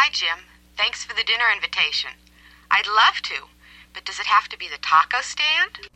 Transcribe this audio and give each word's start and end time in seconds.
Hi, 0.00 0.10
Jim. 0.12 0.44
Thanks 0.76 1.02
for 1.02 1.12
the 1.12 1.24
dinner 1.24 1.46
invitation. 1.52 2.10
I'd 2.70 2.86
love 2.86 3.20
to, 3.20 3.48
but 3.92 4.04
does 4.04 4.20
it 4.20 4.26
have 4.26 4.48
to 4.50 4.56
be 4.56 4.68
the 4.68 4.78
taco 4.80 5.16
stand? 5.22 5.88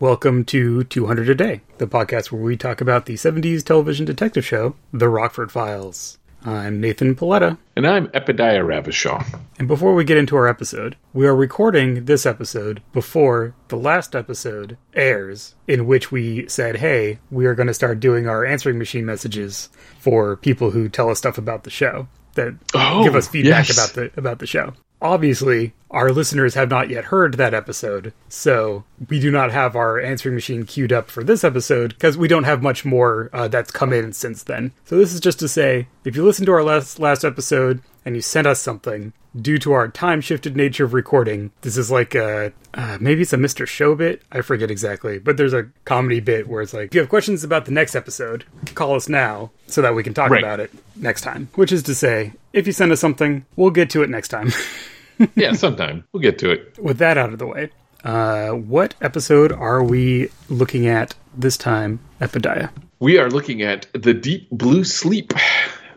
Welcome 0.00 0.46
to 0.46 0.84
200 0.84 1.28
a 1.28 1.34
Day, 1.34 1.60
the 1.76 1.86
podcast 1.86 2.32
where 2.32 2.40
we 2.40 2.56
talk 2.56 2.80
about 2.80 3.04
the 3.04 3.16
70s 3.16 3.62
television 3.62 4.06
detective 4.06 4.46
show, 4.46 4.76
The 4.94 5.10
Rockford 5.10 5.52
Files. 5.52 6.16
I'm 6.42 6.80
Nathan 6.80 7.14
Paletta. 7.14 7.58
And 7.76 7.86
I'm 7.86 8.08
Epidiah 8.08 8.64
Ravachol. 8.64 9.38
And 9.58 9.68
before 9.68 9.94
we 9.94 10.04
get 10.04 10.16
into 10.16 10.36
our 10.36 10.48
episode, 10.48 10.96
we 11.12 11.26
are 11.26 11.36
recording 11.36 12.06
this 12.06 12.24
episode 12.24 12.80
before 12.94 13.54
the 13.68 13.76
last 13.76 14.16
episode 14.16 14.78
airs, 14.94 15.54
in 15.68 15.86
which 15.86 16.10
we 16.10 16.48
said, 16.48 16.76
hey, 16.76 17.18
we 17.30 17.44
are 17.44 17.54
going 17.54 17.66
to 17.66 17.74
start 17.74 18.00
doing 18.00 18.26
our 18.26 18.46
answering 18.46 18.78
machine 18.78 19.04
messages 19.04 19.68
for 19.98 20.34
people 20.34 20.70
who 20.70 20.88
tell 20.88 21.10
us 21.10 21.18
stuff 21.18 21.36
about 21.36 21.64
the 21.64 21.70
show 21.70 22.08
that 22.34 22.54
Oh, 22.74 23.02
give 23.04 23.14
us 23.16 23.28
feedback 23.28 23.68
yes. 23.68 23.76
about 23.76 23.94
the 23.94 24.10
about 24.18 24.38
the 24.38 24.46
show. 24.46 24.74
Obviously, 25.02 25.74
our 25.90 26.10
listeners 26.12 26.54
have 26.54 26.70
not 26.70 26.88
yet 26.88 27.04
heard 27.06 27.34
that 27.34 27.52
episode, 27.52 28.14
so 28.28 28.84
we 29.10 29.20
do 29.20 29.30
not 29.30 29.52
have 29.52 29.76
our 29.76 30.00
answering 30.00 30.34
machine 30.34 30.64
queued 30.64 30.92
up 30.94 31.10
for 31.10 31.22
this 31.22 31.44
episode 31.44 31.90
because 31.94 32.16
we 32.16 32.26
don't 32.26 32.44
have 32.44 32.62
much 32.62 32.86
more 32.86 33.28
uh, 33.34 33.46
that's 33.48 33.70
come 33.70 33.92
in 33.92 34.12
since 34.14 34.42
then. 34.44 34.72
So 34.86 34.96
this 34.96 35.12
is 35.12 35.20
just 35.20 35.38
to 35.40 35.48
say, 35.48 35.88
if 36.06 36.16
you 36.16 36.24
listen 36.24 36.46
to 36.46 36.52
our 36.52 36.62
last 36.62 36.98
last 36.98 37.22
episode 37.22 37.82
and 38.04 38.14
you 38.16 38.22
sent 38.22 38.46
us 38.46 38.60
something, 38.60 39.12
due 39.40 39.58
to 39.58 39.72
our 39.72 39.88
time 39.88 40.20
shifted 40.20 40.56
nature 40.56 40.84
of 40.84 40.94
recording, 40.94 41.50
this 41.62 41.76
is 41.76 41.90
like 41.90 42.14
a 42.14 42.52
uh, 42.74 42.98
maybe 43.00 43.22
it's 43.22 43.32
a 43.32 43.36
Mr. 43.36 43.66
Show 43.66 43.94
bit. 43.94 44.22
I 44.32 44.40
forget 44.42 44.70
exactly, 44.70 45.18
but 45.18 45.36
there's 45.36 45.52
a 45.52 45.68
comedy 45.84 46.20
bit 46.20 46.48
where 46.48 46.62
it's 46.62 46.74
like, 46.74 46.86
if 46.86 46.94
you 46.94 47.00
have 47.00 47.08
questions 47.08 47.44
about 47.44 47.64
the 47.64 47.72
next 47.72 47.94
episode, 47.94 48.44
call 48.74 48.94
us 48.94 49.08
now 49.08 49.50
so 49.66 49.80
that 49.82 49.94
we 49.94 50.02
can 50.02 50.14
talk 50.14 50.30
Right. 50.30 50.42
about 50.42 50.60
it 50.60 50.70
next 50.96 51.20
time. 51.22 51.48
Which 51.54 51.72
is 51.72 51.82
to 51.84 51.94
say, 51.94 52.32
if 52.52 52.66
you 52.66 52.72
send 52.72 52.92
us 52.92 53.00
something, 53.00 53.44
we'll 53.56 53.70
get 53.70 53.90
to 53.90 54.02
it 54.02 54.10
next 54.10 54.28
time. 54.28 54.50
Yeah, 55.36 55.52
sometime. 55.52 56.02
We'll 56.12 56.22
get 56.22 56.40
to 56.40 56.50
it. 56.50 56.76
With 56.76 56.98
that 56.98 57.16
out 57.16 57.32
of 57.32 57.38
the 57.38 57.46
way, 57.46 57.70
uh, 58.02 58.48
what 58.50 58.96
episode 59.00 59.52
are 59.52 59.80
we 59.84 60.28
looking 60.48 60.88
at 60.88 61.14
this 61.36 61.56
time, 61.56 62.00
Epidiah? 62.20 62.70
We 62.98 63.18
are 63.18 63.30
looking 63.30 63.62
at 63.62 63.86
The 63.92 64.12
Deep 64.12 64.50
Blue 64.50 64.82
Sleep. 64.82 65.32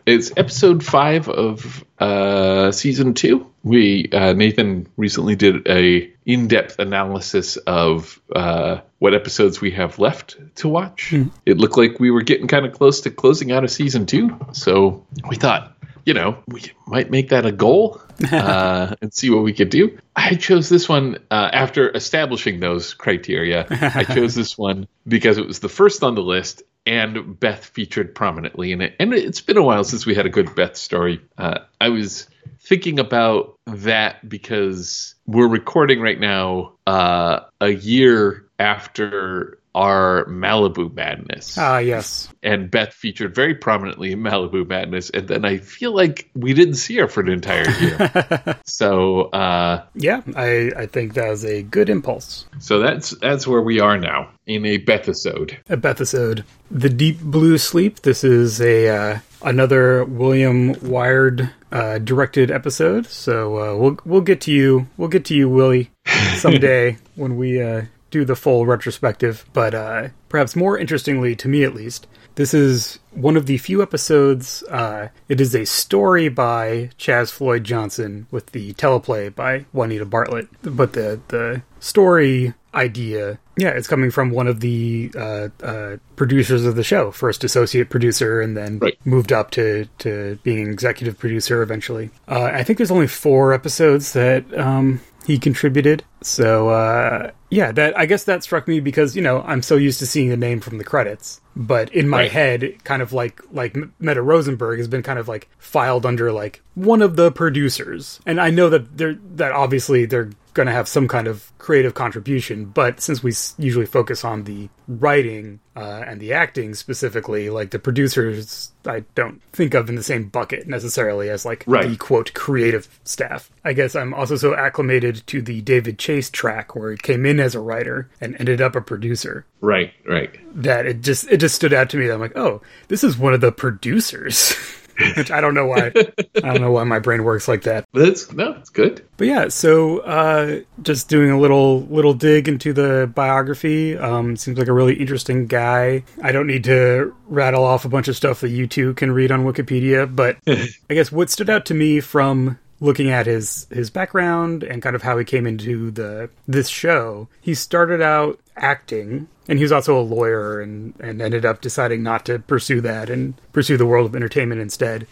It's 0.08 0.32
episode 0.38 0.82
five 0.82 1.28
of 1.28 1.84
uh, 1.98 2.72
season 2.72 3.12
two. 3.12 3.52
We 3.62 4.08
uh, 4.10 4.32
Nathan 4.32 4.88
recently 4.96 5.36
did 5.36 5.68
a 5.68 6.10
in-depth 6.24 6.78
analysis 6.78 7.58
of 7.58 8.18
uh, 8.34 8.80
what 9.00 9.12
episodes 9.12 9.60
we 9.60 9.72
have 9.72 9.98
left 9.98 10.38
to 10.56 10.68
watch. 10.68 11.12
It 11.44 11.58
looked 11.58 11.76
like 11.76 12.00
we 12.00 12.10
were 12.10 12.22
getting 12.22 12.46
kind 12.46 12.64
of 12.64 12.72
close 12.72 13.02
to 13.02 13.10
closing 13.10 13.52
out 13.52 13.64
of 13.64 13.70
season 13.70 14.06
two, 14.06 14.34
so 14.52 15.06
we 15.28 15.36
thought, 15.36 15.76
you 16.08 16.14
know, 16.14 16.42
we 16.48 16.62
might 16.86 17.10
make 17.10 17.28
that 17.28 17.44
a 17.44 17.52
goal 17.52 18.00
uh, 18.32 18.94
and 19.02 19.12
see 19.12 19.28
what 19.28 19.42
we 19.42 19.52
could 19.52 19.68
do. 19.68 19.98
I 20.16 20.36
chose 20.36 20.70
this 20.70 20.88
one 20.88 21.18
uh, 21.30 21.50
after 21.52 21.94
establishing 21.94 22.60
those 22.60 22.94
criteria. 22.94 23.66
I 23.70 24.04
chose 24.04 24.34
this 24.34 24.56
one 24.68 24.88
because 25.06 25.36
it 25.36 25.46
was 25.46 25.58
the 25.58 25.68
first 25.68 26.02
on 26.02 26.14
the 26.14 26.22
list, 26.22 26.62
and 26.86 27.38
Beth 27.38 27.62
featured 27.62 28.14
prominently 28.14 28.72
in 28.72 28.80
it. 28.80 28.96
And 28.98 29.12
it's 29.12 29.42
been 29.42 29.58
a 29.58 29.62
while 29.62 29.84
since 29.84 30.06
we 30.06 30.14
had 30.14 30.24
a 30.24 30.30
good 30.30 30.54
Beth 30.54 30.78
story. 30.78 31.20
Uh, 31.36 31.58
I 31.78 31.90
was 31.90 32.26
thinking 32.60 32.98
about 32.98 33.58
that 33.66 34.26
because 34.26 35.14
we're 35.26 35.46
recording 35.46 36.00
right 36.00 36.18
now 36.18 36.72
uh, 36.86 37.40
a 37.60 37.68
year 37.68 38.48
after 38.58 39.58
our 39.78 40.24
Malibu 40.26 40.92
Madness 40.94 41.56
Ah, 41.56 41.78
yes. 41.78 42.28
and 42.42 42.68
Beth 42.70 42.92
featured 42.92 43.32
very 43.34 43.54
prominently 43.54 44.10
in 44.12 44.20
Malibu 44.20 44.66
Madness, 44.66 45.10
and 45.10 45.28
then 45.28 45.44
I 45.44 45.58
feel 45.58 45.94
like 45.94 46.28
we 46.34 46.52
didn't 46.52 46.74
see 46.74 46.96
her 46.96 47.06
for 47.06 47.20
an 47.20 47.28
entire 47.28 47.70
year. 47.80 48.56
so, 48.66 49.22
uh, 49.30 49.84
Yeah, 49.94 50.22
I, 50.34 50.72
I 50.76 50.86
think 50.86 51.14
that 51.14 51.28
was 51.28 51.44
a 51.44 51.62
good 51.62 51.88
impulse. 51.88 52.46
so 52.58 52.80
that's 52.80 53.10
that's 53.20 53.46
where 53.46 53.62
we 53.62 53.78
are 53.80 53.96
now 53.98 54.30
in 54.46 54.64
a 54.66 54.78
Bethesode. 54.78 55.56
A 55.68 55.76
Bethesode. 55.76 56.42
The 56.70 56.88
Deep 56.88 57.20
Blue 57.20 57.56
Sleep. 57.58 58.00
This 58.02 58.24
is 58.24 58.60
a 58.60 58.88
uh, 58.88 59.18
another 59.42 60.04
William 60.04 60.74
Wiard 60.76 61.50
uh, 61.70 61.98
directed 61.98 62.50
episode. 62.50 63.06
So 63.06 63.56
uh, 63.58 63.76
we'll 63.76 63.98
we'll 64.04 64.20
get 64.22 64.40
to 64.42 64.52
you. 64.52 64.88
We'll 64.96 65.08
get 65.08 65.24
to 65.26 65.34
you, 65.34 65.48
Willie, 65.48 65.90
someday 66.36 66.98
when 67.14 67.36
we 67.36 67.62
uh, 67.62 67.82
do 68.10 68.24
the 68.24 68.36
full 68.36 68.66
retrospective. 68.66 69.44
But 69.52 69.74
uh, 69.74 70.08
perhaps 70.28 70.56
more 70.56 70.78
interestingly, 70.78 71.34
to 71.36 71.48
me 71.48 71.64
at 71.64 71.74
least, 71.74 72.06
this 72.36 72.54
is 72.54 72.98
one 73.12 73.36
of 73.36 73.46
the 73.46 73.58
few 73.58 73.82
episodes. 73.82 74.62
Uh, 74.70 75.08
it 75.28 75.40
is 75.40 75.54
a 75.54 75.66
story 75.66 76.28
by 76.28 76.90
Chaz 76.98 77.30
Floyd 77.32 77.64
Johnson 77.64 78.26
with 78.30 78.46
the 78.52 78.72
teleplay 78.74 79.34
by 79.34 79.66
Juanita 79.72 80.04
Bartlett. 80.04 80.48
But 80.62 80.92
the 80.92 81.20
the 81.28 81.62
story 81.80 82.54
idea, 82.74 83.38
yeah, 83.56 83.70
it's 83.70 83.88
coming 83.88 84.10
from 84.10 84.30
one 84.30 84.46
of 84.46 84.60
the 84.60 85.10
uh, 85.16 85.48
uh, 85.62 85.96
producers 86.16 86.64
of 86.64 86.76
the 86.76 86.84
show, 86.84 87.10
first 87.10 87.42
associate 87.42 87.88
producer, 87.90 88.40
and 88.40 88.56
then 88.56 88.78
Right. 88.78 88.98
moved 89.04 89.32
up 89.32 89.50
to 89.52 89.86
to 90.00 90.38
being 90.44 90.60
an 90.62 90.70
executive 90.70 91.18
producer 91.18 91.62
eventually. 91.62 92.10
Uh, 92.28 92.50
I 92.52 92.62
think 92.62 92.76
there's 92.78 92.90
only 92.92 93.06
four 93.08 93.52
episodes 93.52 94.12
that 94.12 94.44
um, 94.56 95.00
he 95.28 95.38
contributed. 95.38 96.02
So 96.22 96.70
uh, 96.70 97.30
yeah, 97.50 97.70
that 97.72 97.96
I 97.98 98.06
guess 98.06 98.24
that 98.24 98.42
struck 98.42 98.66
me 98.66 98.80
because 98.80 99.14
you 99.14 99.20
know 99.22 99.42
I'm 99.42 99.60
so 99.62 99.76
used 99.76 99.98
to 100.00 100.06
seeing 100.06 100.30
the 100.30 100.36
name 100.38 100.58
from 100.60 100.78
the 100.78 100.84
credits, 100.84 101.40
but 101.54 101.92
in 101.94 102.08
my 102.08 102.22
Right. 102.22 102.32
head, 102.32 102.82
kind 102.84 103.02
of 103.02 103.12
like 103.12 103.40
like 103.52 103.76
Meta 104.00 104.22
Rosenberg 104.22 104.78
has 104.78 104.88
been 104.88 105.02
kind 105.02 105.18
of 105.18 105.28
like 105.28 105.48
filed 105.58 106.06
under 106.06 106.32
like 106.32 106.62
one 106.74 107.02
of 107.02 107.16
the 107.16 107.30
producers, 107.30 108.20
and 108.26 108.40
I 108.40 108.48
know 108.50 108.70
that 108.70 108.96
they're 108.96 109.18
that 109.36 109.52
obviously 109.52 110.06
they're 110.06 110.30
going 110.58 110.66
to 110.66 110.72
have 110.72 110.88
some 110.88 111.06
kind 111.06 111.28
of 111.28 111.52
creative 111.58 111.94
contribution, 111.94 112.64
but 112.66 113.00
since 113.00 113.22
we 113.22 113.32
usually 113.62 113.86
focus 113.86 114.24
on 114.24 114.42
the 114.42 114.68
writing 114.88 115.60
uh, 115.76 116.02
and 116.04 116.20
the 116.20 116.32
acting 116.32 116.74
specifically, 116.74 117.48
like 117.48 117.70
the 117.70 117.78
producers, 117.78 118.72
I 118.84 119.04
don't 119.14 119.40
think 119.52 119.74
of 119.74 119.88
in 119.88 119.94
the 119.94 120.02
same 120.02 120.24
bucket 120.28 120.66
necessarily 120.66 121.30
as 121.30 121.44
like 121.44 121.62
Right. 121.68 121.88
the 121.88 121.96
quote 121.96 122.34
creative 122.34 122.88
staff. 123.04 123.50
I 123.64 123.72
guess 123.72 123.94
I'm 123.94 124.12
also 124.12 124.34
so 124.36 124.54
acclimated 124.56 125.22
to 125.28 125.40
the 125.40 125.60
David 125.60 125.96
Chase 125.98 126.28
track 126.28 126.74
where 126.74 126.90
he 126.90 126.96
came 126.96 127.24
in 127.24 127.38
as 127.38 127.54
a 127.54 127.60
writer 127.60 128.10
and 128.20 128.34
ended 128.40 128.60
up 128.60 128.74
a 128.74 128.80
producer 128.80 129.46
Right, 129.60 129.92
right. 130.06 130.30
that 130.62 130.86
it 130.86 131.02
just 131.02 131.30
it 131.30 131.36
just 131.38 131.54
stood 131.54 131.72
out 131.72 131.88
to 131.90 131.96
me 131.98 132.08
that 132.08 132.14
I'm 132.14 132.20
like, 132.20 132.36
oh, 132.36 132.62
this 132.88 133.04
is 133.04 133.16
one 133.16 133.32
of 133.34 133.40
the 133.40 133.52
producers. 133.52 134.54
Which 135.16 135.30
I 135.30 135.40
don't 135.40 135.54
know 135.54 135.66
why 135.66 135.92
I 136.36 136.40
don't 136.40 136.60
know 136.60 136.72
why 136.72 136.84
my 136.84 136.98
brain 136.98 137.24
works 137.24 137.46
like 137.46 137.62
that. 137.62 137.84
But 137.92 138.06
that's 138.06 138.32
no, 138.32 138.52
it's 138.52 138.70
good. 138.70 139.06
But 139.16 139.26
yeah, 139.26 139.48
so 139.48 139.98
uh, 140.00 140.60
just 140.82 141.08
doing 141.08 141.30
a 141.30 141.38
little 141.38 141.82
little 141.82 142.14
dig 142.14 142.48
into 142.48 142.72
the 142.72 143.10
biography. 143.14 143.96
Um, 143.96 144.36
seems 144.36 144.58
like 144.58 144.68
a 144.68 144.72
really 144.72 144.94
interesting 144.94 145.46
guy. 145.46 146.04
I 146.22 146.32
don't 146.32 146.46
need 146.46 146.64
to 146.64 147.14
rattle 147.26 147.64
off 147.64 147.84
a 147.84 147.88
bunch 147.88 148.08
of 148.08 148.16
stuff 148.16 148.40
that 148.40 148.50
you 148.50 148.66
two 148.66 148.94
can 148.94 149.12
read 149.12 149.30
on 149.30 149.44
Wikipedia, 149.44 150.14
but 150.14 150.36
I 150.46 150.68
guess 150.88 151.12
what 151.12 151.30
stood 151.30 151.50
out 151.50 151.66
to 151.66 151.74
me 151.74 152.00
from 152.00 152.58
looking 152.80 153.10
at 153.10 153.26
his 153.26 153.66
his 153.70 153.90
background 153.90 154.62
and 154.62 154.82
kind 154.82 154.94
of 154.96 155.02
how 155.02 155.18
he 155.18 155.24
came 155.24 155.46
into 155.46 155.90
the 155.90 156.30
this 156.46 156.68
show, 156.68 157.28
he 157.40 157.54
started 157.54 158.00
out 158.00 158.38
acting 158.56 159.28
and 159.48 159.58
he 159.58 159.64
was 159.64 159.72
also 159.72 159.98
a 159.98 160.02
lawyer 160.02 160.60
and 160.60 160.94
and 161.00 161.20
ended 161.20 161.44
up 161.44 161.60
deciding 161.60 162.02
not 162.02 162.24
to 162.26 162.38
pursue 162.38 162.80
that 162.80 163.10
and 163.10 163.34
pursue 163.52 163.76
the 163.76 163.86
world 163.86 164.06
of 164.06 164.16
entertainment 164.16 164.60
instead. 164.60 165.06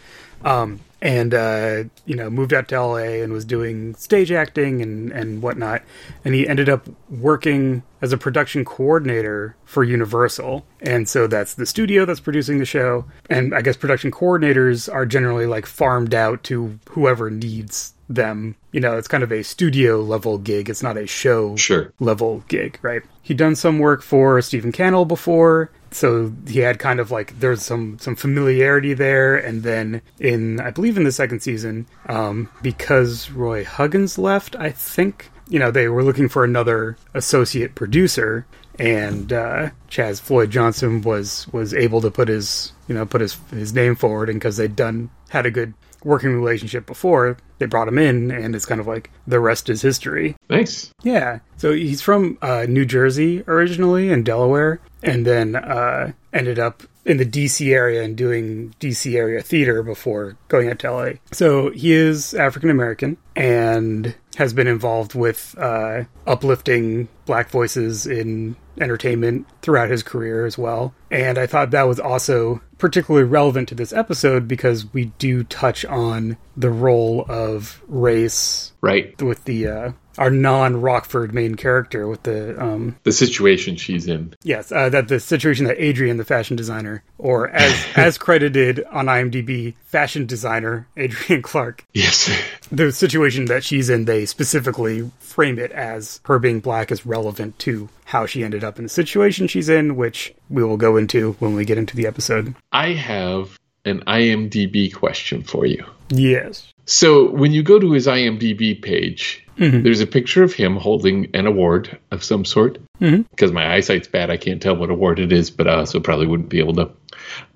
Um, 0.44 0.80
and 1.06 1.32
uh, 1.32 1.84
you 2.04 2.16
know 2.16 2.28
moved 2.28 2.52
out 2.52 2.66
to 2.68 2.80
LA 2.82 3.22
and 3.22 3.32
was 3.32 3.44
doing 3.44 3.94
stage 3.94 4.32
acting 4.32 4.82
and 4.82 5.12
and 5.12 5.40
whatnot. 5.40 5.82
And 6.24 6.34
he 6.34 6.48
ended 6.48 6.68
up 6.68 6.88
working 7.08 7.84
as 8.02 8.12
a 8.12 8.18
production 8.18 8.64
coordinator 8.64 9.54
for 9.64 9.84
Universal, 9.84 10.66
and 10.80 11.08
so 11.08 11.28
that's 11.28 11.54
the 11.54 11.64
studio 11.64 12.04
that's 12.04 12.18
producing 12.18 12.58
the 12.58 12.64
show. 12.64 13.04
And 13.30 13.54
I 13.54 13.62
guess 13.62 13.76
production 13.76 14.10
coordinators 14.10 14.92
are 14.92 15.06
generally 15.06 15.46
like 15.46 15.64
farmed 15.64 16.12
out 16.12 16.42
to 16.44 16.76
whoever 16.90 17.30
needs 17.30 17.94
them. 18.08 18.56
You 18.72 18.80
know, 18.80 18.96
it's 18.98 19.08
kind 19.08 19.22
of 19.22 19.30
a 19.32 19.44
studio 19.44 20.00
level 20.00 20.38
gig. 20.38 20.68
It's 20.68 20.82
not 20.82 20.96
a 20.96 21.06
show 21.06 21.54
Sure. 21.56 21.92
level 22.00 22.42
gig, 22.48 22.78
right? 22.82 23.02
He'd 23.22 23.36
done 23.36 23.54
some 23.54 23.78
work 23.78 24.02
for 24.02 24.42
Stephen 24.42 24.72
Cannell 24.72 25.04
before, 25.04 25.70
so 25.90 26.32
he 26.46 26.60
had 26.60 26.78
kind 26.78 27.00
of 27.00 27.10
like 27.10 27.38
there's 27.40 27.62
some 27.62 27.98
some 27.98 28.16
familiarity 28.16 28.94
there. 28.94 29.36
And 29.36 29.62
then 29.62 30.02
in 30.18 30.60
I 30.60 30.70
believe 30.70 30.96
in 30.96 31.04
the 31.04 31.12
second 31.12 31.40
season, 31.40 31.86
um, 32.08 32.48
because 32.62 33.30
Roy 33.30 33.64
Huggins 33.64 34.18
left, 34.18 34.56
I 34.56 34.70
think 34.70 35.30
you 35.48 35.58
know 35.58 35.70
they 35.70 35.88
were 35.88 36.04
looking 36.04 36.28
for 36.28 36.44
another 36.44 36.96
associate 37.14 37.74
producer, 37.74 38.46
and 38.78 39.32
uh, 39.32 39.70
Chaz 39.88 40.20
Floyd 40.20 40.50
Johnson 40.50 41.02
was 41.02 41.46
was 41.52 41.72
able 41.74 42.00
to 42.00 42.10
put 42.10 42.28
his 42.28 42.72
you 42.88 42.94
know 42.94 43.06
put 43.06 43.20
his 43.20 43.38
his 43.50 43.72
name 43.72 43.94
forward, 43.94 44.28
and 44.28 44.38
because 44.38 44.56
they'd 44.56 44.76
done 44.76 45.10
had 45.30 45.46
a 45.46 45.50
good 45.50 45.74
working 46.04 46.32
relationship 46.34 46.86
before, 46.86 47.36
they 47.58 47.66
brought 47.66 47.88
him 47.88 47.98
in, 47.98 48.30
and 48.30 48.54
it's 48.54 48.66
kind 48.66 48.80
of 48.80 48.86
like 48.86 49.10
the 49.26 49.40
rest 49.40 49.68
is 49.68 49.82
history. 49.82 50.36
Nice. 50.48 50.92
Yeah. 51.02 51.40
So 51.56 51.72
he's 51.72 52.02
from 52.02 52.38
uh, 52.42 52.66
New 52.68 52.84
Jersey 52.84 53.42
originally 53.46 54.12
and 54.12 54.24
Delaware, 54.24 54.80
and 55.02 55.26
then 55.26 55.56
uh, 55.56 56.12
ended 56.32 56.58
up 56.58 56.82
in 57.06 57.16
the 57.18 57.24
DC 57.24 57.72
area 57.72 58.02
and 58.02 58.16
doing 58.16 58.74
DC 58.80 59.14
area 59.14 59.40
theater 59.40 59.82
before 59.82 60.36
going 60.48 60.68
out 60.68 60.80
to 60.80 60.90
LA. 60.90 61.10
So 61.32 61.70
he 61.70 61.92
is 61.92 62.34
African 62.34 62.68
American 62.68 63.16
and 63.36 64.14
has 64.36 64.52
been 64.52 64.66
involved 64.66 65.14
with 65.14 65.54
uh, 65.56 66.04
uplifting 66.26 67.08
black 67.24 67.48
voices 67.48 68.06
in 68.06 68.56
entertainment 68.80 69.46
throughout 69.62 69.88
his 69.88 70.02
career 70.02 70.44
as 70.44 70.58
well. 70.58 70.94
And 71.10 71.38
I 71.38 71.46
thought 71.46 71.70
that 71.70 71.84
was 71.84 72.00
also 72.00 72.60
particularly 72.78 73.26
relevant 73.26 73.68
to 73.68 73.74
this 73.74 73.92
episode 73.92 74.46
because 74.46 74.92
we 74.92 75.06
do 75.18 75.44
touch 75.44 75.84
on 75.84 76.36
the 76.56 76.70
role 76.70 77.24
of 77.28 77.82
race 77.88 78.72
Right. 78.80 79.20
with 79.20 79.44
the 79.44 79.66
uh, 79.66 79.92
our 80.18 80.30
non 80.30 80.80
Rockford 80.80 81.34
main 81.34 81.54
character 81.54 82.06
with 82.08 82.22
the 82.24 82.60
um, 82.62 82.96
The 83.04 83.12
situation 83.12 83.76
she's 83.76 84.06
in. 84.06 84.34
Yes, 84.42 84.72
uh, 84.72 84.88
that 84.90 85.08
the 85.08 85.20
situation 85.20 85.66
that 85.66 85.82
Adrian, 85.82 86.16
the 86.16 86.24
fashion 86.24 86.56
designer, 86.56 87.02
or 87.18 87.48
as 87.50 87.86
as 87.96 88.18
credited 88.18 88.84
on 88.90 89.06
IMDb, 89.06 89.74
fashion 89.86 90.26
designer 90.26 90.86
Adrian 90.96 91.42
Clark, 91.42 91.84
Yes. 91.94 92.30
the 92.70 92.92
situation 92.92 93.46
that 93.46 93.64
she's 93.64 93.88
in, 93.90 94.04
they 94.04 94.26
specifically 94.26 95.10
frame 95.18 95.58
it 95.58 95.70
as 95.72 96.20
her 96.24 96.38
being 96.38 96.60
black 96.60 96.90
is 96.90 97.06
relevant 97.06 97.58
to 97.60 97.88
how 98.04 98.26
she 98.26 98.44
ended 98.44 98.62
up 98.64 98.78
in 98.78 98.84
the 98.84 98.88
situation 98.88 99.46
she's 99.48 99.68
in, 99.68 99.96
which 99.96 100.34
we 100.48 100.62
will 100.62 100.76
go 100.76 100.96
into 100.96 101.32
when 101.34 101.54
we 101.54 101.64
get 101.64 101.78
into 101.78 101.96
the 101.96 102.06
episode. 102.06 102.54
I 102.72 102.92
have 102.92 103.58
an 103.84 104.00
IMDb 104.06 104.92
question 104.92 105.42
for 105.42 105.66
you. 105.66 105.84
Yes. 106.08 106.72
So 106.84 107.30
when 107.30 107.52
you 107.52 107.62
go 107.62 107.78
to 107.78 107.92
his 107.92 108.06
IMDb 108.06 108.80
page, 108.80 109.45
there's 109.56 110.00
a 110.00 110.06
picture 110.06 110.42
of 110.42 110.52
him 110.52 110.76
holding 110.76 111.30
an 111.34 111.46
award 111.46 111.98
of 112.10 112.22
some 112.22 112.44
sort. 112.44 112.78
Because 112.98 113.52
my 113.52 113.74
eyesight's 113.74 114.08
bad, 114.08 114.30
I 114.30 114.36
can't 114.36 114.60
tell 114.60 114.76
what 114.76 114.90
award 114.90 115.18
it 115.18 115.32
is, 115.32 115.50
but 115.50 115.68
I 115.68 115.74
also 115.74 116.00
probably 116.00 116.26
wouldn't 116.26 116.48
be 116.48 116.58
able 116.58 116.74
to. 116.74 116.90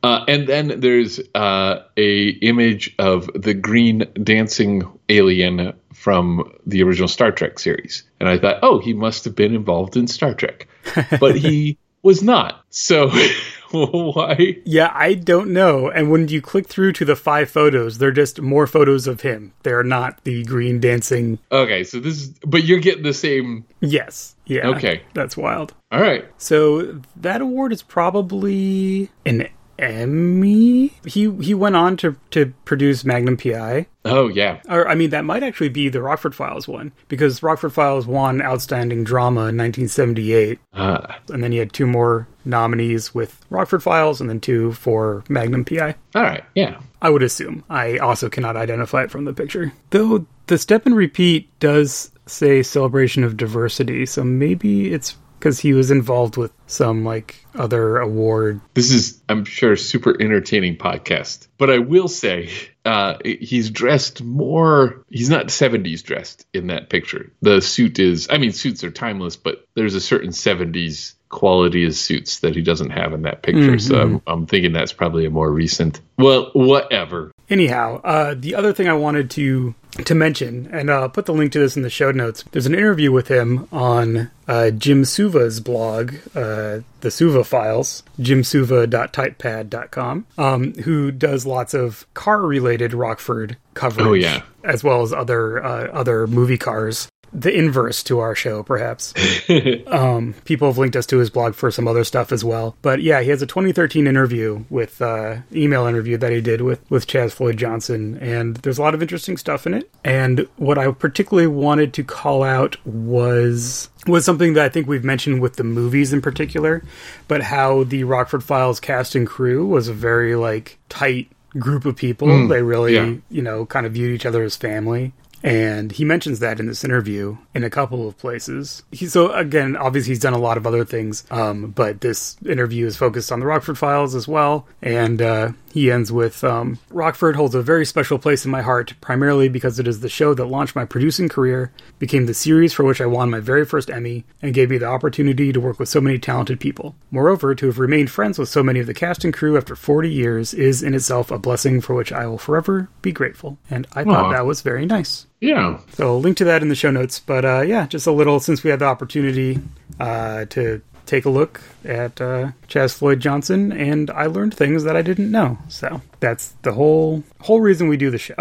Uh, 0.02 0.24
and 0.28 0.46
then 0.46 0.80
there's 0.80 1.20
uh, 1.34 1.82
a 1.96 2.28
image 2.28 2.94
of 2.98 3.30
the 3.34 3.54
green 3.54 4.06
dancing 4.22 4.82
alien 5.08 5.74
from 5.94 6.52
the 6.66 6.82
original 6.82 7.08
Star 7.08 7.30
Trek 7.30 7.58
series, 7.58 8.02
and 8.18 8.28
I 8.28 8.38
thought, 8.38 8.58
oh, 8.62 8.78
he 8.78 8.92
must 8.92 9.24
have 9.24 9.36
been 9.36 9.54
involved 9.54 9.96
in 9.96 10.06
Star 10.06 10.34
Trek, 10.34 10.66
but 11.20 11.36
he 11.36 11.78
was 12.02 12.22
not. 12.22 12.64
So 12.70 13.10
why? 14.12 14.56
Yeah, 14.64 14.90
I 14.94 15.14
don't 15.14 15.52
know. 15.52 15.88
And 15.88 16.10
when 16.10 16.28
you 16.28 16.40
click 16.42 16.66
through 16.66 16.92
to 16.94 17.04
the 17.04 17.16
five 17.16 17.50
photos, 17.50 17.98
they're 17.98 18.10
just 18.10 18.40
more 18.40 18.66
photos 18.66 19.06
of 19.06 19.20
him. 19.20 19.52
They're 19.62 19.84
not 19.84 20.22
the 20.24 20.44
green 20.44 20.80
dancing. 20.80 21.38
Okay, 21.52 21.84
so 21.84 22.00
this 22.00 22.22
is, 22.22 22.28
but 22.46 22.64
you're 22.64 22.80
getting 22.80 23.04
the 23.04 23.14
same. 23.14 23.64
Yes. 23.80 24.34
Yeah. 24.46 24.68
Okay. 24.68 25.02
That's 25.14 25.36
wild. 25.36 25.74
All 25.92 26.00
right. 26.00 26.24
So 26.38 27.00
that 27.16 27.40
award 27.40 27.72
is 27.72 27.82
probably 27.82 29.08
an 29.24 29.48
Emmy. 29.80 30.88
He 31.04 31.30
he 31.40 31.54
went 31.54 31.76
on 31.76 31.96
to 31.98 32.16
to 32.30 32.52
produce 32.64 33.04
Magnum 33.04 33.36
PI. 33.36 33.86
Oh 34.04 34.28
yeah. 34.28 34.60
Or 34.68 34.86
I 34.88 34.94
mean 34.94 35.10
that 35.10 35.24
might 35.24 35.42
actually 35.42 35.68
be 35.70 35.88
the 35.88 36.02
Rockford 36.02 36.34
Files 36.34 36.68
one 36.68 36.92
because 37.08 37.42
Rockford 37.42 37.72
Files 37.72 38.06
won 38.06 38.40
Outstanding 38.42 39.04
Drama 39.04 39.40
in 39.48 39.56
1978 39.56 40.58
Uh, 40.72 41.14
and 41.30 41.42
then 41.42 41.52
he 41.52 41.58
had 41.58 41.72
two 41.72 41.86
more 41.86 42.26
nominees 42.44 43.14
with 43.14 43.44
Rockford 43.50 43.82
Files 43.82 44.20
and 44.20 44.28
then 44.30 44.40
two 44.40 44.72
for 44.72 45.24
Magnum 45.28 45.64
PI. 45.64 45.94
all 46.14 46.22
right. 46.22 46.44
Yeah. 46.54 46.80
I 47.02 47.08
would 47.10 47.22
assume. 47.22 47.64
I 47.70 47.96
also 47.98 48.28
cannot 48.28 48.56
identify 48.56 49.04
it 49.04 49.10
from 49.10 49.24
the 49.24 49.32
picture. 49.32 49.72
Though 49.90 50.26
the 50.46 50.58
step 50.58 50.84
and 50.86 50.94
repeat 50.96 51.48
does 51.60 52.10
say 52.26 52.62
celebration 52.62 53.24
of 53.24 53.36
diversity, 53.38 54.04
so 54.06 54.22
maybe 54.22 54.92
it's 54.92 55.16
because 55.40 55.58
he 55.58 55.72
was 55.72 55.90
involved 55.90 56.36
with 56.36 56.52
some 56.66 57.02
like 57.02 57.42
other 57.54 57.96
award. 57.96 58.60
This 58.74 58.90
is, 58.90 59.22
I'm 59.26 59.46
sure, 59.46 59.74
super 59.74 60.14
entertaining 60.20 60.76
podcast. 60.76 61.48
But 61.56 61.70
I 61.70 61.78
will 61.78 62.08
say, 62.08 62.50
uh, 62.84 63.16
he's 63.24 63.70
dressed 63.70 64.22
more. 64.22 65.02
He's 65.08 65.30
not 65.30 65.46
70s 65.46 66.02
dressed 66.02 66.46
in 66.52 66.66
that 66.66 66.90
picture. 66.90 67.32
The 67.40 67.62
suit 67.62 67.98
is, 67.98 68.28
I 68.30 68.36
mean, 68.36 68.52
suits 68.52 68.84
are 68.84 68.90
timeless, 68.90 69.36
but 69.36 69.64
there's 69.74 69.94
a 69.94 70.00
certain 70.00 70.30
70s 70.30 71.14
quality 71.30 71.86
of 71.86 71.94
suits 71.94 72.40
that 72.40 72.54
he 72.54 72.62
doesn't 72.62 72.90
have 72.90 73.12
in 73.14 73.22
that 73.22 73.42
picture. 73.42 73.78
So 73.78 74.00
I'm, 74.00 74.22
I'm 74.26 74.46
thinking 74.46 74.72
that's 74.72 74.92
probably 74.92 75.24
a 75.24 75.30
more 75.30 75.50
recent. 75.50 76.00
Well, 76.18 76.50
whatever. 76.52 77.32
Anyhow, 77.48 78.00
uh, 78.04 78.34
the 78.38 78.54
other 78.54 78.72
thing 78.72 78.88
I 78.88 78.92
wanted 78.94 79.30
to 79.32 79.74
to 80.04 80.14
mention, 80.14 80.68
and 80.72 80.88
uh, 80.88 81.00
I'll 81.02 81.08
put 81.08 81.26
the 81.26 81.34
link 81.34 81.50
to 81.52 81.58
this 81.58 81.76
in 81.76 81.82
the 81.82 81.90
show 81.90 82.12
notes. 82.12 82.44
There's 82.52 82.66
an 82.66 82.76
interview 82.76 83.10
with 83.10 83.26
him 83.26 83.66
on 83.72 84.30
uh, 84.46 84.70
Jim 84.70 85.04
Suva's 85.04 85.58
blog, 85.58 86.14
uh, 86.34 86.80
the 87.00 87.10
Suva 87.10 87.42
Files, 87.42 88.04
jimsuva.typepad.com, 88.20 90.26
um, 90.38 90.72
who 90.74 91.10
does 91.10 91.46
lots 91.46 91.74
of 91.74 92.06
car-related 92.14 92.94
Rockford 92.94 93.56
coverage, 93.74 94.06
Oh, 94.06 94.12
yeah. 94.12 94.42
as 94.64 94.84
well 94.84 95.02
as 95.02 95.12
other 95.12 95.62
uh, 95.64 95.86
other 95.88 96.26
movie 96.26 96.58
cars. 96.58 97.08
The 97.32 97.56
inverse 97.56 98.02
to 98.04 98.18
our 98.18 98.34
show, 98.34 98.62
perhaps. 98.62 99.14
um, 99.86 100.34
people 100.44 100.68
have 100.68 100.78
linked 100.78 100.96
us 100.96 101.06
to 101.06 101.18
his 101.18 101.30
blog 101.30 101.54
for 101.54 101.70
some 101.70 101.86
other 101.86 102.04
stuff 102.04 102.32
as 102.32 102.44
well. 102.44 102.76
But 102.82 103.02
yeah, 103.02 103.20
he 103.20 103.30
has 103.30 103.42
a 103.42 103.46
2013 103.46 104.06
interview 104.06 104.64
with 104.68 105.00
uh, 105.00 105.38
email 105.52 105.86
interview 105.86 106.16
that 106.18 106.32
he 106.32 106.40
did 106.40 106.60
with 106.60 106.88
with 106.90 107.06
Chaz 107.06 107.32
Floyd 107.32 107.56
Johnson, 107.56 108.18
and 108.18 108.56
there's 108.56 108.78
a 108.78 108.82
lot 108.82 108.94
of 108.94 109.02
interesting 109.02 109.36
stuff 109.36 109.66
in 109.66 109.74
it. 109.74 109.90
And 110.04 110.48
what 110.56 110.78
I 110.78 110.90
particularly 110.90 111.46
wanted 111.46 111.94
to 111.94 112.04
call 112.04 112.42
out 112.42 112.76
was 112.86 113.88
was 114.06 114.24
something 114.24 114.54
that 114.54 114.64
I 114.64 114.68
think 114.68 114.86
we've 114.86 115.04
mentioned 115.04 115.40
with 115.40 115.56
the 115.56 115.64
movies 115.64 116.12
in 116.12 116.20
particular, 116.20 116.82
but 117.28 117.42
how 117.42 117.84
the 117.84 118.04
Rockford 118.04 118.42
Files 118.42 118.80
cast 118.80 119.14
and 119.14 119.26
crew 119.26 119.66
was 119.66 119.88
a 119.88 119.94
very 119.94 120.34
like 120.36 120.78
tight 120.88 121.30
group 121.58 121.84
of 121.84 121.96
people. 121.96 122.48
they 122.48 122.62
really, 122.62 122.94
yeah. 122.94 123.14
you 123.28 123.42
know, 123.42 123.66
kind 123.66 123.86
of 123.86 123.92
viewed 123.92 124.14
each 124.14 124.26
other 124.26 124.42
as 124.42 124.56
family. 124.56 125.12
And 125.42 125.92
he 125.92 126.04
mentions 126.04 126.40
that 126.40 126.60
in 126.60 126.66
this 126.66 126.84
interview 126.84 127.38
in 127.54 127.64
a 127.64 127.70
couple 127.70 128.06
of 128.06 128.18
places. 128.18 128.82
He, 128.92 129.06
so 129.06 129.32
again, 129.32 129.76
obviously 129.76 130.10
he's 130.10 130.20
done 130.20 130.32
a 130.32 130.38
lot 130.38 130.56
of 130.56 130.66
other 130.66 130.84
things, 130.84 131.24
um, 131.30 131.70
but 131.70 132.00
this 132.00 132.36
interview 132.46 132.86
is 132.86 132.96
focused 132.96 133.32
on 133.32 133.40
the 133.40 133.46
Rockford 133.46 133.78
Files 133.78 134.14
as 134.14 134.28
well. 134.28 134.66
And 134.82 135.22
uh, 135.22 135.52
he 135.72 135.90
ends 135.90 136.12
with 136.12 136.44
um, 136.44 136.78
Rockford 136.90 137.36
holds 137.36 137.54
a 137.54 137.62
very 137.62 137.86
special 137.86 138.18
place 138.18 138.44
in 138.44 138.50
my 138.50 138.62
heart, 138.62 138.94
primarily 139.00 139.48
because 139.48 139.78
it 139.78 139.88
is 139.88 140.00
the 140.00 140.08
show 140.08 140.34
that 140.34 140.46
launched 140.46 140.76
my 140.76 140.84
producing 140.84 141.28
career, 141.28 141.72
became 141.98 142.26
the 142.26 142.34
series 142.34 142.72
for 142.72 142.84
which 142.84 143.00
I 143.00 143.06
won 143.06 143.30
my 143.30 143.40
very 143.40 143.64
first 143.64 143.90
Emmy, 143.90 144.24
and 144.42 144.54
gave 144.54 144.70
me 144.70 144.78
the 144.78 144.86
opportunity 144.86 145.52
to 145.52 145.60
work 145.60 145.78
with 145.78 145.88
so 145.88 146.00
many 146.00 146.18
talented 146.18 146.60
people. 146.60 146.94
Moreover, 147.10 147.54
to 147.54 147.66
have 147.66 147.78
remained 147.78 148.10
friends 148.10 148.38
with 148.38 148.48
so 148.48 148.62
many 148.62 148.80
of 148.80 148.86
the 148.86 148.94
cast 148.94 149.24
and 149.24 149.32
crew 149.32 149.56
after 149.56 149.76
40 149.76 150.10
years 150.10 150.52
is 150.52 150.82
in 150.82 150.94
itself 150.94 151.30
a 151.30 151.38
blessing 151.38 151.80
for 151.80 151.94
which 151.94 152.12
I 152.12 152.26
will 152.26 152.38
forever 152.38 152.88
be 153.00 153.12
grateful. 153.12 153.58
And 153.70 153.86
I 153.92 154.04
thought 154.04 154.32
that 154.32 154.46
was 154.46 154.62
very 154.62 154.86
nice. 154.86 155.26
Yeah. 155.40 155.80
So 155.92 156.06
I'll 156.06 156.20
link 156.20 156.36
to 156.38 156.44
that 156.44 156.62
in 156.62 156.68
the 156.68 156.74
show 156.74 156.90
notes. 156.90 157.18
But 157.18 157.44
uh, 157.44 157.62
yeah, 157.62 157.86
just 157.86 158.06
a 158.06 158.12
little 158.12 158.40
since 158.40 158.62
we 158.62 158.70
had 158.70 158.80
the 158.80 158.86
opportunity 158.86 159.58
uh, 159.98 160.44
to 160.46 160.82
take 161.06 161.24
a 161.24 161.30
look 161.30 161.60
at 161.84 162.20
uh, 162.20 162.52
Chaz 162.68 162.94
Floyd 162.94 163.20
Johnson, 163.20 163.72
and 163.72 164.10
I 164.10 164.26
learned 164.26 164.54
things 164.54 164.84
that 164.84 164.96
I 164.96 165.02
didn't 165.02 165.30
know. 165.30 165.58
So 165.68 166.02
that's 166.20 166.54
the 166.62 166.72
whole 166.72 167.24
whole 167.40 167.60
reason 167.60 167.88
we 167.88 167.96
do 167.96 168.10
the 168.10 168.18
show. 168.18 168.36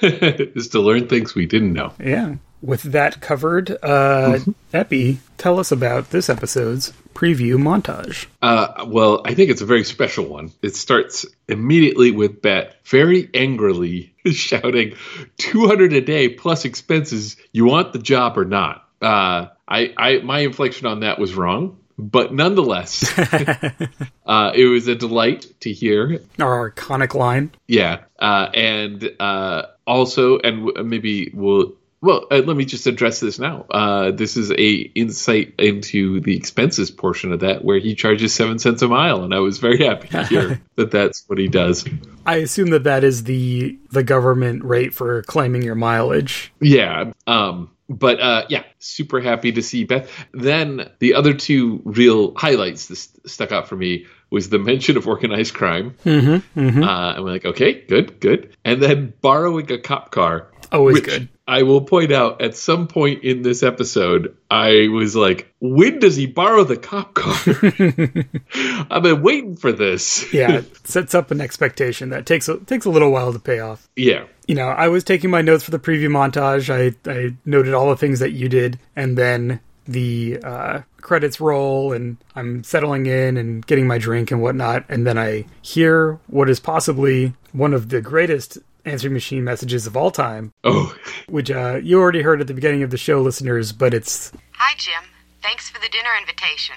is 0.02 0.68
to 0.68 0.80
learn 0.80 1.06
things 1.08 1.34
we 1.34 1.46
didn't 1.46 1.72
know. 1.72 1.92
yeah. 2.00 2.36
With 2.62 2.82
that 2.82 3.20
covered, 3.20 3.76
uh, 3.82 4.38
Epi, 4.72 5.18
tell 5.38 5.58
us 5.58 5.70
about 5.70 6.10
this 6.10 6.28
episode's 6.28 6.92
preview 7.14 7.56
montage. 7.56 8.26
Uh, 8.42 8.84
well, 8.88 9.22
I 9.24 9.34
think 9.34 9.50
it's 9.50 9.62
a 9.62 9.66
very 9.66 9.84
special 9.84 10.26
one. 10.26 10.52
It 10.62 10.74
starts 10.76 11.24
immediately 11.48 12.10
with 12.10 12.42
Beth 12.42 12.74
very 12.84 13.30
angrily 13.34 14.14
shouting, 14.26 14.94
200 15.38 15.92
a 15.92 16.00
day 16.00 16.28
plus 16.28 16.64
expenses. 16.64 17.36
You 17.52 17.64
want 17.66 17.92
the 17.92 17.98
job 17.98 18.36
or 18.36 18.44
not? 18.44 18.86
Uh, 19.00 19.46
I, 19.68 19.94
I, 19.96 20.18
my 20.18 20.40
inflection 20.40 20.86
on 20.86 21.00
that 21.00 21.18
was 21.18 21.34
wrong, 21.34 21.78
but 21.98 22.34
nonetheless, 22.34 23.16
uh, 24.26 24.52
it 24.54 24.66
was 24.66 24.88
a 24.88 24.94
delight 24.94 25.46
to 25.60 25.72
hear. 25.72 26.20
Our 26.38 26.70
iconic 26.70 27.14
line. 27.14 27.52
Yeah. 27.66 28.04
Uh, 28.18 28.48
and 28.52 29.10
uh, 29.20 29.66
also, 29.86 30.38
and 30.38 30.66
w- 30.66 30.84
maybe 30.84 31.30
we'll. 31.32 31.75
Well, 32.02 32.26
uh, 32.30 32.42
let 32.44 32.56
me 32.56 32.64
just 32.64 32.86
address 32.86 33.20
this 33.20 33.38
now. 33.38 33.66
Uh, 33.70 34.10
this 34.10 34.36
is 34.36 34.50
a 34.52 34.72
insight 34.94 35.54
into 35.58 36.20
the 36.20 36.36
expenses 36.36 36.90
portion 36.90 37.32
of 37.32 37.40
that, 37.40 37.64
where 37.64 37.78
he 37.78 37.94
charges 37.94 38.34
seven 38.34 38.58
cents 38.58 38.82
a 38.82 38.88
mile, 38.88 39.24
and 39.24 39.34
I 39.34 39.38
was 39.38 39.58
very 39.58 39.84
happy 39.84 40.08
to 40.08 40.24
hear 40.24 40.60
that 40.76 40.90
that's 40.90 41.24
what 41.26 41.38
he 41.38 41.48
does. 41.48 41.84
I 42.26 42.36
assume 42.36 42.70
that 42.70 42.84
that 42.84 43.02
is 43.02 43.24
the 43.24 43.78
the 43.90 44.02
government 44.04 44.62
rate 44.64 44.94
for 44.94 45.22
claiming 45.22 45.62
your 45.62 45.74
mileage. 45.74 46.52
Yeah. 46.60 47.12
Um, 47.26 47.70
but 47.88 48.20
uh, 48.20 48.46
yeah, 48.48 48.64
super 48.78 49.20
happy 49.20 49.52
to 49.52 49.62
see 49.62 49.84
Beth. 49.84 50.10
Then 50.32 50.90
the 50.98 51.14
other 51.14 51.34
two 51.34 51.80
real 51.84 52.34
highlights 52.36 52.88
that 52.88 52.96
st- 52.96 53.30
stuck 53.30 53.52
out 53.52 53.68
for 53.68 53.76
me 53.76 54.06
was 54.28 54.48
the 54.48 54.58
mention 54.58 54.96
of 54.96 55.06
organized 55.06 55.54
crime. 55.54 55.94
Mm-hmm, 56.04 56.82
Uh, 56.82 56.86
I'm 57.14 57.24
like, 57.24 57.44
okay, 57.44 57.82
good, 57.82 58.18
good. 58.18 58.56
And 58.64 58.82
then 58.82 59.14
borrowing 59.20 59.70
a 59.70 59.78
cop 59.78 60.10
car. 60.10 60.48
Always 60.72 60.94
Which 60.94 61.04
good. 61.04 61.28
I 61.48 61.62
will 61.62 61.80
point 61.80 62.12
out 62.12 62.42
at 62.42 62.56
some 62.56 62.88
point 62.88 63.22
in 63.22 63.42
this 63.42 63.62
episode, 63.62 64.36
I 64.50 64.88
was 64.88 65.14
like, 65.14 65.52
when 65.60 66.00
does 66.00 66.16
he 66.16 66.26
borrow 66.26 66.64
the 66.64 66.76
cop 66.76 67.14
car? 67.14 67.36
I've 68.90 69.02
been 69.02 69.22
waiting 69.22 69.56
for 69.56 69.70
this. 69.70 70.32
Yeah, 70.32 70.52
it 70.58 70.86
sets 70.86 71.14
up 71.14 71.30
an 71.30 71.40
expectation 71.40 72.10
that 72.10 72.26
takes 72.26 72.48
a, 72.48 72.58
takes 72.58 72.84
a 72.84 72.90
little 72.90 73.12
while 73.12 73.32
to 73.32 73.38
pay 73.38 73.60
off. 73.60 73.88
yeah. 73.96 74.24
You 74.48 74.54
know, 74.54 74.68
I 74.68 74.86
was 74.86 75.02
taking 75.02 75.28
my 75.28 75.42
notes 75.42 75.64
for 75.64 75.72
the 75.72 75.78
preview 75.80 76.08
montage. 76.08 76.70
I, 76.70 76.94
I 77.10 77.34
noted 77.44 77.74
all 77.74 77.88
the 77.88 77.96
things 77.96 78.20
that 78.20 78.30
you 78.30 78.48
did, 78.48 78.78
and 78.94 79.18
then 79.18 79.58
the 79.88 80.38
uh, 80.44 80.82
credits 81.00 81.40
roll, 81.40 81.92
and 81.92 82.16
I'm 82.36 82.62
settling 82.62 83.06
in 83.06 83.36
and 83.36 83.66
getting 83.66 83.88
my 83.88 83.98
drink 83.98 84.30
and 84.30 84.40
whatnot, 84.40 84.84
and 84.88 85.04
then 85.04 85.18
I 85.18 85.46
hear 85.62 86.20
what 86.28 86.48
is 86.48 86.60
possibly 86.60 87.34
one 87.52 87.74
of 87.74 87.88
the 87.88 88.00
greatest 88.00 88.58
answering 88.86 89.12
machine 89.12 89.44
messages 89.44 89.86
of 89.86 89.96
all 89.96 90.10
time, 90.10 90.52
Oh, 90.64 90.94
which 91.28 91.50
uh, 91.50 91.80
you 91.82 91.98
already 92.00 92.22
heard 92.22 92.40
at 92.40 92.46
the 92.46 92.54
beginning 92.54 92.82
of 92.82 92.90
the 92.90 92.96
show, 92.96 93.20
listeners, 93.20 93.72
but 93.72 93.92
it's 93.92 94.32
Hi, 94.52 94.74
Jim. 94.78 95.10
Thanks 95.42 95.68
for 95.68 95.80
the 95.80 95.88
dinner 95.88 96.10
invitation. 96.18 96.76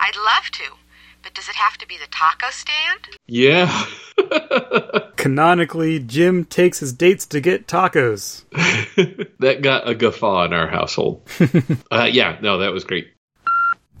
I'd 0.00 0.16
love 0.16 0.50
to, 0.52 0.64
but 1.22 1.34
does 1.34 1.48
it 1.48 1.54
have 1.56 1.76
to 1.78 1.86
be 1.86 1.96
the 1.98 2.06
taco 2.10 2.46
stand? 2.50 3.18
yeah. 3.26 3.84
canonically 5.16 5.98
Jim 5.98 6.44
takes 6.46 6.78
his 6.80 6.92
dates 6.92 7.26
to 7.26 7.40
get 7.40 7.66
tacos. 7.66 8.44
that 9.38 9.60
got 9.62 9.88
a 9.88 9.94
guffaw 9.94 10.44
in 10.44 10.52
our 10.52 10.68
household. 10.68 11.28
uh, 11.90 12.08
yeah, 12.10 12.38
no, 12.40 12.58
that 12.58 12.72
was 12.72 12.84
great. 12.84 13.08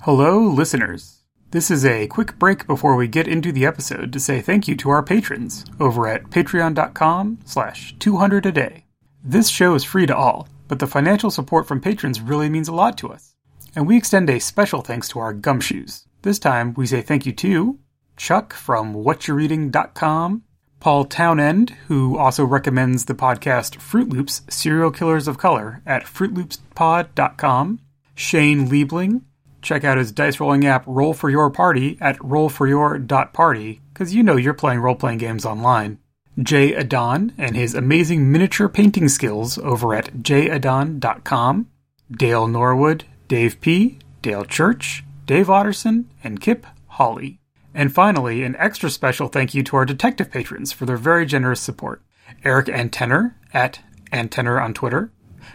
Hello, 0.00 0.38
listeners. 0.48 1.19
This 1.52 1.68
is 1.68 1.84
a 1.84 2.06
quick 2.06 2.38
break 2.38 2.68
before 2.68 2.94
we 2.94 3.08
get 3.08 3.26
into 3.26 3.50
the 3.50 3.66
episode 3.66 4.12
to 4.12 4.20
say 4.20 4.40
thank 4.40 4.68
you 4.68 4.76
to 4.76 4.90
our 4.90 5.02
patrons 5.02 5.64
over 5.80 6.06
at 6.06 6.30
patreon.com 6.30 7.40
slash 7.44 7.92
200 7.98 8.46
a 8.46 8.52
day. 8.52 8.84
This 9.24 9.48
show 9.48 9.74
is 9.74 9.82
free 9.82 10.06
to 10.06 10.16
all, 10.16 10.48
but 10.68 10.78
the 10.78 10.86
financial 10.86 11.28
support 11.28 11.66
from 11.66 11.80
patrons 11.80 12.20
really 12.20 12.48
means 12.48 12.68
a 12.68 12.72
lot 12.72 12.96
to 12.98 13.12
us. 13.12 13.34
And 13.74 13.88
we 13.88 13.96
extend 13.96 14.30
a 14.30 14.38
special 14.38 14.82
thanks 14.82 15.08
to 15.08 15.18
our 15.18 15.34
gumshoes. 15.34 16.04
This 16.22 16.38
time 16.38 16.72
we 16.74 16.86
say 16.86 17.02
thank 17.02 17.26
you 17.26 17.32
to 17.32 17.80
Chuck 18.16 18.54
from 18.54 18.94
whatyoureading.com, 18.94 20.44
Paul 20.78 21.04
Townend, 21.06 21.70
who 21.88 22.16
also 22.16 22.44
recommends 22.44 23.06
the 23.06 23.14
podcast 23.14 23.80
Fruit 23.80 24.08
Loops 24.08 24.42
Serial 24.48 24.92
Killers 24.92 25.26
of 25.26 25.38
Color 25.38 25.82
at 25.84 26.04
fruitloopspod.com, 26.04 27.80
Shane 28.14 28.68
Liebling, 28.68 29.22
check 29.62 29.84
out 29.84 29.98
his 29.98 30.12
dice 30.12 30.40
rolling 30.40 30.66
app 30.66 30.84
Roll 30.86 31.14
for 31.14 31.30
Your 31.30 31.50
Party 31.50 31.98
at 32.00 32.18
rollforyour.party, 32.18 33.80
because 33.92 34.14
you 34.14 34.22
know 34.22 34.36
you're 34.36 34.54
playing 34.54 34.80
role 34.80 34.94
playing 34.94 35.18
games 35.18 35.44
online. 35.44 35.98
Jay 36.38 36.74
Adon 36.74 37.32
and 37.36 37.56
his 37.56 37.74
amazing 37.74 38.30
miniature 38.30 38.68
painting 38.68 39.08
skills 39.08 39.58
over 39.58 39.94
at 39.94 40.22
jadon.com, 40.22 41.68
Dale 42.10 42.46
Norwood, 42.46 43.04
Dave 43.28 43.60
P., 43.60 43.98
Dale 44.22 44.44
Church, 44.44 45.04
Dave 45.26 45.48
Otterson, 45.48 46.04
and 46.24 46.40
Kip 46.40 46.66
Hawley. 46.86 47.38
And 47.74 47.94
finally, 47.94 48.42
an 48.42 48.56
extra 48.56 48.90
special 48.90 49.28
thank 49.28 49.54
you 49.54 49.62
to 49.64 49.76
our 49.76 49.84
detective 49.84 50.30
patrons 50.30 50.72
for 50.72 50.86
their 50.86 50.96
very 50.96 51.24
generous 51.26 51.60
support. 51.60 52.02
Eric 52.44 52.68
Antenner 52.68 53.36
at 53.52 53.80
Antenner 54.12 54.60
on 54.60 54.74
Twitter, 54.74 55.12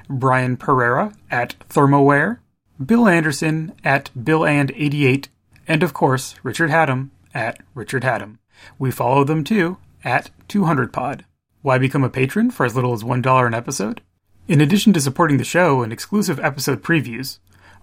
Brian 0.09 0.55
Pereira 0.57 1.13
at 1.29 1.55
Thermoware, 1.69 2.39
Bill 2.83 3.07
Anderson 3.07 3.73
at 3.85 4.11
BillAnd88, 4.17 5.27
and 5.67 5.81
of 5.81 5.93
course, 5.93 6.35
Richard 6.43 6.69
Haddam 6.69 7.11
at 7.33 7.61
Richard 7.73 8.03
Haddam. 8.03 8.39
We 8.77 8.91
follow 8.91 9.23
them 9.23 9.45
too 9.45 9.77
at 10.03 10.29
200pod. 10.49 11.21
Why 11.61 11.77
become 11.77 12.03
a 12.03 12.09
patron 12.09 12.51
for 12.51 12.65
as 12.65 12.75
little 12.75 12.93
as 12.93 13.03
$1 13.03 13.47
an 13.47 13.53
episode? 13.53 14.01
In 14.47 14.59
addition 14.59 14.91
to 14.93 15.01
supporting 15.01 15.37
the 15.37 15.43
show 15.45 15.81
and 15.81 15.93
exclusive 15.93 16.39
episode 16.39 16.83
previews, 16.83 17.39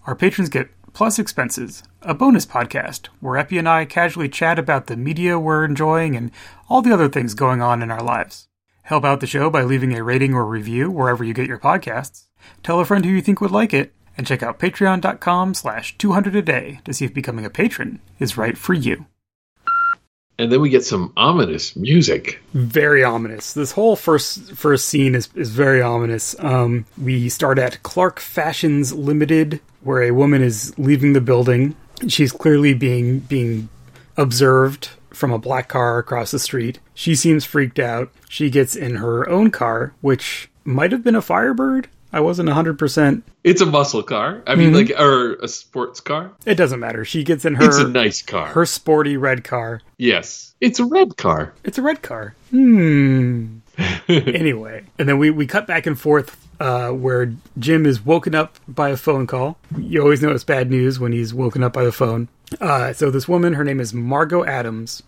our 0.06 0.14
patrons 0.14 0.50
get 0.50 0.68
plus 0.92 1.18
expenses, 1.18 1.82
a 2.02 2.12
bonus 2.12 2.44
podcast 2.44 3.06
where 3.20 3.38
Epi 3.38 3.56
and 3.56 3.68
I 3.68 3.87
casually 3.87 4.28
chat 4.28 4.58
about 4.58 4.88
the 4.88 4.96
media 4.96 5.38
we're 5.38 5.64
enjoying 5.64 6.14
and 6.16 6.30
all 6.68 6.82
the 6.82 6.92
other 6.92 7.08
things 7.08 7.32
going 7.32 7.62
on 7.62 7.82
in 7.82 7.90
our 7.90 8.02
lives. 8.02 8.49
Help 8.82 9.04
out 9.04 9.20
the 9.20 9.26
show 9.26 9.49
by 9.49 9.62
leaving 9.62 9.96
a 9.96 10.04
rating 10.04 10.34
or 10.34 10.44
review 10.44 10.90
wherever 10.90 11.25
you 11.25 11.32
get 11.32 11.49
your 11.49 11.58
podcasts. 11.58 12.26
Tell 12.62 12.78
a 12.78 12.84
friend 12.84 13.04
who 13.04 13.11
you 13.11 13.22
think 13.22 13.40
would 13.40 13.50
like 13.50 13.72
it, 13.72 13.94
and 14.16 14.26
check 14.26 14.42
out 14.42 14.59
patreon.com 14.59 15.54
slash 15.54 15.97
200 15.99 16.37
a 16.37 16.42
day 16.42 16.81
to 16.85 16.92
see 16.92 17.04
if 17.04 17.14
becoming 17.14 17.45
a 17.45 17.50
patron 17.50 18.00
is 18.19 18.37
right 18.37 18.57
for 18.57 18.75
you. 18.75 19.07
And 20.38 20.50
then 20.50 20.61
we 20.61 20.71
get 20.71 20.85
some 20.85 21.12
ominous 21.16 21.76
music. 21.76 22.40
very 22.52 23.04
ominous. 23.04 23.52
This 23.52 23.73
whole 23.73 23.97
first 23.97 24.52
first 24.52 24.88
scene 24.88 25.14
is 25.14 25.28
is 25.35 25.50
very 25.50 25.83
ominous. 25.83 26.35
Um, 26.40 26.87
we 27.00 27.28
start 27.28 27.59
at 27.59 27.83
Clark 27.83 28.19
Fashions 28.19 28.92
Limited, 28.92 29.61
where 29.83 30.02
a 30.02 30.11
woman 30.11 30.42
is 30.42 30.76
leaving 30.78 31.12
the 31.12 31.21
building. 31.21 31.76
She's 32.09 32.33
clearly 32.33 32.75
being 32.75 33.21
being 33.21 33.69
observed 34.16 34.88
from 35.11 35.31
a 35.33 35.38
black 35.38 35.69
car 35.69 35.99
across 35.99 36.31
the 36.31 36.38
street. 36.38 36.81
She 36.95 37.14
seems 37.14 37.45
freaked 37.45 37.78
out. 37.78 38.11
She 38.28 38.50
gets 38.50 38.75
in 38.75 38.97
her 38.97 39.28
own 39.28 39.50
car, 39.50 39.92
which 40.00 40.50
might 40.64 40.92
have 40.92 41.04
been 41.04 41.14
a 41.14 41.23
Firebird. 41.23 41.88
I 42.12 42.21
wasn't 42.21 42.49
100%. 42.50 43.23
It's 43.42 43.61
a 43.62 43.66
muscle 43.66 44.02
car. 44.02 44.42
I 44.47 44.54
mean, 44.54 44.75
like, 44.75 44.90
or 44.99 45.35
a 45.37 45.49
sports 45.49 46.00
car. 46.00 46.31
It 46.45 46.57
doesn't 46.57 46.78
matter. 46.81 47.04
She 47.07 47.25
gets 47.25 47.45
in 47.45 47.54
her 47.54 47.64
It's 47.64 47.78
a 47.78 47.88
nice 47.88 48.21
car. 48.21 48.49
her 48.49 48.66
sporty 48.66 49.16
red 49.16 49.45
car. 49.45 49.81
yes. 49.99 50.50
It's 50.61 50.78
a 50.78 50.85
red 50.85 51.16
car. 51.16 51.52
It's 51.64 51.78
a 51.78 51.83
red 51.83 52.02
car. 52.02 52.37
Hmm. 52.50 53.59
anyway, 54.09 54.85
and 54.99 55.09
then 55.09 55.19
we, 55.19 55.31
we 55.31 55.47
cut 55.47 55.66
back 55.66 55.87
and 55.87 55.99
forth 55.99 56.37
uh, 56.61 56.90
where 56.90 57.33
Jim 57.59 57.85
is 57.87 58.04
woken 58.04 58.35
up 58.35 58.57
by 58.69 58.90
a 58.90 58.97
phone 58.97 59.26
call. 59.26 59.59
You 59.76 60.02
always 60.02 60.23
know 60.23 60.31
it's 60.31 60.45
bad 60.45 60.71
news 60.71 61.00
when 61.00 61.11
he's 61.12 61.35
woken 61.35 61.64
up 61.64 61.73
by 61.73 61.85
the 61.85 61.90
phone. 61.90 62.28
Uh, 62.61 62.92
so 62.92 63.11
this 63.11 63.26
woman, 63.26 63.54
her 63.54 63.64
name 63.64 63.81
is 63.81 63.92
Margot 63.95 64.45
Adams. 64.45 65.02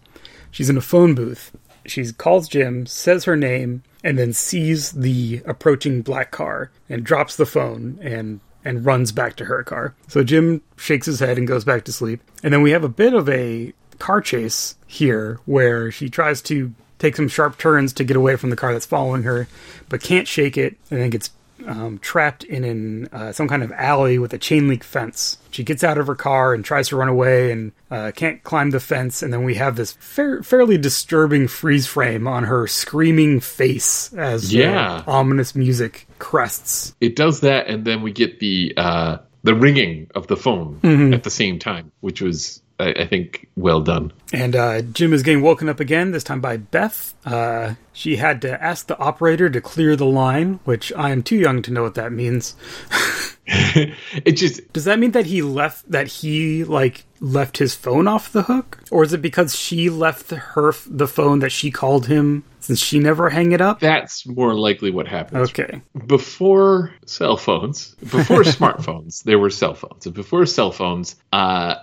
She's 0.51 0.71
in 0.71 0.77
a 0.77 0.81
phone 0.81 1.15
booth. 1.15 1.53
She 1.87 2.12
calls 2.12 2.49
Jim, 2.49 2.87
says 2.87 3.25
her 3.25 3.37
name, 3.37 3.83
and 4.03 4.19
then 4.19 4.33
sees 4.33 4.93
the 4.93 5.43
approaching 5.47 6.03
black 6.03 6.31
car 6.31 6.71
and 6.88 7.05
drops 7.05 7.37
the 7.37 7.47
phone 7.47 7.99
and 8.03 8.41
and 8.64 8.87
runs 8.87 9.12
back 9.12 9.37
to 9.37 9.45
her 9.45 9.62
car. 9.62 9.95
So 10.09 10.25
Jim 10.25 10.62
shakes 10.76 11.07
his 11.07 11.21
head 11.21 11.37
and 11.37 11.47
goes 11.47 11.64
back 11.64 11.85
to 11.85 11.93
sleep. 11.93 12.23
And 12.43 12.53
then 12.53 12.62
we 12.62 12.71
have 12.71 12.83
a 12.83 12.88
bit 12.88 13.12
of 13.12 13.29
a 13.29 13.75
car 13.99 14.21
chase 14.21 14.76
here 14.87 15.38
where 15.45 15.91
she 15.91 16.09
tries 16.09 16.41
to 16.43 16.73
take 16.99 17.17
some 17.17 17.29
sharp 17.29 17.59
turns 17.59 17.93
to 17.93 18.05
get 18.05 18.17
away 18.17 18.37
from 18.37 18.50
the 18.50 18.57
car 18.57 18.73
that's 18.73 18.87
following 18.87 19.25
her, 19.25 19.47
but 19.91 20.00
can't 20.00 20.26
shake 20.26 20.57
it 20.57 20.79
and 20.91 21.00
then 21.00 21.11
gets 21.11 21.31
um, 21.67 21.99
trapped 21.99 22.45
in 22.45 22.65
an, 22.65 23.09
uh, 23.13 23.33
some 23.33 23.49
kind 23.49 23.63
of 23.63 23.73
alley 23.73 24.19
with 24.19 24.33
a 24.35 24.39
chain 24.39 24.69
link 24.69 24.83
fence. 24.85 25.39
She 25.51 25.63
gets 25.65 25.85
out 25.85 25.99
of 25.99 26.07
her 26.09 26.15
car 26.15 26.53
and 26.53 26.65
tries 26.65 26.89
to 26.89 26.97
run 26.97 27.09
away 27.09 27.53
and 27.53 27.73
uh, 27.91 28.13
can't 28.15 28.43
climb 28.43 28.71
the 28.71 28.81
fence. 28.81 29.23
And 29.23 29.33
then 29.33 29.45
we 29.45 29.55
have 29.55 29.77
this 29.77 29.93
fair, 29.93 30.43
fairly 30.43 30.77
disturbing 30.79 31.47
freeze 31.49 31.87
frame 31.87 32.27
on 32.27 32.45
her 32.45 32.67
screaming 32.67 33.41
face 33.41 34.13
as 34.15 34.53
Yeah. 34.53 35.03
ominous 35.07 35.55
music 35.55 36.07
crests. 36.19 36.95
It 37.01 37.15
does 37.17 37.41
that, 37.41 37.69
and 37.69 37.85
then 37.85 38.03
we 38.03 38.13
get 38.13 38.41
the 38.41 38.75
uh, 38.77 39.19
the 39.45 39.55
ringing 39.55 40.11
of 40.15 40.27
the 40.27 40.37
phone 40.37 40.81
Mm-hmm. 40.83 41.13
at 41.15 41.23
the 41.23 41.31
same 41.31 41.59
time, 41.59 41.93
which 42.01 42.21
was, 42.23 42.63
I, 42.78 42.90
I 42.93 43.07
think, 43.07 43.49
well 43.57 43.81
done. 43.81 44.12
And 44.33 44.57
uh, 44.57 44.83
Jim 44.83 45.12
is 45.12 45.23
getting 45.23 45.43
woken 45.43 45.69
up 45.69 45.81
again, 45.81 46.11
this 46.11 46.25
time 46.25 46.40
by 46.40 46.57
Beth. 46.57 47.14
Uh, 47.25 47.75
she 47.93 48.16
had 48.16 48.43
to 48.43 48.62
ask 48.62 48.87
the 48.87 48.99
operator 48.99 49.49
to 49.49 49.61
clear 49.61 49.95
the 49.97 50.07
line, 50.07 50.61
which 50.64 50.93
I 50.95 51.11
am 51.11 51.23
too 51.23 51.37
young 51.37 51.62
to 51.62 51.71
know 51.71 51.83
what 51.83 51.95
that 51.95 52.12
means. 52.12 52.57
it 53.47 54.33
just 54.33 54.73
Does 54.73 54.87
that 54.87 54.99
mean 54.99 55.12
that 55.12 55.26
he 55.26 55.43
left 55.43 55.90
that 55.90 56.07
he 56.07 56.64
like 56.64 57.04
left 57.21 57.59
his 57.59 57.75
phone 57.75 58.09
off 58.09 58.33
the 58.33 58.43
hook, 58.43 58.83
or 58.90 59.02
is 59.04 59.12
it 59.12 59.21
because 59.23 59.54
she 59.54 59.90
left 59.90 60.31
her 60.31 60.73
the 60.87 61.07
phone 61.07 61.40
that 61.40 61.50
she 61.50 61.71
called 61.71 62.07
him 62.07 62.43
since 62.61 62.81
she 62.81 62.99
never 62.99 63.28
hang 63.31 63.52
it 63.52 63.61
up? 63.61 63.81
that's 63.81 64.26
more 64.26 64.54
likely 64.54 64.90
what 64.90 65.07
happens. 65.07 65.50
Okay, 65.50 65.83
Before 66.07 66.95
cell 67.07 67.37
phones, 67.37 67.95
before 67.97 68.43
smartphones, 68.45 69.23
there 69.25 69.38
were 69.38 69.50
cell 69.50 69.75
phones, 69.75 70.07
and 70.07 70.14
before 70.14 70.47
cell 70.47 70.73
phones, 70.73 71.16
uh, 71.33 71.76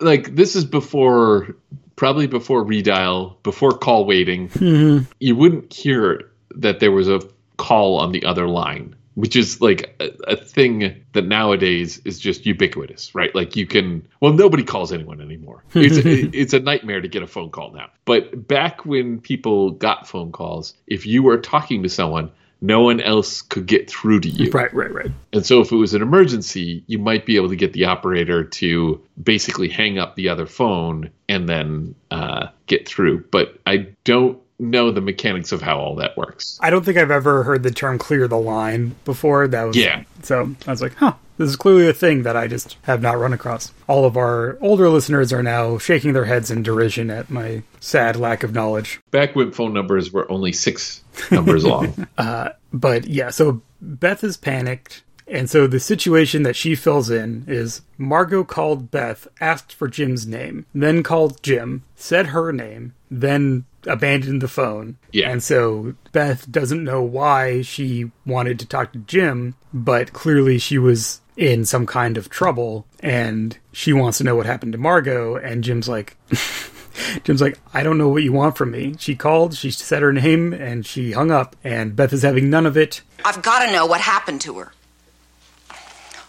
like 0.00 0.34
this 0.34 0.56
is 0.56 0.64
before 0.64 1.56
probably 1.96 2.26
before 2.26 2.64
redial, 2.64 3.36
before 3.42 3.72
call 3.72 4.04
waiting. 4.04 4.48
Mm-hmm. 4.48 5.10
You 5.20 5.36
wouldn't 5.36 5.72
hear 5.72 6.30
that 6.56 6.80
there 6.80 6.92
was 6.92 7.08
a 7.08 7.20
call 7.56 7.98
on 7.98 8.12
the 8.12 8.24
other 8.24 8.48
line. 8.48 8.96
Which 9.14 9.36
is 9.36 9.60
like 9.60 9.94
a, 10.00 10.32
a 10.32 10.36
thing 10.36 11.04
that 11.12 11.26
nowadays 11.26 12.00
is 12.02 12.18
just 12.18 12.46
ubiquitous, 12.46 13.14
right? 13.14 13.34
Like 13.34 13.56
you 13.56 13.66
can, 13.66 14.08
well, 14.20 14.32
nobody 14.32 14.64
calls 14.64 14.90
anyone 14.90 15.20
anymore. 15.20 15.62
It's, 15.74 15.98
it's 16.34 16.54
a 16.54 16.60
nightmare 16.60 17.02
to 17.02 17.08
get 17.08 17.22
a 17.22 17.26
phone 17.26 17.50
call 17.50 17.72
now. 17.72 17.90
But 18.06 18.48
back 18.48 18.86
when 18.86 19.20
people 19.20 19.72
got 19.72 20.08
phone 20.08 20.32
calls, 20.32 20.72
if 20.86 21.04
you 21.04 21.22
were 21.22 21.36
talking 21.36 21.82
to 21.82 21.90
someone, 21.90 22.30
no 22.62 22.80
one 22.80 23.00
else 23.00 23.42
could 23.42 23.66
get 23.66 23.90
through 23.90 24.20
to 24.20 24.28
you. 24.28 24.50
right, 24.52 24.72
right, 24.72 24.92
right. 24.92 25.10
And 25.32 25.44
so 25.44 25.60
if 25.60 25.72
it 25.72 25.76
was 25.76 25.94
an 25.94 26.00
emergency, 26.00 26.84
you 26.86 26.98
might 26.98 27.26
be 27.26 27.36
able 27.36 27.48
to 27.48 27.56
get 27.56 27.72
the 27.72 27.84
operator 27.84 28.44
to 28.44 29.02
basically 29.22 29.68
hang 29.68 29.98
up 29.98 30.14
the 30.14 30.28
other 30.28 30.46
phone 30.46 31.10
and 31.28 31.48
then 31.48 31.94
uh, 32.12 32.46
get 32.68 32.88
through. 32.88 33.24
But 33.32 33.58
I 33.66 33.88
don't 34.04 34.38
know 34.58 34.90
the 34.90 35.00
mechanics 35.00 35.52
of 35.52 35.62
how 35.62 35.78
all 35.78 35.96
that 35.96 36.16
works. 36.16 36.58
I 36.60 36.70
don't 36.70 36.84
think 36.84 36.98
I've 36.98 37.10
ever 37.10 37.42
heard 37.42 37.62
the 37.62 37.70
term 37.70 37.98
clear 37.98 38.28
the 38.28 38.38
line 38.38 38.94
before. 39.04 39.48
That 39.48 39.64
was 39.64 39.76
Yeah. 39.76 40.04
So 40.22 40.54
I 40.66 40.70
was 40.70 40.82
like, 40.82 40.94
huh, 40.94 41.14
this 41.38 41.48
is 41.48 41.56
clearly 41.56 41.88
a 41.88 41.92
thing 41.92 42.22
that 42.22 42.36
I 42.36 42.46
just 42.46 42.76
have 42.82 43.02
not 43.02 43.18
run 43.18 43.32
across. 43.32 43.72
All 43.88 44.04
of 44.04 44.16
our 44.16 44.58
older 44.60 44.88
listeners 44.88 45.32
are 45.32 45.42
now 45.42 45.78
shaking 45.78 46.12
their 46.12 46.26
heads 46.26 46.50
in 46.50 46.62
derision 46.62 47.10
at 47.10 47.30
my 47.30 47.62
sad 47.80 48.16
lack 48.16 48.42
of 48.42 48.54
knowledge. 48.54 49.00
Back 49.10 49.34
when 49.34 49.52
phone 49.52 49.72
numbers 49.72 50.12
were 50.12 50.30
only 50.30 50.52
six 50.52 51.02
numbers 51.30 51.64
long. 51.64 52.06
Uh, 52.18 52.50
but 52.72 53.06
yeah, 53.06 53.30
so 53.30 53.62
Beth 53.80 54.22
is 54.22 54.36
panicked. 54.36 55.02
And 55.32 55.48
so 55.48 55.66
the 55.66 55.80
situation 55.80 56.42
that 56.42 56.56
she 56.56 56.74
fills 56.74 57.08
in 57.08 57.44
is 57.48 57.80
Margot 57.96 58.44
called 58.44 58.90
Beth, 58.90 59.26
asked 59.40 59.72
for 59.72 59.88
Jim's 59.88 60.26
name, 60.26 60.66
then 60.74 61.02
called 61.02 61.42
Jim, 61.42 61.84
said 61.96 62.26
her 62.28 62.52
name, 62.52 62.94
then 63.10 63.64
abandoned 63.86 64.42
the 64.42 64.48
phone. 64.48 64.98
Yeah. 65.10 65.30
And 65.30 65.42
so 65.42 65.94
Beth 66.12 66.50
doesn't 66.52 66.84
know 66.84 67.02
why 67.02 67.62
she 67.62 68.10
wanted 68.26 68.58
to 68.58 68.66
talk 68.66 68.92
to 68.92 68.98
Jim, 68.98 69.54
but 69.72 70.12
clearly 70.12 70.58
she 70.58 70.76
was 70.76 71.22
in 71.34 71.64
some 71.64 71.86
kind 71.86 72.18
of 72.18 72.28
trouble 72.28 72.86
and 73.00 73.58
she 73.72 73.94
wants 73.94 74.18
to 74.18 74.24
know 74.24 74.36
what 74.36 74.44
happened 74.44 74.72
to 74.72 74.78
Margot. 74.78 75.36
And 75.36 75.64
Jim's 75.64 75.88
like, 75.88 76.18
Jim's 77.24 77.40
like, 77.40 77.58
I 77.72 77.82
don't 77.82 77.96
know 77.96 78.10
what 78.10 78.22
you 78.22 78.32
want 78.32 78.58
from 78.58 78.70
me. 78.70 78.96
She 78.98 79.16
called, 79.16 79.54
she 79.54 79.70
said 79.70 80.02
her 80.02 80.12
name, 80.12 80.52
and 80.52 80.84
she 80.84 81.12
hung 81.12 81.30
up, 81.30 81.56
and 81.64 81.96
Beth 81.96 82.12
is 82.12 82.22
having 82.22 82.50
none 82.50 82.66
of 82.66 82.76
it. 82.76 83.00
I've 83.24 83.40
got 83.42 83.64
to 83.64 83.72
know 83.72 83.86
what 83.86 84.02
happened 84.02 84.42
to 84.42 84.58
her. 84.58 84.72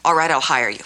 All 0.05 0.15
right, 0.15 0.29
I'll 0.29 0.41
hire 0.41 0.69
you. 0.69 0.83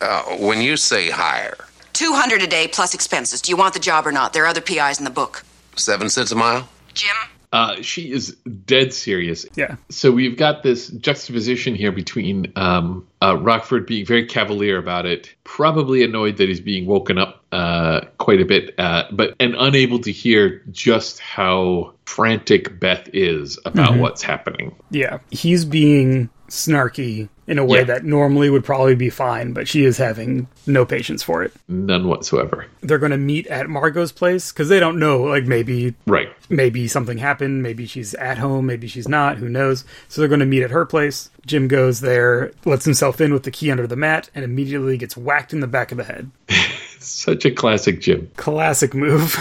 Uh, 0.00 0.22
when 0.36 0.62
you 0.62 0.76
say 0.76 1.10
hire, 1.10 1.56
200 1.92 2.42
a 2.42 2.46
day 2.46 2.68
plus 2.68 2.94
expenses. 2.94 3.42
Do 3.42 3.50
you 3.50 3.56
want 3.56 3.74
the 3.74 3.80
job 3.80 4.06
or 4.06 4.12
not? 4.12 4.32
There 4.32 4.44
are 4.44 4.48
other 4.48 4.60
PIs 4.60 4.98
in 4.98 5.04
the 5.04 5.10
book. 5.10 5.44
seven 5.76 6.08
cents 6.08 6.30
a 6.32 6.36
mile? 6.36 6.68
Jim? 6.94 7.14
Uh, 7.52 7.82
she 7.82 8.12
is 8.12 8.36
dead 8.64 8.94
serious. 8.94 9.44
Yeah. 9.56 9.74
So 9.88 10.12
we've 10.12 10.36
got 10.36 10.62
this 10.62 10.88
juxtaposition 10.88 11.74
here 11.74 11.90
between 11.90 12.52
um, 12.54 13.08
uh, 13.20 13.36
Rockford 13.36 13.86
being 13.86 14.06
very 14.06 14.24
cavalier 14.24 14.78
about 14.78 15.04
it, 15.04 15.34
probably 15.42 16.04
annoyed 16.04 16.36
that 16.36 16.48
he's 16.48 16.60
being 16.60 16.86
woken 16.86 17.18
up 17.18 17.44
uh, 17.50 18.02
quite 18.18 18.40
a 18.40 18.44
bit, 18.44 18.72
uh, 18.78 19.04
but 19.10 19.34
and 19.40 19.56
unable 19.58 19.98
to 19.98 20.12
hear 20.12 20.62
just 20.70 21.18
how 21.18 21.92
frantic 22.04 22.78
Beth 22.78 23.08
is 23.12 23.58
about 23.64 23.98
what's 23.98 24.22
happening. 24.22 24.76
Yeah. 24.92 25.18
He's 25.32 25.64
being 25.64 26.30
snarky 26.50 27.28
in 27.46 27.58
a 27.58 27.64
way 27.64 27.78
Yeah. 27.78 27.84
that 27.84 28.04
normally 28.04 28.50
would 28.50 28.64
probably 28.64 28.94
be 28.94 29.10
fine, 29.10 29.52
but 29.52 29.66
she 29.66 29.84
is 29.84 29.96
having 29.98 30.46
no 30.66 30.84
patience 30.84 31.22
for 31.22 31.42
it. 31.42 31.52
None 31.68 32.06
whatsoever. 32.06 32.66
They're 32.80 32.98
going 32.98 33.10
to 33.12 33.16
meet 33.18 33.46
at 33.48 33.68
Margot's 33.68 34.12
place 34.12 34.52
because 34.52 34.68
they 34.68 34.78
don't 34.78 34.98
know, 34.98 35.22
like, 35.22 35.44
maybe 35.46 35.94
Right. 36.06 36.28
maybe 36.48 36.86
something 36.88 37.18
happened 37.18 37.62
maybe 37.62 37.86
she's 37.86 38.14
at 38.14 38.38
home 38.38 38.66
maybe 38.66 38.86
she's 38.88 39.08
not 39.08 39.38
who 39.38 39.48
knows 39.48 39.84
so 40.08 40.20
they're 40.20 40.28
going 40.28 40.40
to 40.40 40.46
meet 40.46 40.62
at 40.64 40.70
her 40.72 40.84
place 40.84 41.30
jim 41.46 41.68
goes 41.68 42.00
there 42.00 42.50
lets 42.64 42.84
himself 42.84 43.20
in 43.20 43.32
with 43.32 43.44
the 43.44 43.50
key 43.52 43.70
under 43.70 43.86
the 43.86 43.94
mat 43.96 44.28
and 44.34 44.44
immediately 44.44 44.96
gets 44.96 45.16
whacked 45.16 45.52
in 45.52 45.60
the 45.60 45.66
back 45.68 45.92
of 45.92 45.98
the 45.98 46.04
head 46.04 46.28
Such 46.98 47.44
a 47.44 47.50
classic 47.52 48.00
Jim. 48.00 48.28
classic 48.36 48.94
move 48.94 49.32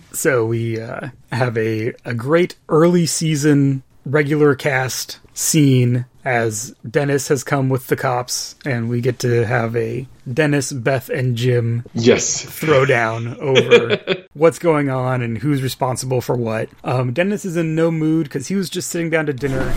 so 0.12 0.46
we 0.46 0.80
uh, 0.80 1.08
have 1.30 1.56
a, 1.58 1.92
a 2.06 2.14
great 2.14 2.54
early 2.70 3.04
season 3.06 3.82
regular 4.06 4.54
cast 4.54 5.18
scene 5.34 6.06
as 6.24 6.74
dennis 6.88 7.28
has 7.28 7.42
come 7.42 7.68
with 7.70 7.86
the 7.86 7.96
cops 7.96 8.54
and 8.66 8.88
we 8.90 9.00
get 9.00 9.18
to 9.18 9.46
have 9.46 9.74
a 9.74 10.06
dennis 10.30 10.70
beth 10.72 11.08
and 11.08 11.34
jim 11.36 11.84
Yes. 11.94 12.44
throwdown 12.44 13.38
over 13.40 14.24
what's 14.34 14.58
going 14.58 14.90
on 14.90 15.22
and 15.22 15.38
who's 15.38 15.62
responsible 15.62 16.20
for 16.20 16.36
what. 16.36 16.68
Um, 16.84 17.12
Dennis 17.12 17.44
is 17.44 17.56
in 17.56 17.74
no 17.74 17.90
mood 17.90 18.24
because 18.24 18.46
he 18.48 18.54
was 18.54 18.68
just 18.70 18.90
sitting 18.90 19.10
down 19.10 19.26
to 19.26 19.32
dinner, 19.32 19.74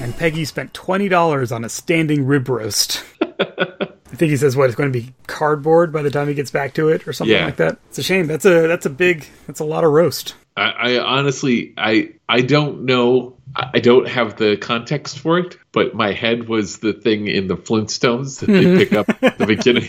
and 0.00 0.16
Peggy 0.16 0.44
spent 0.44 0.74
twenty 0.74 1.08
dollars 1.08 1.52
on 1.52 1.64
a 1.64 1.68
standing 1.68 2.26
rib 2.26 2.48
roast. 2.48 3.02
I 3.40 4.16
think 4.16 4.30
he 4.30 4.36
says 4.36 4.56
what 4.56 4.66
it's 4.66 4.76
going 4.76 4.92
to 4.92 4.98
be 5.00 5.12
cardboard 5.26 5.92
by 5.92 6.02
the 6.02 6.10
time 6.10 6.28
he 6.28 6.34
gets 6.34 6.50
back 6.50 6.74
to 6.74 6.88
it 6.88 7.06
or 7.08 7.12
something 7.12 7.34
Yeah. 7.34 7.46
like 7.46 7.56
that. 7.56 7.78
It's 7.88 7.98
a 7.98 8.02
shame. 8.02 8.26
That's 8.26 8.44
a 8.44 8.66
that's 8.68 8.86
a 8.86 8.90
big 8.90 9.26
that's 9.46 9.60
a 9.60 9.64
lot 9.64 9.82
of 9.84 9.90
roast. 9.92 10.34
I, 10.56 10.62
I 10.70 10.98
honestly, 11.00 11.74
I 11.76 12.12
I 12.28 12.42
don't 12.42 12.84
know. 12.84 13.36
I 13.56 13.78
don't 13.80 14.08
have 14.08 14.36
the 14.36 14.56
context 14.56 15.18
for 15.20 15.38
it, 15.38 15.56
but 15.72 15.94
my 15.94 16.12
head 16.12 16.48
was 16.48 16.78
the 16.78 16.92
thing 16.92 17.28
in 17.28 17.46
the 17.46 17.56
Flintstones 17.56 18.40
that 18.40 18.46
they 18.46 18.76
pick 18.84 18.92
up 18.92 19.08
at 19.22 19.38
the 19.38 19.46
beginning. 19.56 19.88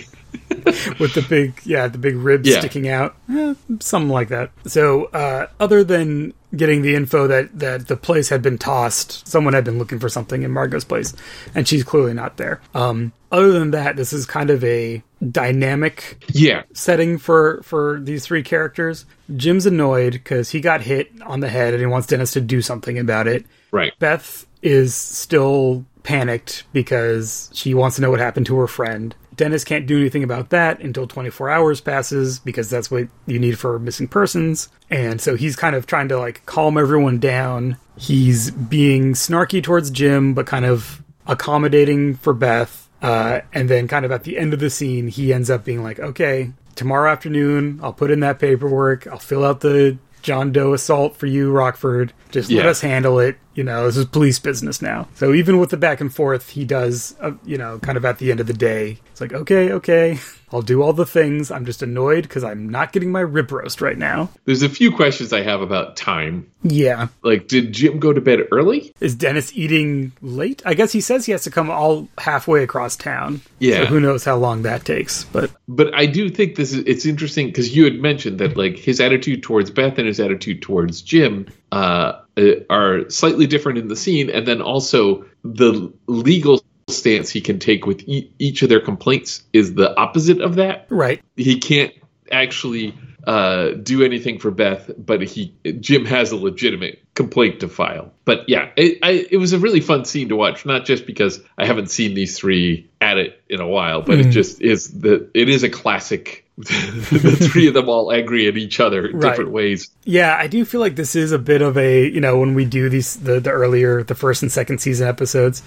with 1.00 1.14
the 1.14 1.26
big 1.30 1.54
yeah 1.64 1.88
the 1.88 1.98
big 1.98 2.16
ribs 2.16 2.48
Yeah. 2.48 2.60
sticking 2.60 2.90
out 2.90 3.16
Eh, 3.32 3.54
something 3.80 4.10
like 4.10 4.28
that 4.30 4.52
so 4.66 5.06
uh, 5.06 5.48
other 5.60 5.84
than 5.84 6.34
getting 6.56 6.82
the 6.82 6.96
info 6.96 7.28
that 7.28 7.58
that 7.60 7.88
the 7.88 7.98
place 7.98 8.30
had 8.30 8.42
been 8.42 8.58
tossed. 8.58 9.28
Someone 9.28 9.54
had 9.54 9.64
been 9.64 9.78
looking 9.78 10.00
for 10.00 10.10
something 10.10 10.44
in 10.44 10.52
margot's 10.52 10.86
place 10.86 11.14
and 11.54 11.68
she's 11.68 11.84
clearly 11.84 12.14
not 12.14 12.38
there. 12.38 12.62
Um, 12.74 13.12
other 13.32 13.52
than 13.52 13.72
that 13.72 13.96
this 13.96 14.14
is 14.14 14.26
kind 14.26 14.50
of 14.50 14.64
a 14.64 15.04
dynamic 15.32 16.24
Yeah, 16.30 16.64
setting 16.74 17.18
for 17.18 17.62
for 17.64 18.00
these 18.02 18.26
three 18.26 18.44
characters. 18.44 19.06
Jim's 19.36 19.66
annoyed 19.66 20.14
because 20.14 20.50
he 20.50 20.62
got 20.62 20.82
hit 20.82 21.12
on 21.24 21.40
the 21.40 21.50
head 21.50 21.74
and 21.74 21.82
he 21.82 21.88
wants 21.88 22.08
dennis 22.08 22.32
to 22.34 22.42
do 22.42 22.62
something 22.62 22.98
about 22.98 23.28
it. 23.28 23.46
Right. 23.72 23.94
Beth 24.00 24.46
is 24.62 24.96
still 24.96 25.86
panicked 26.04 26.64
because 26.72 27.50
she 27.54 27.74
wants 27.74 27.96
to 27.96 28.02
know 28.02 28.12
what 28.12 28.20
happened 28.20 28.46
to 28.46 28.58
her 28.58 28.68
friend. 28.68 29.16
Dennis 29.36 29.64
can't 29.64 29.86
do 29.86 30.00
anything 30.00 30.24
about 30.24 30.50
that 30.50 30.80
until 30.80 31.08
24 31.08 31.50
hours 31.50 31.82
passes 31.82 32.40
because 32.40 32.70
that's 32.70 32.90
what 32.90 33.08
you 33.26 33.40
need 33.40 33.58
for 33.58 33.80
missing 33.80 34.08
persons. 34.08 34.70
And 34.90 35.20
so 35.20 35.36
he's 35.36 35.56
kind 35.56 35.76
of 35.76 35.86
trying 35.86 36.10
to 36.10 36.18
like 36.18 36.46
calm 36.46 36.78
everyone 36.78 37.20
down. 37.20 37.78
He's 37.98 38.52
being 38.52 39.14
snarky 39.14 39.64
towards 39.64 39.90
Jim, 39.90 40.34
but 40.34 40.46
kind 40.46 40.66
of 40.66 41.04
accommodating 41.28 42.16
for 42.16 42.34
Beth. 42.34 42.90
Uh, 43.02 43.42
and 43.54 43.70
then, 43.70 43.88
kind 43.88 44.06
of 44.06 44.12
at 44.12 44.24
the 44.24 44.38
end 44.38 44.54
of 44.54 44.60
the 44.60 44.70
scene, 44.70 45.08
he 45.08 45.34
ends 45.34 45.50
up 45.50 45.64
being 45.64 45.84
like, 45.84 46.00
okay, 46.00 46.52
tomorrow 46.76 47.12
afternoon, 47.12 47.80
I'll 47.84 47.94
put 47.94 48.10
in 48.10 48.22
that 48.22 48.40
paperwork, 48.40 49.06
I'll 49.08 49.20
fill 49.20 49.46
out 49.46 49.60
the 49.62 49.98
John 50.22 50.52
Doe 50.52 50.74
assault 50.74 51.16
for 51.16 51.28
you, 51.28 51.52
Rockford. 51.52 52.14
Just 52.32 52.50
let 52.50 52.66
us 52.66 52.82
handle 52.82 53.20
it. 53.20 53.38
You 53.56 53.64
know, 53.64 53.86
this 53.86 53.98
is 53.98 54.06
police 54.06 54.38
business 54.38 54.82
now. 54.82 55.08
So 55.16 55.34
even 55.34 55.60
with 55.60 55.70
the 55.70 55.78
back 55.78 56.02
and 56.02 56.14
forth, 56.14 56.50
he 56.50 56.66
does, 56.66 57.16
uh, 57.22 57.32
you 57.46 57.58
know, 57.58 57.80
kind 57.80 57.98
of 57.98 58.06
at 58.06 58.20
the 58.20 58.30
end 58.32 58.40
of 58.40 58.48
the 58.48 58.54
day, 58.54 59.00
it's 59.12 59.22
like, 59.22 59.34
okay, 59.34 59.72
okay, 59.72 60.20
I'll 60.52 60.62
do 60.62 60.82
all 60.82 60.94
the 60.94 61.06
things. 61.06 61.52
I'm 61.52 61.66
just 61.66 61.82
annoyed 61.82 62.24
because 62.24 62.44
I'm 62.44 62.70
not 62.70 62.92
getting 62.92 63.12
my 63.12 63.22
rib 63.22 63.52
roast 63.52 63.82
right 63.82 63.98
now. 63.98 64.30
There's 64.46 64.62
a 64.62 64.70
few 64.70 64.92
questions 64.92 65.34
I 65.34 65.42
have 65.42 65.62
about 65.62 65.96
time. 65.96 66.52
Yeah. 66.64 67.08
Like, 67.24 67.48
did 67.48 67.74
Jim 67.74 68.00
go 68.00 68.14
to 68.14 68.22
bed 68.22 68.40
early? 68.52 68.94
Is 69.00 69.16
Dennis 69.16 69.52
eating 69.56 70.12
late? 70.22 70.62
I 70.66 70.74
guess 70.74 70.92
he 70.92 71.02
says 71.02 71.26
he 71.26 71.32
has 71.32 71.44
to 71.44 71.52
come 71.52 71.70
all 71.70 72.08
halfway 72.18 72.64
across 72.64 72.96
town. 72.96 73.42
Yeah. 73.60 73.82
So 73.82 73.86
who 73.86 74.00
knows 74.00 74.24
how 74.24 74.38
long 74.38 74.64
that 74.64 74.86
takes. 74.86 75.26
But 75.26 75.52
But 75.68 75.94
I 75.94 76.06
do 76.06 76.30
think 76.30 76.56
this 76.56 76.74
is 76.74 76.84
it's 76.86 77.06
interesting 77.06 77.48
because 77.48 77.76
you 77.76 77.84
had 77.84 78.00
mentioned 78.00 78.40
that 78.40 78.58
like 78.58 78.78
his 78.78 79.00
attitude 79.00 79.44
towards 79.44 79.72
Beth 79.72 79.98
and 79.98 80.08
his 80.08 80.20
attitude 80.20 80.62
towards 80.62 81.02
Jim 81.02 81.48
uh, 81.76 82.22
are 82.70 83.10
slightly 83.10 83.48
different 83.48 83.78
in 83.78 83.90
the 83.90 83.96
scene, 83.96 84.30
and 84.30 84.48
then 84.48 84.62
also 84.62 85.26
the 85.44 85.92
legal 86.08 86.64
stance 86.88 87.30
he 87.30 87.42
can 87.42 87.60
take 87.60 87.86
with 87.86 88.02
e- 88.08 88.32
each 88.40 88.62
of 88.62 88.70
their 88.70 88.80
complaints 88.80 89.44
is 89.52 89.74
the 89.74 89.96
opposite 89.98 90.40
of 90.40 90.56
that. 90.56 90.88
right. 90.90 91.22
He 91.36 91.60
can't 91.60 91.94
actually 92.32 92.96
uh, 93.28 93.72
do 93.72 94.04
anything 94.04 94.40
for 94.40 94.52
Beth, 94.52 94.90
but 94.98 95.22
he 95.22 95.54
Jim 95.80 96.06
has 96.06 96.32
a 96.32 96.38
legitimate 96.38 97.00
complaint 97.14 97.60
to 97.60 97.68
file. 97.68 98.14
But 98.24 98.48
yeah, 98.48 98.70
it, 98.78 99.00
I, 99.04 99.28
it 99.30 99.38
was 99.38 99.52
a 99.52 99.60
really 99.60 99.82
fun 99.82 100.06
scene 100.06 100.30
to 100.30 100.36
watch, 100.36 100.66
not 100.66 100.86
just 100.86 101.06
because 101.06 101.42
I 101.58 101.66
haven't 101.66 101.92
seen 101.92 102.14
these 102.14 102.38
three 102.38 102.90
at 103.02 103.18
it 103.18 103.42
in 103.50 103.60
a 103.60 103.68
while, 103.68 104.02
but 104.02 104.20
it 104.20 104.30
just 104.30 104.62
is 104.62 105.00
the 105.00 105.30
it 105.34 105.50
is 105.50 105.64
a 105.64 105.70
classic. 105.70 106.45
the 106.58 107.48
three 107.52 107.68
of 107.68 107.74
them 107.74 107.90
all 107.90 108.12
angry 108.14 108.48
at 108.48 108.56
each 108.56 108.80
other 108.80 109.06
in 109.08 109.18
Right. 109.18 109.30
different 109.32 109.52
ways. 109.52 109.90
Yeah, 110.06 110.36
I 110.38 110.48
do 110.48 110.64
feel 110.64 110.80
like 110.80 110.96
this 110.96 111.16
is 111.16 111.32
a 111.34 111.38
bit 111.40 111.62
of 111.62 111.78
a 111.78 112.08
you 112.08 112.22
know 112.22 112.38
when 112.38 112.54
we 112.54 112.64
do 112.64 112.88
these 112.88 113.18
the 113.18 113.40
the 113.42 113.50
earlier 113.52 114.04
the 114.04 114.16
first 114.16 114.42
and 114.42 114.50
second 114.52 114.78
season 114.80 115.08
episodes, 115.08 115.64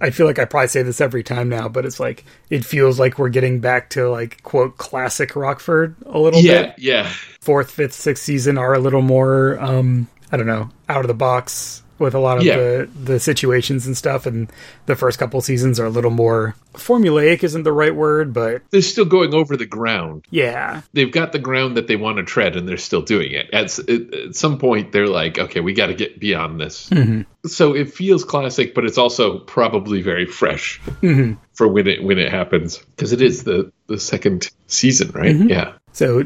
I 0.00 0.08
feel 0.10 0.24
like 0.26 0.38
I 0.38 0.46
probably 0.46 0.68
say 0.68 0.82
this 0.82 1.00
every 1.00 1.22
time 1.22 1.48
now, 1.50 1.68
but 1.68 1.84
it's 1.84 2.00
like 2.00 2.24
it 2.48 2.64
feels 2.64 2.98
like 2.98 3.18
we're 3.18 3.28
getting 3.28 3.60
back 3.60 3.90
to 3.90 4.08
like 4.08 4.42
quote 4.42 4.78
classic 4.78 5.36
Rockford 5.36 5.94
a 6.06 6.18
little 6.18 6.40
Yeah, 6.40 6.62
bit. 6.68 6.74
yeah, 6.78 7.12
Fourth, 7.40 7.70
fifth, 7.70 7.92
sixth 7.92 8.24
season 8.24 8.56
are 8.56 8.72
a 8.72 8.78
little 8.78 9.02
more 9.02 9.58
um 9.60 10.08
I 10.32 10.36
don't 10.38 10.46
know 10.46 10.70
out 10.88 11.02
of 11.02 11.08
the 11.08 11.14
box 11.14 11.82
with 12.00 12.14
a 12.14 12.18
lot 12.18 12.38
of 12.38 12.42
Yeah. 12.42 12.56
the 12.56 12.88
the 13.04 13.20
situations 13.20 13.86
and 13.86 13.96
stuff, 13.96 14.26
and 14.26 14.50
the 14.86 14.96
first 14.96 15.18
couple 15.18 15.40
seasons 15.40 15.78
are 15.78 15.86
a 15.86 15.90
little 15.90 16.10
more 16.10 16.56
formulaic 16.74 17.44
isn't 17.44 17.62
the 17.62 17.72
right 17.72 17.94
word, 17.94 18.32
but 18.32 18.62
they're 18.70 18.80
still 18.82 19.04
going 19.04 19.34
over 19.34 19.56
the 19.56 19.66
ground. 19.66 20.24
yeah, 20.30 20.82
They've 20.92 21.10
got 21.12 21.32
the 21.32 21.38
ground 21.38 21.76
that 21.76 21.86
they 21.86 21.96
want 21.96 22.16
to 22.18 22.24
tread, 22.24 22.56
and 22.56 22.68
they're 22.68 22.76
still 22.76 23.02
doing 23.02 23.32
it. 23.32 23.50
At, 23.52 23.78
at 23.78 24.14
at 24.14 24.34
some 24.34 24.58
point, 24.58 24.92
they're 24.92 25.06
like, 25.06 25.38
"Okay, 25.38 25.60
we 25.60 25.72
got 25.74 25.86
to 25.86 25.94
get 25.94 26.18
beyond 26.18 26.60
this." 26.60 26.88
Mm-hmm. 26.90 27.22
So 27.46 27.74
it 27.74 27.92
feels 27.92 28.24
classic, 28.24 28.74
but 28.74 28.84
it's 28.84 28.98
also 28.98 29.38
probably 29.38 30.02
very 30.02 30.26
fresh 30.26 30.80
mm-hmm. 31.02 31.34
for 31.52 31.68
when 31.68 31.86
it 31.86 32.02
when 32.02 32.18
it 32.18 32.30
happens 32.30 32.78
because 32.78 33.12
it 33.12 33.22
is 33.22 33.44
the 33.44 33.70
the 33.86 33.98
second 33.98 34.50
season, 34.66 35.10
right? 35.12 35.34
Mm-hmm. 35.34 35.48
Yeah. 35.48 35.72
So 35.92 36.24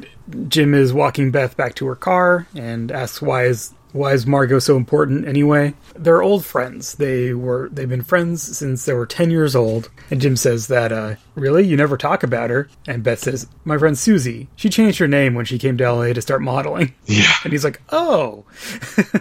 Jim 0.49 0.75
is 0.75 0.93
walking 0.93 1.31
Beth 1.31 1.57
back 1.57 1.75
to 1.77 1.87
her 1.87 1.97
car 1.97 2.47
and 2.55 2.93
asks 2.93 3.23
why 3.23 3.45
is 3.47 3.73
why 3.95 4.13
is 4.13 4.27
Margot 4.27 4.59
so 4.59 4.77
important 4.77 5.27
anyway? 5.27 5.73
They're 5.97 6.23
old 6.23 6.45
friends. 6.45 6.97
They 6.97 7.33
were 7.33 7.69
they've 7.73 7.89
been 7.89 8.03
friends 8.03 8.43
since 8.43 8.85
they 8.85 8.93
were 8.93 9.07
10 9.07 9.31
years 9.31 9.57
old. 9.57 9.89
And 10.11 10.21
Jim 10.21 10.37
says 10.37 10.67
that 10.67 10.93
uh 10.93 11.15
really 11.35 11.67
you 11.67 11.77
never 11.77 11.97
talk 11.97 12.23
about 12.23 12.51
her. 12.51 12.69
And 12.87 13.03
Beth 13.03 13.21
says, 13.21 13.47
"My 13.65 13.79
friend 13.79 13.97
Susie. 13.97 14.49
She 14.57 14.69
changed 14.69 14.99
her 14.99 15.09
name 15.09 15.35
when 15.35 15.45
she 15.47 15.59
came 15.59 15.79
to 15.79 15.91
LA 15.91 16.13
to 16.13 16.21
start 16.21 16.43
modeling." 16.43 16.93
Yeah. 17.07 17.33
And 17.45 17.53
he's 17.53 17.65
like, 17.65 17.81
"Oh." 17.91 18.45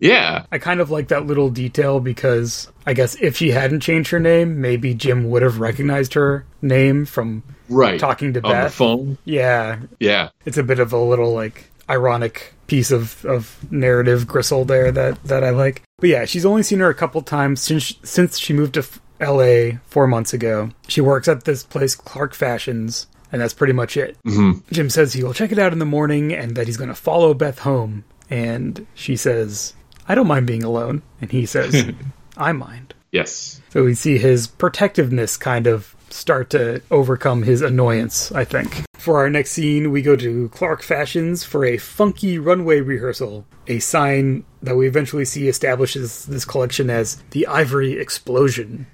Yeah. 0.00 0.44
I 0.52 0.58
kind 0.58 0.78
of 0.78 0.90
like 0.92 1.08
that 1.08 1.26
little 1.26 1.50
detail 1.50 1.98
because 1.98 2.70
I 2.86 2.94
guess 2.94 3.16
if 3.20 3.36
she 3.36 3.50
hadn't 3.50 3.80
changed 3.80 4.10
her 4.12 4.20
name, 4.20 4.60
maybe 4.60 4.94
Jim 4.94 5.28
would 5.30 5.42
have 5.42 5.58
recognized 5.58 6.14
her 6.14 6.44
name 6.62 7.04
from 7.04 7.42
Right. 7.68 7.98
Talking 7.98 8.32
to 8.34 8.40
on 8.44 8.48
the 8.48 8.54
Beth. 8.62 8.74
phone. 8.74 9.18
yeah, 9.24 9.80
Yeah. 9.98 10.28
it's 10.46 10.56
a 10.56 10.62
bit 10.62 10.78
of 10.78 10.92
a 10.92 10.98
little 10.98 11.34
like 11.34 11.64
ironic 11.90 12.54
piece 12.68 12.92
of, 12.92 13.24
of 13.24 13.58
narrative 13.72 14.28
gristle 14.28 14.64
there 14.64 14.92
that, 14.92 15.22
that 15.24 15.42
I 15.42 15.50
like. 15.50 15.82
But 15.98 16.10
yeah, 16.10 16.24
she's 16.24 16.46
only 16.46 16.62
seen 16.62 16.78
her 16.78 16.88
a 16.88 16.94
couple 16.94 17.20
times 17.22 17.60
since 17.60 17.94
since 18.04 18.38
she 18.38 18.52
moved 18.52 18.74
to 18.74 18.86
LA 19.20 19.78
four 19.86 20.06
months 20.06 20.32
ago. 20.32 20.70
She 20.86 21.00
works 21.00 21.26
at 21.26 21.44
this 21.44 21.64
place, 21.64 21.96
Clark 21.96 22.34
Fashions, 22.34 23.08
and 23.32 23.42
that's 23.42 23.54
pretty 23.54 23.72
much 23.72 23.96
it. 23.96 24.16
Mm-hmm. 24.24 24.60
Jim 24.72 24.90
says 24.90 25.12
he 25.12 25.24
will 25.24 25.34
check 25.34 25.50
it 25.50 25.58
out 25.58 25.72
in 25.72 25.80
the 25.80 25.84
morning 25.84 26.32
and 26.32 26.54
that 26.54 26.66
he's 26.66 26.76
going 26.76 26.88
to 26.88 26.94
follow 26.94 27.34
Beth 27.34 27.58
home. 27.60 28.04
And 28.30 28.86
she 28.94 29.16
says, 29.16 29.74
I 30.06 30.14
don't 30.14 30.28
mind 30.28 30.46
being 30.46 30.62
alone. 30.62 31.02
And 31.20 31.32
he 31.32 31.46
says, 31.46 31.92
I 32.36 32.52
mind. 32.52 32.94
Yes. 33.10 33.60
So 33.70 33.84
we 33.84 33.94
see 33.94 34.18
his 34.18 34.46
protectiveness 34.46 35.36
kind 35.36 35.66
of 35.66 35.96
start 36.10 36.50
to 36.50 36.82
overcome 36.90 37.42
his 37.42 37.62
annoyance, 37.62 38.30
I 38.32 38.44
think. 38.44 38.84
For 38.98 39.18
our 39.18 39.30
next 39.30 39.52
scene, 39.52 39.90
we 39.90 40.02
go 40.02 40.16
to 40.16 40.48
Clark 40.50 40.82
Fashions 40.82 41.44
for 41.44 41.64
a 41.64 41.78
funky 41.78 42.38
runway 42.38 42.80
rehearsal, 42.80 43.46
a 43.68 43.78
sign 43.78 44.44
that 44.62 44.76
we 44.76 44.88
eventually 44.88 45.24
see 45.24 45.48
establishes 45.48 46.26
this 46.26 46.44
collection 46.44 46.90
as 46.90 47.22
the 47.30 47.46
Ivory 47.46 47.92
Explosion. 47.92 48.86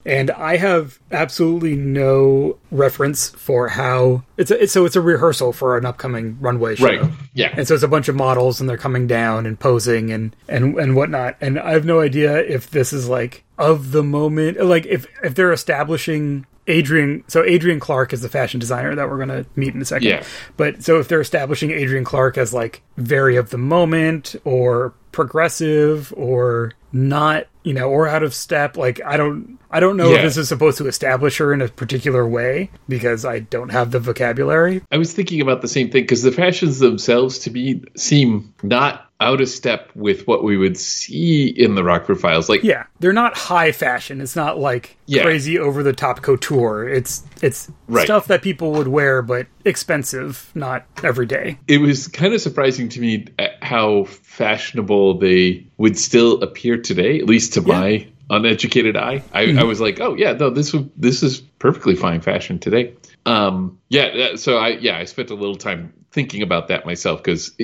and 0.04 0.30
I 0.32 0.56
have 0.56 0.98
absolutely 1.12 1.76
no 1.76 2.58
reference 2.72 3.28
for 3.30 3.68
how 3.68 4.24
it's, 4.36 4.50
a, 4.50 4.64
it's 4.64 4.72
so 4.72 4.84
it's 4.84 4.96
a 4.96 5.00
rehearsal 5.00 5.52
for 5.52 5.76
an 5.76 5.86
upcoming 5.86 6.38
runway 6.40 6.74
show. 6.74 6.86
Right. 6.86 7.10
Yeah. 7.32 7.54
And 7.56 7.68
so 7.68 7.74
it's 7.74 7.84
a 7.84 7.88
bunch 7.88 8.08
of 8.08 8.16
models 8.16 8.60
and 8.60 8.68
they're 8.68 8.76
coming 8.76 9.06
down 9.06 9.46
and 9.46 9.58
posing 9.58 10.10
and, 10.10 10.34
and, 10.48 10.76
and 10.76 10.96
whatnot. 10.96 11.36
And 11.40 11.58
I 11.58 11.72
have 11.72 11.84
no 11.84 12.00
idea 12.00 12.38
if 12.38 12.70
this 12.70 12.92
is 12.92 13.08
like 13.08 13.44
of 13.58 13.92
the 13.92 14.02
moment, 14.02 14.60
like 14.60 14.86
if, 14.86 15.06
if 15.22 15.36
they're 15.36 15.52
establishing 15.52 16.46
Adrian, 16.66 17.24
so 17.26 17.44
Adrian 17.44 17.80
Clark 17.80 18.12
is 18.12 18.22
the 18.22 18.28
fashion 18.28 18.60
designer 18.60 18.94
that 18.94 19.08
we're 19.08 19.24
going 19.24 19.28
to 19.28 19.46
meet 19.56 19.74
in 19.74 19.82
a 19.82 19.84
second. 19.84 20.08
Yeah. 20.08 20.24
But 20.56 20.82
so 20.82 20.98
if 20.98 21.08
they're 21.08 21.20
establishing 21.20 21.70
Adrian 21.70 22.04
Clark 22.04 22.38
as 22.38 22.52
like 22.54 22.82
very 22.96 23.36
of 23.36 23.50
the 23.50 23.58
moment 23.58 24.36
or 24.44 24.94
progressive 25.12 26.12
or 26.16 26.72
not, 26.92 27.46
you 27.62 27.72
know, 27.72 27.88
or 27.90 28.08
out 28.08 28.22
of 28.22 28.34
step, 28.34 28.76
like 28.76 29.00
I 29.04 29.16
don't, 29.16 29.58
I 29.70 29.80
don't 29.80 29.96
know 29.96 30.12
if 30.12 30.22
this 30.22 30.36
is 30.36 30.48
supposed 30.48 30.78
to 30.78 30.86
establish 30.86 31.38
her 31.38 31.52
in 31.52 31.62
a 31.62 31.68
particular 31.68 32.26
way 32.26 32.70
because 32.88 33.24
I 33.24 33.40
don't 33.40 33.70
have 33.70 33.90
the 33.90 34.00
vocabulary. 34.00 34.82
I 34.90 34.98
was 34.98 35.12
thinking 35.12 35.40
about 35.40 35.62
the 35.62 35.68
same 35.68 35.90
thing 35.90 36.04
because 36.04 36.22
the 36.22 36.32
fashions 36.32 36.78
themselves 36.78 37.40
to 37.40 37.50
me 37.50 37.82
seem 37.96 38.54
not 38.62 39.10
out 39.22 39.40
of 39.40 39.48
step 39.48 39.90
with 39.94 40.26
what 40.26 40.42
we 40.44 40.56
would 40.56 40.76
see 40.76 41.46
in 41.48 41.74
the 41.74 41.84
Rockford 41.84 42.20
Files. 42.20 42.48
Like, 42.48 42.62
Yeah, 42.62 42.84
they're 43.00 43.12
not 43.12 43.36
high 43.36 43.72
fashion. 43.72 44.20
It's 44.20 44.36
not 44.36 44.58
like 44.58 44.96
Yeah. 45.06 45.22
crazy 45.22 45.58
over 45.58 45.82
the 45.82 45.92
top 45.92 46.22
couture. 46.22 46.88
It's 46.88 47.22
it's 47.40 47.70
Right. 47.88 48.04
stuff 48.04 48.26
that 48.26 48.42
people 48.42 48.72
would 48.72 48.88
wear, 48.88 49.22
but 49.22 49.46
expensive, 49.64 50.50
not 50.54 50.86
every 51.02 51.26
day. 51.26 51.58
it 51.68 51.80
was 51.80 52.08
kind 52.08 52.34
of 52.34 52.40
surprising 52.40 52.88
to 52.90 53.00
me 53.00 53.26
uh, 53.38 53.46
how 53.62 54.04
fashionable 54.04 55.18
they 55.18 55.66
would 55.78 55.96
still 55.96 56.42
appear 56.42 56.76
today, 56.76 57.18
at 57.18 57.26
least 57.26 57.54
to 57.54 57.62
my 57.62 58.06
uneducated 58.30 58.96
eye. 58.96 59.22
I, 59.32 59.42
I 59.42 59.46
mm-hmm. 59.46 59.68
was 59.68 59.80
like, 59.80 60.00
oh 60.00 60.14
yeah, 60.16 60.32
no, 60.32 60.50
this 60.50 60.72
would 60.72 60.90
this 60.96 61.22
is 61.22 61.40
perfectly 61.40 61.94
fine 61.94 62.20
fashion 62.20 62.58
today. 62.58 62.94
Um, 63.26 63.78
yeah, 63.88 64.04
uh, 64.06 64.36
so 64.36 64.56
I 64.56 64.68
yeah, 64.70 64.98
I 64.98 65.04
spent 65.04 65.30
a 65.30 65.34
little 65.34 65.56
time 65.56 65.92
thinking 66.10 66.42
about 66.42 66.68
that 66.68 66.86
myself 66.86 67.22
because 67.22 67.56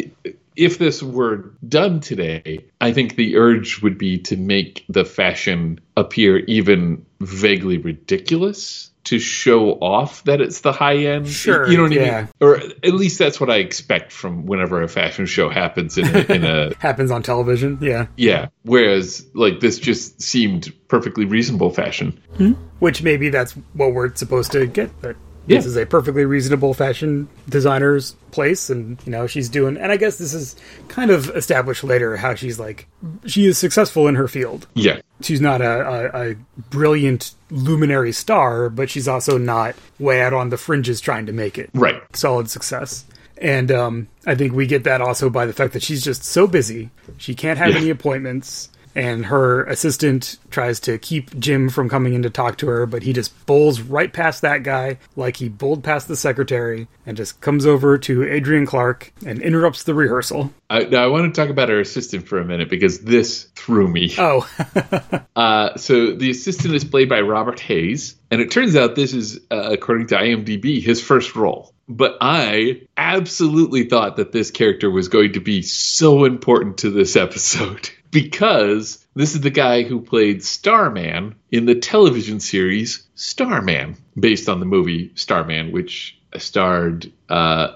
if 0.58 0.76
this 0.78 1.02
were 1.02 1.54
done 1.66 2.00
today, 2.00 2.66
I 2.80 2.92
think 2.92 3.14
the 3.14 3.36
urge 3.36 3.80
would 3.80 3.96
be 3.96 4.18
to 4.18 4.36
make 4.36 4.84
the 4.88 5.04
fashion 5.04 5.80
appear 5.96 6.38
even 6.38 7.06
vaguely 7.20 7.78
ridiculous 7.78 8.90
to 9.04 9.20
show 9.20 9.70
off 9.74 10.24
that 10.24 10.40
it's 10.40 10.60
the 10.60 10.72
high 10.72 10.96
end. 10.96 11.28
Sure, 11.28 11.70
you 11.70 11.76
know 11.76 11.84
what 11.84 11.92
I 11.92 12.20
mean? 12.22 12.28
Or 12.40 12.56
at 12.56 12.92
least 12.92 13.18
that's 13.20 13.40
what 13.40 13.50
I 13.50 13.58
expect 13.58 14.12
from 14.12 14.46
whenever 14.46 14.82
a 14.82 14.88
fashion 14.88 15.26
show 15.26 15.48
happens 15.48 15.96
in 15.96 16.06
a, 16.14 16.32
in 16.32 16.44
a 16.44 16.74
Happens 16.80 17.12
on 17.12 17.22
television, 17.22 17.78
yeah. 17.80 18.08
yeah. 18.16 18.48
Whereas 18.64 19.24
like 19.34 19.60
this 19.60 19.78
just 19.78 20.20
seemed 20.20 20.74
perfectly 20.88 21.24
reasonable 21.24 21.70
fashion. 21.70 22.20
Hmm? 22.36 22.52
Which 22.80 23.02
maybe 23.02 23.30
that's 23.30 23.52
what 23.72 23.92
we're 23.92 24.14
supposed 24.14 24.52
to 24.52 24.66
get. 24.66 24.90
But 25.00 25.16
this 25.48 25.66
is 25.66 25.76
a 25.76 25.86
perfectly 25.86 26.24
reasonable 26.24 26.74
fashion 26.74 27.28
designer's 27.48 28.12
place, 28.30 28.70
and 28.70 28.98
you 29.04 29.12
know 29.12 29.26
she's 29.26 29.48
doing. 29.48 29.76
And 29.76 29.90
I 29.90 29.96
guess 29.96 30.18
this 30.18 30.34
is 30.34 30.54
kind 30.88 31.10
of 31.10 31.28
established 31.30 31.82
later 31.84 32.16
how 32.16 32.34
she's 32.34 32.58
like 32.58 32.86
she 33.26 33.46
is 33.46 33.58
successful 33.58 34.06
in 34.08 34.14
her 34.14 34.28
field. 34.28 34.66
Yeah. 34.74 35.00
she's 35.20 35.40
not 35.40 35.60
a, 35.60 35.88
a, 36.14 36.30
a 36.30 36.34
brilliant 36.70 37.34
luminary 37.50 38.12
star, 38.12 38.68
but 38.68 38.90
she's 38.90 39.08
also 39.08 39.38
not 39.38 39.74
way 39.98 40.20
out 40.20 40.32
on 40.32 40.50
the 40.50 40.56
fringes 40.56 41.00
trying 41.00 41.26
to 41.26 41.32
make 41.32 41.58
it. 41.58 41.70
Right. 41.74 42.00
Solid 42.14 42.48
success. 42.50 43.04
And 43.40 43.70
um, 43.70 44.08
I 44.26 44.34
think 44.34 44.52
we 44.52 44.66
get 44.66 44.84
that 44.84 45.00
also 45.00 45.30
by 45.30 45.46
the 45.46 45.52
fact 45.52 45.72
that 45.74 45.82
she's 45.82 46.02
just 46.02 46.24
so 46.24 46.46
busy. 46.46 46.90
She 47.18 47.34
can't 47.34 47.58
have 47.58 47.70
Yeah. 47.70 47.78
any 47.78 47.90
appointments. 47.90 48.68
And 48.94 49.26
her 49.26 49.64
assistant 49.64 50.38
tries 50.50 50.80
to 50.80 50.98
keep 50.98 51.38
Jim 51.38 51.68
from 51.68 51.88
coming 51.88 52.14
in 52.14 52.22
to 52.22 52.30
talk 52.30 52.58
to 52.58 52.66
her, 52.68 52.86
but 52.86 53.02
he 53.02 53.12
just 53.12 53.46
bowls 53.46 53.80
right 53.80 54.12
past 54.12 54.42
that 54.42 54.62
guy, 54.62 54.98
like 55.16 55.36
he 55.36 55.48
bowled 55.48 55.84
past 55.84 56.08
the 56.08 56.16
secretary, 56.16 56.88
and 57.06 57.16
just 57.16 57.40
comes 57.40 57.66
over 57.66 57.98
to 57.98 58.24
Adrian 58.24 58.66
Clark 58.66 59.12
and 59.24 59.40
interrupts 59.40 59.84
the 59.84 59.94
rehearsal. 59.94 60.52
I, 60.70 60.80
now 60.80 61.04
I 61.04 61.06
want 61.06 61.32
to 61.32 61.40
talk 61.40 61.50
about 61.50 61.68
her 61.68 61.80
assistant 61.80 62.28
for 62.28 62.38
a 62.38 62.44
minute 62.44 62.68
because 62.68 63.00
this 63.00 63.44
threw 63.54 63.88
me. 63.88 64.14
Oh, 64.18 64.48
Uh, 65.38 65.76
so 65.76 66.10
the 66.16 66.30
assistant 66.30 66.74
is 66.74 66.84
played 66.84 67.08
by 67.08 67.20
Robert 67.20 67.60
Hays, 67.60 68.16
and 68.28 68.40
it 68.40 68.50
turns 68.50 68.74
out 68.74 68.96
this 68.96 69.14
is, 69.14 69.38
uh, 69.52 69.70
according 69.70 70.08
to 70.08 70.16
IMDb, 70.16 70.82
his 70.82 71.00
first 71.00 71.36
role. 71.36 71.72
But 71.88 72.18
I 72.20 72.82
absolutely 72.96 73.84
thought 73.84 74.16
that 74.16 74.32
this 74.32 74.50
character 74.50 74.90
was 74.90 75.06
going 75.06 75.34
to 75.34 75.40
be 75.40 75.62
so 75.62 76.24
important 76.24 76.78
to 76.78 76.90
this 76.90 77.14
episode 77.14 77.88
because 78.10 79.06
this 79.14 79.34
is 79.34 79.40
the 79.40 79.50
guy 79.50 79.82
who 79.82 80.00
played 80.00 80.44
Starman 80.44 81.34
in 81.50 81.66
the 81.66 81.74
television 81.74 82.40
series 82.40 83.06
Starman, 83.14 83.96
based 84.18 84.48
on 84.48 84.60
the 84.60 84.66
movie 84.66 85.12
Starman, 85.14 85.72
which 85.72 86.18
starred 86.36 87.10
uh, 87.28 87.72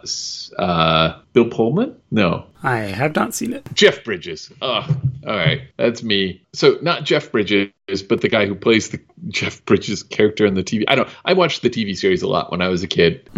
uh, 0.59 1.21
Bill 1.33 1.49
Pullman. 1.49 1.97
No, 2.11 2.47
I 2.63 2.79
have 2.79 3.15
not 3.17 3.35
seen 3.35 3.53
it. 3.53 3.67
Jeff 3.75 4.05
Bridges. 4.05 4.53
Oh, 4.61 4.87
all 5.27 5.37
right. 5.37 5.63
That's 5.79 6.03
me. 6.03 6.43
So 6.53 6.79
not 6.83 7.05
Jeff 7.05 7.33
Bridges, 7.33 7.73
but 8.09 8.21
the 8.21 8.29
guy 8.29 8.47
who 8.47 8.55
plays 8.55 8.91
the 8.91 9.01
Jeff 9.29 9.65
Bridges 9.65 10.03
character 10.03 10.47
in 10.47 10.55
the 10.55 10.63
TV. 10.63 10.85
I 10.89 10.95
don't. 10.95 11.09
I 11.25 11.33
watched 11.33 11.63
the 11.63 11.71
TV 11.71 11.97
series 11.97 12.23
a 12.23 12.29
lot 12.29 12.51
when 12.51 12.61
I 12.61 12.69
was 12.69 12.83
a 12.83 12.89
kid. 12.89 13.29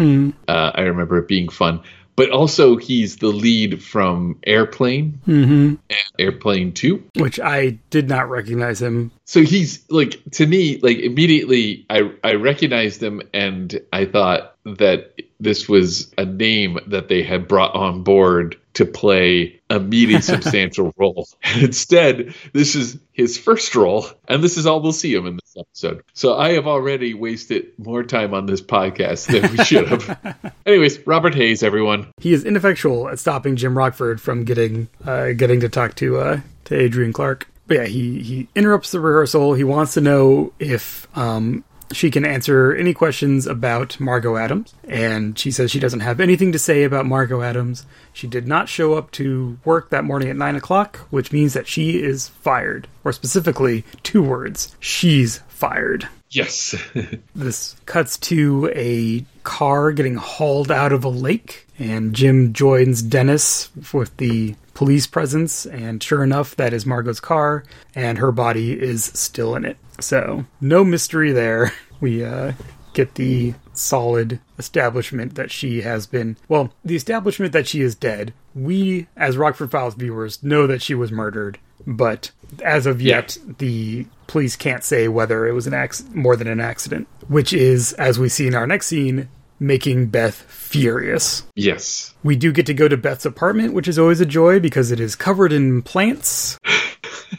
Uh, 0.49 0.73
I 0.75 0.83
remember 0.83 1.19
it 1.19 1.29
being 1.29 1.49
fun. 1.49 1.81
But 2.17 2.31
also, 2.31 2.77
he's 2.77 3.17
the 3.17 3.29
lead 3.29 3.83
from 3.83 4.39
Airplane 4.47 5.21
mm-hmm. 5.27 5.75
and 5.91 6.05
Airplane 6.19 6.73
Two. 6.73 7.03
Which 7.17 7.41
I 7.41 7.79
did 7.91 8.09
not 8.09 8.31
recognize 8.31 8.81
him. 8.81 9.11
So 9.25 9.41
he's 9.43 9.85
like 9.91 10.21
to 10.33 10.47
me, 10.47 10.79
like 10.79 10.99
immediately, 10.99 11.87
I 11.91 12.13
I 12.23 12.35
recognized 12.35 13.03
him, 13.03 13.23
and 13.33 13.81
I 13.93 14.05
thought 14.05 14.57
that 14.65 15.15
this 15.45 15.69
was 15.69 16.13
a 16.19 16.25
name 16.25 16.79
that 16.89 17.09
they 17.09 17.23
had 17.23 17.47
brought 17.47 17.75
on 17.75 18.03
board 18.03 18.57
to 18.75 18.85
play 18.85 19.61
a 19.71 19.79
meaty, 19.79 20.21
substantial 20.21 20.93
role. 20.97 21.29
And 21.43 21.63
instead, 21.65 22.35
this 22.53 22.75
is 22.75 22.99
his 23.13 23.39
first 23.39 23.75
role, 23.75 24.07
and 24.29 24.43
this 24.43 24.57
is 24.57 24.67
all 24.67 24.81
we'll 24.81 24.93
see 24.93 25.15
him 25.15 25.27
in 25.27 25.37
this 25.37 25.57
episode. 25.57 26.03
So 26.13 26.37
I 26.37 26.53
have 26.53 26.67
already 26.67 27.15
wasted 27.15 27.73
more 27.79 28.03
time 28.03 28.35
on 28.35 28.47
this 28.47 28.61
podcast 28.61 29.27
than 29.27 29.51
we 29.53 29.65
should 29.65 29.89
have. 29.89 30.53
Anyways, 30.67 31.07
Robert 31.07 31.35
Hays, 31.35 31.63
everyone. 31.63 32.09
He 32.19 32.33
is 32.33 32.45
ineffectual 32.45 33.09
at 33.09 33.19
stopping 33.19 33.57
Jim 33.57 33.79
Rockford 33.79 34.21
from 34.21 34.45
getting 34.45 34.89
uh, 35.05 35.33
getting 35.33 35.61
to 35.61 35.69
talk 35.69 35.95
to 35.97 36.19
uh, 36.19 36.41
to 36.65 36.77
Adrian 36.77 37.13
Clark. 37.13 37.49
But 37.67 37.77
yeah, 37.77 37.85
he 37.85 38.21
he 38.21 38.49
interrupts 38.55 38.91
the 38.91 39.01
rehearsal. 39.01 39.55
He 39.55 39.65
wants 39.65 39.95
to 39.95 40.01
know 40.01 40.53
if 40.59 41.07
um, 41.17 41.65
she 41.95 42.11
can 42.11 42.25
answer 42.25 42.75
any 42.75 42.95
questions 42.95 43.47
about 43.47 43.99
Margot 44.01 44.37
Adams, 44.37 44.75
and 44.89 45.39
she 45.39 45.51
says 45.51 45.71
she 45.71 45.81
doesn't 45.81 46.01
have 46.01 46.21
anything 46.21 46.53
to 46.53 46.59
say 46.59 46.85
about 46.85 47.07
Margot 47.07 47.43
Adams. 47.43 47.87
She 48.13 48.27
did 48.27 48.47
not 48.47 48.69
show 48.69 48.95
up 48.95 49.11
to 49.13 49.59
work 49.65 49.91
that 49.91 50.05
morning 50.05 50.29
at 50.29 50.37
nine 50.37 50.57
o'clock, 50.57 50.99
which 51.11 51.33
means 51.33 51.55
that 51.55 51.67
she 51.67 52.03
is 52.03 52.29
fired, 52.29 52.89
or 53.05 53.13
specifically 53.13 53.85
two 54.03 54.23
words: 54.23 54.75
she's 54.81 55.39
fired. 55.49 56.09
Yes. 56.31 56.75
This 57.35 57.77
cuts 57.87 58.17
to 58.19 58.71
a 58.75 59.25
car 59.43 59.93
getting 59.93 60.15
hauled 60.15 60.71
out 60.71 60.93
of 60.93 61.05
a 61.05 61.09
lake, 61.09 61.67
and 61.79 62.15
Jim 62.15 62.53
joins 62.53 63.03
Dennis 63.03 63.71
with 63.93 64.17
the 64.17 64.55
police 64.75 65.07
presence, 65.07 65.67
and 65.67 66.03
sure 66.03 66.23
enough, 66.23 66.57
that 66.57 66.73
is 66.73 66.87
Margot's 66.87 67.21
car, 67.21 67.65
and 67.95 68.19
her 68.19 68.33
body 68.33 68.81
is 68.81 69.05
still 69.05 69.55
in 69.55 69.65
it. 69.65 69.77
So, 70.01 70.45
no 70.61 70.85
mystery 70.85 71.33
there. 71.33 71.73
We 72.01 72.25
uh, 72.25 72.53
get 72.93 73.15
the 73.17 73.55
solid 73.73 74.41
establishment 74.59 75.35
that 75.35 75.51
she 75.51 75.83
has 75.83 76.07
been, 76.07 76.37
well, 76.49 76.73
the 76.85 76.97
establishment 76.97 77.53
that 77.53 77.67
she 77.67 77.81
is 77.83 77.95
dead. 77.95 78.33
We, 78.55 79.09
as 79.17 79.37
Rockford 79.37 79.71
Files 79.71 79.95
viewers, 79.95 80.43
know 80.43 80.67
that 80.67 80.81
she 80.83 80.95
was 80.95 81.11
murdered, 81.11 81.59
but 81.87 82.31
as 82.63 82.87
of 82.87 83.03
yet, 83.03 83.37
the 83.59 84.07
police 84.27 84.55
can't 84.57 84.85
say 84.85 85.09
whether 85.09 85.47
it 85.47 85.53
was 85.53 85.67
an 85.67 85.75
acc- 85.75 86.15
more 86.15 86.37
than 86.37 86.47
an 86.47 86.61
accident, 86.61 87.09
which 87.29 87.53
is, 87.53 87.93
as 87.95 88.19
we 88.19 88.29
see 88.29 88.47
in 88.47 88.55
our 88.55 88.67
next 88.67 88.87
scene, 88.87 89.29
making 89.61 90.07
Beth 90.07 90.35
furious. 90.35 91.45
yes. 91.55 92.15
We 92.23 92.37
do 92.37 92.53
get 92.53 92.67
to 92.67 92.75
go 92.75 92.89
to 92.89 92.97
Beth's 92.97 93.25
apartment, 93.27 93.73
which 93.75 93.87
is 93.89 93.99
always 93.99 94.21
a 94.21 94.27
joy 94.27 94.59
because 94.61 94.91
it 94.91 94.99
is 94.99 95.15
covered 95.15 95.53
in 95.53 95.83
plants. 95.83 96.59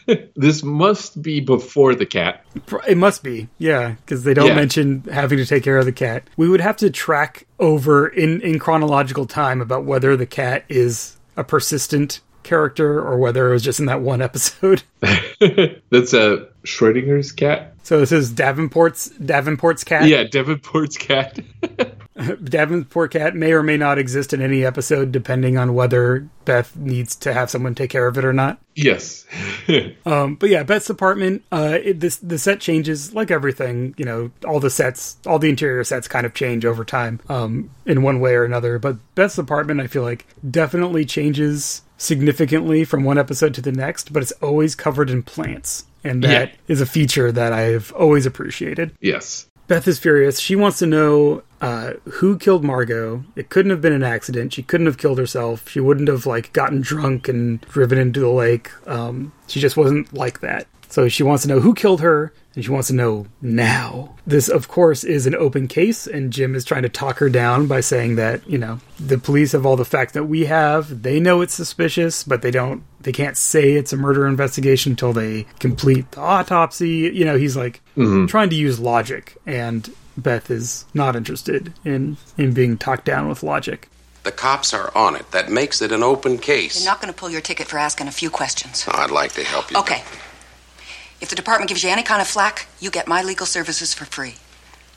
This 0.35 0.63
must 0.63 1.21
be 1.21 1.39
before 1.39 1.95
the 1.95 2.05
cat. 2.05 2.45
It 2.87 2.97
must 2.97 3.23
be, 3.23 3.47
yeah, 3.57 3.95
because 4.05 4.23
they 4.23 4.33
don't 4.33 4.47
Yeah. 4.47 4.55
mention 4.55 5.03
having 5.11 5.37
to 5.37 5.45
take 5.45 5.63
care 5.63 5.77
of 5.77 5.85
the 5.85 5.91
cat. 5.91 6.23
We 6.37 6.47
would 6.49 6.61
have 6.61 6.77
to 6.77 6.89
track 6.89 7.47
over 7.59 8.07
in, 8.07 8.41
in 8.41 8.59
chronological 8.59 9.25
time 9.25 9.61
about 9.61 9.85
whether 9.85 10.15
the 10.15 10.25
cat 10.25 10.65
is 10.69 11.17
a 11.37 11.43
persistent 11.43 12.19
character 12.43 12.99
or 12.99 13.17
whether 13.17 13.49
it 13.49 13.53
was 13.53 13.63
just 13.63 13.79
in 13.79 13.87
that 13.87 14.01
one 14.01 14.21
episode. 14.21 14.83
That's 15.01 16.13
uh, 16.13 16.45
a 16.63 16.67
Schrodinger's 16.67 17.31
cat. 17.31 17.73
So 17.83 17.99
this 17.99 18.11
is 18.11 18.31
Davenport's 18.31 19.09
Davenport's 19.09 19.83
cat. 19.83 20.07
Yeah, 20.07 20.23
Davenport's 20.23 20.97
cat. 20.97 21.39
Davenport 22.43 23.11
cat 23.11 23.35
may 23.35 23.51
or 23.51 23.61
may 23.63 23.75
not 23.77 23.97
exist 23.97 24.33
in 24.33 24.41
any 24.41 24.63
episode, 24.65 25.11
depending 25.11 25.57
on 25.57 25.73
whether 25.73 26.27
Beth 26.45 26.75
needs 26.75 27.15
to 27.17 27.33
have 27.33 27.49
someone 27.49 27.75
take 27.75 27.89
care 27.89 28.07
of 28.07 28.17
it 28.17 28.23
or 28.25 28.33
not. 28.33 28.59
yes. 28.75 29.25
Um, 30.05 30.35
but 30.35 30.49
yeah, 30.49 30.61
Beth's 30.61 30.91
apartment. 30.91 31.43
Uh, 31.51 31.79
it, 31.83 31.99
this 31.99 32.17
the 32.17 32.37
set 32.37 32.59
changes 32.59 33.13
like 33.15 33.31
everything. 33.31 33.95
You 33.97 34.05
know, 34.05 34.31
all 34.47 34.59
the 34.59 34.69
sets, 34.69 35.17
all 35.25 35.39
the 35.39 35.49
interior 35.49 35.83
sets, 35.83 36.07
kind 36.07 36.23
of 36.25 36.35
change 36.35 36.65
over 36.65 36.85
time, 36.85 37.19
um, 37.27 37.71
in 37.87 38.03
one 38.03 38.19
way 38.19 38.35
or 38.35 38.43
another. 38.45 38.77
But 38.77 38.97
Beth's 39.15 39.39
apartment, 39.39 39.81
I 39.81 39.87
feel 39.87 40.03
like, 40.03 40.27
definitely 40.49 41.03
changes 41.03 41.81
significantly 41.97 42.85
from 42.85 43.03
one 43.03 43.17
episode 43.17 43.55
to 43.55 43.61
the 43.61 43.71
next. 43.71 44.13
But 44.13 44.21
it's 44.21 44.31
always 44.33 44.75
covered 44.75 45.09
in 45.09 45.23
plants, 45.23 45.85
and 46.03 46.23
that 46.23 46.53
is 46.67 46.79
Yeah. 46.79 46.83
a 46.83 46.85
feature 46.85 47.31
that 47.31 47.51
I've 47.51 47.91
always 47.93 48.25
appreciated. 48.27 48.91
yes. 49.01 49.47
Beth 49.67 49.87
is 49.87 49.97
furious. 49.97 50.39
She 50.39 50.55
wants 50.55 50.77
to 50.79 50.85
know 50.85 51.43
uh, 51.59 51.93
who 52.03 52.37
killed 52.37 52.63
Margot. 52.63 53.23
It 53.35 53.49
couldn't 53.49 53.71
have 53.71 53.81
been 53.81 53.93
an 53.93 54.03
accident. 54.03 54.53
She 54.53 54.61
couldn't 54.61 54.85
have 54.85 54.97
killed 54.97 55.17
herself. 55.17 55.67
She 55.69 55.79
wouldn't 55.79 56.07
have 56.07 56.25
like 56.27 56.53
gotten 56.53 56.81
drunk 56.81 57.27
and 57.27 57.61
driven 57.61 57.97
into 57.97 58.19
the 58.19 58.29
lake. 58.29 58.69
Um, 58.87 59.33
she 59.47 59.59
just 59.59 59.75
wasn't 59.75 60.13
like 60.13 60.41
that. 60.41 60.67
So 60.89 61.09
she 61.09 61.23
wants 61.23 61.43
to 61.43 61.49
know 61.49 61.59
who 61.59 61.73
killed 61.73 62.01
her, 62.01 62.33
and 62.55 62.63
she 62.63 62.71
wants 62.71 62.87
to 62.87 62.93
know 62.93 63.27
now. 63.41 64.15
This, 64.25 64.47
of 64.47 64.67
course, 64.67 65.03
is 65.03 65.27
an 65.27 65.35
open 65.35 65.67
case, 65.67 66.07
and 66.07 66.31
Jim 66.31 66.55
is 66.55 66.63
trying 66.63 66.83
to 66.83 66.89
talk 66.89 67.17
her 67.19 67.29
down 67.29 67.67
by 67.67 67.81
saying 67.81 68.15
that 68.15 68.47
you 68.49 68.57
know 68.57 68.79
the 68.99 69.17
police 69.17 69.51
have 69.51 69.65
all 69.65 69.75
the 69.75 69.85
facts 69.85 70.13
that 70.13 70.25
we 70.25 70.45
have. 70.45 71.03
They 71.03 71.19
know 71.19 71.41
it's 71.41 71.53
suspicious, 71.53 72.23
but 72.23 72.41
they 72.41 72.51
don't. 72.51 72.83
They 73.01 73.11
can't 73.11 73.37
say 73.37 73.73
it's 73.73 73.93
a 73.93 73.97
murder 73.97 74.25
investigation 74.27 74.93
until 74.93 75.13
they 75.13 75.45
complete 75.59 76.11
the 76.11 76.21
autopsy. 76.21 77.11
You 77.13 77.25
know, 77.25 77.37
he's 77.37 77.57
like 77.57 77.81
mm-hmm. 77.97 78.25
trying 78.27 78.49
to 78.49 78.55
use 78.55 78.79
logic, 78.79 79.37
and 79.45 79.89
Beth 80.17 80.49
is 80.49 80.85
not 80.93 81.15
interested 81.15 81.73
in 81.83 82.17
in 82.37 82.53
being 82.53 82.77
talked 82.77 83.05
down 83.05 83.27
with 83.27 83.43
logic. 83.43 83.89
The 84.23 84.31
cops 84.31 84.73
are 84.73 84.91
on 84.97 85.15
it. 85.15 85.29
That 85.31 85.51
makes 85.51 85.83
it 85.83 85.91
an 85.91 86.01
open 86.01 86.39
case. 86.39 86.83
You're 86.83 86.91
not 86.91 86.99
going 86.99 87.13
to 87.13 87.17
pull 87.19 87.29
your 87.29 87.41
ticket 87.41 87.67
for 87.67 87.77
asking 87.77 88.07
a 88.07 88.11
few 88.11 88.31
questions. 88.31 88.83
I'd 88.87 89.11
like 89.11 89.33
to 89.33 89.43
help 89.43 89.69
you. 89.69 89.77
Okay. 89.77 90.03
If 91.21 91.29
the 91.29 91.35
department 91.35 91.69
gives 91.69 91.83
you 91.83 91.89
any 91.89 92.03
kind 92.03 92.21
of 92.21 92.27
flack, 92.27 92.67
you 92.79 92.89
get 92.91 93.07
my 93.07 93.23
legal 93.23 93.45
services 93.45 93.93
for 93.93 94.05
free. 94.05 94.35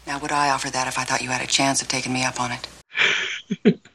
Now, 0.07 0.19
would 0.19 0.33
I 0.33 0.51
offer 0.51 0.71
that 0.71 0.89
if 0.89 0.99
I 0.99 1.05
thought 1.05 1.23
you 1.23 1.29
had 1.29 1.43
a 1.43 1.47
chance 1.47 1.83
of 1.83 1.89
taking 1.89 2.13
me 2.13 2.25
up 2.25 2.41
on 2.41 2.53
it? 2.53 2.67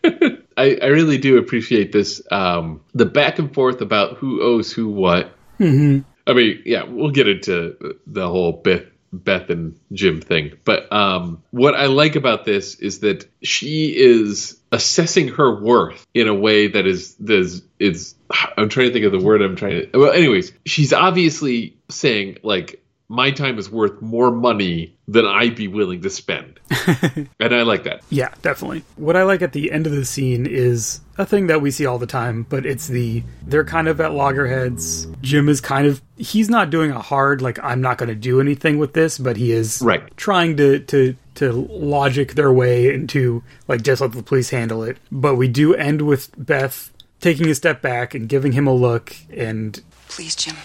I, 0.58 0.78
I 0.82 0.86
really 0.88 1.18
do 1.18 1.38
appreciate 1.38 1.92
this. 1.92 2.22
Um, 2.32 2.82
the 2.94 3.06
back 3.06 3.40
and 3.40 3.54
forth 3.54 3.82
about 3.82 4.18
who 4.18 4.42
owes 4.42 4.72
who 4.72 4.90
what. 4.90 5.34
Mm-hmm. 5.60 6.02
I 6.26 6.34
mean, 6.34 6.62
yeah, 6.66 6.84
we'll 6.84 7.12
get 7.12 7.28
into 7.28 7.98
the 8.08 8.30
whole 8.30 8.54
Beth, 8.54 8.86
Beth 9.12 9.50
and 9.50 9.78
Jim 9.92 10.22
thing. 10.22 10.54
But 10.64 10.92
um, 10.94 11.44
what 11.52 11.76
I 11.76 11.88
like 11.88 12.16
about 12.16 12.46
this 12.46 12.76
is 12.76 13.00
that 13.00 13.28
she 13.42 13.96
is 13.96 14.60
assessing 14.72 15.30
her 15.30 15.62
worth 15.62 16.06
in 16.14 16.28
a 16.28 16.34
way 16.34 16.68
that 16.68 16.86
is 16.86 17.16
is 17.20 17.64
is. 17.80 18.16
I'm 18.58 18.70
trying 18.70 18.88
to 18.88 18.94
think 18.94 19.06
of 19.06 19.12
the 19.12 19.20
word 19.20 19.42
I'm 19.42 19.56
trying 19.56 19.90
to. 19.92 19.98
Well, 20.00 20.12
anyways, 20.12 20.52
she's 20.66 20.94
obviously 20.94 21.78
saying 21.90 22.38
like. 22.44 22.80
My 23.10 23.30
time 23.30 23.60
is 23.60 23.70
worth 23.70 24.02
more 24.02 24.32
money 24.32 24.98
than 25.08 25.26
I'd 25.26 25.56
be 25.56 25.68
willing 25.68 26.02
to 26.02 26.10
spend. 26.10 26.60
and 27.40 27.54
I 27.54 27.62
like 27.62 27.84
that. 27.84 28.02
Yeah, 28.10 28.34
definitely. 28.42 28.84
What 28.96 29.16
I 29.16 29.24
like 29.24 29.44
at 29.44 29.52
the 29.52 29.72
end 29.72 29.86
of 29.86 29.92
the 29.94 30.06
scene 30.06 30.48
is 30.48 31.00
a 31.18 31.26
thing 31.26 31.46
that 31.48 31.62
we 31.62 31.70
see 31.70 31.86
all 31.86 32.00
the 32.00 32.08
time, 32.08 32.44
but 32.50 32.66
it's 32.66 32.88
the 32.88 33.22
they're 33.46 33.66
kind 33.66 33.88
of 33.88 34.02
at 34.02 34.14
loggerheads. 34.14 35.06
Jim 35.22 35.48
is 35.50 35.62
kind 35.62 35.86
of 35.86 36.02
he's 36.18 36.50
not 36.50 36.70
doing 36.72 36.90
a 36.90 37.02
hard 37.02 37.42
like 37.42 37.60
I'm 37.62 37.82
not 37.82 37.98
going 38.00 38.10
to 38.10 38.16
do 38.16 38.40
anything 38.42 38.80
with 38.80 38.94
this, 38.94 39.20
but 39.20 39.38
he 39.38 39.52
is 39.52 39.82
Right. 39.84 40.16
trying 40.18 40.58
to 40.58 40.80
to 40.80 41.16
to 41.36 41.52
logic 41.52 42.34
their 42.34 42.54
way 42.54 42.92
into 42.94 43.44
like 43.68 43.84
just 43.84 44.02
let 44.02 44.14
the 44.14 44.24
police 44.24 44.50
handle 44.50 44.82
it. 44.84 44.98
But 45.12 45.36
we 45.36 45.48
do 45.50 45.76
end 45.76 46.02
with 46.04 46.32
Beth 46.38 46.90
taking 47.24 47.50
a 47.50 47.56
step 47.56 47.82
back 47.82 48.14
and 48.14 48.28
giving 48.28 48.52
him 48.52 48.68
a 48.68 48.74
look 48.74 49.16
and 49.32 49.82
Please, 50.10 50.36
Jim. 50.36 50.58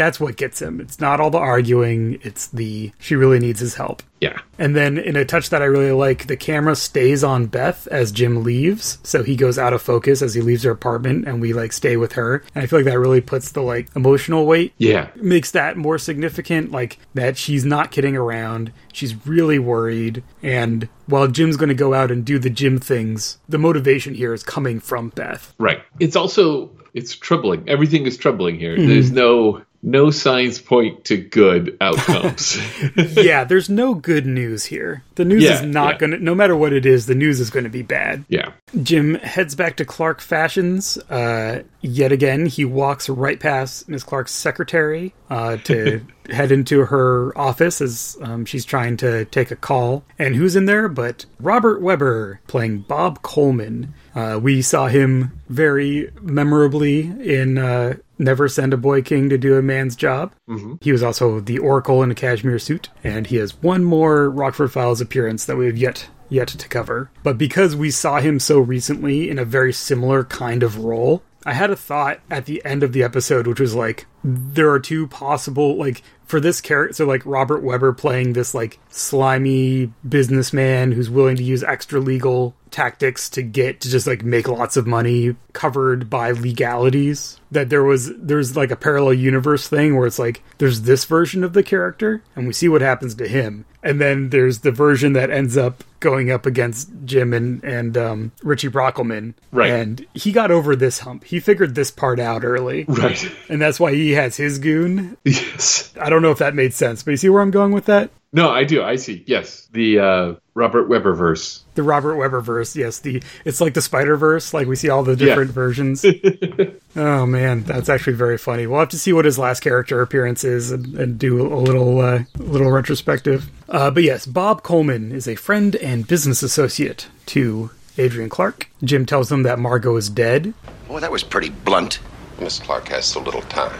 That's 0.00 0.18
what 0.18 0.36
gets 0.36 0.62
him. 0.62 0.80
It's 0.80 0.98
not 0.98 1.20
all 1.20 1.30
the 1.30 1.36
arguing, 1.36 2.18
it's 2.22 2.46
the 2.46 2.90
she 2.98 3.14
really 3.16 3.38
needs 3.38 3.60
his 3.60 3.74
help. 3.74 4.02
Yeah. 4.18 4.38
And 4.58 4.74
then 4.74 4.96
in 4.96 5.14
a 5.14 5.26
touch 5.26 5.50
that 5.50 5.60
I 5.60 5.66
really 5.66 5.92
like, 5.92 6.26
the 6.26 6.38
camera 6.38 6.74
stays 6.74 7.22
on 7.22 7.46
Beth 7.46 7.86
as 7.88 8.10
Jim 8.10 8.42
leaves. 8.42 8.98
So 9.02 9.22
he 9.22 9.36
goes 9.36 9.58
out 9.58 9.74
of 9.74 9.82
focus 9.82 10.22
as 10.22 10.32
he 10.32 10.40
leaves 10.40 10.62
her 10.62 10.70
apartment 10.70 11.28
and 11.28 11.40
we 11.40 11.52
like 11.52 11.72
stay 11.72 11.98
with 11.98 12.12
her. 12.12 12.42
And 12.54 12.64
I 12.64 12.66
feel 12.66 12.78
like 12.78 12.86
that 12.86 12.98
really 12.98 13.20
puts 13.20 13.52
the 13.52 13.60
like 13.60 13.94
emotional 13.94 14.46
weight. 14.46 14.72
Yeah. 14.78 15.10
Makes 15.16 15.50
that 15.50 15.76
more 15.76 15.98
significant, 15.98 16.70
like 16.70 16.98
that 17.12 17.36
she's 17.36 17.66
not 17.66 17.90
kidding 17.90 18.16
around. 18.16 18.72
She's 18.92 19.26
really 19.26 19.58
worried. 19.58 20.22
And 20.42 20.88
while 21.06 21.28
Jim's 21.28 21.58
going 21.58 21.68
to 21.68 21.74
go 21.74 21.92
out 21.92 22.10
and 22.10 22.24
do 22.24 22.38
the 22.38 22.50
Jim 22.50 22.78
things, 22.78 23.38
the 23.48 23.58
motivation 23.58 24.14
here 24.14 24.32
is 24.32 24.42
coming 24.42 24.80
from 24.80 25.10
Beth. 25.10 25.54
Right. 25.58 25.82
It's 25.98 26.16
also 26.16 26.70
it's 26.94 27.14
troubling. 27.14 27.68
Everything 27.68 28.06
is 28.06 28.16
troubling 28.16 28.58
here. 28.58 28.76
Mm-hmm. 28.76 28.88
There's 28.88 29.10
no 29.10 29.62
no 29.82 30.10
signs 30.10 30.58
point 30.60 31.04
to 31.06 31.16
good 31.16 31.76
outcomes. 31.80 32.58
yeah, 33.16 33.44
there's 33.44 33.70
no 33.70 33.94
good 33.94 34.26
news 34.26 34.64
here. 34.66 35.02
The 35.14 35.24
news 35.24 35.42
Yeah, 35.42 35.54
is 35.54 35.62
not 35.62 35.94
yeah. 35.94 35.98
going 35.98 36.10
to, 36.12 36.18
no 36.18 36.34
matter 36.34 36.54
what 36.56 36.72
it 36.72 36.84
is, 36.84 37.06
the 37.06 37.14
news 37.14 37.40
is 37.40 37.48
going 37.50 37.64
to 37.64 37.70
be 37.70 37.82
bad. 37.82 38.24
yeah. 38.28 38.52
Jim 38.82 39.14
heads 39.16 39.54
back 39.54 39.76
to 39.78 39.84
Clark 39.84 40.20
Fashions. 40.20 40.96
Uh, 41.08 41.62
yet 41.80 42.12
again, 42.12 42.46
he 42.46 42.64
walks 42.64 43.08
right 43.08 43.40
past 43.40 43.88
Miss 43.88 44.02
Clark's 44.04 44.32
secretary 44.32 45.12
uh, 45.28 45.56
to 45.64 46.00
head 46.30 46.52
into 46.52 46.84
her 46.84 47.36
office 47.36 47.80
as 47.80 48.16
um, 48.22 48.44
she's 48.44 48.64
trying 48.64 48.96
to 48.98 49.24
take 49.26 49.50
a 49.50 49.56
call. 49.56 50.04
And 50.18 50.36
who's 50.36 50.54
in 50.56 50.66
there 50.66 50.88
but 50.88 51.24
Robert 51.40 51.80
Webber 51.82 52.40
playing 52.46 52.82
Bob 52.82 53.22
Coleman? 53.22 53.94
Uh, 54.14 54.38
we 54.42 54.62
saw 54.62 54.88
him 54.88 55.40
very 55.48 56.10
memorably 56.20 57.00
in 57.00 57.58
uh, 57.58 57.94
Never 58.18 58.48
Send 58.48 58.72
a 58.72 58.76
Boy 58.76 59.02
King 59.02 59.28
to 59.30 59.38
Do 59.38 59.56
a 59.56 59.62
Man's 59.62 59.96
Job. 59.96 60.32
He 60.80 60.92
was 60.92 61.02
also 61.02 61.40
the 61.40 61.58
Oracle 61.58 62.02
in 62.02 62.10
a 62.10 62.14
cashmere 62.14 62.58
suit, 62.58 62.88
and 63.04 63.26
he 63.26 63.36
has 63.36 63.60
one 63.62 63.84
more 63.84 64.28
Rockford 64.28 64.72
Files 64.72 65.00
appearance 65.00 65.44
that 65.44 65.56
we 65.56 65.66
have 65.66 65.76
yet 65.76 66.08
yet 66.28 66.48
to 66.48 66.68
cover. 66.68 67.10
But 67.22 67.38
because 67.38 67.74
we 67.74 67.90
saw 67.90 68.20
him 68.20 68.38
so 68.38 68.58
recently 68.60 69.28
in 69.28 69.38
a 69.38 69.44
very 69.44 69.72
similar 69.72 70.24
kind 70.24 70.62
of 70.62 70.78
role, 70.78 71.22
I 71.44 71.54
had 71.54 71.70
a 71.70 71.76
thought 71.76 72.20
at 72.30 72.46
the 72.46 72.64
end 72.64 72.82
of 72.82 72.92
the 72.92 73.02
episode, 73.02 73.46
which 73.46 73.60
was 73.60 73.74
like, 73.74 74.06
there 74.22 74.70
are 74.70 74.78
two 74.78 75.06
possible, 75.06 75.76
like, 75.76 76.02
for 76.30 76.40
this 76.40 76.60
character, 76.60 76.94
so 76.94 77.04
like 77.06 77.22
Robert 77.26 77.62
Webber 77.62 77.92
playing 77.92 78.32
this 78.32 78.54
like 78.54 78.78
slimy 78.88 79.92
businessman 80.08 80.92
who's 80.92 81.10
willing 81.10 81.36
to 81.36 81.42
use 81.42 81.62
extra 81.64 81.98
legal 82.00 82.54
tactics 82.70 83.28
to 83.30 83.42
get 83.42 83.80
to 83.80 83.90
just 83.90 84.06
like 84.06 84.22
make 84.22 84.46
lots 84.46 84.76
of 84.76 84.86
money 84.86 85.34
covered 85.52 86.08
by 86.08 86.30
legalities 86.30 87.40
that 87.50 87.68
there 87.68 87.82
was 87.82 88.12
there's 88.16 88.56
like 88.56 88.70
a 88.70 88.76
parallel 88.76 89.12
universe 89.14 89.66
thing 89.66 89.96
where 89.96 90.06
it's 90.06 90.20
like 90.20 90.40
there's 90.58 90.82
this 90.82 91.04
version 91.04 91.42
of 91.42 91.52
the 91.52 91.64
character 91.64 92.22
and 92.36 92.46
we 92.46 92.52
see 92.52 92.68
what 92.68 92.80
happens 92.80 93.16
to 93.16 93.26
him 93.26 93.64
and 93.82 94.00
then 94.00 94.28
there's 94.30 94.60
the 94.60 94.70
version 94.70 95.14
that 95.14 95.30
ends 95.30 95.56
up 95.56 95.82
going 95.98 96.30
up 96.30 96.46
against 96.46 96.88
Jim 97.04 97.32
and 97.32 97.62
and 97.64 97.98
um, 97.98 98.30
Richie 98.44 98.68
Brockelman 98.68 99.34
Right. 99.50 99.70
and 99.72 100.06
he 100.14 100.30
got 100.30 100.52
over 100.52 100.76
this 100.76 101.00
hump 101.00 101.24
he 101.24 101.40
figured 101.40 101.74
this 101.74 101.90
part 101.90 102.20
out 102.20 102.44
early 102.44 102.84
Right. 102.86 103.20
and 103.48 103.60
that's 103.60 103.80
why 103.80 103.94
he 103.94 104.12
has 104.12 104.36
his 104.36 104.60
goon 104.60 105.16
yes. 105.24 105.92
I 106.00 106.08
don't 106.08 106.19
know 106.22 106.30
if 106.30 106.38
that 106.38 106.54
made 106.54 106.72
sense 106.74 107.02
but 107.02 107.10
you 107.12 107.16
see 107.16 107.28
where 107.28 107.42
I'm 107.42 107.50
going 107.50 107.72
with 107.72 107.86
that 107.86 108.10
No, 108.32 108.48
I 108.48 108.62
do. 108.62 108.80
I 108.84 108.94
see. 108.94 109.24
Yes, 109.26 109.66
the 109.72 109.98
uh, 109.98 110.34
Robert 110.54 110.88
Webber 110.88 111.14
verse. 111.14 111.64
The 111.74 111.82
Robert 111.82 112.14
Webber 112.14 112.40
verse. 112.40 112.76
Yes, 112.76 113.00
the 113.00 113.20
it's 113.44 113.60
like 113.60 113.74
the 113.74 113.82
Spider 113.82 114.16
Verse. 114.16 114.54
Like 114.54 114.68
we 114.68 114.76
see 114.76 114.88
all 114.88 115.02
the 115.02 115.16
different 115.16 115.50
Yeah. 115.50 115.54
versions. 115.54 116.04
oh 116.96 117.26
man, 117.26 117.64
that's 117.64 117.88
actually 117.88 118.12
very 118.12 118.38
funny. 118.38 118.68
We'll 118.68 118.78
have 118.78 118.88
to 118.90 118.98
see 119.00 119.12
what 119.12 119.24
his 119.24 119.36
last 119.36 119.60
character 119.60 120.00
appearance 120.00 120.44
is 120.44 120.70
and, 120.70 120.94
and 120.94 121.18
do 121.18 121.42
a 121.52 121.58
little 121.58 122.00
uh, 122.00 122.22
little 122.38 122.70
retrospective. 122.70 123.50
Uh, 123.68 123.90
but 123.90 124.04
yes, 124.04 124.26
Bob 124.26 124.62
Coleman 124.62 125.10
is 125.10 125.26
a 125.26 125.34
friend 125.34 125.74
and 125.74 126.06
business 126.06 126.40
associate 126.40 127.08
to 127.34 127.70
Adrian 127.98 128.28
Clark. 128.30 128.70
Jim 128.84 129.06
tells 129.06 129.30
him 129.32 129.42
that 129.42 129.58
Margot 129.58 129.96
is 129.96 130.08
dead. 130.08 130.54
Boy, 130.86 131.00
that 131.00 131.10
was 131.10 131.24
pretty 131.24 131.50
blunt. 131.50 131.98
Miss 132.38 132.60
Clark 132.60 132.86
has 132.90 133.06
so 133.06 133.20
little 133.20 133.42
time. 133.42 133.76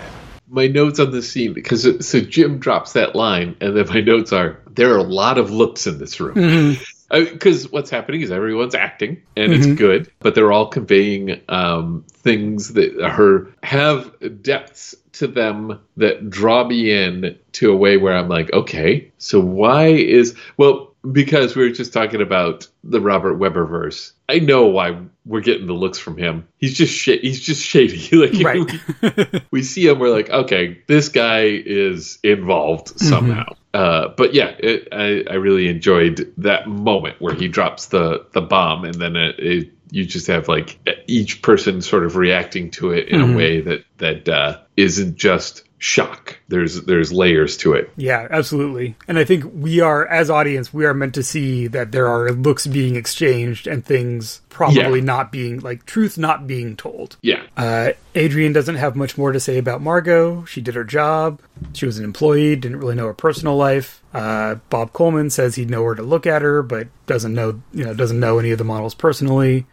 My 0.51 0.67
notes 0.67 0.99
on 0.99 1.13
the 1.13 1.23
scene 1.23 1.53
because 1.53 1.87
it- 1.87 2.03
so 2.05 2.21
Jim 2.21 2.59
drops 2.59 2.93
that 2.95 3.15
line, 3.15 3.55
and 3.61 3.77
then 3.77 3.87
my 3.89 4.01
notes 4.01 4.33
are 4.33 4.59
there 4.75 4.93
are 4.93 4.99
a 4.99 5.03
lot 5.03 5.39
of 5.39 5.51
looks 5.51 5.87
in 5.87 5.99
this 5.99 6.19
room. 6.21 6.77
Because 7.11 7.71
what's 7.73 7.91
happening 7.91 8.21
is 8.21 8.31
everyone's 8.31 8.75
acting 8.75 9.21
and 9.37 9.53
it's 9.53 9.67
good, 9.77 10.11
but 10.21 10.35
they're 10.37 10.53
all 10.53 10.69
conveying 10.69 11.41
um, 11.49 12.05
things 12.13 12.75
that 12.75 13.01
are 13.03 13.49
have 13.65 14.13
depths 14.43 14.95
to 15.15 15.27
them 15.27 15.81
that 15.97 16.31
draw 16.31 16.65
me 16.67 16.91
in 16.93 17.37
to 17.53 17.73
a 17.73 17.77
way 17.77 17.97
where 17.97 18.17
I'm 18.17 18.29
like, 18.29 18.53
okay, 18.53 19.11
so 19.19 19.41
why 19.41 19.87
is 19.89 20.37
well 20.57 20.90
because 21.11 21.57
we 21.57 21.63
were 21.65 21.75
just 21.75 21.93
talking 21.93 22.21
about 22.21 22.67
the 22.85 23.01
Robert 23.01 23.35
Webber 23.37 23.65
verse. 23.67 24.13
I 24.29 24.39
know 24.39 24.67
why 24.67 24.99
we're 25.25 25.41
getting 25.41 25.67
the 25.67 25.73
looks 25.73 25.99
from 25.99 26.17
him. 26.17 26.47
He's 26.59 26.77
just 26.77 26.93
sh- 26.95 27.21
he's 27.21 27.41
just 27.41 27.65
shady. 27.65 28.09
like 28.17 28.45
Right. 28.45 29.43
we 29.51 29.63
see 29.63 29.87
him, 29.87 29.99
we're 29.99 30.11
like, 30.11 30.31
okay, 30.31 30.83
this 30.87 31.09
guy 31.09 31.43
is 31.45 32.19
involved 32.23 32.99
somehow. 33.01 33.55
Uh, 33.73 34.09
but 34.17 34.35
yeah, 34.35 34.55
it, 34.59 34.89
I, 34.93 35.25
I 35.31 35.35
really 35.35 35.69
enjoyed 35.69 36.33
that 36.39 36.69
moment 36.69 37.21
where 37.21 37.35
he 37.35 37.49
drops 37.49 37.87
the, 37.87 38.27
the 38.33 38.41
bomb, 38.41 38.85
and 38.85 38.95
then 38.95 39.15
it, 39.17 39.39
it, 39.39 39.71
you 39.93 40.05
just 40.05 40.27
have 40.27 40.49
like 40.49 40.79
each 41.07 41.41
person 41.43 41.81
sort 41.83 42.05
of 42.05 42.17
reacting 42.17 42.71
to 42.73 42.91
it 42.93 43.09
in 43.09 43.21
a 43.21 43.37
way 43.37 43.61
that 43.61 43.85
that 43.99 44.29
uh, 44.29 44.59
isn't 44.77 45.17
just 45.17 45.65
shock. 45.81 46.39
There's 46.49 46.83
there's 46.83 47.13
layers 47.13 47.57
to 47.59 47.73
it. 47.73 47.91
Yeah, 47.97 48.29
absolutely. 48.31 48.95
And 49.09 49.19
I 49.19 49.25
think 49.25 49.45
we 49.53 49.81
are, 49.81 50.07
as 50.07 50.31
audience, 50.31 50.73
we 50.73 50.85
are 50.87 50.95
meant 50.95 51.15
to 51.15 51.23
see 51.25 51.67
that 51.69 51.91
there 51.91 52.07
are 52.07 52.31
looks 52.31 52.67
being 52.67 52.95
exchanged 52.97 53.67
and 53.67 53.85
things 53.85 54.43
probably 54.51 54.99
Yeah. 54.99 55.05
not 55.05 55.33
being, 55.33 55.61
like, 55.61 55.87
truth 55.87 56.19
not 56.19 56.47
being 56.47 56.77
told. 56.77 57.17
Yeah, 57.23 57.41
Uh, 57.57 57.93
Adrian 58.15 58.53
doesn't 58.53 58.75
have 58.77 58.95
much 58.95 59.17
more 59.17 59.33
to 59.33 59.41
say 59.41 59.57
about 59.59 59.81
Margot. 59.81 60.45
She 60.45 60.61
did 60.61 60.75
her 60.75 60.85
job. 60.85 61.41
She 61.73 61.87
was 61.87 61.99
an 61.99 62.05
employee, 62.05 62.57
didn't 62.57 62.79
really 62.79 62.95
know 62.97 63.07
her 63.07 63.15
personal 63.15 63.57
life. 63.57 64.03
Uh, 64.13 64.57
Bob 64.69 64.93
Coleman 64.93 65.31
says 65.31 65.55
he'd 65.55 65.71
know 65.71 65.83
where 65.83 65.95
to 65.95 66.03
look 66.03 66.27
at 66.27 66.43
her, 66.43 66.63
but 66.63 66.89
doesn't 67.07 67.33
know, 67.33 67.63
you 67.73 67.85
know, 67.85 67.95
doesn't 67.95 68.21
know 68.21 68.39
any 68.39 68.51
of 68.51 68.59
the 68.59 68.65
models 68.65 68.95
personally. 68.95 69.67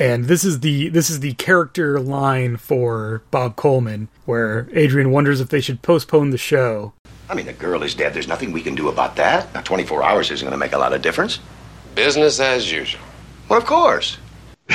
And 0.00 0.24
this 0.24 0.44
is 0.44 0.60
the 0.60 0.88
this 0.88 1.10
is 1.10 1.20
the 1.20 1.34
character 1.34 2.00
line 2.00 2.56
for 2.56 3.22
Bob 3.30 3.56
Coleman, 3.56 4.08
where 4.24 4.66
Adrian 4.72 5.10
wonders 5.10 5.42
if 5.42 5.50
they 5.50 5.60
should 5.60 5.82
postpone 5.82 6.30
the 6.30 6.38
show. 6.38 6.94
I 7.28 7.34
mean, 7.34 7.44
the 7.44 7.52
girl 7.52 7.82
is 7.82 7.94
dead. 7.94 8.14
There's 8.14 8.26
nothing 8.26 8.50
we 8.50 8.62
can 8.62 8.74
do 8.74 8.88
about 8.88 9.16
that. 9.16 9.52
Now, 9.52 9.60
24 9.60 10.02
hours 10.02 10.30
isn't 10.30 10.44
going 10.44 10.52
to 10.52 10.58
make 10.58 10.72
a 10.72 10.78
lot 10.78 10.94
of 10.94 11.02
difference. 11.02 11.38
Business 11.94 12.40
as 12.40 12.72
usual. 12.72 13.02
Well, 13.48 13.58
of 13.58 13.66
course. 13.66 14.16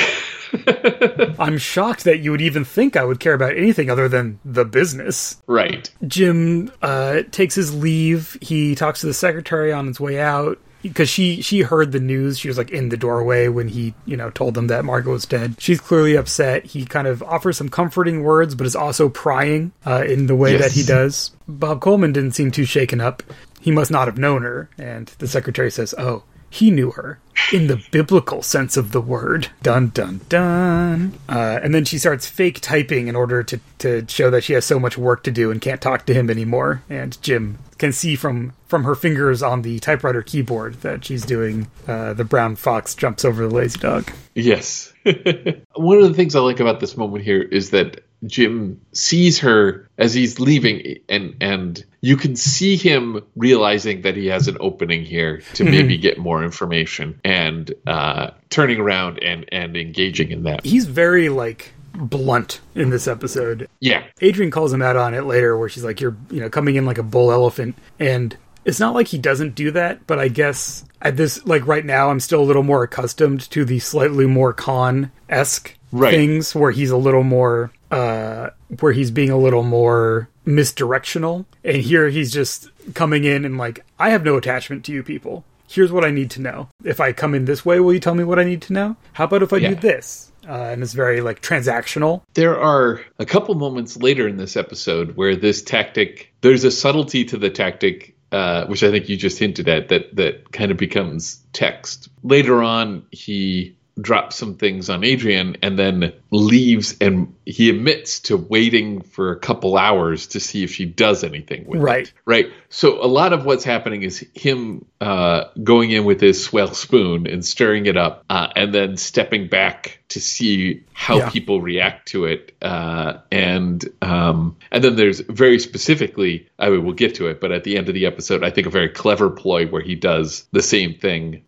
I'm 1.38 1.58
shocked 1.58 2.04
that 2.04 2.20
you 2.20 2.30
would 2.30 2.40
even 2.40 2.64
think 2.64 2.96
I 2.96 3.04
would 3.04 3.18
care 3.18 3.34
about 3.34 3.56
anything 3.56 3.90
other 3.90 4.08
than 4.08 4.38
the 4.44 4.64
business. 4.64 5.42
right. 5.48 5.90
Jim 6.06 6.70
uh, 6.80 7.22
takes 7.32 7.56
his 7.56 7.74
leave. 7.74 8.38
He 8.40 8.76
talks 8.76 9.00
to 9.00 9.06
the 9.06 9.14
secretary 9.14 9.72
on 9.72 9.88
his 9.88 9.98
way 9.98 10.20
out 10.20 10.60
because 10.82 11.08
she 11.08 11.40
she 11.42 11.60
heard 11.62 11.92
the 11.92 12.00
news. 12.00 12.38
She 12.38 12.48
was 12.48 12.58
like 12.58 12.70
in 12.70 12.88
the 12.90 12.96
doorway 12.96 13.48
when 13.48 13.68
he 13.68 13.94
you 14.04 14.16
know 14.16 14.30
told 14.30 14.54
them 14.54 14.66
that 14.68 14.84
Margot 14.84 15.10
was 15.12 15.26
dead. 15.26 15.56
She's 15.58 15.80
clearly 15.80 16.16
upset. 16.16 16.64
He 16.66 16.84
kind 16.84 17.06
of 17.06 17.22
offers 17.22 17.56
some 17.56 17.68
comforting 17.68 18.22
words, 18.22 18.54
but 18.54 18.66
is 18.66 18.76
also 18.76 19.08
prying 19.08 19.72
uh, 19.86 20.04
in 20.06 20.26
the 20.26 20.36
way 20.36 20.52
Yes. 20.52 20.62
that 20.62 20.72
he 20.72 20.82
does. 20.84 21.32
Bob 21.48 21.80
Coleman 21.80 22.12
didn't 22.12 22.32
seem 22.34 22.50
too 22.50 22.64
shaken 22.64 23.00
up. 23.00 23.22
He 23.60 23.70
must 23.70 23.90
not 23.90 24.06
have 24.06 24.18
known 24.18 24.42
her. 24.42 24.68
And 24.78 25.06
the 25.18 25.28
secretary 25.28 25.70
says, 25.70 25.94
"Oh." 25.98 26.22
He 26.56 26.70
knew 26.70 26.92
her 26.92 27.18
in 27.52 27.66
the 27.66 27.84
biblical 27.90 28.40
sense 28.40 28.78
of 28.78 28.92
the 28.92 29.00
word. 29.00 29.48
Dun 29.62 29.90
dun 29.90 30.22
dun. 30.30 31.12
Uh, 31.28 31.60
and 31.62 31.74
then 31.74 31.84
she 31.84 31.98
starts 31.98 32.26
fake 32.26 32.60
typing 32.60 33.08
in 33.08 33.14
order 33.14 33.42
to, 33.42 33.60
to 33.80 34.06
show 34.08 34.30
that 34.30 34.42
she 34.42 34.54
has 34.54 34.64
so 34.64 34.80
much 34.80 34.96
work 34.96 35.22
to 35.24 35.30
do 35.30 35.50
and 35.50 35.60
can't 35.60 35.82
talk 35.82 36.06
to 36.06 36.14
him 36.14 36.30
anymore. 36.30 36.82
And 36.88 37.20
Jim 37.20 37.58
can 37.76 37.92
see 37.92 38.16
from, 38.16 38.54
from 38.68 38.84
her 38.84 38.94
fingers 38.94 39.42
on 39.42 39.60
the 39.60 39.78
typewriter 39.80 40.22
keyboard 40.22 40.80
that 40.80 41.04
she's 41.04 41.26
doing 41.26 41.68
uh, 41.86 42.14
the 42.14 42.24
brown 42.24 42.56
fox 42.56 42.94
jumps 42.94 43.22
over 43.26 43.46
the 43.46 43.54
lazy 43.54 43.78
dog. 43.78 44.10
Yes. 44.34 44.94
One 45.74 45.98
of 45.98 46.08
the 46.08 46.14
things 46.14 46.34
I 46.34 46.40
like 46.40 46.58
about 46.58 46.80
this 46.80 46.96
moment 46.96 47.22
here 47.22 47.42
is 47.42 47.68
that 47.70 48.02
Jim 48.24 48.80
sees 48.92 49.38
her 49.40 49.86
as 49.98 50.14
he's 50.14 50.40
leaving 50.40 50.96
and 51.10 51.36
and 51.40 51.84
you 52.06 52.16
can 52.16 52.36
see 52.36 52.76
him 52.76 53.20
realizing 53.34 54.02
that 54.02 54.14
he 54.16 54.26
has 54.26 54.46
an 54.46 54.56
opening 54.60 55.04
here 55.04 55.42
to 55.54 55.64
maybe 55.64 55.96
get 55.98 56.18
more 56.18 56.44
information 56.44 57.20
and 57.24 57.74
uh, 57.86 58.30
turning 58.48 58.78
around 58.78 59.22
and 59.22 59.44
and 59.50 59.76
engaging 59.76 60.30
in 60.30 60.44
that. 60.44 60.64
He's 60.64 60.86
very 60.86 61.28
like 61.28 61.72
blunt 61.94 62.60
in 62.74 62.90
this 62.90 63.08
episode. 63.08 63.68
Yeah. 63.80 64.04
Adrian 64.20 64.50
calls 64.52 64.72
him 64.72 64.82
out 64.82 64.96
on 64.96 65.14
it 65.14 65.22
later, 65.24 65.58
where 65.58 65.68
she's 65.68 65.82
like, 65.84 66.00
"You're, 66.00 66.16
you 66.30 66.40
know, 66.40 66.48
coming 66.48 66.76
in 66.76 66.86
like 66.86 66.98
a 66.98 67.02
bull 67.02 67.32
elephant," 67.32 67.74
and 67.98 68.36
it's 68.64 68.78
not 68.78 68.94
like 68.94 69.08
he 69.08 69.18
doesn't 69.18 69.54
do 69.56 69.72
that, 69.72 70.06
but 70.06 70.18
I 70.20 70.28
guess 70.28 70.84
at 71.02 71.16
this, 71.16 71.44
like 71.44 71.66
right 71.66 71.84
now, 71.84 72.10
I'm 72.10 72.20
still 72.20 72.40
a 72.40 72.44
little 72.50 72.62
more 72.62 72.82
accustomed 72.84 73.50
to 73.50 73.64
the 73.64 73.78
slightly 73.80 74.26
more 74.26 74.52
con 74.52 75.10
esque 75.28 75.74
Right. 75.92 76.12
things, 76.14 76.54
where 76.54 76.72
he's 76.72 76.90
a 76.90 76.96
little 76.96 77.22
more, 77.22 77.70
uh, 77.90 78.50
where 78.80 78.92
he's 78.92 79.10
being 79.10 79.30
a 79.30 79.38
little 79.38 79.62
more 79.62 80.28
misdirectional, 80.46 81.44
and 81.64 81.76
here 81.78 82.08
he's 82.08 82.32
just 82.32 82.70
coming 82.94 83.24
in 83.24 83.44
and 83.44 83.58
like, 83.58 83.84
I 83.98 84.10
have 84.10 84.24
no 84.24 84.36
attachment 84.36 84.84
to 84.86 84.92
you 84.92 85.02
people. 85.02 85.44
Here's 85.68 85.90
what 85.92 86.04
I 86.04 86.10
need 86.10 86.30
to 86.32 86.40
know. 86.40 86.68
If 86.84 87.00
I 87.00 87.12
come 87.12 87.34
in 87.34 87.44
this 87.44 87.64
way, 87.64 87.80
will 87.80 87.92
you 87.92 88.00
tell 88.00 88.14
me 88.14 88.24
what 88.24 88.38
I 88.38 88.44
need 88.44 88.62
to 88.62 88.72
know? 88.72 88.96
How 89.14 89.24
about 89.24 89.42
if 89.42 89.52
I 89.52 89.56
Yeah. 89.58 89.70
do 89.70 89.74
this? 89.74 90.30
Uh, 90.48 90.52
and 90.70 90.80
it's 90.82 90.92
very 90.92 91.20
like 91.20 91.42
transactional. 91.42 92.22
There 92.34 92.56
are 92.56 93.00
a 93.18 93.26
couple 93.26 93.54
moments 93.56 93.96
later 93.96 94.28
in 94.28 94.36
this 94.36 94.56
episode 94.56 95.16
where 95.16 95.34
this 95.34 95.60
tactic, 95.60 96.32
there's 96.40 96.62
a 96.62 96.70
subtlety 96.70 97.24
to 97.24 97.36
the 97.36 97.50
tactic, 97.50 98.14
uh, 98.30 98.66
which 98.66 98.84
I 98.84 98.92
think 98.92 99.08
you 99.08 99.16
just 99.16 99.40
hinted 99.40 99.68
at, 99.68 99.88
that 99.88 100.14
that 100.14 100.52
kind 100.52 100.70
of 100.70 100.76
becomes 100.76 101.42
text. 101.52 102.08
Later 102.22 102.62
on, 102.62 103.02
he 103.10 103.75
drops 104.00 104.36
some 104.36 104.54
things 104.56 104.90
on 104.90 105.04
Adrian 105.04 105.56
and 105.62 105.78
then 105.78 106.12
leaves, 106.30 106.96
and 107.00 107.34
he 107.46 107.70
admits 107.70 108.20
to 108.20 108.36
waiting 108.36 109.00
for 109.00 109.30
a 109.30 109.38
couple 109.38 109.76
hours 109.78 110.26
to 110.28 110.40
see 110.40 110.62
if 110.64 110.70
she 110.74 110.84
does 110.84 111.24
anything 111.24 111.64
with 111.66 111.80
Right. 111.80 112.06
it. 112.06 112.12
Right. 112.26 112.46
So 112.68 113.02
a 113.02 113.06
lot 113.06 113.32
of 113.32 113.44
what's 113.44 113.64
happening 113.64 114.02
is 114.02 114.26
him 114.34 114.84
uh, 115.00 115.44
going 115.62 115.90
in 115.90 116.04
with 116.04 116.20
his 116.20 116.42
swell 116.44 116.74
spoon 116.74 117.26
and 117.26 117.44
stirring 117.44 117.86
it 117.86 117.96
up, 117.96 118.24
uh, 118.30 118.48
and 118.56 118.74
then 118.74 118.96
stepping 118.96 119.48
back 119.48 120.00
to 120.08 120.20
see 120.20 120.82
how 120.92 121.18
Yeah. 121.18 121.30
people 121.30 121.60
react 121.60 122.08
to 122.08 122.24
it. 122.26 122.54
Uh, 122.62 123.18
and 123.30 123.84
um, 124.02 124.56
and 124.70 124.82
then 124.82 124.96
there's 124.96 125.20
very 125.20 125.58
specifically, 125.58 126.48
I 126.58 126.70
mean, 126.70 126.84
we'll 126.84 126.94
get 126.94 127.14
to 127.16 127.26
it, 127.28 127.40
but 127.40 127.52
at 127.52 127.64
the 127.64 127.76
end 127.76 127.88
of 127.88 127.94
the 127.94 128.06
episode, 128.06 128.42
I 128.44 128.50
think 128.50 128.66
a 128.66 128.70
very 128.70 128.88
clever 128.88 129.30
ploy 129.30 129.66
where 129.66 129.82
he 129.82 129.94
does 129.94 130.46
the 130.52 130.62
same 130.62 130.94
thing. 130.94 131.42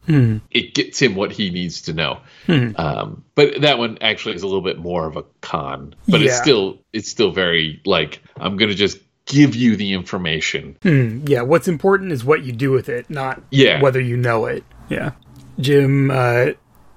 It 0.50 0.74
gets 0.74 1.00
him 1.00 1.14
what 1.14 1.32
he 1.32 1.50
needs 1.50 1.82
to 1.82 1.92
know. 1.92 2.20
Um, 2.48 3.24
but 3.34 3.60
that 3.62 3.78
one 3.78 3.98
actually 4.00 4.34
is 4.34 4.42
a 4.42 4.46
little 4.46 4.62
bit 4.62 4.78
more 4.78 5.06
of 5.06 5.16
a 5.16 5.24
con, 5.40 5.94
but 6.08 6.22
it's 6.22 6.36
still 6.38 6.78
it's 6.92 7.08
still 7.08 7.30
very 7.30 7.80
like 7.84 8.22
I'm 8.36 8.56
gonna 8.56 8.74
just 8.74 8.98
give 9.28 9.54
you 9.54 9.76
the 9.76 9.92
information. 9.92 10.76
Yeah, 11.26 11.42
what's 11.42 11.68
important 11.68 12.10
is 12.12 12.24
what 12.24 12.42
you 12.42 12.52
do 12.52 12.70
with 12.72 12.88
it, 12.88 13.08
not 13.08 13.40
Yeah. 13.50 13.80
whether 13.80 14.00
you 14.00 14.16
know 14.16 14.46
it. 14.46 14.64
Yeah. 14.88 15.12
Jim 15.60 16.10
uh, 16.10 16.46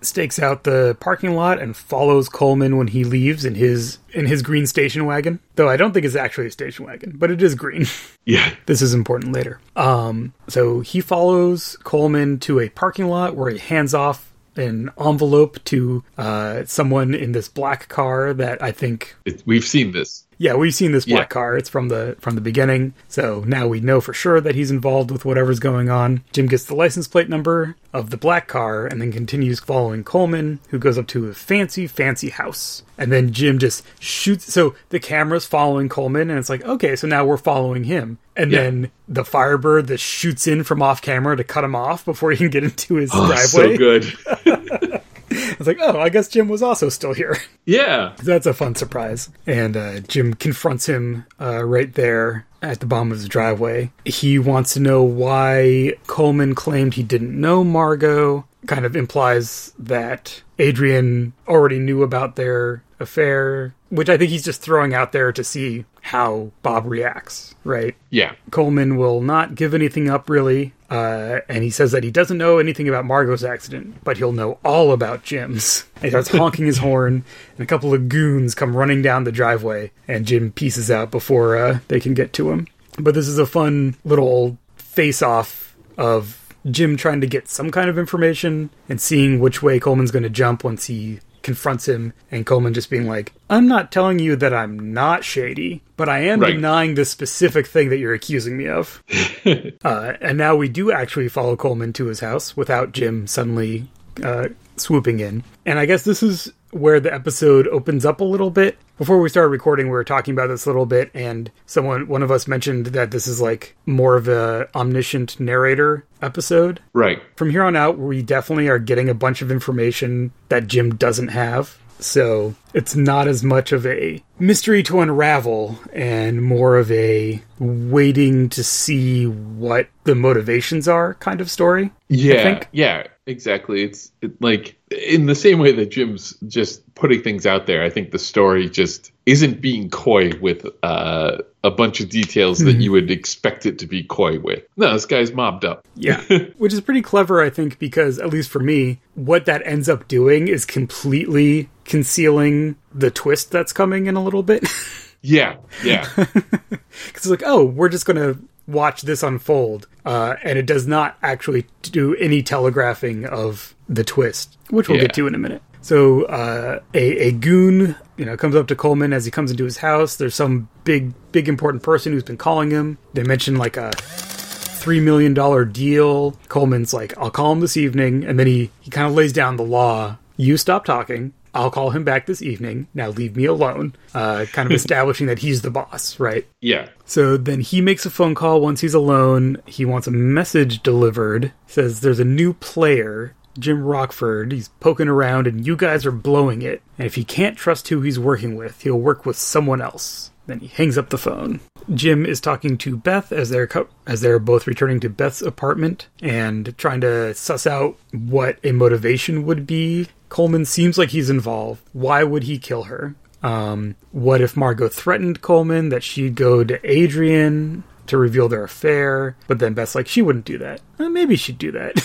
stakes 0.02 0.39
out 0.39 0.63
the 0.63 0.96
parking 1.00 1.36
lot 1.36 1.60
and 1.62 1.76
follows 1.76 2.28
Coleman 2.30 2.78
when 2.78 2.88
he 2.88 3.04
leaves 3.04 3.46
in 3.46 3.56
his 3.56 4.00
in 4.13 4.26
his 4.26 4.41
green 4.41 4.65
station 4.67 5.06
wagon. 5.06 5.39
Though 5.56 5.70
I 5.70 5.78
don't 5.78 5.94
think 5.94 6.06
it's 6.06 6.15
actually 6.15 6.48
a 6.48 6.52
station 6.52 6.86
wagon, 6.86 7.13
but 7.15 7.32
it 7.32 7.41
is 7.41 7.54
green. 7.56 7.86
Yeah. 8.24 8.54
this 8.67 8.84
is 8.84 8.94
important 8.94 9.34
later. 9.34 9.60
Um, 9.76 10.34
so 10.48 10.82
he 10.82 11.02
follows 11.02 11.76
Coleman 11.84 12.39
to 12.41 12.60
a 12.60 12.70
parking 12.70 13.08
lot 13.08 13.36
where 13.36 13.50
he 13.50 13.58
hands 13.58 13.94
off 13.96 14.32
an 14.56 14.91
envelope 15.00 15.63
to 15.65 16.04
uh, 16.20 16.63
someone 16.65 17.15
in 17.15 17.32
this 17.32 17.48
black 17.50 17.88
car 17.90 18.32
that 18.36 18.62
I 18.62 18.71
think 18.73 19.15
It, 19.25 19.42
we've 19.46 19.65
seen 19.65 19.92
this. 19.92 20.25
Yeah, 20.42 20.56
we've 20.56 20.73
seen 20.73 20.92
this 20.92 21.06
black 21.06 21.19
Yeah. 21.19 21.25
car. 21.25 21.56
It's 21.56 21.69
from 21.69 21.89
the 21.89 22.15
from 22.19 22.33
the 22.33 22.42
beginning. 22.42 22.94
So 23.08 23.44
now 23.46 23.67
we 23.67 23.79
know 23.79 24.02
for 24.02 24.12
sure 24.12 24.42
that 24.42 24.56
he's 24.56 24.71
involved 24.71 25.12
with 25.12 25.23
whatever's 25.23 25.60
going 25.60 25.92
on. 25.92 26.23
Jim 26.33 26.48
gets 26.48 26.65
the 26.65 26.73
license 26.73 27.08
plate 27.08 27.29
number 27.29 27.75
of 27.94 28.10
the 28.10 28.17
black 28.17 28.48
car 28.48 28.87
and 28.87 29.00
then 29.00 29.12
continues 29.12 29.60
following 29.60 30.04
Coleman, 30.04 30.60
who 30.69 30.79
goes 30.79 30.98
up 30.98 31.06
to 31.08 31.27
a 31.27 31.33
fancy, 31.35 31.85
fancy 31.85 32.29
house. 32.29 32.81
And 32.98 33.12
then 33.12 33.31
Jim 33.33 33.60
just 33.60 33.83
shoots 34.00 34.52
so 34.52 34.73
the 34.89 35.00
camera's 35.00 35.46
following 35.46 35.89
Coleman 35.89 36.31
and 36.31 36.39
it's 36.39 36.50
like, 36.50 36.63
okay, 36.65 36.96
so 36.96 37.06
now 37.08 37.23
we're 37.23 37.37
following 37.37 37.83
him. 37.83 38.17
And 38.35 38.52
Yeah. 38.52 38.63
then 38.63 38.92
the 39.08 39.23
Firebird 39.25 39.87
that 39.87 40.00
shoots 40.00 40.48
in 40.48 40.63
from 40.63 40.81
off 40.81 41.04
camera 41.04 41.37
to 41.37 41.44
cut 41.44 41.63
him 41.63 41.75
off 41.75 42.04
before 42.04 42.31
he 42.31 42.37
can 42.37 42.50
get 42.50 42.63
into 42.63 42.96
his 42.96 43.12
Oh, 43.13 43.27
driveway. 43.27 43.75
so 43.75 43.77
good. 43.77 45.02
It's 45.60 45.67
like, 45.67 45.79
oh, 45.81 46.00
I 46.00 46.10
guess 46.10 46.27
Jim 46.27 46.48
was 46.48 46.62
also 46.63 46.89
still 46.89 47.13
here. 47.13 47.37
Yeah. 47.63 48.15
That's 48.23 48.48
a 48.48 48.56
fun 48.56 48.73
surprise. 48.73 49.29
And 49.46 49.77
uh, 49.77 50.00
Jim 50.00 50.33
confronts 50.33 50.87
him 50.87 51.25
uh, 51.39 51.63
right 51.63 51.94
there 51.94 52.48
at 52.62 52.79
the 52.79 52.87
bottom 52.87 53.12
of 53.12 53.19
his 53.19 53.27
driveway. 53.29 53.92
He 54.04 54.39
wants 54.39 54.73
to 54.73 54.79
know 54.79 55.04
why 55.04 55.94
Coleman 56.08 56.56
claimed 56.56 56.96
he 56.96 57.04
didn't 57.04 57.39
know 57.39 57.63
Margot. 57.63 58.46
Kind 58.65 58.83
of 58.85 58.96
implies 58.96 59.73
that 59.77 60.42
Adrian 60.58 61.33
already 61.48 61.77
knew 61.77 62.02
about 62.02 62.35
their 62.35 62.83
affair, 63.00 63.75
which 63.89 64.10
I 64.10 64.17
think 64.17 64.31
he's 64.31 64.44
just 64.44 64.62
throwing 64.62 64.94
out 64.94 65.12
there 65.12 65.31
to 65.31 65.44
see 65.44 65.85
how 66.02 66.52
Bob 66.63 66.85
reacts, 66.85 67.56
right? 67.63 67.95
Yeah. 68.10 68.33
Coleman 68.49 68.97
will 68.97 69.21
not 69.21 69.56
give 69.56 69.73
anything 69.73 70.10
up 70.10 70.29
really, 70.29 70.73
uh, 70.89 71.39
and 71.47 71.63
he 71.63 71.69
says 71.69 71.91
that 71.91 72.04
he 72.04 72.12
doesn't 72.12 72.37
know 72.37 72.58
anything 72.58 72.89
about 72.89 73.06
Margot's 73.06 73.43
accident, 73.43 74.04
but 74.04 74.17
he'll 74.17 74.33
know 74.33 74.58
all 74.65 74.91
about 74.91 75.23
Jim's. 75.23 75.85
And 75.95 76.06
he 76.06 76.10
starts 76.10 76.27
honking 76.35 76.65
his 76.65 76.79
horn, 76.79 77.23
and 77.56 77.63
a 77.63 77.67
couple 77.67 77.93
of 77.93 78.10
goons 78.10 78.56
come 78.56 78.75
running 78.75 79.02
down 79.02 79.23
the 79.23 79.31
driveway, 79.31 79.91
and 80.08 80.25
Jim 80.25 80.52
pieces 80.52 80.91
out 80.91 81.12
before 81.12 81.56
uh, 81.56 81.79
they 81.87 81.99
can 81.99 82.13
get 82.13 82.33
to 82.33 82.52
him. 82.52 82.67
But 82.99 83.13
this 83.13 83.27
is 83.27 83.37
a 83.37 83.45
fun 83.45 83.95
little 84.04 84.58
face-off 84.75 85.75
of 85.97 86.54
Jim 86.69 86.97
trying 86.97 87.21
to 87.21 87.27
get 87.27 87.47
some 87.47 87.71
kind 87.71 87.89
of 87.89 87.97
information 87.97 88.69
and 88.89 88.99
seeing 88.99 89.39
which 89.39 89.63
way 89.63 89.79
Coleman's 89.79 90.12
going 90.12 90.23
to 90.23 90.29
jump 90.29 90.63
once 90.63 90.85
he 90.85 91.19
confronts 91.44 91.87
him, 91.87 92.13
and 92.31 92.46
Coleman 92.46 92.73
just 92.73 92.89
being 92.89 93.08
like, 93.08 93.33
I'm 93.50 93.67
not 93.67 93.92
telling 93.92 94.19
you 94.19 94.35
that 94.37 94.54
I'm 94.54 94.94
not 94.94 95.23
shady, 95.23 95.81
but 95.98 96.08
I 96.10 96.19
am 96.25 96.39
Right. 96.39 96.54
denying 96.54 96.96
this 96.96 97.10
specific 97.10 97.67
thing 97.67 97.89
that 97.89 97.98
you're 97.98 98.13
accusing 98.13 98.58
me 98.58 98.67
of. 98.67 99.04
uh, 99.83 100.13
and 100.21 100.37
now 100.37 100.56
we 100.56 100.69
do 100.69 100.92
actually 100.92 101.29
follow 101.29 101.56
Coleman 101.56 101.94
to 101.94 102.06
his 102.06 102.19
house 102.19 102.56
without 102.56 102.92
Jim 102.92 103.27
suddenly 103.27 103.87
uh, 104.23 104.50
swooping 104.77 105.19
in. 105.19 105.44
And 105.65 105.79
I 105.79 105.85
guess 105.85 106.04
this 106.04 106.23
is 106.23 106.52
where 106.72 107.00
the 107.00 107.13
episode 107.13 107.67
opens 107.67 108.06
up 108.06 108.22
a 108.22 108.26
little 108.26 108.50
bit. 108.50 108.78
Before 108.98 109.19
we 109.19 109.30
started 109.30 109.50
recording, 109.50 109.88
we 109.88 109.92
were 109.92 110.04
talking 110.04 110.34
about 110.34 110.48
this 110.48 110.65
a 110.65 110.69
little 110.69 110.86
bit, 110.86 111.10
and 111.13 111.52
someone, 111.65 112.08
one 112.08 112.22
of 112.24 112.32
us 112.32 112.48
mentioned 112.48 112.88
that 112.88 113.12
this 113.12 113.28
is 113.28 113.42
like 113.42 113.76
more 113.86 114.15
of 114.15 114.28
a 114.28 114.69
omniscient 114.76 115.40
narrator 115.40 116.06
episode 116.22 116.80
Right. 116.94 117.19
from 117.36 117.50
here 117.50 117.63
on 117.63 117.76
out, 117.76 117.98
we 117.98 118.22
definitely 118.22 118.67
are 118.69 118.80
getting 118.80 119.10
a 119.10 119.13
bunch 119.15 119.42
of 119.42 119.52
information 119.52 120.32
that 120.50 120.67
Jim 120.67 120.96
doesn't 120.96 121.30
have. 121.30 121.78
So 122.00 122.56
it's 122.74 122.96
not 122.96 123.28
as 123.28 123.44
much 123.44 123.72
of 123.72 123.86
a 123.86 124.24
mystery 124.40 124.82
to 124.84 125.02
unravel 125.02 125.78
and 125.94 126.42
more 126.42 126.78
of 126.78 126.92
a 126.92 127.44
waiting 127.60 128.50
to 128.50 128.63
see 128.63 129.26
what 129.28 129.88
the 130.04 130.15
motivations 130.15 130.88
are 130.88 131.13
kind 131.15 131.42
of 131.42 131.52
story. 131.52 131.92
Yeah, 132.10 132.42
think. 132.44 132.67
yeah, 132.72 133.04
exactly. 133.28 133.84
It's 133.84 134.12
it, 134.22 134.42
like 134.42 134.78
in 134.92 135.25
the 135.25 135.35
same 135.35 135.60
way 135.60 135.71
that 135.71 135.92
Jim's 135.92 136.35
just 136.48 136.94
putting 136.96 137.21
things 137.21 137.46
out 137.46 137.65
there. 137.65 137.83
I 137.83 137.89
think 137.89 138.12
the 138.12 138.19
story 138.19 138.69
just 138.69 139.12
isn't 139.25 139.62
being 139.62 139.89
coy 139.89 140.31
with 140.39 140.65
uh, 140.83 141.37
a 141.63 141.71
bunch 141.71 142.02
of 142.02 142.10
details 142.10 142.60
that 142.60 142.77
you 142.77 142.92
would 142.92 143.12
expect 143.12 143.65
it 143.65 143.79
to 143.79 143.87
be 143.87 144.04
coy 144.04 144.39
with. 144.39 144.63
No, 144.77 144.94
this 144.94 145.06
guy's 145.06 145.31
mobbed 145.31 145.63
up. 145.63 145.87
Yeah. 145.96 146.21
Which 146.58 146.73
is 146.73 146.81
pretty 146.81 147.02
clever, 147.02 147.42
I 147.42 147.50
think, 147.50 147.79
because 147.79 148.19
at 148.19 148.29
least 148.29 148.50
for 148.50 148.60
me, 148.60 149.00
what 149.15 149.46
that 149.46 149.62
ends 149.65 149.87
up 149.87 150.08
doing 150.08 150.48
is 150.48 150.65
completely 150.65 151.69
concealing 151.85 152.75
the 152.94 153.12
twist 153.12 153.52
that's 153.52 153.73
coming 153.73 154.08
in 154.08 154.15
a 154.15 154.23
little 154.23 154.44
bit. 154.44 154.67
Yeah, 155.23 155.58
yeah, 155.83 156.10
Because 156.15 156.81
it's 157.15 157.27
like, 157.27 157.44
oh, 157.46 157.63
we're 157.63 157.89
just 157.89 158.08
going 158.08 158.17
to 158.17 158.42
watch 158.68 159.02
this 159.04 159.24
unfold. 159.24 159.88
Uh, 160.06 160.36
and 160.44 160.58
it 160.58 160.66
does 160.66 160.88
not 160.88 161.18
actually 161.22 161.66
do 161.84 162.16
any 162.16 162.42
telegraphing 162.42 163.26
of 163.26 163.76
the 163.88 164.04
twist, 164.04 164.58
which 164.70 164.88
we'll 164.88 164.98
Yeah. 164.98 165.04
get 165.06 165.14
to 165.16 165.28
in 165.28 165.36
a 165.36 165.38
minute. 165.38 165.62
So 165.82 166.24
uh, 166.26 166.80
a, 166.94 167.28
a 167.28 167.32
goon, 167.32 167.96
you 168.18 168.26
know, 168.26 168.38
comes 168.38 168.56
up 168.56 168.68
to 168.68 168.76
Coleman 168.76 169.14
as 169.14 169.26
he 169.26 169.32
comes 169.32 169.50
into 169.52 169.64
his 169.64 169.78
house. 169.78 170.16
There's 170.16 170.36
some 170.36 170.70
big, 170.84 171.14
big 171.32 171.50
important 171.50 171.82
person 171.84 172.14
who's 172.14 172.24
been 172.24 172.38
calling 172.38 172.70
him. 172.70 172.98
They 173.14 173.24
mention 173.24 173.56
like 173.58 173.78
a 173.78 173.92
three 173.96 175.00
million 175.00 175.34
dollar 175.34 175.66
deal. 175.66 176.32
Coleman's 176.50 176.94
like, 176.94 177.18
I'll 177.18 177.32
call 177.32 177.52
him 177.52 177.60
this 177.62 177.78
evening, 177.78 178.24
and 178.24 178.38
then 178.40 178.48
he 178.48 178.70
he 178.80 178.90
kind 178.92 179.08
of 179.08 179.14
lays 179.14 179.34
down 179.34 179.58
the 179.58 179.64
law. 179.64 180.18
You 180.38 180.58
stop 180.58 180.86
talking. 180.86 181.34
I'll 181.54 181.71
call 181.71 181.89
him 181.89 182.04
back 182.04 182.25
this 182.25 182.41
evening. 182.41 182.87
Now 182.93 183.10
leave 183.10 183.35
me 183.35 183.45
alone. 183.45 183.93
Uh, 184.13 184.45
kind 184.52 184.69
of 184.69 184.75
establishing 184.75 185.27
that 185.27 185.39
he's 185.39 185.62
the 185.62 185.71
boss, 185.71 186.19
right? 186.19 186.45
yeah. 186.62 186.89
So 187.06 187.35
then 187.35 187.60
he 187.60 187.81
makes 187.81 188.06
a 188.06 188.10
phone 188.10 188.35
call 188.35 188.62
once 188.62 188.79
he's 188.79 188.93
alone. 188.93 189.58
He 189.65 189.83
wants 189.83 190.08
a 190.08 190.12
message 190.12 190.81
delivered. 190.81 191.52
Says 191.67 191.99
there's 191.99 192.21
a 192.21 192.25
new 192.25 192.54
player, 192.54 193.35
Jim 193.60 193.83
Rockford. 193.83 194.54
He's 194.54 194.69
poking 194.79 195.10
around 195.10 195.45
and 195.45 195.67
you 195.67 195.75
guys 195.75 196.06
are 196.06 196.12
blowing 196.12 196.62
it. 196.62 196.81
And 196.97 197.06
if 197.06 197.15
he 197.15 197.25
can't 197.25 197.58
trust 197.58 197.89
who 197.89 197.99
he's 198.02 198.17
working 198.17 198.56
with, 198.56 198.81
he'll 198.81 198.95
work 198.99 199.25
with 199.25 199.35
someone 199.37 199.81
else. 199.81 200.31
Then 200.47 200.60
he 200.62 200.67
hangs 200.67 200.97
up 200.97 201.10
the 201.10 201.17
phone. 201.17 201.60
Jim 201.93 202.25
is 202.25 202.39
talking 202.39 202.77
to 202.79 202.95
Beth 202.95 203.31
as 203.31 203.49
they're 203.49 203.67
co- 203.67 203.89
as 204.08 204.21
they're 204.21 204.39
both 204.39 204.67
returning 204.67 204.99
to 205.02 205.10
Beth's 205.10 205.41
apartment 205.41 206.08
and 206.21 206.75
trying 206.77 207.02
to 207.02 207.33
suss 207.33 207.67
out 207.67 207.97
what 208.13 208.58
a 208.63 208.71
motivation 208.71 209.45
would 209.45 209.67
be. 209.67 210.08
Coleman 210.32 210.63
seems 210.63 210.98
like 210.98 211.10
he's 211.10 211.29
involved. 211.29 211.82
Why 211.92 212.23
would 212.23 212.44
he 212.44 212.58
kill 212.58 212.84
her? 212.84 213.15
Um, 213.44 213.98
what 214.13 214.40
if 214.40 214.56
Margot 214.56 214.88
threatened 214.88 215.42
Coleman 215.42 215.90
that 215.90 216.04
she'd 216.04 216.36
go 216.36 216.63
to 216.63 216.79
Adrian 216.90 217.84
to 218.08 218.17
reveal 218.17 218.48
their 218.48 218.63
affair? 218.63 219.36
But 219.50 219.60
then 219.60 219.73
Beth's 219.73 219.94
like, 219.94 220.08
she 220.08 220.21
wouldn't 220.21 220.46
do 220.46 220.58
that. 220.60 220.79
Uh, 220.98 221.10
maybe 221.10 221.36
she'd 221.36 221.58
do 221.58 221.73
that. 221.73 222.02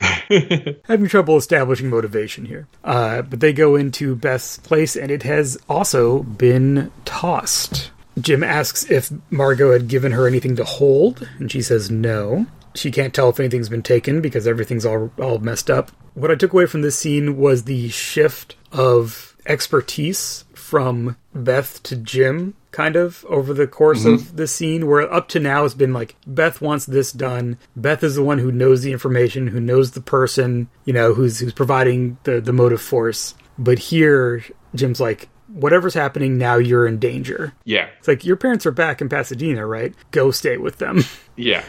Having 0.86 1.06
trouble 1.06 1.36
establishing 1.36 1.88
motivation 1.88 2.46
here. 2.46 2.66
Uh, 2.82 3.22
but 3.22 3.38
they 3.38 3.52
go 3.52 3.76
into 3.76 4.16
Beth's 4.16 4.58
place 4.58 4.96
and 4.96 5.12
it 5.12 5.22
has 5.22 5.56
also 5.68 6.24
been 6.24 6.90
tossed. 7.04 7.92
Jim 8.20 8.42
asks 8.42 8.90
if 8.90 9.12
Margot 9.30 9.72
had 9.72 9.86
given 9.86 10.10
her 10.10 10.26
anything 10.26 10.56
to 10.56 10.64
hold, 10.64 11.28
and 11.38 11.52
she 11.52 11.62
says 11.62 11.92
no. 11.92 12.46
She 12.74 12.90
can't 12.90 13.14
tell 13.14 13.28
if 13.28 13.38
anything's 13.38 13.68
been 13.68 13.84
taken 13.84 14.20
because 14.20 14.48
everything's 14.48 14.84
all 14.84 15.12
all 15.18 15.38
messed 15.38 15.70
up. 15.70 15.92
What 16.18 16.32
I 16.32 16.34
took 16.34 16.52
away 16.52 16.66
from 16.66 16.82
this 16.82 16.98
scene 16.98 17.36
was 17.36 17.64
the 17.64 17.88
shift 17.90 18.56
of 18.72 19.36
expertise 19.46 20.44
from 20.52 21.16
Beth 21.32 21.80
to 21.84 21.94
Jim, 21.96 22.54
kind 22.72 22.96
of 22.96 23.24
over 23.28 23.54
the 23.54 23.68
course 23.68 24.04
of 24.04 24.36
the 24.36 24.48
scene. 24.48 24.88
Where 24.88 25.10
up 25.12 25.28
to 25.28 25.40
now 25.40 25.64
it's 25.64 25.74
been 25.74 25.92
like 25.92 26.16
Beth 26.26 26.60
wants 26.60 26.86
this 26.86 27.12
done. 27.12 27.56
Beth 27.76 28.02
is 28.02 28.16
the 28.16 28.24
one 28.24 28.38
who 28.38 28.50
knows 28.50 28.82
the 28.82 28.92
information, 28.92 29.46
who 29.46 29.60
knows 29.60 29.92
the 29.92 30.00
person, 30.00 30.68
you 30.84 30.92
know, 30.92 31.14
who's 31.14 31.38
who's 31.38 31.52
providing 31.52 32.18
the 32.24 32.40
the 32.40 32.52
motive 32.52 32.82
force. 32.82 33.34
But 33.56 33.78
here, 33.78 34.44
Jim's 34.74 35.00
like, 35.00 35.28
whatever's 35.48 35.94
happening 35.94 36.36
now, 36.36 36.56
you're 36.56 36.86
in 36.86 36.98
danger. 36.98 37.54
Yeah. 37.64 37.88
It's 37.98 38.08
like 38.08 38.24
your 38.24 38.36
parents 38.36 38.66
are 38.66 38.72
back 38.72 39.00
in 39.00 39.08
Pasadena, 39.08 39.66
right? 39.66 39.94
Go 40.10 40.30
stay 40.30 40.56
with 40.56 40.78
them. 40.78 41.04
Yeah. 41.36 41.64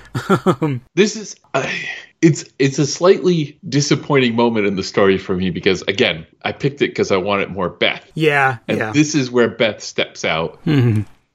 this 0.95 1.15
is 1.15 1.35
uh, 1.53 1.71
it's 2.21 2.45
it's 2.59 2.79
a 2.79 2.85
slightly 2.85 3.57
disappointing 3.67 4.35
moment 4.35 4.65
in 4.67 4.75
the 4.75 4.83
story 4.83 5.17
for 5.17 5.35
me 5.35 5.49
because 5.51 5.81
again, 5.83 6.25
I 6.41 6.51
picked 6.51 6.81
it 6.81 6.89
because 6.89 7.11
I 7.11 7.17
wanted 7.17 7.49
more 7.49 7.69
Beth. 7.69 8.03
yeah, 8.15 8.57
And 8.67 8.77
yeah. 8.77 8.91
this 8.91 9.15
is 9.15 9.31
where 9.31 9.49
Beth 9.49 9.81
steps 9.81 10.25
out. 10.25 10.59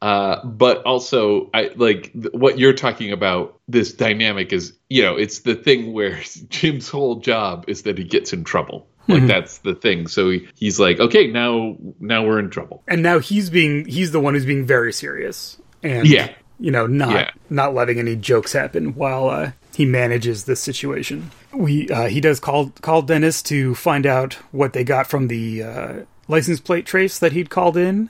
Uh, 0.02 0.44
but 0.44 0.82
also, 0.84 1.48
I 1.54 1.70
like 1.76 2.12
th- 2.12 2.32
what 2.34 2.58
you're 2.58 2.74
talking 2.74 3.12
about. 3.12 3.58
This 3.68 3.94
dynamic 3.94 4.52
is, 4.52 4.74
you 4.90 5.02
know, 5.02 5.16
it's 5.16 5.40
the 5.40 5.54
thing 5.54 5.94
where 5.94 6.20
Jim's 6.50 6.90
whole 6.90 7.16
job 7.20 7.64
is 7.68 7.82
that 7.84 7.96
he 7.96 8.04
gets 8.04 8.34
in 8.34 8.44
trouble. 8.44 8.86
Like 9.06 9.26
that's 9.26 9.58
the 9.58 9.74
thing. 9.74 10.06
So 10.06 10.30
he, 10.30 10.48
he's 10.56 10.80
like, 10.80 10.98
okay, 10.98 11.26
now 11.26 11.76
now 12.00 12.24
we're 12.26 12.38
in 12.38 12.48
trouble. 12.50 12.82
and 12.88 13.02
now 13.02 13.18
he's 13.18 13.48
being 13.50 13.84
he's 13.86 14.12
the 14.12 14.20
one 14.20 14.32
who's 14.34 14.46
being 14.46 14.64
very 14.66 14.92
serious 14.94 15.58
and 15.82 16.06
Yeah. 16.08 16.32
you 16.58 16.70
know 16.70 16.86
not 16.86 17.10
Yeah. 17.12 17.30
not 17.50 17.74
letting 17.74 17.98
any 17.98 18.16
jokes 18.16 18.52
happen 18.54 18.94
while 18.94 19.28
uh, 19.28 19.52
he 19.74 19.84
manages 19.84 20.44
this 20.44 20.60
situation 20.60 21.30
we 21.52 21.88
uh, 21.90 22.06
he 22.08 22.20
does 22.20 22.40
call 22.40 22.70
call 22.80 23.02
dennis 23.02 23.42
to 23.42 23.74
find 23.74 24.06
out 24.06 24.34
what 24.52 24.72
they 24.72 24.84
got 24.84 25.06
from 25.06 25.28
the 25.28 25.62
uh, 25.62 25.92
license 26.28 26.60
plate 26.60 26.86
trace 26.86 27.18
that 27.18 27.32
he'd 27.32 27.50
called 27.50 27.76
in 27.76 28.08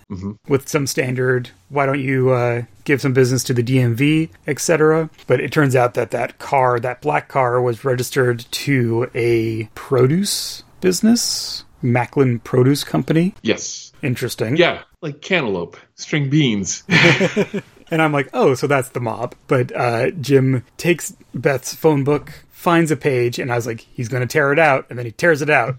with 0.49 0.69
some 0.69 0.87
standard 0.87 1.51
why 1.69 1.85
don't 1.87 2.01
you 2.01 2.31
uh, 2.31 2.63
give 2.85 3.01
some 3.01 3.13
business 3.13 3.43
to 3.43 3.53
the 3.55 3.63
dmv 3.63 4.29
etc 4.47 5.09
but 5.27 5.41
it 5.41 5.51
turns 5.53 5.75
out 5.75 5.95
that 5.95 6.11
that 6.13 6.39
car 6.39 6.79
that 6.79 7.01
black 7.01 7.29
car 7.29 7.61
was 7.61 7.85
registered 7.85 8.45
to 8.51 9.11
a 9.15 9.65
produce 9.75 10.63
business 10.81 11.65
macklin 11.83 12.39
produce 12.41 12.83
company 12.85 13.35
Yes. 13.43 13.93
interesting. 14.03 14.57
Yeah, 14.57 14.83
like 15.03 15.21
cantaloupe, 15.21 15.77
string 15.97 16.31
beans. 16.31 16.83
And 17.91 18.01
I'm 18.01 18.13
like, 18.13 18.29
oh, 18.33 18.55
so 18.55 18.67
that's 18.67 18.91
the 18.91 19.01
mob. 19.01 19.35
But 19.47 19.75
uh, 19.75 20.11
Jim 20.13 20.65
takes 20.77 21.15
Beth's 21.35 21.75
phone 21.75 22.05
book, 22.05 22.33
finds 22.51 22.91
a 22.91 22.97
page, 22.97 23.39
and 23.39 23.53
I 23.53 23.57
was 23.57 23.67
like, 23.67 23.81
he's 23.81 24.09
going 24.09 24.27
to 24.27 24.33
tear 24.33 24.53
it 24.53 24.59
out. 24.59 24.87
And 24.89 24.99
then 24.99 25.07
he 25.07 25.13
tears 25.13 25.43
it 25.43 25.51
out. 25.51 25.77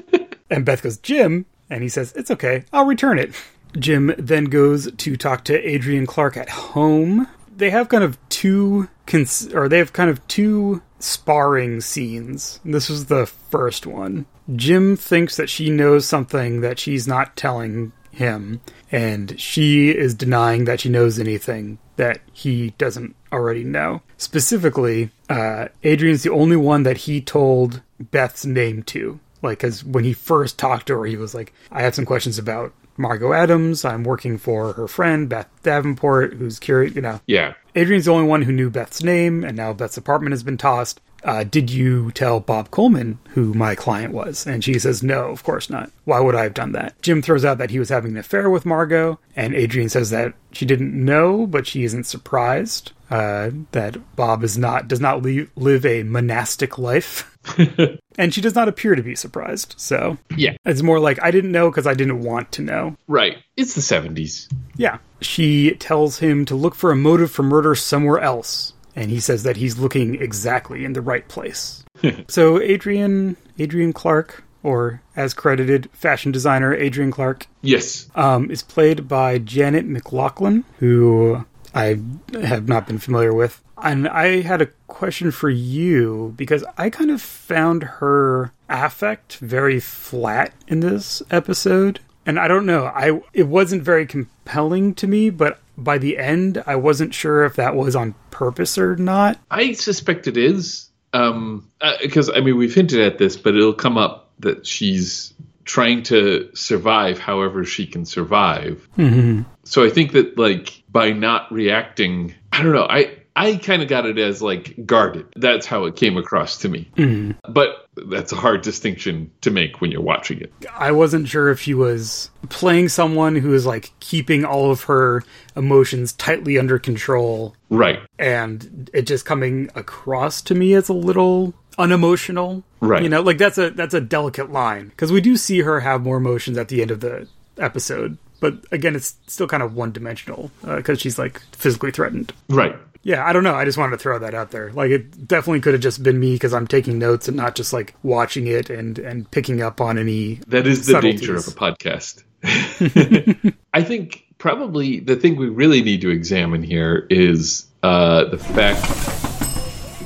and 0.50 0.64
Beth 0.64 0.82
goes, 0.82 0.98
Jim. 0.98 1.46
And 1.70 1.82
he 1.82 1.88
says, 1.88 2.12
it's 2.14 2.30
okay. 2.30 2.64
I'll 2.72 2.84
return 2.84 3.18
it. 3.18 3.34
Jim 3.78 4.14
then 4.18 4.44
goes 4.44 4.90
to 4.92 5.16
talk 5.16 5.44
to 5.44 5.68
Adrian 5.68 6.06
Clark 6.06 6.36
at 6.36 6.48
home. 6.48 7.26
They 7.54 7.70
have 7.70 7.88
kind 7.88 8.04
of 8.04 8.18
two, 8.28 8.88
cons- 9.06 9.52
or 9.54 9.68
they 9.68 9.78
have 9.78 9.92
kind 9.92 10.10
of 10.10 10.26
two 10.28 10.82
sparring 10.98 11.80
scenes. 11.80 12.60
This 12.64 12.88
was 12.88 13.06
the 13.06 13.26
first 13.26 13.86
one. 13.86 14.26
Jim 14.54 14.96
thinks 14.96 15.36
that 15.36 15.48
she 15.48 15.70
knows 15.70 16.06
something 16.06 16.60
that 16.60 16.78
she's 16.78 17.08
not 17.08 17.36
telling 17.36 17.92
him, 18.10 18.60
and 18.92 19.40
she 19.40 19.90
is 19.90 20.14
denying 20.14 20.66
that 20.66 20.80
she 20.80 20.90
knows 20.90 21.18
anything 21.18 21.78
that 21.96 22.20
he 22.32 22.70
doesn't 22.78 23.16
already 23.32 23.64
know. 23.64 24.02
Specifically, 24.18 25.10
uh, 25.30 25.68
Adrian's 25.82 26.22
the 26.22 26.30
only 26.30 26.56
one 26.56 26.82
that 26.82 26.98
he 26.98 27.20
told 27.20 27.80
Beth's 27.98 28.44
name 28.44 28.82
to. 28.84 29.18
Like, 29.40 29.58
because 29.58 29.82
when 29.82 30.04
he 30.04 30.12
first 30.12 30.58
talked 30.58 30.86
to 30.86 30.98
her, 30.98 31.06
he 31.06 31.16
was 31.16 31.34
like, 31.34 31.52
I 31.72 31.82
have 31.82 31.94
some 31.94 32.04
questions 32.04 32.38
about 32.38 32.72
Margot 32.96 33.32
Adams. 33.32 33.84
I'm 33.84 34.04
working 34.04 34.38
for 34.38 34.74
her 34.74 34.86
friend, 34.86 35.28
Beth 35.28 35.48
Davenport, 35.62 36.34
who's 36.34 36.58
curious, 36.58 36.94
you 36.94 37.02
know. 37.02 37.20
yeah. 37.26 37.54
Adrian's 37.74 38.04
the 38.04 38.12
only 38.12 38.26
one 38.26 38.42
who 38.42 38.52
knew 38.52 38.68
Beth's 38.68 39.02
name, 39.02 39.42
and 39.42 39.56
now 39.56 39.72
Beth's 39.72 39.96
apartment 39.96 40.34
has 40.34 40.42
been 40.42 40.58
tossed. 40.58 41.00
Uh, 41.24 41.44
did 41.44 41.70
you 41.70 42.10
tell 42.12 42.40
Bob 42.40 42.70
Coleman 42.70 43.18
who 43.30 43.54
my 43.54 43.74
client 43.74 44.12
was? 44.12 44.46
And 44.46 44.64
she 44.64 44.78
says, 44.78 45.02
no, 45.02 45.26
of 45.30 45.44
course 45.44 45.70
not. 45.70 45.90
Why 46.04 46.18
would 46.20 46.34
I 46.34 46.42
have 46.42 46.54
done 46.54 46.72
that? 46.72 47.00
Jim 47.00 47.22
throws 47.22 47.44
out 47.44 47.58
that 47.58 47.70
he 47.70 47.78
was 47.78 47.90
having 47.90 48.12
an 48.12 48.18
affair 48.18 48.50
with 48.50 48.66
Margot, 48.66 49.18
and 49.36 49.54
Adrian 49.54 49.88
says 49.88 50.10
that 50.10 50.34
she 50.50 50.66
didn't 50.66 50.92
know, 50.92 51.46
but 51.46 51.66
she 51.66 51.84
isn't 51.84 52.04
surprised 52.04 52.90
uh, 53.10 53.50
that 53.72 54.16
Bob 54.16 54.42
is 54.42 54.56
not 54.58 54.88
does 54.88 55.00
not 55.00 55.22
li- 55.22 55.48
live 55.54 55.84
a 55.86 56.02
monastic 56.02 56.78
life, 56.78 57.36
and 58.18 58.32
she 58.34 58.40
does 58.40 58.54
not 58.54 58.68
appear 58.68 58.94
to 58.94 59.02
be 59.02 59.14
surprised. 59.14 59.74
So 59.76 60.16
Yeah. 60.36 60.56
it's 60.64 60.82
more 60.82 60.98
like 60.98 61.22
I 61.22 61.30
didn't 61.30 61.52
know 61.52 61.70
because 61.70 61.86
I 61.86 61.94
didn't 61.94 62.22
want 62.22 62.50
to 62.52 62.62
know. 62.62 62.96
Right. 63.06 63.36
It's 63.56 63.74
the 63.74 63.80
70s. 63.80 64.50
Yeah. 64.76 64.98
She 65.20 65.72
tells 65.74 66.18
him 66.18 66.44
to 66.46 66.54
look 66.54 66.74
for 66.74 66.90
a 66.90 66.96
motive 66.96 67.30
for 67.30 67.42
murder 67.42 67.74
somewhere 67.74 68.18
else, 68.18 68.72
and 68.96 69.10
he 69.10 69.20
says 69.20 69.42
that 69.44 69.56
he's 69.56 69.78
looking 69.78 70.20
exactly 70.20 70.84
in 70.84 70.92
the 70.92 71.00
right 71.00 71.26
place. 71.28 71.84
so 72.28 72.60
Adrian 72.60 73.36
Adrian 73.58 73.92
Clark, 73.92 74.44
or 74.62 75.02
as 75.16 75.34
credited, 75.34 75.88
fashion 75.92 76.32
designer 76.32 76.74
Adrian 76.74 77.10
Clark, 77.10 77.46
Yes. 77.62 78.08
um, 78.14 78.50
is 78.50 78.62
played 78.62 79.08
by 79.08 79.38
Janet 79.38 79.86
MacLachlan, 79.86 80.64
who 80.78 81.44
I 81.74 82.00
have 82.34 82.68
not 82.68 82.86
been 82.86 82.98
familiar 82.98 83.32
with. 83.34 83.60
And 83.84 84.06
I 84.08 84.42
had 84.42 84.62
a 84.62 84.68
question 84.86 85.32
for 85.32 85.50
you 85.50 86.34
because 86.36 86.64
I 86.78 86.88
kind 86.90 87.10
of 87.10 87.20
found 87.20 87.82
her 87.84 88.52
affect 88.68 89.36
very 89.38 89.80
flat 89.80 90.52
in 90.68 90.80
this 90.80 91.20
episode. 91.30 91.98
And 92.24 92.38
I 92.38 92.46
don't 92.46 92.66
know, 92.66 92.84
I 92.84 93.20
it 93.32 93.48
wasn't 93.48 93.82
very 93.82 94.06
compelling 94.06 94.94
to 94.94 95.08
me, 95.08 95.30
but 95.30 95.58
by 95.76 95.98
the 95.98 96.18
end 96.18 96.62
I 96.66 96.76
wasn't 96.76 97.14
sure 97.14 97.44
if 97.44 97.56
that 97.56 97.74
was 97.74 97.96
on 97.96 98.14
purpose 98.30 98.78
or 98.78 98.96
not. 98.96 99.38
I 99.50 99.72
suspect 99.72 100.26
it 100.26 100.36
is. 100.36 100.88
Um, 101.12 101.70
because 102.00 102.30
I 102.30 102.40
mean, 102.40 102.56
we've 102.56 102.74
hinted 102.74 103.00
at 103.00 103.18
this, 103.18 103.36
but 103.36 103.54
it'll 103.54 103.74
come 103.74 103.98
up 103.98 104.30
that 104.38 104.66
she's 104.66 105.34
trying 105.64 106.02
to 106.02 106.50
survive 106.54 107.18
however 107.18 107.64
she 107.64 107.86
can 107.86 108.04
survive. 108.04 108.88
Mm-hmm. 108.98 109.42
So 109.64 109.84
I 109.84 109.90
think 109.90 110.12
that 110.12 110.38
like 110.38 110.82
by 110.90 111.12
not 111.12 111.52
reacting, 111.52 112.34
I 112.52 112.62
don't 112.62 112.72
know. 112.72 112.86
I 112.88 113.16
I 113.34 113.56
kind 113.56 113.82
of 113.82 113.88
got 113.88 114.04
it 114.06 114.18
as 114.18 114.42
like 114.42 114.74
guarded. 114.84 115.26
That's 115.36 115.66
how 115.66 115.84
it 115.86 115.96
came 115.96 116.16
across 116.16 116.58
to 116.58 116.68
me. 116.68 116.90
Mm-hmm. 116.96 117.52
But 117.52 117.86
that's 118.08 118.32
a 118.32 118.36
hard 118.36 118.62
distinction 118.62 119.30
to 119.40 119.50
make 119.50 119.80
when 119.80 119.90
you're 119.90 120.02
watching 120.02 120.40
it. 120.40 120.52
I 120.74 120.92
wasn't 120.92 121.28
sure 121.28 121.50
if 121.50 121.60
she 121.60 121.74
was 121.74 122.30
playing 122.48 122.88
someone 122.88 123.36
who 123.36 123.54
is 123.54 123.64
like 123.66 123.92
keeping 124.00 124.44
all 124.44 124.70
of 124.70 124.82
her 124.84 125.22
emotions 125.56 126.12
tightly 126.12 126.58
under 126.58 126.78
control 126.78 127.54
Right. 127.70 128.00
and 128.18 128.90
it 128.92 129.02
just 129.06 129.24
coming 129.24 129.70
across 129.74 130.42
to 130.42 130.54
me 130.54 130.74
as 130.74 130.88
a 130.88 130.94
little 130.94 131.54
unemotional. 131.78 132.64
Right. 132.80 133.02
You 133.02 133.08
know, 133.08 133.22
like 133.22 133.38
that's 133.38 133.58
a 133.58 133.70
that's 133.70 133.94
a 133.94 134.00
delicate 134.00 134.50
line 134.52 134.88
because 134.88 135.12
we 135.12 135.20
do 135.20 135.36
see 135.36 135.60
her 135.60 135.80
have 135.80 136.02
more 136.02 136.16
emotions 136.18 136.58
at 136.58 136.68
the 136.68 136.82
end 136.82 136.90
of 136.90 137.00
the 137.00 137.28
episode, 137.58 138.18
but 138.40 138.54
again, 138.72 138.96
it's 138.96 139.14
still 139.26 139.46
kind 139.46 139.62
of 139.62 139.74
one 139.74 139.92
dimensional 139.92 140.50
because 140.62 140.98
uh, 140.98 141.00
she's 141.00 141.18
like 141.18 141.40
physically 141.52 141.90
threatened. 141.92 142.32
Right. 142.48 142.76
Yeah, 143.02 143.26
I 143.26 143.32
don't 143.32 143.42
know. 143.42 143.54
I 143.54 143.64
just 143.64 143.78
wanted 143.78 143.92
to 143.92 143.98
throw 143.98 144.18
that 144.20 144.34
out 144.34 144.52
there. 144.52 144.72
Like, 144.72 144.90
it 144.90 145.26
definitely 145.26 145.60
could 145.60 145.74
have 145.74 145.82
just 145.82 146.02
been 146.02 146.20
me 146.20 146.34
because 146.34 146.54
I'm 146.54 146.68
taking 146.68 146.98
notes 146.98 147.26
and 147.26 147.36
not 147.36 147.56
just 147.56 147.72
like 147.72 147.94
watching 148.02 148.46
it 148.46 148.70
and 148.70 148.98
and 148.98 149.30
picking 149.30 149.60
up 149.60 149.80
on 149.80 149.98
any. 149.98 150.34
That 150.46 150.66
is 150.66 150.86
the 150.86 150.92
subtleties. 150.92 151.20
danger 151.20 151.36
of 151.36 151.46
a 151.48 151.50
podcast. 151.50 152.22
I 153.74 153.82
think 153.82 154.24
probably 154.38 155.00
the 155.00 155.16
thing 155.16 155.36
we 155.36 155.48
really 155.48 155.82
need 155.82 156.00
to 156.02 156.10
examine 156.10 156.62
here 156.62 157.06
is 157.10 157.66
uh, 157.82 158.24
the 158.24 158.38
fact 158.38 158.82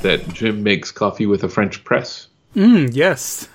that 0.01 0.27
Jim 0.33 0.63
makes 0.63 0.91
coffee 0.91 1.25
with 1.25 1.43
a 1.43 1.49
French 1.49 1.83
press. 1.83 2.27
Mm, 2.55 2.91
yes, 2.93 3.47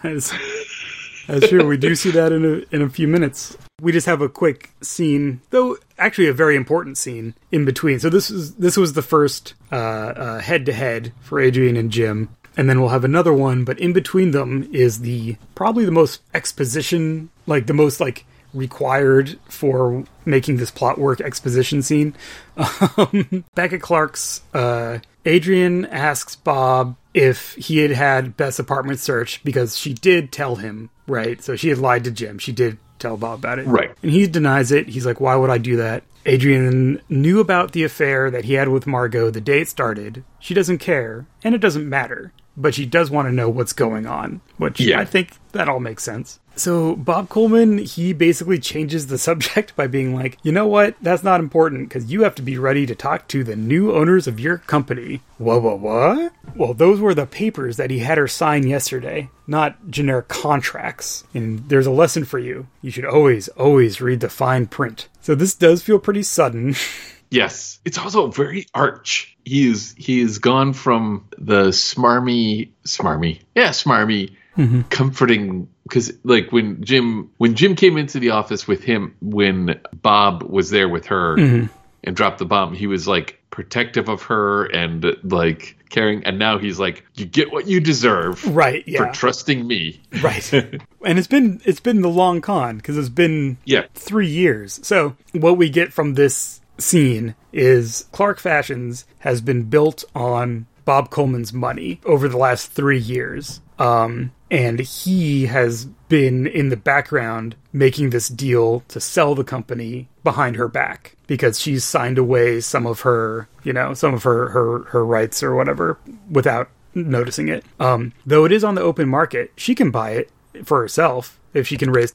that's, 1.40 1.48
true. 1.48 1.66
We 1.66 1.76
do 1.76 1.94
see 1.94 2.10
that 2.12 2.32
in 2.32 2.44
a 2.44 2.74
in 2.74 2.82
a 2.82 2.88
few 2.88 3.08
minutes. 3.08 3.56
We 3.80 3.92
just 3.92 4.06
have 4.06 4.20
a 4.20 4.28
quick 4.28 4.70
scene, 4.82 5.40
though 5.50 5.76
actually 5.98 6.28
a 6.28 6.32
very 6.32 6.56
important 6.56 6.98
scene 6.98 7.34
in 7.50 7.64
between. 7.64 7.98
So 8.00 8.10
this 8.10 8.30
is 8.30 8.54
this 8.56 8.76
was 8.76 8.92
the 8.92 9.02
first 9.02 9.54
head 9.70 10.66
to 10.66 10.72
head 10.72 11.12
for 11.20 11.40
Adrian 11.40 11.76
and 11.76 11.90
Jim, 11.90 12.28
and 12.56 12.68
then 12.68 12.80
we'll 12.80 12.90
have 12.90 13.04
another 13.04 13.32
one. 13.32 13.64
But 13.64 13.78
in 13.78 13.92
between 13.92 14.32
them 14.32 14.68
is 14.72 15.00
the 15.00 15.36
probably 15.54 15.84
the 15.84 15.90
most 15.90 16.20
exposition, 16.34 17.30
like 17.46 17.66
the 17.66 17.74
most 17.74 18.00
like 18.00 18.24
required 18.54 19.38
for 19.48 20.04
making 20.24 20.56
this 20.56 20.70
plot 20.70 20.98
work 20.98 21.20
exposition 21.20 21.82
scene. 21.82 22.14
Um, 22.56 23.44
back 23.54 23.72
at 23.72 23.80
Clark's, 23.80 24.42
uh, 24.52 24.98
Adrian 25.24 25.86
asks 25.86 26.36
Bob 26.36 26.96
if 27.14 27.54
he 27.54 27.78
had 27.78 27.92
had 27.92 28.36
Beth's 28.36 28.58
apartment 28.58 28.98
searched 28.98 29.44
because 29.44 29.76
she 29.76 29.92
did 29.94 30.32
tell 30.32 30.56
him, 30.56 30.90
right? 31.12 31.42
So 31.42 31.54
she 31.54 31.68
had 31.68 31.78
lied 31.78 32.04
to 32.04 32.10
Jim. 32.10 32.38
She 32.38 32.50
did 32.52 32.78
tell 32.98 33.16
Bob 33.16 33.38
about 33.38 33.58
it. 33.58 33.66
Right. 33.66 33.90
And 34.02 34.10
he 34.10 34.26
denies 34.26 34.72
it. 34.72 34.88
He's 34.88 35.06
like, 35.06 35.20
why 35.20 35.36
would 35.36 35.50
I 35.50 35.58
do 35.58 35.76
that? 35.76 36.02
Adrian 36.24 37.02
knew 37.08 37.40
about 37.40 37.72
the 37.72 37.84
affair 37.84 38.30
that 38.30 38.44
he 38.44 38.54
had 38.54 38.68
with 38.68 38.86
Margot 38.86 39.30
the 39.30 39.40
day 39.40 39.60
it 39.60 39.68
started. 39.68 40.24
She 40.38 40.54
doesn't 40.54 40.78
care, 40.78 41.26
and 41.42 41.54
it 41.54 41.60
doesn't 41.60 41.88
matter. 41.88 42.32
But 42.56 42.74
she 42.74 42.84
does 42.86 43.10
want 43.10 43.28
to 43.28 43.32
know 43.32 43.48
what's 43.48 43.72
going 43.72 44.06
on, 44.06 44.40
which 44.58 44.80
Yeah. 44.80 45.00
I 45.00 45.04
think 45.04 45.30
that 45.52 45.68
all 45.68 45.80
makes 45.80 46.02
sense. 46.02 46.38
So 46.54 46.96
Bob 46.96 47.30
Coleman, 47.30 47.78
he 47.78 48.12
basically 48.12 48.58
changes 48.58 49.06
the 49.06 49.16
subject 49.28 49.74
by 49.74 49.86
being 49.86 50.14
like, 50.14 50.36
you 50.42 50.52
know 50.52 50.66
what? 50.66 50.94
That's 51.00 51.22
not 51.22 51.40
important 51.40 51.88
because 51.88 52.12
you 52.12 52.24
have 52.24 52.34
to 52.34 52.42
be 52.42 52.58
ready 52.58 52.84
to 52.84 52.94
talk 52.94 53.26
to 53.28 53.42
the 53.42 53.56
new 53.56 53.92
owners 53.94 54.26
of 54.26 54.38
your 54.38 54.58
company. 54.58 55.22
Whoa, 55.38 55.58
whoa, 55.58 55.76
what? 55.76 56.32
Well, 56.54 56.74
those 56.74 57.00
were 57.00 57.14
the 57.14 57.24
papers 57.26 57.78
that 57.78 57.90
he 57.90 58.00
had 58.00 58.18
her 58.18 58.28
sign 58.28 58.66
yesterday, 58.66 59.30
not 59.46 59.88
generic 59.88 60.28
contracts. 60.28 61.24
And 61.32 61.66
there's 61.70 61.86
a 61.86 61.90
lesson 61.90 62.24
for 62.26 62.38
you. 62.38 62.66
You 62.82 62.90
should 62.90 63.06
always, 63.06 63.48
always 63.48 64.02
read 64.02 64.20
the 64.20 64.28
fine 64.28 64.66
print. 64.66 65.08
So 65.22 65.34
this 65.34 65.54
does 65.54 65.82
feel 65.82 65.98
pretty 65.98 66.22
sudden. 66.22 66.74
Yes, 67.32 67.80
it's 67.84 67.96
also 67.96 68.26
very 68.26 68.66
arch. 68.74 69.36
He 69.44 69.68
is 69.68 69.94
he 69.96 70.20
is 70.20 70.38
gone 70.38 70.74
from 70.74 71.28
the 71.38 71.68
smarmy, 71.68 72.70
smarmy, 72.84 73.40
yeah, 73.54 73.70
smarmy, 73.70 74.36
mm-hmm. 74.56 74.82
comforting. 74.82 75.68
Because 75.84 76.12
like 76.24 76.52
when 76.52 76.84
Jim 76.84 77.30
when 77.38 77.54
Jim 77.54 77.74
came 77.74 77.96
into 77.96 78.20
the 78.20 78.30
office 78.30 78.68
with 78.68 78.84
him 78.84 79.16
when 79.22 79.80
Bob 79.94 80.42
was 80.42 80.68
there 80.68 80.90
with 80.90 81.06
her 81.06 81.36
mm-hmm. 81.36 81.66
and 82.04 82.14
dropped 82.14 82.38
the 82.38 82.44
bomb, 82.44 82.74
he 82.74 82.86
was 82.86 83.08
like 83.08 83.40
protective 83.50 84.10
of 84.10 84.22
her 84.24 84.66
and 84.66 85.16
like 85.22 85.78
caring. 85.88 86.24
And 86.24 86.38
now 86.38 86.58
he's 86.58 86.78
like, 86.78 87.04
you 87.14 87.24
get 87.24 87.50
what 87.50 87.66
you 87.66 87.80
deserve 87.80 88.44
right, 88.54 88.82
yeah. 88.86 89.06
for 89.06 89.12
trusting 89.14 89.66
me. 89.66 90.02
right. 90.22 90.52
and 90.52 91.18
it's 91.18 91.28
been 91.28 91.62
it's 91.64 91.80
been 91.80 92.02
the 92.02 92.10
long 92.10 92.42
con 92.42 92.76
because 92.76 92.98
it's 92.98 93.08
been 93.08 93.56
Yeah, 93.64 93.86
three 93.94 94.28
years. 94.28 94.80
So 94.82 95.16
what 95.32 95.56
we 95.56 95.70
get 95.70 95.94
from 95.94 96.14
this 96.14 96.60
scene 96.82 97.34
is 97.52 98.06
Clark 98.12 98.38
Fashions 98.38 99.06
has 99.20 99.40
been 99.40 99.64
built 99.64 100.04
on 100.14 100.66
Bob 100.84 101.10
Coleman's 101.10 101.52
money 101.52 102.00
over 102.04 102.28
the 102.28 102.36
last 102.36 102.72
three 102.72 102.98
years. 102.98 103.60
Um, 103.78 104.32
and 104.50 104.80
he 104.80 105.46
has 105.46 105.86
been 106.08 106.46
in 106.46 106.68
the 106.68 106.76
background 106.76 107.56
making 107.72 108.10
this 108.10 108.28
deal 108.28 108.80
to 108.88 109.00
sell 109.00 109.34
the 109.34 109.44
company 109.44 110.08
behind 110.22 110.56
her 110.56 110.68
back 110.68 111.16
because 111.26 111.58
she's 111.58 111.84
signed 111.84 112.18
away 112.18 112.60
some 112.60 112.86
of 112.86 113.00
her, 113.00 113.48
you 113.64 113.72
know, 113.72 113.94
some 113.94 114.12
of 114.12 114.22
her 114.24 114.50
her 114.50 114.84
her 114.84 115.04
rights 115.04 115.42
or 115.42 115.54
whatever 115.54 115.98
without 116.30 116.68
noticing 116.94 117.48
it. 117.48 117.64
Um, 117.80 118.12
though 118.26 118.44
it 118.44 118.52
is 118.52 118.62
on 118.62 118.74
the 118.74 118.82
open 118.82 119.08
market, 119.08 119.52
she 119.56 119.74
can 119.74 119.90
buy 119.90 120.10
it 120.10 120.30
for 120.64 120.80
herself 120.80 121.40
if 121.54 121.66
she 121.66 121.78
can 121.78 121.90
raise 121.90 122.12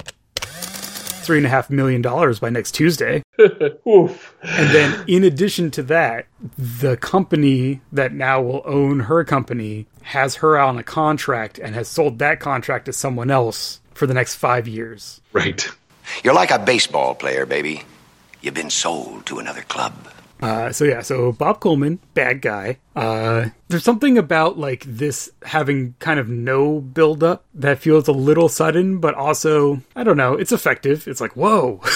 three 1.28 1.38
and 1.38 1.46
a 1.46 1.50
half 1.50 1.70
million 1.70 2.02
dollars 2.02 2.40
by 2.40 2.50
next 2.50 2.72
Tuesday. 2.72 3.22
Oof. 3.88 4.34
And 4.42 4.70
then, 4.74 5.04
in 5.08 5.24
addition 5.24 5.70
to 5.72 5.84
that, 5.84 6.26
the 6.58 6.96
company 6.98 7.82
that 7.92 8.14
now 8.14 8.42
will 8.42 8.64
own 8.66 9.02
her 9.02 9.24
company 9.24 9.86
has 10.04 10.36
her 10.36 10.58
on 10.58 10.80
a 10.80 10.84
contract 10.84 11.60
and 11.60 11.76
has 11.76 11.90
sold 11.90 12.20
that 12.20 12.40
contract 12.40 12.86
to 12.86 12.94
someone 12.94 13.30
else 13.30 13.82
for 13.94 14.08
the 14.08 14.14
next 14.14 14.36
five 14.36 14.68
years. 14.68 15.22
Right. 15.34 15.68
You're 16.24 16.34
like 16.34 16.52
a 16.52 16.60
baseball 16.60 17.14
player, 17.14 17.46
baby. 17.46 17.84
You've 18.42 18.54
been 18.54 18.70
sold 18.70 19.26
to 19.26 19.40
another 19.40 19.64
club. 19.64 19.94
Uh, 20.42 20.72
so 20.72 20.86
yeah, 20.86 21.02
so 21.02 21.32
Bob 21.32 21.60
Coleman, 21.60 22.00
bad 22.14 22.42
guy. 22.42 22.78
Uh, 22.96 23.48
there's 23.68 23.84
something 23.84 24.18
about 24.18 24.58
like 24.58 24.84
this 24.86 25.30
having 25.44 25.96
kind 26.00 26.20
of 26.20 26.30
no 26.30 26.80
build 26.80 27.24
up 27.24 27.46
that 27.56 27.80
feels 27.80 28.08
a 28.08 28.12
little 28.12 28.50
sudden, 28.50 29.00
but 29.00 29.16
also 29.16 29.82
I 29.96 30.04
don't 30.04 30.18
know, 30.18 30.34
it's 30.34 30.52
effective. 30.52 31.08
It's 31.08 31.22
like 31.22 31.36
whoa. 31.36 31.82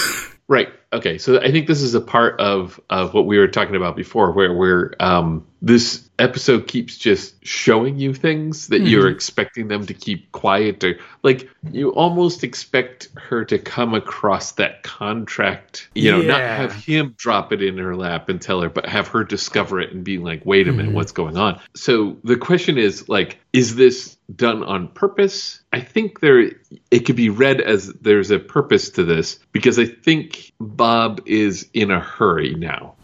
Right. 0.48 0.68
Okay. 0.92 1.18
So 1.18 1.40
I 1.40 1.50
think 1.50 1.66
this 1.66 1.80
is 1.80 1.94
a 1.94 2.00
part 2.00 2.40
of 2.40 2.80
of 2.90 3.14
what 3.14 3.26
we 3.26 3.38
were 3.38 3.48
talking 3.48 3.76
about 3.76 3.96
before, 3.96 4.32
where 4.32 4.52
where 4.52 4.94
um, 5.00 5.46
this 5.62 6.08
episode 6.18 6.66
keeps 6.66 6.98
just 6.98 7.34
showing 7.44 7.98
you 7.98 8.12
things 8.12 8.68
that 8.68 8.82
you're 8.82 9.08
expecting 9.08 9.68
them 9.68 9.86
to 9.86 9.94
keep 9.94 10.30
quiet, 10.32 10.84
or 10.84 10.98
like 11.22 11.48
you 11.70 11.90
almost 11.90 12.44
expect 12.44 13.08
her 13.16 13.44
to 13.44 13.58
come 13.58 13.94
across 13.94 14.52
that 14.52 14.82
contract. 14.82 15.88
You 15.94 16.12
know, 16.12 16.22
not 16.22 16.40
have 16.40 16.72
him 16.72 17.14
drop 17.16 17.52
it 17.52 17.62
in 17.62 17.78
her 17.78 17.96
lap 17.96 18.28
and 18.28 18.40
tell 18.40 18.60
her, 18.60 18.68
but 18.68 18.86
have 18.86 19.08
her 19.08 19.24
discover 19.24 19.80
it 19.80 19.92
and 19.92 20.04
be 20.04 20.18
like, 20.18 20.44
"Wait 20.44 20.68
a 20.68 20.72
minute, 20.72 20.92
what's 20.92 21.12
going 21.12 21.36
on?" 21.36 21.60
So 21.74 22.18
the 22.24 22.36
question 22.36 22.76
is 22.76 23.08
like, 23.08 23.38
is 23.52 23.76
this 23.76 24.16
done 24.34 24.62
on 24.62 24.88
purpose? 24.88 25.60
I 25.72 25.80
think 25.80 26.20
there 26.20 26.50
it 26.90 27.00
could 27.00 27.16
be 27.16 27.30
read 27.30 27.60
as 27.60 27.92
there's 28.00 28.30
a 28.30 28.38
purpose 28.38 28.90
to 28.90 29.04
this 29.04 29.38
because 29.52 29.78
I 29.78 29.86
think 29.86 30.52
Bob 30.82 31.22
is 31.26 31.68
in 31.72 31.92
a 31.92 32.00
hurry 32.00 32.56
now. 32.56 32.96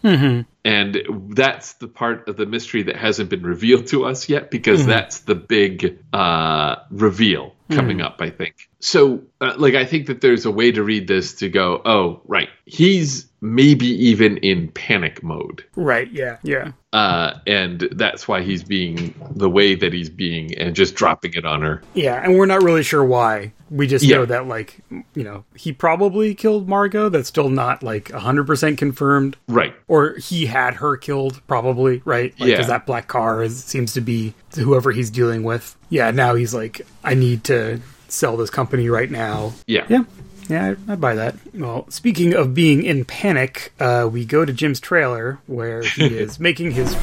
And 0.65 1.01
that's 1.29 1.75
the 1.75 1.87
part 1.87 2.27
of 2.27 2.35
the 2.35 2.45
mystery 2.45 2.83
that 2.83 2.97
hasn't 2.97 3.29
been 3.29 3.43
revealed 3.43 3.87
to 3.87 4.03
us 4.03 4.27
yet 4.27 4.51
because 4.51 4.85
that's 4.85 5.19
the 5.19 5.35
big 5.35 5.97
uh, 6.11 6.75
reveal 6.91 7.55
coming 7.71 8.01
up, 8.01 8.17
I 8.19 8.31
think. 8.31 8.69
So, 8.81 9.21
uh, 9.39 9.53
like, 9.57 9.75
I 9.75 9.85
think 9.85 10.07
that 10.07 10.19
there's 10.19 10.45
a 10.45 10.51
way 10.51 10.73
to 10.73 10.83
read 10.83 11.07
this 11.07 11.35
to 11.35 11.47
go, 11.47 11.81
oh, 11.85 12.21
right. 12.25 12.49
He's 12.65 13.28
maybe 13.41 13.85
even 13.87 14.37
in 14.37 14.67
panic 14.69 15.23
mode. 15.23 15.63
right? 15.75 16.11
Yeah, 16.11 16.37
yeah. 16.43 16.71
Uh, 16.91 17.35
and 17.45 17.87
that's 17.91 18.27
why 18.27 18.41
he's 18.41 18.63
being 18.63 19.13
the 19.35 19.49
way 19.49 19.75
that 19.75 19.93
he's 19.93 20.09
being 20.09 20.53
and 20.57 20.75
just 20.75 20.95
dropping 20.95 21.33
it 21.35 21.45
on 21.45 21.61
her. 21.61 21.81
Yeah, 21.93 22.21
and 22.23 22.35
we're 22.37 22.47
not 22.47 22.63
really 22.63 22.81
sure 22.83 23.03
why. 23.03 23.51
We 23.69 23.85
just 23.85 24.03
Yeah. 24.03 24.17
know 24.17 24.25
that, 24.25 24.47
like, 24.47 24.77
you 25.13 25.23
know, 25.23 25.45
he 25.55 25.71
probably 25.71 26.33
killed 26.33 26.67
Margot. 26.67 27.09
That's 27.09 27.27
still 27.29 27.49
not, 27.49 27.83
like, 27.83 28.09
100% 28.11 28.77
confirmed. 28.79 29.37
Right. 29.47 29.75
Or 29.87 30.15
he 30.15 30.47
had 30.47 30.73
her 30.75 30.97
killed, 30.97 31.41
probably, 31.47 32.01
right? 32.05 32.33
Like, 32.39 32.49
Yeah. 32.49 32.55
Because 32.55 32.67
that 32.67 32.87
black 32.87 33.07
car 33.07 33.43
is, 33.43 33.63
seems 33.63 33.93
to 33.93 34.01
be 34.01 34.33
whoever 34.55 34.91
he's 34.91 35.11
dealing 35.11 35.43
with. 35.43 35.75
Yeah, 35.89 36.09
now 36.09 36.33
he's 36.33 36.53
like, 36.55 36.81
I 37.03 37.13
need 37.13 37.43
to 37.45 37.79
sell 38.07 38.35
this 38.37 38.49
company 38.49 38.89
right 38.89 39.11
now. 39.11 39.53
Yeah. 39.67 39.85
Yeah. 39.87 40.03
Yeah, 40.49 40.73
I, 40.87 40.93
I 40.93 40.95
buy 40.95 41.13
that. 41.15 41.35
Well, 41.53 41.85
speaking 41.89 42.33
of 42.33 42.55
being 42.55 42.83
in 42.83 43.05
panic, 43.05 43.71
uh, 43.79 44.09
we 44.11 44.25
go 44.25 44.43
to 44.45 44.51
Jim's 44.51 44.79
trailer 44.79 45.39
where 45.45 45.83
he 45.83 46.05
is 46.17 46.39
making 46.39 46.71
his 46.71 46.93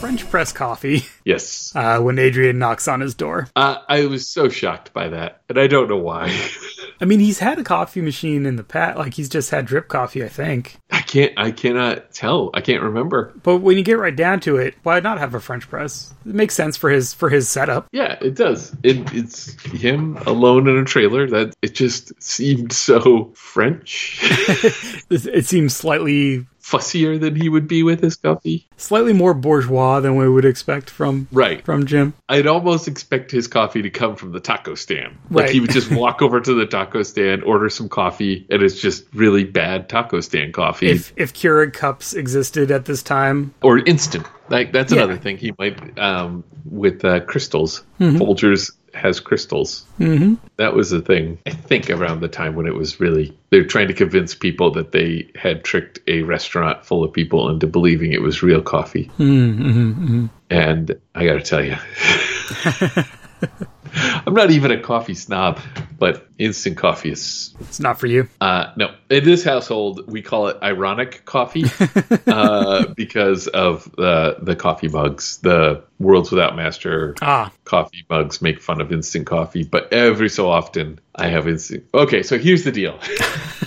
French 0.00 0.28
press 0.30 0.50
coffee 0.52 1.04
Yes. 1.24 1.72
uh, 1.76 2.00
when 2.00 2.18
Adrian 2.18 2.58
knocks 2.58 2.88
on 2.88 3.00
his 3.00 3.14
door. 3.14 3.48
Uh, 3.54 3.76
I 3.88 4.06
was 4.06 4.26
so 4.26 4.48
shocked 4.48 4.94
by 4.94 5.08
that, 5.08 5.42
and 5.48 5.58
I 5.58 5.66
don't 5.66 5.88
know 5.88 5.98
why. 5.98 6.34
I 7.02 7.04
mean, 7.04 7.20
he's 7.20 7.38
had 7.38 7.58
a 7.58 7.62
coffee 7.64 8.00
machine 8.00 8.46
in 8.46 8.56
the 8.56 8.64
past. 8.64 8.98
Like, 8.98 9.12
he's 9.14 9.28
just 9.28 9.50
had 9.50 9.66
drip 9.66 9.88
coffee, 9.88 10.24
I 10.24 10.28
think. 10.28 10.76
I 10.90 11.00
can't. 11.02 11.32
I 11.36 11.50
cannot 11.50 12.12
tell. 12.12 12.50
I 12.54 12.60
can't 12.62 12.82
remember. 12.82 13.32
But 13.42 13.58
when 13.58 13.76
you 13.76 13.82
get 13.82 13.98
right 13.98 14.14
down 14.14 14.40
to 14.40 14.56
it, 14.56 14.74
why 14.82 15.00
not 15.00 15.18
have 15.18 15.34
a 15.34 15.40
French 15.40 15.68
press? 15.68 16.12
It 16.26 16.34
makes 16.34 16.54
sense 16.54 16.76
for 16.76 16.88
his 16.90 17.12
for 17.14 17.28
his 17.28 17.48
setup. 17.48 17.86
Yeah, 17.92 18.18
it 18.20 18.34
does. 18.34 18.74
It, 18.82 19.12
it's 19.14 19.52
him 19.64 20.16
alone 20.26 20.66
in 20.68 20.76
a 20.76 20.84
trailer. 20.84 21.26
That 21.28 21.54
it 21.62 21.74
just 21.74 22.12
seemed 22.22 22.72
so 22.72 23.32
French, 23.34 24.18
It, 25.10 25.26
it 25.26 25.46
seems 25.46 25.74
slightly 25.76 26.46
fussier 26.70 27.18
than 27.20 27.34
he 27.34 27.48
would 27.48 27.66
be 27.66 27.82
with 27.82 28.00
his 28.00 28.16
coffee. 28.16 28.66
slightly 28.76 29.12
more 29.12 29.34
bourgeois 29.34 30.00
than 30.00 30.16
we 30.16 30.28
would 30.28 30.44
expect 30.44 30.88
from 30.88 31.26
Right. 31.32 31.64
from 31.64 31.84
Jim. 31.86 32.14
I'd 32.28 32.46
almost 32.46 32.88
expect 32.88 33.30
his 33.30 33.46
coffee 33.46 33.82
to 33.82 33.90
come 33.90 34.16
from 34.16 34.32
the 34.32 34.40
taco 34.40 34.74
stand. 34.74 35.16
Like 35.30 35.50
he 35.50 35.60
would 35.60 35.70
just 35.70 35.90
walk 35.90 36.22
over 36.22 36.40
to 36.40 36.54
the 36.54 36.66
taco 36.66 37.02
stand, 37.02 37.42
order 37.44 37.68
some 37.68 37.88
coffee, 37.88 38.46
and 38.50 38.62
it's 38.62 38.80
just 38.80 39.04
really 39.14 39.44
bad 39.44 39.88
taco 39.88 40.20
stand 40.20 40.54
coffee 40.54 40.88
If 40.88 41.12
if 41.16 41.34
Keurig 41.34 41.72
cups 41.72 42.14
existed 42.14 42.70
at 42.70 42.84
this 42.84 43.02
time, 43.02 43.52
or 43.62 43.78
instant. 43.78 44.26
Like 44.48 44.72
that's 44.72 44.92
Yeah. 44.92 45.02
another 45.02 45.16
thing 45.18 45.36
he 45.36 45.52
might 45.58 45.98
um, 45.98 46.42
with 46.64 47.04
uh, 47.04 47.20
crystals. 47.20 47.84
Folgers 48.00 48.72
has 48.94 49.20
crystals. 49.20 49.84
Mm-hmm. 49.98 50.34
That 50.56 50.74
was 50.74 50.90
the 50.90 51.00
thing. 51.00 51.38
I 51.46 51.50
think 51.50 51.90
around 51.90 52.20
the 52.20 52.28
time 52.28 52.54
when 52.54 52.66
it 52.66 52.74
was 52.74 53.00
really 53.00 53.36
they're 53.50 53.64
trying 53.64 53.88
to 53.88 53.94
convince 53.94 54.34
people 54.34 54.72
that 54.72 54.92
they 54.92 55.30
had 55.34 55.64
tricked 55.64 56.00
a 56.06 56.22
restaurant 56.22 56.84
full 56.84 57.04
of 57.04 57.12
people 57.12 57.50
into 57.50 57.66
believing 57.66 58.12
it 58.12 58.22
was 58.22 58.42
real 58.42 58.62
coffee. 58.62 59.10
Mm-hmm. 59.18 60.26
And 60.50 61.00
I 61.14 61.24
got 61.24 61.34
to 61.34 61.42
tell 61.42 61.64
you. 61.64 61.76
I'm 64.26 64.34
not 64.34 64.50
even 64.50 64.70
a 64.70 64.80
coffee 64.80 65.14
snob, 65.14 65.60
but 65.98 66.28
instant 66.40 66.76
coffee 66.76 67.10
is 67.10 67.54
it's 67.60 67.78
not 67.80 68.00
for 68.00 68.06
you. 68.06 68.28
uh, 68.40 68.72
no, 68.76 68.94
in 69.10 69.24
this 69.24 69.44
household, 69.44 70.10
we 70.10 70.22
call 70.22 70.48
it 70.48 70.56
ironic 70.62 71.24
coffee 71.26 71.64
uh, 72.26 72.86
because 72.94 73.46
of 73.48 73.90
the 73.96 74.36
the 74.42 74.56
coffee 74.56 74.88
mugs. 74.88 75.38
The 75.38 75.82
Worlds 75.98 76.30
Without 76.30 76.56
Master 76.56 77.14
Ah, 77.20 77.52
coffee 77.64 78.04
mugs 78.08 78.40
make 78.40 78.60
fun 78.60 78.80
of 78.80 78.90
instant 78.90 79.26
coffee, 79.26 79.64
but 79.64 79.92
every 79.92 80.30
so 80.30 80.48
often 80.50 80.98
I 81.14 81.28
have 81.28 81.46
instant. 81.46 81.84
Okay, 81.92 82.22
so 82.22 82.38
here's 82.38 82.64
the 82.64 82.72
deal. 82.72 82.98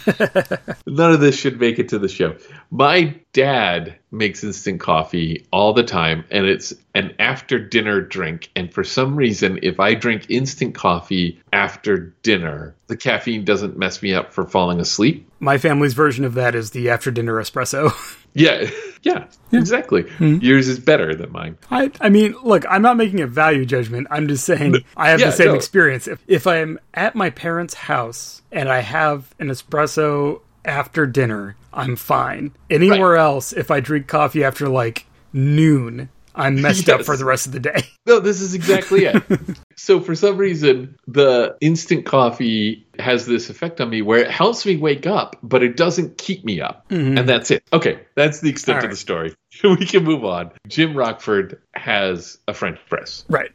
None 0.88 1.12
of 1.12 1.20
this 1.20 1.38
should 1.38 1.60
make 1.60 1.80
it 1.80 1.90
to 1.90 2.00
the 2.00 2.08
show. 2.08 2.36
My 2.72 3.16
dad 3.34 3.96
makes 4.12 4.44
instant 4.44 4.80
coffee 4.80 5.46
all 5.52 5.74
the 5.74 5.84
time, 5.84 6.24
and 6.32 6.46
it's 6.46 6.74
an 6.96 7.14
after 7.20 7.60
dinner 7.60 8.02
drink. 8.02 8.50
And 8.56 8.74
for 8.74 8.84
some 8.84 9.16
reason, 9.16 9.60
if 9.62 9.80
I 9.80 9.94
drink 9.94 10.26
instant 10.30 10.74
coffee 10.76 11.40
after 11.52 12.14
dinner, 12.24 12.63
the 12.88 12.98
caffeine 12.98 13.44
doesn't 13.46 13.78
mess 13.78 14.02
me 14.02 14.14
up 14.14 14.34
for 14.34 14.46
falling 14.46 14.80
asleep. 14.80 15.28
my 15.40 15.58
family's 15.58 15.94
version 15.94 16.24
of 16.26 16.34
that 16.36 16.56
is 16.56 16.72
the 16.72 16.90
after 16.90 17.12
dinner 17.12 17.34
espresso. 17.36 17.92
Yeah, 18.36 18.68
yeah, 19.04 19.26
exactly. 19.52 20.10
Hmm. 20.18 20.40
Yours 20.42 20.68
is 20.68 20.80
better 20.80 21.14
than 21.14 21.32
mine. 21.32 21.56
I, 21.70 21.92
I 22.02 22.10
mean, 22.10 22.36
look, 22.44 22.66
I'm 22.68 22.82
not 22.82 22.98
making 22.98 23.22
a 23.22 23.28
value 23.28 23.64
judgment. 23.64 24.08
I'm 24.10 24.28
just 24.28 24.44
saying 24.44 24.78
I 24.98 25.10
have 25.12 25.20
Yeah, 25.20 25.28
the 25.28 25.32
same 25.34 25.48
no. 25.50 25.54
experience. 25.54 26.08
If, 26.08 26.20
if 26.28 26.48
I'm 26.48 26.80
at 26.96 27.14
my 27.14 27.30
parents' 27.30 27.76
house 27.76 28.42
and 28.52 28.70
I 28.70 28.80
have 28.80 29.36
an 29.38 29.50
espresso 29.50 30.42
after 30.66 31.06
dinner, 31.06 31.56
I'm 31.72 31.96
fine. 31.96 32.54
Anywhere 32.72 33.18
else, 33.18 33.54
if 33.54 33.70
I 33.70 33.80
drink 33.82 34.08
coffee 34.08 34.44
after 34.44 34.68
like 34.68 35.06
noon, 35.32 36.10
I'm 36.36 36.62
messed 36.62 36.90
up 36.90 37.04
for 37.04 37.16
the 37.16 37.26
rest 37.26 37.46
of 37.46 37.52
the 37.52 37.60
day. 37.60 37.84
No, 38.06 38.20
this 38.20 38.42
is 38.42 38.54
exactly 38.54 39.06
it. 39.06 39.24
so 39.78 40.02
for 40.02 40.14
some 40.14 40.36
reason, 40.36 40.98
the 41.08 41.56
instant 41.62 42.06
coffee 42.06 42.86
has 43.00 43.26
this 43.26 43.50
effect 43.50 43.80
on 43.80 43.90
me 43.90 44.02
where 44.02 44.20
it 44.20 44.30
helps 44.30 44.66
me 44.66 44.76
wake 44.76 45.08
up, 45.08 45.38
but 45.42 45.64
it 45.64 45.78
doesn't 45.78 46.18
keep 46.18 46.44
me 46.44 46.60
up. 46.60 46.86
And 46.90 47.18
that's 47.18 47.50
it. 47.50 47.64
Okay, 47.72 48.02
that's 48.16 48.42
the 48.42 48.50
extent 48.50 48.80
All 48.80 48.80
of 48.80 48.84
right. 48.84 48.92
the 48.92 48.98
story. 48.98 49.36
we 49.64 49.86
can 49.86 50.04
move 50.04 50.26
on. 50.26 50.52
Jim 50.68 50.98
Rockford 50.98 51.62
has 51.76 52.38
a 52.46 52.54
French 52.54 52.78
press. 52.90 53.24
Right. 53.30 53.52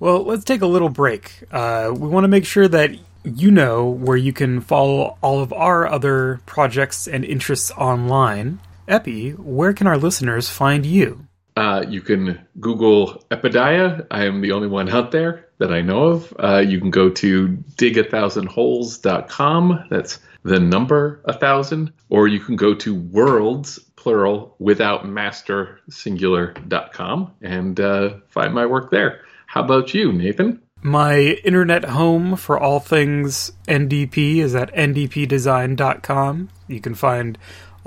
Well, 0.00 0.24
let's 0.24 0.44
take 0.44 0.62
a 0.62 0.66
little 0.66 0.88
break. 0.88 1.42
Uh, 1.50 1.92
we 1.94 2.08
want 2.08 2.24
to 2.24 2.28
make 2.28 2.46
sure 2.46 2.66
that 2.66 2.92
you 3.24 3.50
know 3.50 3.88
where 3.88 4.16
you 4.16 4.32
can 4.32 4.60
follow 4.62 5.18
all 5.20 5.40
of 5.40 5.52
our 5.52 5.86
other 5.86 6.40
projects 6.46 7.06
and 7.06 7.26
interests 7.26 7.70
online. 7.72 8.60
Epi, 8.86 9.32
where 9.32 9.74
can 9.74 9.86
our 9.86 9.98
listeners 9.98 10.48
find 10.48 10.86
you? 10.86 11.27
Uh, 11.58 11.84
you 11.88 12.00
can 12.00 12.38
Google 12.60 13.24
Epidiah. 13.32 14.06
I 14.12 14.26
am 14.26 14.42
the 14.42 14.52
only 14.52 14.68
one 14.68 14.88
out 14.88 15.10
there 15.10 15.48
that 15.58 15.72
I 15.72 15.80
know 15.80 16.04
of. 16.04 16.32
Uh, 16.38 16.58
you 16.58 16.78
can 16.78 16.90
go 16.90 17.10
to 17.10 17.48
digathousandholes.com. 17.74 19.86
That's 19.90 20.20
the 20.44 20.60
number 20.60 21.20
a 21.24 21.32
thousand. 21.32 21.92
Or 22.10 22.28
you 22.28 22.38
can 22.38 22.54
go 22.54 22.76
to 22.76 22.94
worlds, 22.94 23.80
plural, 23.96 24.54
without 24.60 25.08
master, 25.08 25.80
singular.com 25.90 27.32
and 27.42 27.80
uh, 27.80 28.10
find 28.28 28.54
my 28.54 28.64
work 28.64 28.92
there. 28.92 29.22
How 29.46 29.64
about 29.64 29.92
you, 29.92 30.12
Nathan? 30.12 30.62
My 30.80 31.40
internet 31.42 31.86
home 31.86 32.36
for 32.36 32.56
all 32.56 32.78
things 32.78 33.50
NDP 33.66 34.36
is 34.36 34.54
at 34.54 34.72
ndpdesign.com. 34.74 36.50
You 36.68 36.80
can 36.80 36.94
find 36.94 37.36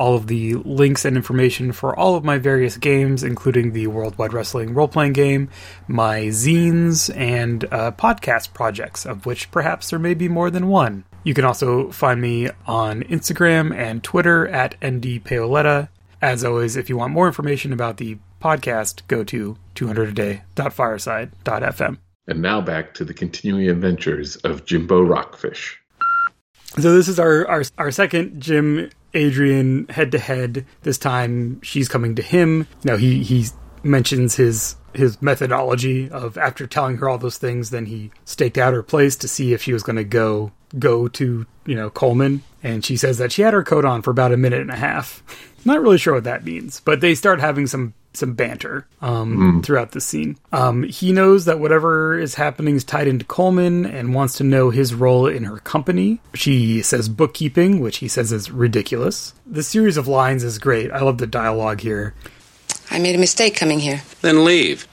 all 0.01 0.15
of 0.15 0.25
the 0.25 0.55
links 0.55 1.05
and 1.05 1.15
information 1.15 1.71
for 1.71 1.95
all 1.95 2.15
of 2.15 2.23
my 2.23 2.39
various 2.39 2.75
games, 2.75 3.23
including 3.23 3.71
the 3.71 3.85
Worldwide 3.85 4.33
Wrestling 4.33 4.73
role 4.73 4.87
playing 4.87 5.13
game, 5.13 5.47
my 5.87 6.21
zines, 6.21 7.15
and 7.15 7.65
uh, 7.65 7.91
podcast 7.91 8.51
projects, 8.51 9.05
of 9.05 9.27
which 9.27 9.51
perhaps 9.51 9.91
there 9.91 9.99
may 9.99 10.15
be 10.15 10.27
more 10.27 10.49
than 10.49 10.69
one. 10.69 11.03
You 11.23 11.35
can 11.35 11.45
also 11.45 11.91
find 11.91 12.19
me 12.19 12.49
on 12.65 13.03
Instagram 13.03 13.77
and 13.77 14.03
Twitter 14.03 14.47
at 14.47 14.75
ndpaoletta. 14.81 15.89
As 16.19 16.43
always, 16.43 16.75
if 16.75 16.89
you 16.89 16.97
want 16.97 17.13
more 17.13 17.27
information 17.27 17.71
about 17.71 17.97
the 17.97 18.17
podcast, 18.41 19.03
go 19.07 19.23
to 19.25 19.55
200aday.fireside.fm. 19.75 21.97
And 22.27 22.41
now 22.41 22.59
back 22.59 22.95
to 22.95 23.05
the 23.05 23.13
continuing 23.13 23.69
adventures 23.69 24.37
of 24.37 24.65
Jimbo 24.65 25.03
Rockfish. 25.03 25.79
So 26.79 26.95
this 26.95 27.07
is 27.07 27.19
our 27.19 27.47
our, 27.47 27.61
our 27.77 27.91
second 27.91 28.41
Jim 28.41 28.89
Adrian 29.13 29.87
head 29.89 30.11
to 30.11 30.19
head. 30.19 30.65
This 30.83 30.97
time 30.97 31.61
she's 31.61 31.89
coming 31.89 32.15
to 32.15 32.21
him. 32.21 32.67
Now 32.83 32.97
he 32.97 33.23
he 33.23 33.45
mentions 33.83 34.35
his 34.35 34.75
his 34.93 35.21
methodology 35.21 36.09
of 36.09 36.37
after 36.37 36.67
telling 36.67 36.97
her 36.97 37.09
all 37.09 37.17
those 37.17 37.37
things, 37.37 37.69
then 37.69 37.85
he 37.85 38.11
staked 38.25 38.57
out 38.57 38.73
her 38.73 38.83
place 38.83 39.15
to 39.17 39.27
see 39.27 39.53
if 39.53 39.61
she 39.61 39.73
was 39.73 39.83
going 39.83 39.95
to 39.95 40.03
go 40.03 40.51
go 40.77 41.07
to 41.07 41.45
you 41.65 41.75
know 41.75 41.89
Coleman, 41.89 42.43
and 42.63 42.83
she 42.85 42.97
says 42.97 43.17
that 43.17 43.31
she 43.31 43.41
had 43.41 43.53
her 43.53 43.63
coat 43.63 43.85
on 43.85 44.01
for 44.01 44.11
about 44.11 44.33
a 44.33 44.37
minute 44.37 44.61
and 44.61 44.71
a 44.71 44.75
half. 44.75 45.23
Not 45.65 45.81
really 45.81 45.97
sure 45.97 46.15
what 46.15 46.23
that 46.23 46.43
means, 46.43 46.81
but 46.83 47.01
they 47.01 47.13
start 47.13 47.39
having 47.39 47.67
some 47.67 47.93
some 48.13 48.33
banter 48.33 48.85
um, 49.01 49.61
throughout 49.63 49.91
the 49.91 50.01
scene. 50.01 50.37
Um, 50.51 50.83
he 50.83 51.11
knows 51.11 51.45
that 51.45 51.59
whatever 51.59 52.17
is 52.17 52.35
happening 52.35 52.75
is 52.75 52.83
tied 52.83 53.07
into 53.07 53.25
Coleman 53.25 53.85
and 53.85 54.13
wants 54.13 54.35
to 54.35 54.43
know 54.43 54.69
his 54.69 54.93
role 54.93 55.27
in 55.27 55.43
her 55.45 55.57
company. 55.57 56.19
She 56.33 56.81
says 56.81 57.09
bookkeeping, 57.09 57.79
which 57.79 57.97
he 57.97 58.07
says 58.07 58.31
is 58.31 58.51
ridiculous. 58.51 59.33
The 59.45 59.63
series 59.63 59.97
of 59.97 60.07
lines 60.07 60.43
is 60.43 60.59
great. 60.59 60.91
I 60.91 60.99
love 61.01 61.17
the 61.17 61.27
dialogue 61.27 61.81
here. 61.81 62.13
I 62.89 62.99
made 62.99 63.15
a 63.15 63.19
mistake 63.19 63.55
coming 63.55 63.79
here. 63.79 64.01
Then 64.21 64.43
leave. 64.43 64.87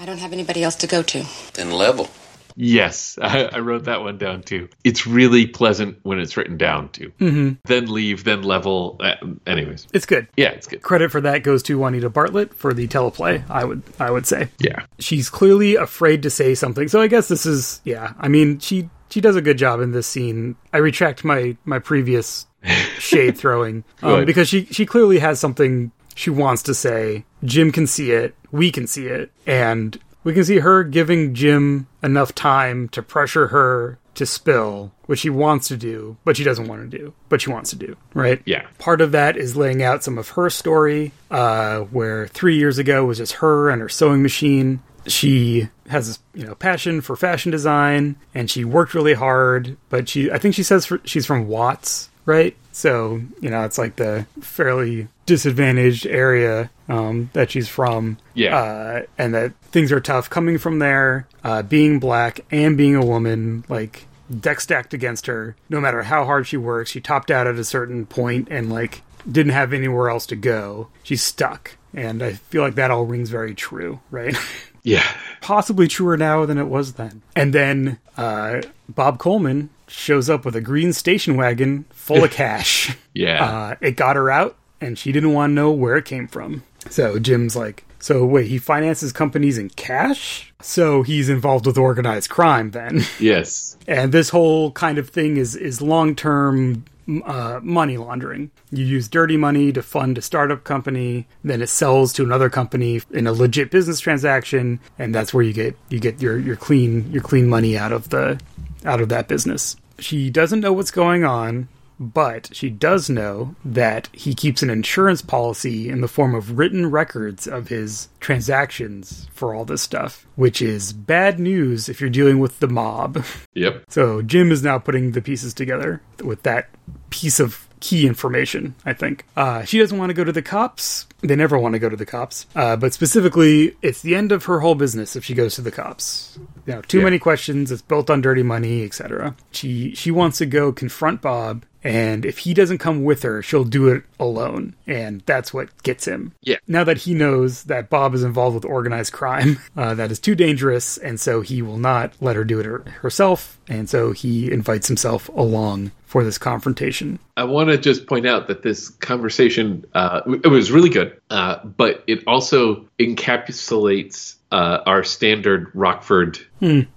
I 0.00 0.04
don't 0.04 0.18
have 0.18 0.32
anybody 0.32 0.62
else 0.62 0.76
to 0.76 0.86
go 0.86 1.02
to. 1.02 1.24
Then 1.54 1.70
level. 1.70 2.08
Yes, 2.56 3.18
I, 3.22 3.44
I 3.44 3.58
wrote 3.60 3.84
that 3.84 4.00
one 4.00 4.18
down 4.18 4.42
too. 4.42 4.68
It's 4.82 5.06
really 5.06 5.46
pleasant 5.46 5.98
when 6.02 6.18
it's 6.18 6.36
written 6.36 6.56
down 6.56 6.88
too. 6.88 7.12
Mm-hmm. 7.20 7.52
Then 7.64 7.86
leave, 7.92 8.24
then 8.24 8.42
level. 8.42 8.96
Uh, 8.98 9.14
anyways, 9.46 9.86
It's 9.92 10.06
good. 10.06 10.26
yeah, 10.36 10.48
it's 10.48 10.66
good. 10.66 10.82
Credit 10.82 11.10
for 11.12 11.20
that 11.20 11.42
goes 11.42 11.62
to 11.64 11.78
Juanita 11.78 12.08
Bartlett 12.10 12.54
for 12.54 12.72
the 12.74 12.88
teleplay. 12.88 13.48
I 13.50 13.64
would 13.64 13.82
I 14.00 14.10
would 14.10 14.26
say. 14.26 14.48
Yeah, 14.58 14.86
she's 14.98 15.28
clearly 15.28 15.76
afraid 15.76 16.22
to 16.22 16.30
say 16.30 16.54
something. 16.54 16.88
So 16.88 17.00
I 17.00 17.06
guess 17.08 17.28
this 17.28 17.46
is 17.46 17.80
yeah. 17.84 18.14
I 18.18 18.28
mean, 18.28 18.58
she 18.58 18.88
she 19.10 19.20
does 19.20 19.36
a 19.36 19.42
good 19.42 19.58
job 19.58 19.80
in 19.80 19.92
this 19.92 20.06
scene. 20.06 20.56
I 20.72 20.78
retract 20.78 21.24
my 21.24 21.56
my 21.64 21.78
previous 21.78 22.46
shade 22.98 23.36
throwing 23.36 23.84
um, 24.02 24.24
because 24.24 24.48
she 24.48 24.64
she 24.66 24.86
clearly 24.86 25.18
has 25.18 25.38
something 25.38 25.92
she 26.14 26.30
wants 26.30 26.62
to 26.62 26.74
say. 26.74 27.24
Jim 27.44 27.70
can 27.70 27.86
see 27.86 28.12
it. 28.12 28.34
We 28.50 28.70
can 28.72 28.86
see 28.86 29.06
it, 29.06 29.30
and 29.46 29.98
we 30.26 30.34
can 30.34 30.44
see 30.44 30.58
her 30.58 30.82
giving 30.82 31.34
Jim 31.34 31.86
enough 32.02 32.34
time 32.34 32.88
to 32.88 33.00
pressure 33.00 33.46
her 33.46 33.96
to 34.14 34.26
spill, 34.26 34.90
which 35.04 35.20
she 35.20 35.30
wants 35.30 35.68
to 35.68 35.76
do, 35.76 36.16
but 36.24 36.36
she 36.36 36.42
doesn't 36.42 36.66
want 36.66 36.90
to 36.90 36.98
do, 36.98 37.14
but 37.28 37.40
she 37.40 37.48
wants 37.48 37.70
to 37.70 37.76
do, 37.76 37.96
right? 38.12 38.42
Yeah. 38.44 38.66
Part 38.80 39.00
of 39.00 39.12
that 39.12 39.36
is 39.36 39.56
laying 39.56 39.84
out 39.84 40.02
some 40.02 40.18
of 40.18 40.30
her 40.30 40.50
story, 40.50 41.12
uh, 41.30 41.82
where 41.82 42.26
three 42.26 42.58
years 42.58 42.76
ago 42.76 43.04
was 43.04 43.18
just 43.18 43.34
her 43.34 43.70
and 43.70 43.80
her 43.80 43.88
sewing 43.88 44.20
machine. 44.20 44.80
She 45.06 45.68
has 45.88 46.08
this, 46.08 46.18
you 46.34 46.44
know, 46.44 46.56
passion 46.56 47.02
for 47.02 47.14
fashion 47.14 47.52
design, 47.52 48.16
and 48.34 48.50
she 48.50 48.64
worked 48.64 48.94
really 48.94 49.14
hard. 49.14 49.76
But 49.90 50.08
she, 50.08 50.32
I 50.32 50.38
think 50.38 50.56
she 50.56 50.64
says 50.64 50.86
for, 50.86 51.00
she's 51.04 51.24
from 51.24 51.46
Watts, 51.46 52.10
right? 52.24 52.56
So 52.72 53.20
you 53.40 53.48
know, 53.48 53.62
it's 53.62 53.78
like 53.78 53.94
the 53.94 54.26
fairly 54.40 55.06
disadvantaged 55.26 56.06
area 56.06 56.70
um, 56.88 57.30
that 57.32 57.50
she's 57.50 57.68
from. 57.68 58.18
Yeah. 58.34 58.56
uh, 58.56 59.02
and 59.18 59.34
that 59.34 59.54
things 59.72 59.92
are 59.92 60.00
tough 60.00 60.30
coming 60.30 60.58
from 60.58 60.78
there. 60.78 61.26
Uh, 61.44 61.62
being 61.62 61.98
black 61.98 62.40
and 62.50 62.76
being 62.76 62.94
a 62.96 63.04
woman, 63.04 63.64
like 63.68 64.06
deck 64.40 64.60
stacked 64.60 64.94
against 64.94 65.26
her. 65.26 65.56
No 65.68 65.80
matter 65.80 66.02
how 66.04 66.24
hard 66.24 66.46
she 66.46 66.56
works, 66.56 66.90
she 66.90 67.00
topped 67.00 67.30
out 67.30 67.46
at 67.46 67.56
a 67.56 67.64
certain 67.64 68.06
point 68.06 68.48
and 68.50 68.72
like 68.72 69.02
didn't 69.30 69.52
have 69.52 69.72
anywhere 69.72 70.08
else 70.10 70.26
to 70.26 70.36
go. 70.36 70.88
She's 71.02 71.22
stuck, 71.22 71.76
and 71.94 72.22
I 72.22 72.34
feel 72.34 72.62
like 72.62 72.76
that 72.76 72.90
all 72.90 73.04
rings 73.04 73.28
very 73.30 73.54
true, 73.54 74.00
right? 74.10 74.36
yeah, 74.82 75.06
Possibly 75.40 75.88
truer 75.88 76.16
now 76.16 76.46
than 76.46 76.58
it 76.58 76.66
was 76.68 76.92
then. 76.94 77.22
And 77.34 77.52
then 77.52 77.98
uh, 78.16 78.62
Bob 78.88 79.18
Coleman 79.18 79.70
shows 79.88 80.28
up 80.30 80.44
with 80.44 80.54
a 80.56 80.60
green 80.60 80.92
station 80.92 81.36
wagon 81.36 81.84
full 81.90 82.22
of 82.24 82.30
cash. 82.32 82.96
yeah. 83.14 83.44
Uh, 83.44 83.74
it 83.80 83.96
got 83.96 84.14
her 84.16 84.30
out, 84.30 84.56
and 84.86 84.96
she 84.96 85.10
didn't 85.10 85.32
want 85.32 85.50
to 85.50 85.54
know 85.54 85.72
where 85.72 85.96
it 85.96 86.04
came 86.04 86.28
from. 86.28 86.62
So 86.88 87.18
Jim's 87.18 87.56
like, 87.56 87.84
so 87.98 88.24
wait, 88.24 88.46
he 88.46 88.58
finances 88.58 89.12
companies 89.12 89.58
in 89.58 89.70
cash? 89.70 90.52
So 90.62 91.02
he's 91.02 91.28
involved 91.28 91.66
with 91.66 91.76
organized 91.76 92.30
crime 92.30 92.70
then. 92.70 93.02
yes. 93.20 93.76
and 93.88 94.12
this 94.12 94.28
whole 94.28 94.70
kind 94.72 94.98
of 94.98 95.10
thing 95.10 95.36
is 95.36 95.56
is 95.56 95.82
long 95.82 96.14
term 96.14 96.84
uh, 97.24 97.60
money 97.62 97.96
laundering. 97.96 98.50
You 98.70 98.84
use 98.84 99.08
dirty 99.08 99.36
money 99.36 99.72
to 99.72 99.82
fund 99.82 100.18
a 100.18 100.22
startup 100.22 100.62
company, 100.62 101.26
then 101.42 101.62
it 101.62 101.68
sells 101.68 102.12
to 102.14 102.22
another 102.22 102.48
company 102.48 103.02
in 103.10 103.26
a 103.26 103.32
legit 103.32 103.70
business 103.70 104.00
transaction, 104.00 104.78
and 104.98 105.14
that's 105.14 105.34
where 105.34 105.42
you 105.42 105.52
get 105.52 105.76
you 105.88 105.98
get 105.98 106.22
your 106.22 106.38
your 106.38 106.56
clean 106.56 107.10
your 107.10 107.22
clean 107.22 107.48
money 107.48 107.76
out 107.76 107.92
of 107.92 108.10
the 108.10 108.40
out 108.84 109.00
of 109.00 109.08
that 109.08 109.26
business. 109.26 109.76
She 109.98 110.30
doesn't 110.30 110.60
know 110.60 110.72
what's 110.72 110.90
going 110.90 111.24
on, 111.24 111.68
but 111.98 112.50
she 112.52 112.68
does 112.70 113.08
know 113.08 113.54
that 113.64 114.08
he 114.12 114.34
keeps 114.34 114.62
an 114.62 114.70
insurance 114.70 115.22
policy 115.22 115.88
in 115.88 116.00
the 116.02 116.08
form 116.08 116.34
of 116.34 116.58
written 116.58 116.90
records 116.90 117.46
of 117.46 117.68
his 117.68 118.08
transactions 118.20 119.28
for 119.32 119.54
all 119.54 119.64
this 119.64 119.82
stuff, 119.82 120.26
which 120.36 120.60
is 120.62 120.92
bad 120.92 121.38
news 121.40 121.88
if 121.88 122.00
you're 122.00 122.10
dealing 122.10 122.38
with 122.38 122.60
the 122.60 122.68
mob. 122.68 123.24
Yep. 123.54 123.84
So 123.88 124.20
Jim 124.20 124.52
is 124.52 124.62
now 124.62 124.78
putting 124.78 125.12
the 125.12 125.22
pieces 125.22 125.54
together 125.54 126.02
with 126.22 126.42
that 126.42 126.68
piece 127.08 127.40
of 127.40 127.66
key 127.80 128.06
information, 128.06 128.74
I 128.84 128.92
think. 128.92 129.24
Uh, 129.34 129.64
she 129.64 129.78
doesn't 129.78 129.96
want 129.96 130.10
to 130.10 130.14
go 130.14 130.24
to 130.24 130.32
the 130.32 130.42
cops. 130.42 131.06
They 131.22 131.36
never 131.36 131.58
want 131.58 131.72
to 131.72 131.78
go 131.78 131.88
to 131.88 131.96
the 131.96 132.04
cops. 132.04 132.44
Uh, 132.54 132.76
but 132.76 132.92
specifically, 132.92 133.74
it's 133.80 134.02
the 134.02 134.14
end 134.14 134.30
of 134.30 134.44
her 134.44 134.60
whole 134.60 134.74
business 134.74 135.16
if 135.16 135.24
she 135.24 135.32
goes 135.32 135.54
to 135.54 135.62
the 135.62 135.70
cops. 135.70 136.38
You 136.66 136.74
know, 136.74 136.82
too 136.82 136.98
Yeah. 136.98 137.04
many 137.04 137.18
questions. 137.18 137.72
It's 137.72 137.80
built 137.80 138.10
on 138.10 138.20
dirty 138.20 138.42
money, 138.42 138.84
etc. 138.84 139.34
She 139.52 139.94
she 139.94 140.10
wants 140.10 140.36
to 140.38 140.46
go 140.46 140.70
confront 140.70 141.22
Bob, 141.22 141.64
and 141.86 142.26
if 142.26 142.38
he 142.38 142.52
doesn't 142.52 142.78
come 142.78 143.04
with 143.04 143.22
her, 143.22 143.42
she'll 143.42 143.62
do 143.62 143.88
it 143.88 144.02
alone, 144.18 144.74
and 144.88 145.22
that's 145.24 145.54
what 145.54 145.68
gets 145.84 146.04
him. 146.04 146.32
Yeah. 146.42 146.56
Now 146.66 146.82
that 146.82 146.98
he 146.98 147.14
knows 147.14 147.64
that 147.64 147.88
Bob 147.88 148.12
is 148.12 148.24
involved 148.24 148.56
with 148.56 148.64
organized 148.64 149.12
crime, 149.12 149.58
uh, 149.76 149.94
that 149.94 150.10
is 150.10 150.18
too 150.18 150.34
dangerous, 150.34 150.98
and 150.98 151.20
so 151.20 151.42
he 151.42 151.62
will 151.62 151.78
not 151.78 152.12
let 152.20 152.34
her 152.34 152.44
do 152.44 152.58
it 152.58 152.66
her- 152.66 152.84
herself, 153.02 153.60
and 153.68 153.88
so 153.88 154.10
he 154.10 154.50
invites 154.50 154.88
himself 154.88 155.28
along 155.28 155.92
for 156.06 156.24
this 156.24 156.38
confrontation. 156.38 157.20
I 157.36 157.44
want 157.44 157.68
to 157.68 157.78
just 157.78 158.08
point 158.08 158.26
out 158.26 158.48
that 158.48 158.62
this 158.62 158.88
conversation 158.88 159.84
uh, 159.94 160.22
it 160.42 160.48
was 160.48 160.72
really 160.72 160.88
good, 160.88 161.20
uh, 161.30 161.64
but 161.64 162.02
it 162.08 162.24
also 162.26 162.88
encapsulates 162.98 164.36
uh, 164.50 164.78
our 164.86 165.04
standard 165.04 165.70
Rockford 165.74 166.38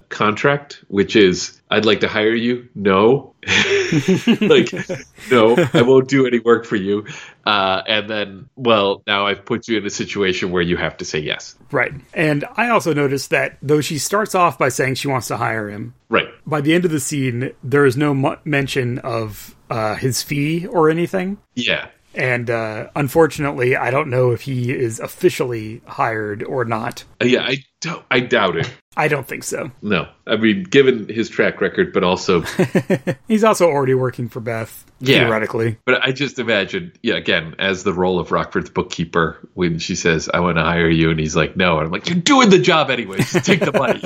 contract, 0.10 0.84
which 0.88 1.16
is 1.16 1.60
I'd 1.70 1.86
like 1.86 2.00
to 2.02 2.08
hire 2.08 2.36
you. 2.36 2.68
No, 2.76 3.34
like 4.42 4.72
no, 5.32 5.56
I 5.74 5.82
won't 5.82 6.08
do 6.08 6.26
any 6.28 6.40
work 6.40 6.66
for 6.66 6.76
you. 6.76 7.06
Uh, 7.46 7.82
and 7.88 8.10
then, 8.10 8.50
well, 8.56 9.02
now 9.08 9.26
I've 9.28 9.44
put 9.46 9.68
you 9.68 9.78
in 9.78 9.86
a 9.86 9.90
situation 9.90 10.52
where 10.52 10.62
you 10.62 10.78
have 10.78 10.98
to 10.98 11.06
say 11.06 11.20
yes. 11.20 11.56
Right. 11.72 11.94
And 12.14 12.46
I 12.56 12.70
also 12.70 12.94
noticed 12.94 13.30
that 13.32 13.58
though 13.62 13.82
she 13.82 13.98
starts 13.98 14.36
off 14.36 14.58
by 14.58 14.70
saying 14.70 14.96
she 14.96 15.08
wants 15.08 15.28
to 15.30 15.38
hire 15.38 15.70
him, 15.70 15.94
Right. 16.10 16.28
by 16.46 16.62
the 16.62 16.74
end 16.74 16.86
of 16.86 16.92
the 16.92 17.00
scene, 17.00 17.52
there 17.64 17.86
is 17.86 17.98
no 17.98 18.14
mu- 18.14 18.36
mention 18.46 19.00
of 19.00 19.56
uh, 19.70 19.96
his 19.96 20.22
fee 20.22 20.68
or 20.68 20.90
anything. 20.90 21.38
Yeah. 21.56 21.88
And 22.16 22.50
uh, 22.50 22.90
unfortunately, 22.96 23.76
I 23.76 23.92
don't 23.92 24.10
know 24.10 24.32
if 24.32 24.42
he 24.42 24.72
is 24.72 25.00
officially 25.00 25.82
hired 25.86 26.44
or 26.44 26.66
not. 26.66 27.04
Uh, 27.22 27.26
yeah. 27.26 27.44
I 27.44 27.64
don't. 27.82 28.06
I 28.12 28.20
doubt 28.20 28.58
it. 28.58 28.70
I 28.98 29.08
don't 29.08 29.26
think 29.28 29.44
so. 29.46 29.72
No. 29.82 30.10
I 30.28 30.36
mean, 30.36 30.64
given 30.64 31.08
his 31.08 31.30
track 31.30 31.62
record, 31.62 31.94
but 31.94 32.04
also 32.04 32.42
He's 33.30 33.44
also 33.46 33.68
already 33.70 33.94
working 33.94 34.28
for 34.28 34.42
Beth, 34.42 34.84
Yeah. 35.00 35.20
theoretically. 35.20 35.78
But 35.86 36.06
I 36.06 36.12
just 36.12 36.40
imagine, 36.40 36.92
yeah, 37.02 37.16
again, 37.16 37.56
as 37.60 37.84
the 37.84 37.94
role 37.94 38.20
of 38.20 38.32
Rockford's 38.34 38.70
bookkeeper, 38.70 39.38
when 39.54 39.80
she 39.80 39.96
says, 39.96 40.30
I 40.34 40.42
want 40.42 40.58
to 40.58 40.64
hire 40.64 40.90
you, 40.90 41.10
and 41.12 41.20
he's 41.20 41.36
like, 41.36 41.56
no. 41.56 41.78
And 41.78 41.86
I'm 41.86 41.92
like, 41.92 42.10
you're 42.10 42.18
doing 42.20 42.50
the 42.50 42.60
job 42.60 42.90
anyway. 42.90 43.18
Just 43.20 43.46
take 43.46 43.62
the 43.62 43.72
money. 43.72 44.02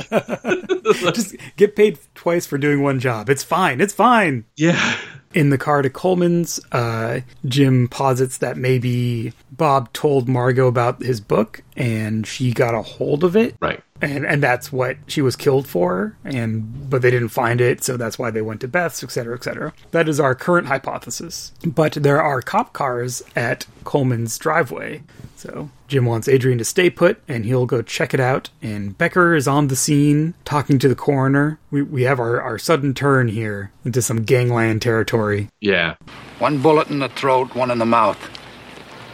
Just 1.13 1.36
get 1.55 1.76
paid 1.76 1.97
twice 2.13 2.45
for 2.45 2.57
doing 2.59 2.84
one 2.84 2.99
job. 2.99 3.30
It's 3.30 3.43
fine. 3.43 3.82
It's 3.82 3.93
fine. 3.93 4.45
yeah. 4.55 4.97
In 5.34 5.49
the 5.49 5.57
car 5.57 5.81
to 5.81 5.89
Coleman's, 5.89 6.59
uh, 6.71 7.21
Jim 7.45 7.88
posits 7.88 8.38
that 8.38 8.55
maybe 8.57 9.34
Bob 9.51 9.91
told 9.93 10.29
Margot 10.29 10.67
about 10.67 11.01
his 11.01 11.19
book 11.21 11.63
and 11.75 12.25
she 12.27 12.51
got 12.53 12.75
a 12.75 12.81
hold 12.84 13.23
of 13.23 13.36
it. 13.36 13.55
Right. 13.59 13.81
and 14.01 14.25
and 14.25 14.43
that's 14.43 14.71
what 14.71 14.97
she 15.07 15.21
was 15.21 15.36
killed 15.36 15.65
for 15.67 16.15
and 16.23 16.89
but 16.89 17.01
they 17.01 17.09
didn't 17.11 17.29
find 17.29 17.61
it 17.61 17.84
so 17.84 17.95
that's 17.95 18.19
why 18.19 18.29
they 18.29 18.41
went 18.41 18.59
to 18.61 18.67
beth's 18.67 19.03
etc 19.03 19.34
etc 19.36 19.71
that 19.91 20.09
is 20.09 20.19
our 20.19 20.36
current 20.36 20.67
hypothesis 20.67 21.53
but 21.65 21.93
there 21.93 22.21
are 22.21 22.41
cop 22.41 22.73
cars 22.73 23.23
at 23.36 23.65
coleman's 23.86 24.38
driveway 24.38 25.01
so 25.43 25.69
jim 25.89 26.05
wants 26.05 26.27
adrian 26.29 26.57
to 26.57 26.63
stay 26.63 26.89
put 26.89 27.21
and 27.27 27.43
he'll 27.43 27.65
go 27.65 27.81
check 27.81 28.13
it 28.13 28.19
out 28.19 28.49
and 28.61 28.97
becker 28.97 29.35
is 29.35 29.45
on 29.45 29.67
the 29.67 29.75
scene 29.75 30.33
talking 30.45 30.79
to 30.79 30.87
the 30.87 30.95
coroner 30.95 31.59
we, 31.69 31.81
we 31.81 32.03
have 32.03 32.17
our, 32.19 32.41
our 32.41 32.57
sudden 32.57 32.93
turn 32.93 33.27
here 33.27 33.71
into 33.83 34.01
some 34.01 34.23
gangland 34.23 34.81
territory 34.81 35.49
Yeah. 35.59 35.95
One 36.39 36.61
bullet 36.61 36.89
in 36.89 36.99
the 36.99 37.09
throat, 37.09 37.55
one 37.55 37.71
in 37.71 37.77
the 37.77 37.85
mouth. 37.85 38.17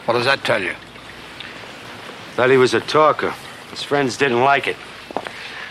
What 0.06 0.14
does 0.14 0.26
that 0.26 0.44
tell 0.44 0.62
you? 0.62 0.74
Thought 2.36 2.50
he 2.50 2.58
was 2.58 2.74
a 2.74 2.80
talker. 2.80 3.34
His 3.70 3.84
friends 3.84 4.18
didn't 4.18 4.40
like 4.42 4.68
it. 4.68 4.78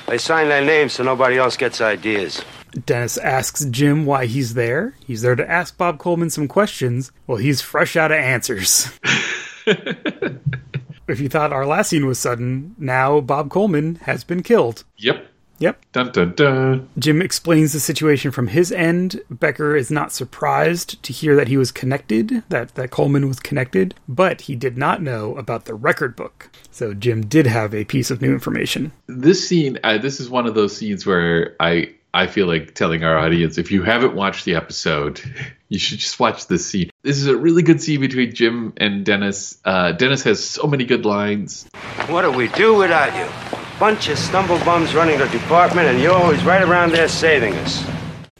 They 0.06 0.18
signed 0.18 0.50
their 0.50 0.64
names 0.64 0.92
so 0.94 1.02
nobody 1.02 1.36
else 1.36 1.56
gets 1.56 1.80
ideas. 1.80 2.44
Dennis 2.86 3.16
asks 3.18 3.64
Jim 3.64 4.06
why 4.06 4.26
he's 4.26 4.54
there. 4.54 4.94
He's 5.06 5.22
there 5.22 5.34
to 5.34 5.50
ask 5.50 5.76
Bob 5.76 5.98
Coleman 5.98 6.30
some 6.30 6.46
questions. 6.48 7.10
Well, 7.26 7.38
he's 7.38 7.60
fresh 7.60 7.96
out 7.96 8.12
of 8.12 8.18
answers. 8.18 8.90
if 11.08 11.20
you 11.20 11.28
thought 11.28 11.52
our 11.52 11.66
last 11.66 11.90
scene 11.90 12.06
was 12.06 12.18
sudden, 12.18 12.74
now 12.78 13.20
Bob 13.20 13.50
Coleman 13.50 13.96
has 14.02 14.24
been 14.24 14.42
killed. 14.42 14.84
Yep. 14.96 15.26
Yep. 15.60 15.82
Dun 15.92 16.12
dun 16.12 16.34
dun. 16.34 16.88
Jim 16.98 17.20
explains 17.20 17.72
the 17.72 17.80
situation 17.80 18.30
from 18.30 18.48
his 18.48 18.70
end. 18.70 19.20
Becker 19.28 19.74
is 19.74 19.90
not 19.90 20.12
surprised 20.12 21.02
to 21.02 21.12
hear 21.12 21.34
that 21.34 21.48
he 21.48 21.56
was 21.56 21.72
connected, 21.72 22.44
that, 22.48 22.74
that 22.76 22.90
Coleman 22.90 23.26
was 23.26 23.40
connected, 23.40 23.94
but 24.08 24.42
he 24.42 24.54
did 24.54 24.78
not 24.78 25.02
know 25.02 25.36
about 25.36 25.64
the 25.64 25.74
record 25.74 26.14
book. 26.14 26.50
So 26.70 26.94
Jim 26.94 27.26
did 27.26 27.46
have 27.46 27.74
a 27.74 27.84
piece 27.84 28.10
of 28.10 28.22
new 28.22 28.32
information. 28.32 28.92
This 29.08 29.48
scene, 29.48 29.78
uh, 29.82 29.98
this 29.98 30.20
is 30.20 30.30
one 30.30 30.46
of 30.46 30.54
those 30.54 30.76
scenes 30.76 31.04
where 31.04 31.56
I 31.58 31.92
I 32.14 32.26
feel 32.26 32.46
like 32.46 32.74
telling 32.74 33.04
our 33.04 33.16
audience 33.18 33.58
if 33.58 33.70
you 33.70 33.82
haven't 33.82 34.14
watched 34.14 34.44
the 34.44 34.54
episode, 34.54 35.20
you 35.68 35.78
should 35.78 35.98
just 35.98 36.18
watch 36.18 36.46
this 36.46 36.66
scene. 36.66 36.90
This 37.02 37.18
is 37.18 37.26
a 37.26 37.36
really 37.36 37.62
good 37.62 37.80
scene 37.80 38.00
between 38.00 38.34
Jim 38.34 38.72
and 38.76 39.04
Dennis. 39.04 39.58
Uh, 39.64 39.92
Dennis 39.92 40.22
has 40.24 40.42
so 40.42 40.66
many 40.66 40.84
good 40.84 41.04
lines. 41.04 41.68
What 42.06 42.22
do 42.22 42.32
we 42.32 42.48
do 42.48 42.74
without 42.74 43.14
you? 43.16 43.30
Bunch 43.78 44.08
of 44.08 44.18
stumblebums 44.18 44.94
running 44.94 45.18
the 45.18 45.28
department, 45.28 45.88
and 45.88 46.00
you're 46.00 46.14
always 46.14 46.42
right 46.44 46.62
around 46.62 46.92
there 46.92 47.08
saving 47.08 47.54
us. 47.54 47.88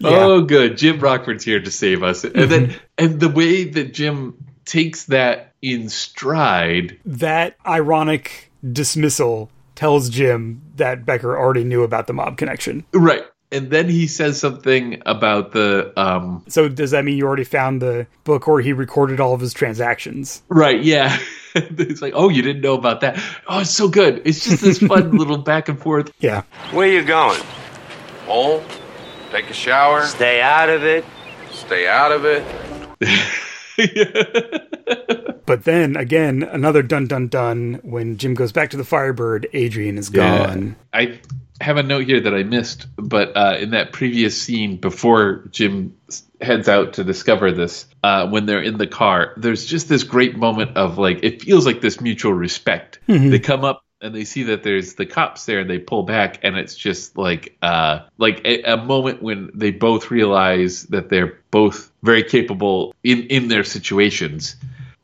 Oh, 0.03 0.41
good. 0.41 0.77
Jim 0.77 0.99
Rockford's 0.99 1.43
here 1.43 1.59
to 1.59 1.71
save 1.71 2.03
us. 2.03 2.23
And 2.23 2.51
then, 2.51 2.75
and 2.97 3.19
the 3.19 3.29
way 3.29 3.63
that 3.63 3.93
Jim 3.93 4.45
takes 4.65 5.05
that 5.05 5.53
in 5.61 5.89
stride. 5.89 6.99
That 7.05 7.57
ironic 7.65 8.51
dismissal 8.71 9.49
tells 9.78 10.09
Jim 10.09 10.61
that 10.75 11.05
Becker 11.05 11.38
already 11.38 11.63
knew 11.63 11.84
about 11.84 12.07
the 12.07 12.13
mob 12.13 12.36
connection. 12.38 12.84
Right. 12.93 13.23
And 13.49 13.69
then 13.71 13.88
he 13.88 14.07
says 14.07 14.38
something 14.38 15.01
about 15.05 15.53
the, 15.53 15.93
um, 15.95 16.43
So 16.49 16.67
does 16.67 16.91
that 16.91 17.05
mean 17.05 17.17
you 17.17 17.25
already 17.25 17.45
found 17.45 17.82
the 17.82 18.05
book 18.25 18.45
where 18.45 18.59
he 18.59 18.73
recorded 18.73 19.21
all 19.21 19.34
of 19.34 19.39
his 19.39 19.53
transactions? 19.53 20.41
right. 20.49 20.84
Yeah. 20.84 21.17
it's 21.55 22.01
like, 22.01 22.11
oh, 22.15 22.28
you 22.28 22.41
didn't 22.41 22.61
know 22.61 22.73
about 22.73 22.99
that. 23.01 23.17
Oh, 23.47 23.61
it's 23.61 23.69
so 23.69 23.88
good. 23.88 24.21
It's 24.25 24.43
just 24.43 24.61
this 24.61 24.80
fun 24.80 25.11
little 25.17 25.38
back 25.38 25.69
and 25.69 25.80
forth. 25.80 26.11
Yeah. 26.19 26.41
Where 26.71 26.88
you 26.88 27.03
going? 27.05 27.39
Home, 28.25 28.63
take 29.32 29.49
a 29.49 29.53
shower, 29.53 30.05
Stay 30.05 30.41
out 30.41 30.67
of 30.69 30.84
it. 30.84 31.05
stay 31.51 31.88
out 31.88 32.11
of 32.11 32.25
it. 32.25 32.43
But 35.47 35.63
then 35.63 35.95
again, 35.95 36.43
another 36.43 36.84
dun 36.84 37.07
dun 37.07 37.30
dun 37.30 37.80
when 37.82 38.17
Jim 38.17 38.34
goes 38.34 38.51
back 38.51 38.69
to 38.71 38.78
the 38.78 38.84
Firebird, 38.84 39.47
Adrian 39.53 39.97
is 39.97 40.09
gone. 40.09 40.75
I 40.93 41.21
have 41.61 41.78
a 41.78 41.84
note 41.84 42.05
here 42.05 42.19
that 42.19 42.34
I 42.34 42.43
missed, 42.43 42.86
but 42.97 43.36
uh, 43.36 43.55
in 43.57 43.71
that 43.71 43.93
previous 43.93 44.39
scene 44.39 44.75
before 44.75 45.47
Jim 45.51 45.95
heads 46.41 46.67
out 46.67 46.93
to 46.93 47.05
discover 47.05 47.53
this, 47.53 47.86
uh, 48.03 48.28
when 48.28 48.45
they're 48.45 48.61
in 48.61 48.78
the 48.78 48.88
car, 48.88 49.34
there's 49.38 49.65
just 49.65 49.88
this 49.88 50.03
great 50.03 50.36
moment 50.36 50.75
of 50.75 50.97
like, 50.97 51.19
it 51.23 51.41
feels 51.41 51.65
like 51.65 51.80
this 51.80 52.01
mutual 52.01 52.34
respect. 52.34 52.99
They 53.32 53.39
come 53.39 53.63
up 53.63 53.84
and 54.01 54.13
they 54.13 54.23
see 54.23 54.43
that 54.43 54.63
there's 54.63 54.93
the 54.95 55.05
cops 55.05 55.45
there 55.45 55.59
and 55.59 55.69
they 55.69 55.79
pull 55.79 56.03
back 56.03 56.39
and 56.43 56.57
it's 56.57 56.75
just 56.75 57.17
like 57.17 57.57
uh 57.61 57.99
like 58.17 58.41
a, 58.45 58.61
a 58.73 58.77
moment 58.77 59.21
when 59.23 59.49
they 59.53 59.71
both 59.71 60.11
realize 60.11 60.83
that 60.83 61.09
they're 61.09 61.39
both 61.51 61.91
very 62.03 62.23
capable 62.23 62.93
in 63.03 63.23
in 63.23 63.47
their 63.47 63.63
situations 63.63 64.55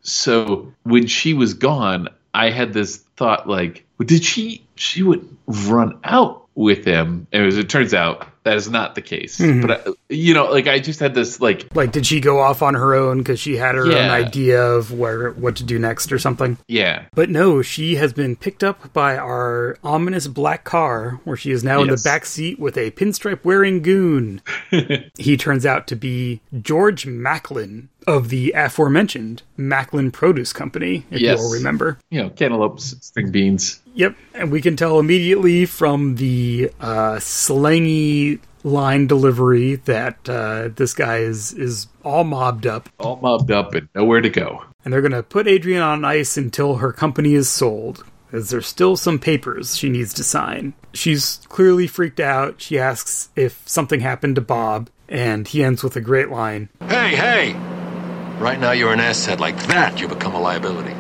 so 0.04 0.72
when 0.84 1.08
she 1.08 1.34
was 1.34 1.54
gone, 1.54 2.10
I 2.34 2.50
had 2.50 2.74
this 2.74 2.98
thought 3.16 3.48
like, 3.48 3.86
did 4.00 4.24
she 4.24 4.66
she 4.76 5.02
would 5.02 5.28
run 5.48 6.00
out 6.04 6.46
with 6.56 6.86
him? 6.86 7.26
And 7.32 7.48
as 7.48 7.58
it 7.58 7.70
turns 7.70 7.94
out, 7.94 8.28
that 8.44 8.58
is 8.58 8.70
not 8.70 8.96
the 8.96 9.02
case. 9.02 9.40
Mm-hmm. 9.40 9.62
But 9.62 9.88
I, 9.88 9.92
you 10.10 10.34
know, 10.34 10.46
like 10.52 10.68
I 10.68 10.80
just 10.80 11.00
had 11.00 11.14
this 11.14 11.40
like, 11.42 11.74
Like, 11.76 11.92
did 11.92 12.06
she 12.06 12.20
go 12.20 12.40
off 12.40 12.62
on 12.62 12.74
her 12.74 12.94
own 12.94 13.20
because 13.20 13.40
she 13.40 13.56
had 13.58 13.76
her 13.76 13.86
own 13.86 14.10
idea 14.10 14.62
of 14.62 14.92
where 14.92 15.32
what 15.32 15.56
to 15.58 15.64
do 15.64 15.80
next 15.80 16.12
or 16.12 16.20
something? 16.20 16.58
yeah, 16.68 17.06
But 17.14 17.30
no, 17.30 17.62
she 17.62 17.96
has 17.96 18.14
been 18.14 18.36
picked 18.36 18.64
up 18.64 18.94
by 18.94 19.18
our 19.18 19.78
ominous 19.84 20.28
black 20.28 20.64
car, 20.64 21.20
where 21.24 21.38
she 21.38 21.52
is 21.52 21.64
now 21.64 21.82
in 21.82 21.88
the 21.88 22.02
back 22.04 22.26
seat 22.26 22.60
with 22.60 22.78
a 22.78 22.92
pinstripe 22.92 23.44
wearing 23.44 23.82
goon. 23.82 24.42
he 25.18 25.38
turns 25.38 25.66
out 25.66 25.88
to 25.88 25.96
be 25.96 26.42
George 26.62 27.06
Macklin 27.06 27.90
of 28.08 28.30
the 28.30 28.52
aforementioned 28.56 29.44
Macklin 29.58 30.12
Produce 30.12 30.54
Company, 30.54 31.06
if 31.12 31.20
Yes. 31.22 31.40
you'll 31.40 31.52
remember. 31.52 31.98
you 32.10 32.22
know, 32.22 32.30
cantaloupes, 32.30 32.96
string 33.02 33.32
beans. 33.32 33.80
Yep, 33.96 34.16
and 34.34 34.52
we 34.52 34.62
can 34.62 34.76
tell 34.76 35.00
immediately 35.00 35.66
from 35.66 36.16
the 36.16 36.72
uh, 36.80 37.20
slangy 37.20 38.40
line 38.64 39.08
delivery 39.08 39.76
that 39.76 40.18
uh, 40.30 40.70
this 40.76 40.94
guy 40.94 41.18
is 41.18 41.54
is 41.54 41.88
all 42.04 42.24
mobbed 42.24 42.66
up, 42.66 42.90
all 43.00 43.18
mobbed 43.22 43.52
up 43.52 43.74
and 43.76 43.88
nowhere 43.94 44.22
to 44.22 44.30
go. 44.30 44.64
and 44.84 44.94
they're 44.94 45.02
going 45.02 45.12
to 45.12 45.24
put 45.24 45.48
Adrian 45.48 45.82
on 45.82 46.04
ice 46.06 46.38
until 46.38 46.76
her 46.78 46.92
company 46.94 47.34
is 47.34 47.50
sold. 47.50 48.04
As 48.32 48.50
there's 48.50 48.66
still 48.66 48.98
some 48.98 49.20
papers 49.20 49.78
she 49.78 49.90
needs 49.90 50.12
to 50.16 50.24
sign. 50.24 50.74
She's 50.94 51.40
clearly 51.50 51.86
freaked 51.86 52.20
out. 52.20 52.60
She 52.62 52.80
asks 52.80 53.30
if 53.36 53.62
something 53.68 54.00
happened 54.00 54.36
to 54.36 54.42
Bob, 54.42 54.90
and 55.08 55.48
he 55.48 55.64
ends 55.64 55.84
with 55.84 55.96
a 55.98 56.02
great 56.02 56.30
line. 56.30 56.70
Hey, 56.82 57.16
hey! 57.16 57.73
Right 58.44 58.60
now 58.60 58.72
you're 58.74 58.92
an 58.92 59.00
asset. 59.00 59.40
Like 59.40 59.56
that, 59.68 60.02
you 60.02 60.08
become 60.10 60.36
a 60.36 60.40
liability. 60.42 60.94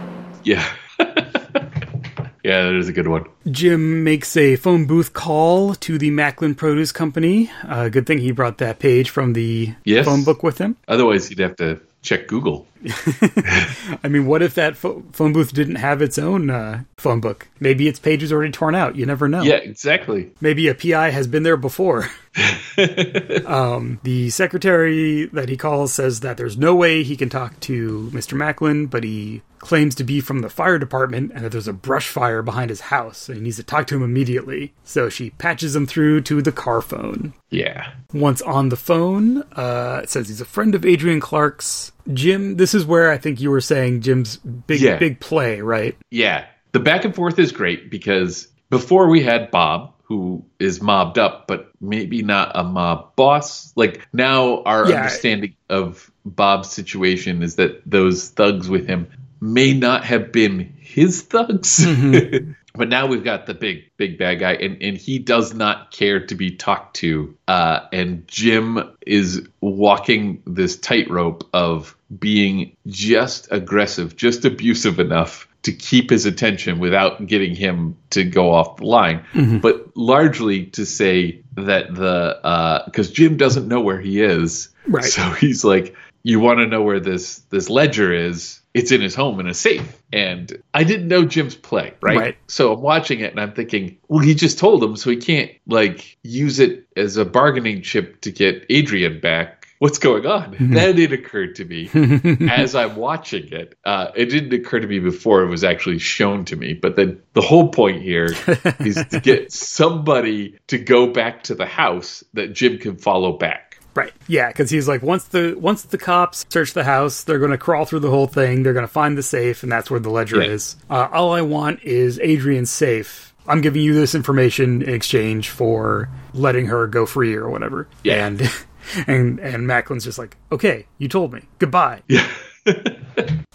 Yeah, 0.45 0.65
yeah, 0.99 2.63
that 2.63 2.73
is 2.79 2.87
a 2.87 2.93
good 2.93 3.07
one. 3.09 3.25
Jim 3.51 4.05
makes 4.05 4.37
a 4.37 4.55
phone 4.55 4.85
booth 4.85 5.11
call 5.11 5.75
to 5.75 5.97
the 5.97 6.09
Macklin 6.09 6.55
Produce 6.55 6.93
Company. 6.93 7.51
Uh, 7.67 7.89
good 7.89 8.07
thing 8.07 8.19
he 8.19 8.31
brought 8.31 8.59
that 8.59 8.79
page 8.79 9.09
from 9.09 9.33
the 9.33 9.73
Yes. 9.83 10.05
phone 10.05 10.23
book 10.23 10.41
with 10.41 10.57
him. 10.57 10.77
Otherwise, 10.87 11.29
you'd 11.29 11.39
have 11.39 11.57
to 11.57 11.81
check 12.01 12.27
Google. 12.27 12.65
I 14.03 14.07
mean, 14.09 14.25
what 14.25 14.41
if 14.41 14.55
that 14.55 14.75
pho- 14.75 15.03
phone 15.11 15.33
booth 15.33 15.53
didn't 15.53 15.75
have 15.75 16.01
its 16.01 16.17
own 16.17 16.49
uh, 16.49 16.83
phone 16.97 17.19
book? 17.19 17.47
Maybe 17.59 17.87
its 17.87 17.99
page 17.99 18.23
is 18.23 18.31
already 18.31 18.51
torn 18.51 18.75
out. 18.75 18.95
You 18.95 19.05
never 19.05 19.27
know. 19.27 19.43
Yeah, 19.43 19.55
exactly. 19.55 20.31
Maybe 20.41 20.67
a 20.67 20.75
PI 20.75 21.11
has 21.11 21.27
been 21.27 21.43
there 21.43 21.57
before. 21.57 22.09
um, 23.45 23.99
the 24.03 24.29
secretary 24.29 25.25
that 25.27 25.49
he 25.49 25.57
calls 25.57 25.93
says 25.93 26.21
that 26.21 26.37
there's 26.37 26.57
no 26.57 26.75
way 26.75 27.03
he 27.03 27.15
can 27.15 27.29
talk 27.29 27.59
to 27.61 28.09
Mr. 28.13 28.35
Macklin, 28.35 28.87
but 28.87 29.03
he 29.03 29.41
claims 29.59 29.95
to 29.95 30.03
be 30.03 30.19
from 30.19 30.39
the 30.39 30.49
fire 30.49 30.77
department 30.77 31.31
and 31.33 31.45
that 31.45 31.51
there's 31.51 31.69
a 31.69 31.73
brush 31.73 32.09
fire 32.09 32.41
behind 32.41 32.69
his 32.69 32.81
house 32.81 33.29
and 33.29 33.37
he 33.37 33.43
needs 33.43 33.55
to 33.55 33.63
talk 33.63 33.87
to 33.87 33.95
him 33.95 34.03
immediately. 34.03 34.73
So 34.83 35.07
she 35.07 35.29
patches 35.29 35.73
him 35.73 35.87
through 35.87 36.21
to 36.23 36.41
the 36.41 36.51
car 36.51 36.81
phone. 36.81 37.33
Yeah, 37.49 37.91
Once 38.11 38.41
on 38.41 38.69
the 38.69 38.75
phone, 38.75 39.43
uh, 39.53 40.01
it 40.03 40.09
says 40.09 40.27
he's 40.27 40.41
a 40.41 40.45
friend 40.45 40.75
of 40.75 40.85
Adrian 40.85 41.21
Clark's. 41.21 41.92
Jim, 42.11 42.55
this 42.57 42.73
is 42.73 42.85
where 42.85 43.11
I 43.11 43.17
think 43.17 43.39
you 43.39 43.49
were 43.51 43.61
saying 43.61 44.01
Jim's 44.01 44.37
big, 44.37 44.81
Yeah. 44.81 44.97
big 44.97 45.19
play, 45.19 45.61
right? 45.61 45.95
Yeah. 46.11 46.45
The 46.73 46.79
back 46.79 47.05
and 47.05 47.13
forth 47.15 47.37
is 47.39 47.51
great 47.51 47.89
because 47.91 48.47
before 48.69 49.07
we 49.09 49.21
had 49.21 49.51
Bob, 49.51 49.93
who 50.03 50.43
is 50.59 50.81
mobbed 50.81 51.17
up, 51.17 51.47
but 51.47 51.71
maybe 51.79 52.21
not 52.23 52.51
a 52.55 52.63
mob 52.63 53.15
boss. 53.15 53.71
Like 53.75 54.07
now 54.11 54.63
our 54.63 54.89
Yeah. 54.89 54.97
understanding 54.97 55.55
of 55.69 56.11
Bob's 56.25 56.69
situation 56.69 57.41
is 57.41 57.55
that 57.55 57.81
those 57.89 58.29
thugs 58.29 58.69
with 58.69 58.85
him 58.87 59.07
may 59.39 59.73
not 59.73 60.03
have 60.05 60.31
been 60.31 60.73
his 60.79 61.21
thugs. 61.21 61.79
Mm-hmm. 61.85 62.51
but 62.73 62.89
now 62.89 63.05
we've 63.05 63.23
got 63.23 63.45
the 63.45 63.53
big, 63.53 63.91
big 63.97 64.17
bad 64.17 64.39
guy, 64.39 64.53
and, 64.53 64.81
and 64.81 64.97
he 64.97 65.19
does 65.19 65.53
not 65.53 65.91
care 65.91 66.25
to 66.25 66.35
be 66.35 66.51
talked 66.55 66.95
to. 66.97 67.35
Uh, 67.47 67.81
and 67.91 68.27
Jim 68.27 68.79
is 69.05 69.47
walking 69.61 70.41
this 70.45 70.77
tightrope 70.77 71.47
of 71.53 71.95
being 72.19 72.75
just 72.87 73.47
aggressive, 73.51 74.15
just 74.15 74.45
abusive 74.45 74.99
enough 74.99 75.47
to 75.63 75.71
keep 75.71 76.09
his 76.09 76.25
attention 76.25 76.79
without 76.79 77.25
getting 77.25 77.55
him 77.55 77.95
to 78.09 78.23
go 78.23 78.51
off 78.51 78.77
the 78.77 78.85
line, 78.85 79.23
but 79.61 79.95
largely 79.95 80.65
to 80.65 80.85
say 80.85 81.41
that 81.55 81.95
the 81.95 82.83
because 82.85 83.11
Jim 83.11 83.37
doesn't 83.37 83.67
know 83.67 83.79
where 83.79 84.01
he 84.01 84.21
is, 84.21 84.73
Right. 84.87 85.05
So 85.05 85.21
he's 85.31 85.63
like, 85.63 85.95
you 86.23 86.39
want 86.39 86.59
to 86.59 86.67
know 86.67 86.81
where 86.81 86.99
this 86.99 87.39
this 87.49 87.69
ledger 87.69 88.13
is. 88.13 88.61
It's 88.73 88.91
in 88.91 89.01
his 89.01 89.13
home 89.13 89.39
in 89.39 89.47
a 89.47 89.53
safe. 89.53 90.01
And 90.11 90.63
I 90.73 90.83
didn't 90.83 91.07
know 91.07 91.25
Jim's 91.25 91.53
play, 91.53 91.93
right? 92.01 92.17
Right. 92.17 92.37
So 92.47 92.73
I'm 92.73 92.81
watching 92.81 93.19
it 93.19 93.29
and 93.29 93.39
I'm 93.39 93.53
thinking, 93.53 93.99
well, 94.07 94.23
he 94.23 94.33
just 94.33 94.57
told 94.57 94.83
him, 94.83 94.95
so 94.95 95.11
he 95.11 95.17
can't 95.17 95.51
like 95.67 96.17
use 96.23 96.59
it 96.59 96.87
as 96.97 97.17
a 97.17 97.25
bargaining 97.25 97.83
chip 97.83 98.21
to 98.21 98.31
get 98.31 98.65
Adrian 98.69 99.19
back. 99.19 99.67
What's 99.77 99.99
going 99.99 100.25
on? 100.25 100.55
Then 100.59 100.97
it 100.97 101.11
occurred 101.11 101.55
to 101.55 101.65
me 101.65 101.89
as 102.49 102.73
I'm 102.73 102.95
watching 102.95 103.51
it. 103.51 103.77
Uh, 103.83 104.11
it 104.15 104.27
didn't 104.27 104.53
occur 104.53 104.79
to 104.79 104.87
me 104.87 104.99
before 104.99 105.43
it 105.43 105.49
was 105.49 105.65
actually 105.65 105.99
shown 105.99 106.45
to 106.45 106.55
me. 106.55 106.73
But 106.73 106.95
then 106.95 107.21
the 107.33 107.41
whole 107.41 107.67
point 107.67 108.01
here 108.01 108.33
is 108.79 108.95
to 109.11 109.19
get 109.21 109.51
somebody 109.51 110.57
to 110.67 110.77
go 110.77 111.07
back 111.07 111.43
to 111.43 111.55
the 111.55 111.65
house 111.65 112.23
that 112.33 112.53
Jim 112.53 112.77
can 112.77 112.95
follow 112.95 113.37
back. 113.37 113.62
Right. 113.95 114.11
Yeah, 114.27 114.47
because 114.47 114.69
he's 114.69 114.87
like, 114.87 115.03
once 115.03 115.25
the 115.25 115.53
once 115.57 115.83
the 115.83 115.97
cops 115.97 116.45
search 116.49 116.73
the 116.73 116.83
house, 116.83 117.23
they're 117.23 117.39
going 117.39 117.51
to 117.51 117.57
crawl 117.57 117.85
through 117.85 117.99
the 117.99 118.09
whole 118.09 118.27
thing. 118.27 118.63
They're 118.63 118.73
going 118.73 118.87
to 118.87 118.91
find 118.91 119.17
the 119.17 119.23
safe, 119.23 119.61
and 119.63 119.71
that's 119.71 119.91
where 119.91 119.99
the 119.99 120.09
ledger 120.09 120.41
Yeah. 120.41 120.49
is. 120.49 120.75
Uh, 120.89 121.07
all 121.11 121.31
I 121.31 121.41
want 121.41 121.83
is 121.83 122.19
Adrian's 122.19 122.71
safe. 122.71 123.33
I'm 123.47 123.61
giving 123.61 123.81
you 123.81 123.93
this 123.93 124.15
information 124.15 124.81
in 124.81 124.93
exchange 124.93 125.49
for 125.49 126.09
letting 126.33 126.65
her 126.67 126.87
go 126.87 127.05
free 127.05 127.35
or 127.35 127.49
whatever. 127.49 127.87
Yeah. 128.03 128.25
And 128.25 128.41
and 129.07 129.39
and 129.39 129.67
Macklin's 129.67 130.05
just 130.05 130.17
like, 130.17 130.37
okay, 130.51 130.87
you 130.97 131.07
told 131.07 131.33
me. 131.33 131.41
Goodbye. 131.59 132.01
Yeah. 132.07 132.27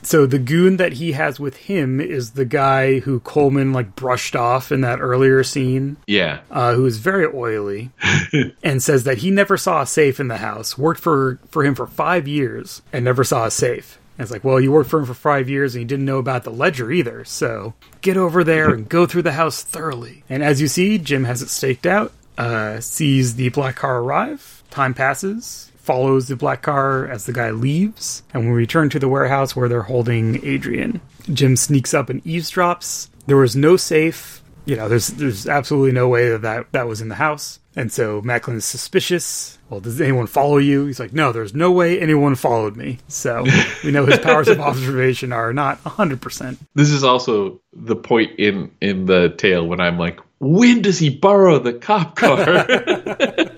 So 0.03 0.25
the 0.27 0.39
goon 0.39 0.77
that 0.79 0.95
he 0.95 1.13
has 1.13 1.39
with 1.39 1.57
him 1.57 2.01
is 2.01 2.31
the 2.31 2.45
guy 2.45 3.01
who 3.01 3.21
Coleman 3.21 3.73
like 3.73 3.95
brushed 3.97 4.35
off 4.37 4.73
in 4.73 4.81
that 4.83 5.01
earlier 5.01 5.43
scene 5.45 5.97
Yeah. 6.07 6.41
uh, 6.51 6.75
who 6.75 6.87
is 6.87 6.99
very 6.99 7.27
oily 7.27 7.91
and 8.63 8.83
says 8.83 9.05
that 9.05 9.19
he 9.19 9.31
never 9.31 9.57
saw 9.57 9.83
a 9.83 9.87
safe 9.87 10.19
in 10.21 10.29
the 10.29 10.39
house, 10.39 10.79
worked 10.79 11.01
for, 11.01 11.39
for 11.51 11.65
him 11.65 11.75
for 11.75 11.87
five 11.87 12.27
years 12.29 12.81
and 12.93 13.05
never 13.05 13.25
saw 13.25 13.45
a 13.47 13.51
safe. 13.51 13.99
And 14.17 14.23
it's 14.25 14.33
like, 14.33 14.45
well, 14.45 14.61
you 14.61 14.73
worked 14.73 14.89
for 14.91 15.01
him 15.01 15.07
for 15.07 15.15
five 15.15 15.49
years 15.51 15.75
and 15.75 15.83
you 15.83 15.87
didn't 15.89 16.07
know 16.07 16.19
about 16.19 16.45
the 16.45 16.51
ledger 16.51 16.91
either. 16.91 17.25
So 17.25 17.75
get 18.01 18.17
over 18.17 18.43
there 18.45 18.71
and 18.71 18.89
go 18.89 19.05
through 19.07 19.23
the 19.23 19.33
house 19.33 19.63
thoroughly. 19.63 20.25
And 20.29 20.43
as 20.43 20.61
you 20.61 20.69
see, 20.69 20.99
Jim 20.99 21.25
has 21.25 21.43
it 21.43 21.51
staked 21.51 21.87
out, 21.87 22.13
uh, 22.39 22.81
sees 22.81 23.35
the 23.37 23.51
black 23.51 23.77
car 23.77 23.99
arrive. 23.99 24.63
Time 24.71 24.93
passes, 24.95 25.68
follows 25.89 26.29
the 26.29 26.37
black 26.37 26.61
car 26.61 27.09
as 27.09 27.25
the 27.25 27.33
guy 27.33 27.51
leaves. 27.51 28.23
And 28.35 28.45
we 28.45 28.53
return 28.53 28.91
to 28.91 28.99
the 28.99 29.09
warehouse 29.09 29.57
where 29.57 29.71
they're 29.71 29.83
holding 29.95 30.45
Adrian. 30.45 31.01
Jim 31.33 31.57
sneaks 31.57 31.95
up 31.95 32.11
and 32.11 32.23
eavesdrops. 32.25 33.09
There 33.27 33.39
was 33.39 33.57
no 33.57 33.79
safe 33.79 34.43
you 34.69 34.77
know, 34.77 34.87
there's 34.87 35.09
there's 35.09 35.49
absolutely 35.49 35.93
no 35.93 36.09
way 36.09 36.29
that, 36.29 36.43
that 36.43 36.73
that 36.73 36.87
was 36.87 37.01
in 37.01 37.09
the 37.09 37.15
house. 37.15 37.59
And 37.75 37.91
so 37.91 38.21
Macklin 38.21 38.59
is 38.59 38.67
suspicious. 38.67 39.59
Well, 39.71 39.81
does 39.81 39.99
anyone 39.99 40.27
follow 40.27 40.59
you? 40.59 40.85
He's 40.85 41.01
like, 41.01 41.15
no, 41.15 41.33
there's 41.33 41.55
no 41.55 41.73
way 41.73 41.99
anyone 41.99 42.35
followed 42.35 42.77
me. 42.77 42.99
So 43.09 43.47
we 43.85 43.93
know 43.93 44.05
his 44.05 44.19
powers 44.19 44.49
of 44.49 44.61
observation 44.61 45.33
are 45.33 45.55
not 45.55 45.83
100%. 45.85 46.59
This 46.75 46.91
is 46.91 47.03
also 47.03 47.63
the 47.73 47.97
point 47.97 48.33
in 48.39 48.71
in 48.83 49.07
the 49.07 49.31
tale 49.39 49.67
when 49.67 49.81
I'm 49.81 49.99
like, 49.99 50.21
when 50.41 50.83
does 50.83 50.99
he 50.99 51.11
borrow 51.11 51.59
the 51.59 51.73
cop 51.75 52.17
car? 52.17 52.67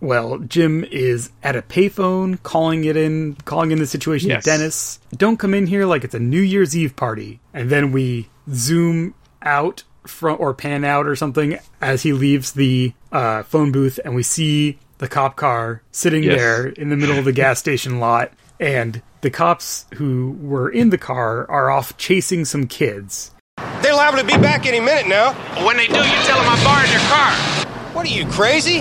Well, 0.00 0.38
Jim 0.38 0.84
is 0.90 1.30
at 1.42 1.54
a 1.54 1.62
payphone 1.62 2.42
calling 2.42 2.84
it 2.84 2.96
in, 2.96 3.36
calling 3.44 3.70
in 3.70 3.78
the 3.78 3.86
situation 3.86 4.30
Yes. 4.30 4.44
Dennis. 4.44 4.98
Don't 5.16 5.36
come 5.36 5.54
in 5.54 5.66
here 5.66 5.84
like 5.84 6.02
it's 6.04 6.14
a 6.14 6.18
New 6.18 6.40
Year's 6.40 6.76
Eve 6.76 6.96
party. 6.96 7.38
And 7.54 7.70
then 7.70 7.92
we 7.92 8.28
zoom 8.52 9.14
out 9.42 9.84
from, 10.06 10.38
or 10.40 10.54
pan 10.54 10.84
out 10.84 11.06
or 11.06 11.14
something 11.14 11.58
as 11.80 12.02
he 12.02 12.12
leaves 12.12 12.52
the 12.52 12.94
uh, 13.12 13.42
phone 13.44 13.70
booth 13.70 14.00
and 14.04 14.14
we 14.14 14.22
see 14.22 14.78
the 14.98 15.06
cop 15.08 15.36
car 15.36 15.82
sitting 15.92 16.22
Yes. 16.24 16.36
there 16.38 16.66
in 16.66 16.88
the 16.88 16.96
middle 16.96 17.18
of 17.18 17.24
the 17.26 17.32
gas 17.32 17.58
station 17.60 18.00
lot. 18.00 18.32
And 18.58 19.02
the 19.20 19.30
cops 19.30 19.86
who 19.94 20.36
were 20.40 20.70
in 20.70 20.90
the 20.90 20.98
car 20.98 21.48
are 21.50 21.70
off 21.70 21.96
chasing 21.98 22.44
some 22.46 22.66
kids. 22.66 23.30
They're 23.82 23.94
liable 23.94 24.18
to 24.18 24.24
be 24.24 24.36
back 24.36 24.66
any 24.66 24.80
minute 24.80 25.08
now. 25.08 25.32
When 25.64 25.76
they 25.76 25.86
do, 25.86 25.96
you 25.96 26.18
tell 26.24 26.38
them 26.38 26.48
I'm 26.48 26.62
borrowed 26.64 26.90
your 26.90 27.00
car. 27.08 27.32
What 27.94 28.06
are 28.06 28.10
you, 28.10 28.26
crazy? 28.26 28.80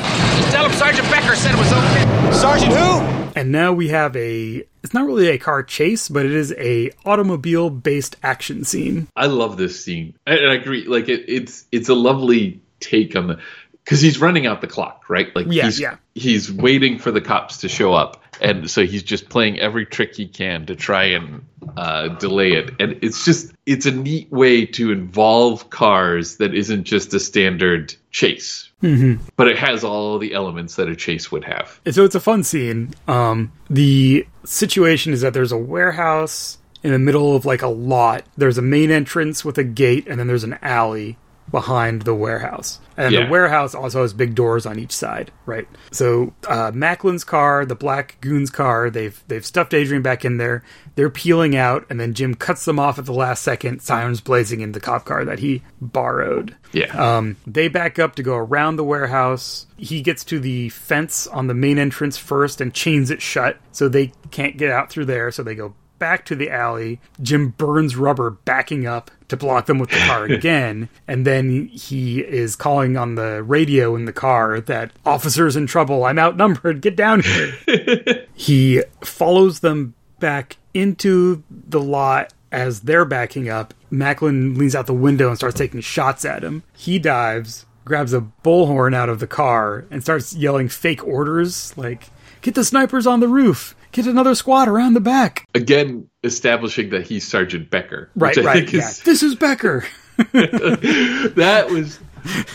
Tell 0.51 0.63
them 0.63 0.73
Sergeant 0.73 1.09
Becker 1.09 1.35
said 1.35 1.55
it 1.55 1.57
was 1.57 1.71
okay. 1.71 2.31
Sergeant 2.31 2.73
who? 2.73 3.19
And 3.39 3.51
now 3.51 3.73
we 3.73 3.87
have 3.89 4.15
a 4.15 4.63
it's 4.83 4.93
not 4.93 5.05
really 5.05 5.29
a 5.29 5.37
car 5.37 5.63
chase, 5.63 6.09
but 6.09 6.25
it 6.25 6.33
is 6.33 6.53
a 6.57 6.91
automobile 7.05 7.69
based 7.69 8.17
action 8.23 8.63
scene. 8.63 9.07
I 9.15 9.27
love 9.27 9.57
this 9.57 9.83
scene. 9.83 10.15
I, 10.27 10.35
and 10.35 10.51
I 10.51 10.55
agree. 10.55 10.85
Like 10.85 11.09
it, 11.09 11.25
it's 11.27 11.65
it's 11.71 11.89
a 11.89 11.95
lovely 11.95 12.61
take 12.79 13.15
on 13.15 13.27
the 13.27 13.39
because 13.83 14.01
he's 14.01 14.19
running 14.19 14.45
out 14.45 14.61
the 14.61 14.67
clock, 14.67 15.09
right? 15.09 15.33
Like 15.35 15.47
Yeah, 15.49 15.65
he's 15.65 15.79
yeah. 15.79 15.97
He's 16.19 16.51
waiting 16.51 16.99
for 16.99 17.11
the 17.11 17.21
cops 17.21 17.57
to 17.59 17.69
show 17.69 17.93
up, 17.93 18.21
and 18.41 18.69
so 18.69 18.85
he's 18.85 19.03
just 19.03 19.29
playing 19.29 19.59
every 19.59 19.85
trick 19.85 20.15
he 20.15 20.27
can 20.27 20.65
to 20.67 20.75
try 20.75 21.05
and 21.05 21.45
uh, 21.77 22.09
delay 22.09 22.53
it. 22.53 22.71
And 22.79 22.99
it's 23.01 23.25
just 23.25 23.53
it's 23.65 23.85
a 23.85 23.91
neat 23.91 24.31
way 24.31 24.65
to 24.65 24.91
involve 24.91 25.69
cars 25.69 26.37
that 26.37 26.53
isn't 26.53 26.83
just 26.83 27.13
a 27.13 27.19
standard 27.19 27.95
chase, 28.11 28.65
Mm-hmm. 28.81 29.21
but 29.35 29.49
it 29.49 29.57
has 29.57 29.83
all 29.83 30.17
the 30.19 30.33
elements 30.33 30.75
that 30.77 30.87
a 30.87 30.95
chase 30.95 31.29
would 31.31 31.43
have. 31.43 31.81
And 31.85 31.93
so 31.93 32.05
it's 32.05 32.15
a 32.15 32.19
fun 32.21 32.43
scene. 32.43 32.93
Um, 33.09 33.51
the 33.69 34.25
situation 34.45 35.11
is 35.11 35.19
that 35.19 35.33
there's 35.33 35.51
a 35.51 35.57
warehouse 35.57 36.57
in 36.81 36.93
the 36.93 36.99
middle 36.99 37.35
of 37.35 37.43
like 37.45 37.61
a 37.61 37.67
lot. 37.67 38.23
There's 38.37 38.57
a 38.57 38.61
main 38.61 38.89
entrance 38.89 39.43
with 39.43 39.57
a 39.57 39.65
gate, 39.65 40.07
and 40.07 40.17
then 40.19 40.27
there's 40.27 40.45
an 40.45 40.57
alley 40.61 41.17
behind 41.51 42.03
the 42.03 42.15
warehouse. 42.15 42.79
And 42.99 43.13
Yeah. 43.13 43.23
the 43.25 43.31
warehouse 43.31 43.73
also 43.73 44.01
has 44.01 44.11
big 44.11 44.35
doors 44.35 44.65
on 44.65 44.77
each 44.77 44.91
side, 44.91 45.31
right? 45.45 45.67
So 45.89 46.33
uh, 46.47 46.71
Macklin's 46.71 47.23
car, 47.23 47.65
the 47.65 47.73
black 47.75 48.17
goon's 48.19 48.49
car, 48.49 48.89
they've 48.89 49.17
they've 49.29 49.45
stuffed 49.45 49.73
Adrian 49.73 50.03
back 50.03 50.25
in 50.25 50.35
there. 50.35 50.63
They're 50.95 51.09
peeling 51.09 51.55
out, 51.55 51.85
and 51.89 51.97
then 51.97 52.13
Jim 52.13 52.35
cuts 52.35 52.65
them 52.65 52.77
off 52.77 52.99
at 52.99 53.05
the 53.05 53.13
last 53.13 53.41
second. 53.41 53.81
Sirens 53.81 54.19
blazing 54.19 54.59
in 54.59 54.73
the 54.73 54.81
cop 54.81 55.05
car 55.05 55.23
that 55.23 55.39
he 55.39 55.63
borrowed. 55.79 56.55
Yeah. 56.73 56.87
Um, 57.17 57.37
they 57.47 57.69
back 57.69 57.97
up 57.99 58.15
to 58.15 58.23
go 58.23 58.35
around 58.35 58.75
the 58.75 58.83
warehouse. 58.83 59.65
He 59.77 60.01
gets 60.01 60.25
to 60.25 60.39
the 60.39 60.67
fence 60.67 61.25
on 61.25 61.47
the 61.47 61.53
main 61.53 61.77
entrance 61.79 62.17
first 62.17 62.59
and 62.59 62.73
chains 62.73 63.11
it 63.11 63.21
shut 63.21 63.57
so 63.71 63.87
they 63.87 64.11
can't 64.29 64.57
get 64.57 64.71
out 64.71 64.89
through 64.89 65.05
there. 65.05 65.31
So 65.31 65.41
they 65.41 65.55
go 65.55 65.73
back 65.99 66.25
to 66.25 66.35
the 66.35 66.49
alley. 66.49 66.99
Jim 67.21 67.49
burns 67.49 67.95
rubber 67.95 68.31
backing 68.31 68.87
up 68.87 69.11
to 69.27 69.37
block 69.37 69.65
them 69.67 69.77
with 69.79 69.89
the 69.89 69.97
car 69.97 70.23
again. 70.29 70.89
And 71.07 71.25
then 71.27 71.67
he 71.67 72.21
is 72.21 72.55
calling 72.55 72.97
on 72.97 73.15
the 73.15 73.43
radio 73.43 73.95
in 73.95 74.05
the 74.05 74.13
car 74.13 74.59
that 74.61 74.91
officers 75.05 75.55
in 75.55 75.67
trouble. 75.67 76.05
I'm 76.05 76.17
outnumbered. 76.17 76.81
Get 76.81 76.95
down 76.95 77.21
here. 77.21 78.25
he 78.33 78.83
follows 79.01 79.59
them 79.59 79.93
back 80.19 80.57
into 80.73 81.43
the 81.49 81.81
lot 81.81 82.33
as 82.51 82.81
they're 82.81 83.05
backing 83.05 83.49
up. 83.49 83.73
Macklin 83.91 84.57
leans 84.57 84.75
out 84.75 84.87
the 84.87 84.93
window 84.93 85.29
and 85.29 85.37
starts 85.37 85.57
taking 85.57 85.81
shots 85.81 86.25
at 86.25 86.43
him. 86.43 86.63
He 86.73 86.99
dives, 86.99 87.65
grabs 87.85 88.13
a 88.13 88.25
bullhorn 88.43 88.95
out 88.95 89.09
of 89.09 89.19
the 89.19 89.27
car, 89.27 89.85
and 89.91 90.01
starts 90.01 90.33
yelling 90.33 90.69
fake 90.69 91.05
orders 91.05 91.77
like, 91.77 92.09
Get 92.41 92.55
the 92.55 92.63
snipers 92.63 93.05
on 93.05 93.19
the 93.19 93.27
roof! 93.27 93.75
Get 93.91 94.05
another 94.07 94.35
squad 94.35 94.67
around 94.67 94.93
the 94.93 94.99
back! 94.99 95.47
Again, 95.55 96.07
establishing 96.23 96.89
that 96.91 97.07
he's 97.07 97.27
Sergeant 97.27 97.69
Becker, 97.69 98.09
Right, 98.15 98.37
right, 98.37 98.71
yeah. 98.71 98.87
is 98.87 99.01
This 99.03 99.23
is 99.23 99.35
Becker! 99.35 99.85
that 100.17 101.67
was 101.71 101.99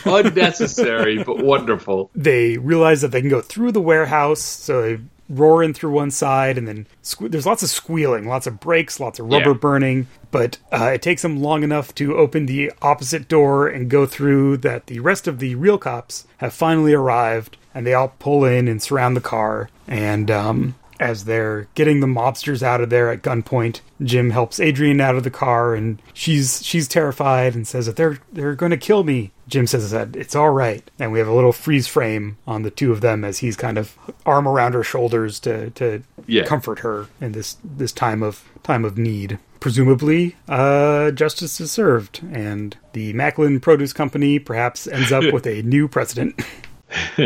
unnecessary 0.05 1.23
but 1.25 1.43
wonderful. 1.43 2.11
they 2.15 2.59
realize 2.59 3.01
that 3.01 3.09
they 3.11 3.21
can 3.21 3.31
go 3.31 3.41
through 3.41 3.73
the 3.73 3.81
warehouse, 3.81 4.41
so 4.41 4.83
they 4.83 4.99
roar 5.31 5.63
in 5.63 5.73
through 5.73 5.91
one 5.91 6.11
side, 6.11 6.59
and 6.59 6.69
then 6.69 6.87
sque- 7.03 7.31
there's 7.31 7.47
lots 7.47 7.63
of 7.63 7.71
squealing, 7.71 8.27
lots 8.29 8.47
of 8.47 8.61
brakes, 8.61 9.01
lots 9.01 9.19
of 9.19 9.27
rubber 9.27 9.51
Yeah. 9.53 9.57
burning. 9.57 10.07
But 10.31 10.59
uh, 10.73 10.91
it 10.95 11.01
takes 11.03 11.23
them 11.23 11.41
long 11.41 11.63
enough 11.63 11.95
to 11.97 12.17
open 12.17 12.47
the 12.47 12.73
opposite 12.83 13.29
door 13.29 13.67
and 13.67 13.89
go 13.89 14.05
through 14.05 14.59
that 14.59 14.87
the 14.89 15.01
rest 15.01 15.27
of 15.27 15.39
the 15.39 15.55
real 15.55 15.79
cops 15.79 16.27
have 16.39 16.53
finally 16.53 16.93
arrived, 16.93 17.57
and 17.75 17.87
they 17.87 17.95
all 17.95 18.09
pull 18.19 18.45
in 18.45 18.69
and 18.69 18.83
surround 18.83 19.17
the 19.17 19.21
car. 19.23 19.71
And 19.89 20.31
um, 20.31 20.75
as 21.05 21.27
they're 21.27 21.69
getting 21.75 22.01
the 22.01 22.07
mobsters 22.07 22.63
out 22.63 22.81
of 22.81 22.89
there 22.91 23.11
at 23.11 23.23
gunpoint, 23.23 23.81
Jim 24.03 24.31
helps 24.31 24.59
Adrian 24.59 25.01
out 25.01 25.15
of 25.17 25.23
the 25.23 25.31
car, 25.31 25.75
and 25.75 26.01
she's 26.15 26.65
she's 26.65 26.89
terrified 26.89 27.55
and 27.55 27.67
says 27.69 27.87
that 27.87 27.97
they're 27.97 28.19
they're 28.33 28.55
going 28.55 28.71
to 28.71 28.77
kill 28.79 29.05
me. 29.05 29.31
Jim 29.47 29.67
says 29.67 29.91
that 29.91 30.17
it's 30.17 30.35
all 30.35 30.49
right, 30.51 30.91
and 30.99 31.13
we 31.13 31.19
have 31.19 31.29
a 31.29 31.35
little 31.35 31.53
freeze 31.53 31.87
frame 31.87 32.39
on 32.47 32.63
the 32.63 32.71
two 32.71 32.91
of 32.91 33.03
them 33.03 33.23
as 33.25 33.39
he's 33.39 33.57
kind 33.57 33.77
of 33.77 33.97
arm 34.25 34.49
around 34.49 34.73
her 34.73 34.83
shoulders 34.83 35.39
to 35.41 35.71
to 35.71 36.03
Yeah. 36.27 36.45
comfort 36.45 36.79
her 36.81 37.07
in 37.21 37.33
this 37.33 37.59
this 37.63 37.93
time 37.93 38.23
of 38.23 38.43
time 38.63 38.85
of 38.87 38.97
need. 38.97 39.39
Presumably, 39.61 40.37
uh, 40.49 41.11
justice 41.11 41.61
is 41.61 41.71
served, 41.71 42.21
and 42.33 42.77
the 42.95 43.13
Macklin 43.13 43.61
Produce 43.61 43.93
Company 43.93 44.39
perhaps 44.39 44.87
ends 44.87 45.13
up 45.13 45.25
with 45.33 45.47
a 45.47 45.61
new 45.63 45.87
president. 45.89 46.41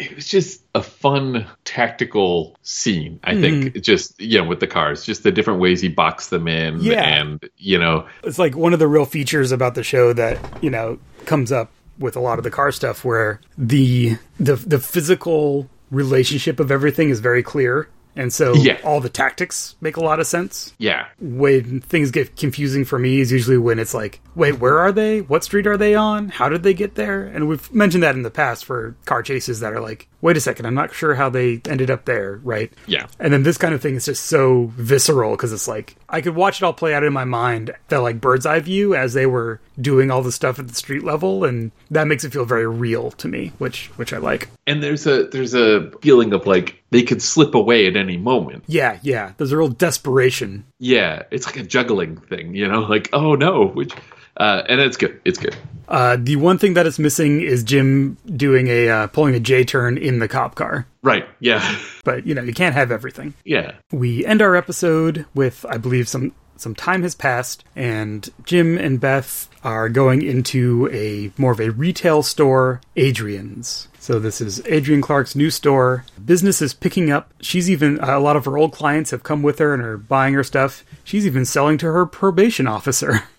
It 0.00 0.14
was 0.14 0.28
just 0.28 0.62
a 0.76 0.82
fun 0.82 1.44
tactical 1.64 2.56
scene. 2.62 3.18
I 3.24 3.34
think 3.40 3.64
Mm-hmm. 3.64 3.80
just 3.80 4.20
you 4.20 4.38
know 4.38 4.44
with 4.48 4.60
the 4.60 4.66
cars, 4.66 5.04
just 5.04 5.22
the 5.24 5.32
different 5.32 5.60
ways 5.60 5.80
he 5.80 5.88
boxed 5.88 6.30
them 6.30 6.46
in, 6.46 6.80
Yeah. 6.80 7.02
and 7.02 7.44
you 7.56 7.78
know, 7.78 8.06
it's 8.22 8.38
like 8.38 8.56
one 8.56 8.72
of 8.72 8.78
the 8.78 8.86
real 8.86 9.04
features 9.04 9.50
about 9.52 9.74
the 9.74 9.82
show 9.82 10.12
that 10.12 10.38
you 10.62 10.70
know 10.70 10.98
comes 11.26 11.50
up 11.50 11.70
with 11.98 12.14
a 12.16 12.20
lot 12.20 12.38
of 12.38 12.44
the 12.44 12.50
car 12.50 12.70
stuff 12.70 13.04
where 13.04 13.40
the 13.56 14.16
the 14.38 14.54
the 14.56 14.78
physical 14.78 15.68
relationship 15.90 16.60
of 16.60 16.70
everything 16.70 17.08
is 17.10 17.18
very 17.20 17.42
clear 17.42 17.88
And 18.18 18.32
so 18.32 18.52
Yeah. 18.54 18.78
all 18.84 19.00
the 19.00 19.08
tactics 19.08 19.76
make 19.80 19.96
a 19.96 20.00
lot 20.00 20.18
of 20.20 20.26
sense. 20.26 20.74
Yeah. 20.76 21.06
When 21.20 21.80
things 21.80 22.10
get 22.10 22.36
confusing 22.36 22.84
for 22.84 22.98
me 22.98 23.20
is 23.20 23.30
usually 23.32 23.56
when 23.58 23.78
it's 23.78 23.94
like, 23.94 24.20
wait, 24.34 24.58
where 24.58 24.78
are 24.80 24.90
they? 24.92 25.20
What 25.20 25.44
street 25.44 25.66
are 25.68 25.76
they 25.76 25.94
on? 25.94 26.28
How 26.28 26.48
did 26.48 26.62
they 26.64 26.74
get 26.74 26.96
there? 26.96 27.22
And 27.24 27.48
we've 27.48 27.72
mentioned 27.72 28.02
that 28.02 28.16
in 28.16 28.22
the 28.22 28.30
past 28.30 28.64
for 28.64 28.96
car 29.04 29.22
chases 29.22 29.60
that 29.60 29.72
are 29.72 29.80
like, 29.80 30.08
wait 30.20 30.36
a 30.36 30.40
second, 30.40 30.66
I'm 30.66 30.74
not 30.74 30.92
sure 30.92 31.14
how 31.14 31.30
they 31.30 31.60
ended 31.68 31.90
up 31.92 32.04
there, 32.06 32.40
right? 32.42 32.72
Yeah. 32.86 33.06
And 33.20 33.32
then 33.32 33.44
this 33.44 33.56
kind 33.56 33.72
of 33.72 33.80
thing 33.80 33.94
is 33.94 34.04
just 34.06 34.26
so 34.26 34.72
visceral 34.76 35.30
because 35.36 35.52
it's 35.52 35.68
like 35.68 35.94
I 36.10 36.20
could 36.20 36.34
watch 36.34 36.60
it 36.60 36.64
all 36.64 36.72
play 36.72 36.94
out 36.94 37.04
in 37.04 37.12
my 37.12 37.24
mind, 37.24 37.74
that 37.88 37.98
like 37.98 38.20
bird's 38.20 38.46
eye 38.46 38.60
view 38.60 38.94
as 38.94 39.12
they 39.12 39.26
were 39.26 39.60
doing 39.80 40.10
all 40.10 40.22
the 40.22 40.32
stuff 40.32 40.58
at 40.58 40.68
the 40.68 40.74
street 40.74 41.04
level, 41.04 41.44
and 41.44 41.70
that 41.90 42.06
makes 42.06 42.24
it 42.24 42.32
feel 42.32 42.44
very 42.44 42.66
real 42.66 43.10
to 43.12 43.28
me, 43.28 43.52
which 43.58 43.86
which 43.96 44.12
I 44.12 44.18
like. 44.18 44.48
And 44.66 44.82
there's 44.82 45.06
a 45.06 45.24
there's 45.24 45.54
a 45.54 45.90
feeling 46.00 46.32
of 46.32 46.46
like 46.46 46.82
they 46.90 47.02
could 47.02 47.20
slip 47.22 47.54
away 47.54 47.86
at 47.86 47.96
any 47.96 48.16
moment. 48.16 48.64
Yeah, 48.66 48.98
yeah. 49.02 49.32
There's 49.36 49.52
a 49.52 49.56
real 49.58 49.68
desperation. 49.68 50.64
Yeah, 50.78 51.24
it's 51.30 51.46
like 51.46 51.56
a 51.56 51.62
juggling 51.62 52.16
thing, 52.16 52.54
you 52.54 52.66
know, 52.66 52.80
like 52.80 53.10
oh 53.12 53.34
no, 53.34 53.66
which 53.66 53.92
uh, 54.38 54.62
and 54.68 54.80
it's 54.80 54.96
good. 54.96 55.20
It's 55.24 55.38
good. 55.38 55.56
Uh, 55.88 56.16
the 56.20 56.36
one 56.36 56.58
thing 56.58 56.74
that 56.74 56.86
it's 56.86 56.98
missing 56.98 57.40
is 57.40 57.64
Jim 57.64 58.18
doing 58.26 58.68
a 58.68 58.88
uh, 58.88 59.06
pulling 59.08 59.34
a 59.34 59.40
J 59.40 59.64
turn 59.64 59.96
in 59.98 60.18
the 60.18 60.28
cop 60.28 60.54
car. 60.54 60.86
Right. 61.02 61.26
Yeah. 61.40 61.76
But 62.04 62.26
you 62.26 62.34
know 62.34 62.42
you 62.42 62.54
can't 62.54 62.74
have 62.74 62.90
everything. 62.90 63.34
Yeah. 63.44 63.72
We 63.92 64.24
end 64.24 64.40
our 64.40 64.56
episode 64.56 65.26
with, 65.34 65.66
I 65.68 65.76
believe, 65.76 66.08
some 66.08 66.32
some 66.56 66.74
time 66.74 67.02
has 67.02 67.14
passed, 67.14 67.64
and 67.76 68.28
Jim 68.44 68.78
and 68.78 68.98
Beth 68.98 69.48
are 69.62 69.90
going 69.90 70.22
into 70.22 70.88
a 70.90 71.30
more 71.38 71.52
of 71.52 71.60
a 71.60 71.70
retail 71.70 72.22
store, 72.22 72.80
Adrian's. 72.96 73.88
So 73.98 74.18
this 74.18 74.40
is 74.40 74.64
Adrian 74.66 75.02
Clark's 75.02 75.36
new 75.36 75.50
store. 75.50 76.04
Business 76.24 76.62
is 76.62 76.72
picking 76.72 77.10
up. 77.10 77.34
She's 77.42 77.70
even 77.70 77.98
a 78.00 78.18
lot 78.18 78.36
of 78.36 78.46
her 78.46 78.56
old 78.56 78.72
clients 78.72 79.10
have 79.10 79.22
come 79.22 79.42
with 79.42 79.58
her 79.58 79.74
and 79.74 79.82
are 79.82 79.98
buying 79.98 80.32
her 80.32 80.44
stuff. 80.44 80.82
She's 81.04 81.26
even 81.26 81.44
selling 81.44 81.76
to 81.78 81.92
her 81.92 82.06
probation 82.06 82.66
officer. 82.66 83.24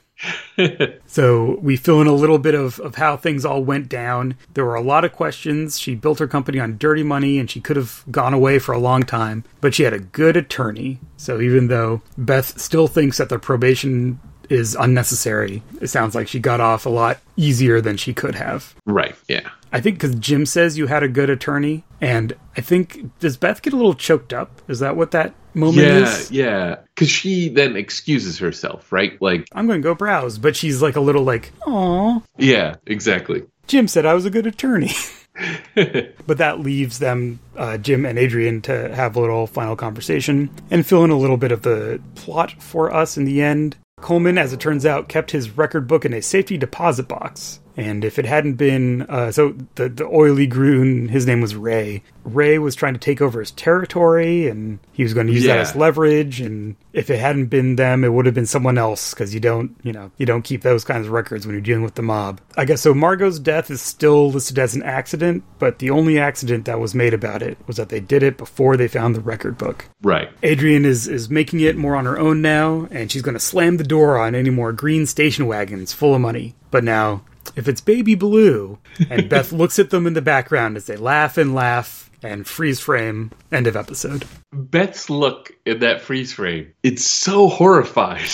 So 1.06 1.58
we 1.62 1.76
fill 1.76 2.02
in 2.02 2.08
a 2.08 2.14
little 2.14 2.38
bit 2.38 2.54
of, 2.54 2.80
of 2.80 2.96
how 2.96 3.18
things 3.18 3.44
all 3.44 3.64
went 3.64 3.90
down. 3.90 4.36
There 4.54 4.66
were 4.66 4.76
a 4.76 4.82
lot 4.82 5.04
of 5.04 5.12
questions. 5.12 5.80
She 5.80 5.96
built 5.96 6.20
her 6.20 6.28
company 6.28 6.60
on 6.60 6.78
dirty 6.78 7.02
money 7.02 7.40
and 7.40 7.50
she 7.50 7.60
could 7.60 7.78
have 7.78 8.04
gone 8.12 8.34
away 8.34 8.60
for 8.60 8.74
a 8.74 8.80
long 8.80 9.04
time, 9.04 9.44
but 9.60 9.74
she 9.74 9.84
had 9.84 9.94
a 9.94 10.00
good 10.00 10.38
attorney. 10.38 11.00
So 11.18 11.42
even 11.42 11.68
though 11.68 12.02
Beth 12.18 12.60
still 12.60 12.88
thinks 12.88 13.18
that 13.18 13.30
the 13.30 13.40
probation 13.40 14.20
is 14.50 14.76
unnecessary, 14.76 15.62
it 15.82 15.88
sounds 15.88 16.16
like 16.16 16.28
she 16.28 16.40
got 16.40 16.60
off 16.60 16.86
a 16.86 16.90
lot 16.90 17.20
easier 17.36 17.82
than 17.82 17.98
she 17.98 18.14
could 18.14 18.36
have. 18.36 18.76
Right. 18.86 19.16
Yeah. 19.28 19.50
I 19.72 19.82
think 19.82 19.98
because 19.98 20.16
Jim 20.16 20.46
says 20.46 20.78
you 20.78 20.88
had 20.88 21.04
a 21.04 21.08
good 21.08 21.30
attorney, 21.30 21.84
and 22.02 22.34
I 22.58 22.62
think 22.62 23.12
does 23.20 23.38
Beth 23.38 23.62
get 23.62 23.74
a 23.74 23.76
little 23.76 23.94
choked 23.94 24.34
up? 24.34 24.62
Is 24.68 24.80
that 24.80 24.96
what 24.96 25.12
that 25.12 25.36
moment 25.54 25.88
Yeah. 25.88 25.98
is? 26.00 26.32
Yeah. 26.32 26.76
Because 26.96 27.10
she 27.10 27.50
then 27.50 27.76
excuses 27.76 28.40
herself, 28.40 28.92
right? 28.92 29.22
Like, 29.22 29.48
I'm 29.54 29.68
going 29.68 29.80
to 29.82 29.84
go 29.84 29.94
browse, 29.94 30.38
but 30.40 30.56
she's 30.56 30.82
like 30.82 30.96
a 30.96 31.02
little 31.02 31.24
like, 31.24 31.52
oh. 31.68 32.24
yeah, 32.38 32.76
exactly. 32.88 33.44
Jim 33.68 33.88
said 33.88 34.06
I 34.06 34.16
was 34.16 34.26
a 34.26 34.32
good 34.32 34.48
attorney. 34.48 34.92
but 35.76 36.38
that 36.38 36.60
leaves 36.60 37.00
them, 37.00 37.40
uh, 37.56 37.78
Jim 37.78 38.06
and 38.06 38.20
Adrian, 38.20 38.62
to 38.62 38.94
have 38.94 39.16
a 39.16 39.20
little 39.22 39.48
final 39.48 39.76
conversation 39.76 40.50
and 40.70 40.86
fill 40.86 41.04
in 41.04 41.12
a 41.12 41.18
little 41.18 41.38
bit 41.38 41.52
of 41.52 41.62
the 41.62 42.02
plot 42.16 42.52
for 42.62 42.94
us 42.94 43.18
in 43.18 43.26
the 43.26 43.42
end. 43.42 43.78
Coleman, 44.02 44.38
as 44.38 44.54
it 44.54 44.60
turns 44.60 44.86
out, 44.86 45.10
kept 45.10 45.32
his 45.32 45.58
record 45.58 45.88
book 45.88 46.06
in 46.06 46.14
a 46.14 46.22
safety 46.22 46.58
deposit 46.58 47.08
box. 47.08 47.60
And 47.80 48.04
if 48.04 48.20
it 48.20 48.26
hadn't 48.26 48.56
been, 48.56 49.04
uh, 49.04 49.32
so 49.32 49.56
the, 49.76 49.88
the 49.88 50.06
oily 50.06 50.48
groon, 50.48 51.08
his 51.08 51.26
name 51.26 51.40
was 51.40 51.56
Ray. 51.56 52.04
Ray 52.26 52.60
was 52.60 52.76
trying 52.76 52.94
to 52.94 53.00
take 53.00 53.22
over 53.22 53.40
his 53.40 53.52
territory 53.52 54.50
and 54.50 54.80
he 54.92 55.04
was 55.04 55.14
going 55.14 55.28
to 55.28 55.34
use 55.34 55.46
that 55.46 55.60
as 55.60 55.76
leverage. 55.78 56.42
And 56.42 56.76
if 56.92 57.10
it 57.10 57.20
hadn't 57.20 57.46
been 57.46 57.78
them, 57.78 58.04
it 58.04 58.10
would 58.10 58.26
have 58.26 58.36
been 58.36 58.46
someone 58.46 58.78
else 58.78 59.14
because 59.14 59.34
you 59.34 59.40
don't, 59.40 59.78
you 59.82 59.94
know, 59.94 60.12
you 60.18 60.26
don't 60.26 60.42
keep 60.42 60.62
those 60.62 60.84
kinds 60.84 61.08
of 61.08 61.14
records 61.14 61.46
when 61.48 61.54
you're 61.54 61.62
dealing 61.62 61.84
with 61.84 61.96
the 61.96 62.02
mob. 62.02 62.42
I 62.58 62.66
guess 62.66 62.82
so. 62.82 62.94
Margot's 62.94 63.40
death 63.40 63.72
is 63.72 63.82
still 63.82 64.30
listed 64.30 64.60
as 64.60 64.76
an 64.76 64.84
accident, 64.84 65.46
but 65.58 65.80
the 65.80 65.90
only 65.90 66.20
accident 66.20 66.66
that 66.66 66.82
was 66.82 66.94
made 66.94 67.14
about 67.14 67.42
it 67.42 67.58
was 67.66 67.78
that 67.78 67.88
they 67.88 68.02
did 68.02 68.24
it 68.24 68.38
before 68.38 68.76
they 68.76 68.90
found 68.90 69.16
the 69.16 69.22
record 69.22 69.58
book. 69.58 69.86
Right. 70.02 70.30
Adrian 70.44 70.84
is 70.84 71.08
is 71.08 71.30
making 71.30 71.62
it 71.62 71.78
more 71.78 71.96
on 71.96 72.06
her 72.06 72.20
own 72.20 72.42
now, 72.42 72.90
and 72.92 73.10
she's 73.10 73.22
going 73.22 73.36
to 73.36 73.40
slam 73.40 73.78
the 73.78 73.84
door 73.86 74.18
on 74.18 74.36
any 74.36 74.50
more 74.50 74.74
green 74.74 75.06
station 75.06 75.48
wagons 75.48 75.94
full 75.94 76.14
of 76.14 76.22
money. 76.22 76.56
But 76.72 76.84
now, 76.84 77.24
if 77.60 77.68
it's 77.68 77.82
Baby 77.82 78.16
Blue, 78.16 78.80
and 79.10 79.30
Beth 79.30 79.52
looks 79.62 79.78
at 79.80 79.90
them 79.92 80.08
in 80.08 80.14
the 80.14 80.22
background 80.22 80.78
as 80.78 80.86
they 80.86 80.96
laugh 80.96 81.38
and 81.38 81.54
laugh 81.54 82.10
and 82.24 82.48
freeze 82.48 82.80
frame. 82.80 83.32
End 83.52 83.68
of 83.68 83.76
episode. 83.76 84.26
Beth's 84.52 85.10
look 85.10 85.52
in 85.66 85.80
that 85.80 86.02
freeze 86.02 86.34
frame, 86.34 86.74
it's 86.84 87.06
so 87.06 87.48
horrified. 87.48 88.22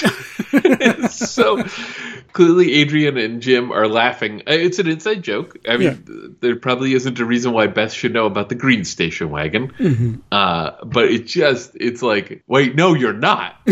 it's 0.54 1.30
so 1.32 1.64
clearly 2.34 2.74
Adrian 2.76 3.18
and 3.18 3.42
Jim 3.42 3.72
are 3.72 3.88
laughing. 3.88 4.42
Uh, 4.48 4.54
It's 4.54 4.80
an 4.80 4.88
inside 4.88 5.24
joke. 5.24 5.58
I 5.68 5.78
mean, 5.78 6.36
there 6.42 6.56
probably 6.56 6.94
isn't 6.94 7.20
a 7.20 7.26
reason 7.26 7.52
why 7.52 7.68
Beth 7.68 7.92
should 7.94 8.14
know 8.14 8.26
about 8.26 8.50
the 8.50 8.56
green 8.56 8.84
station 8.86 9.30
wagon. 9.30 9.70
Mhm. 9.80 10.22
Uh, 10.32 10.72
but 10.86 11.06
it 11.06 11.28
just, 11.28 11.72
it's 11.76 12.02
like, 12.02 12.44
wait, 12.48 12.76
no, 12.76 12.94
you're 12.94 13.14
not. 13.14 13.56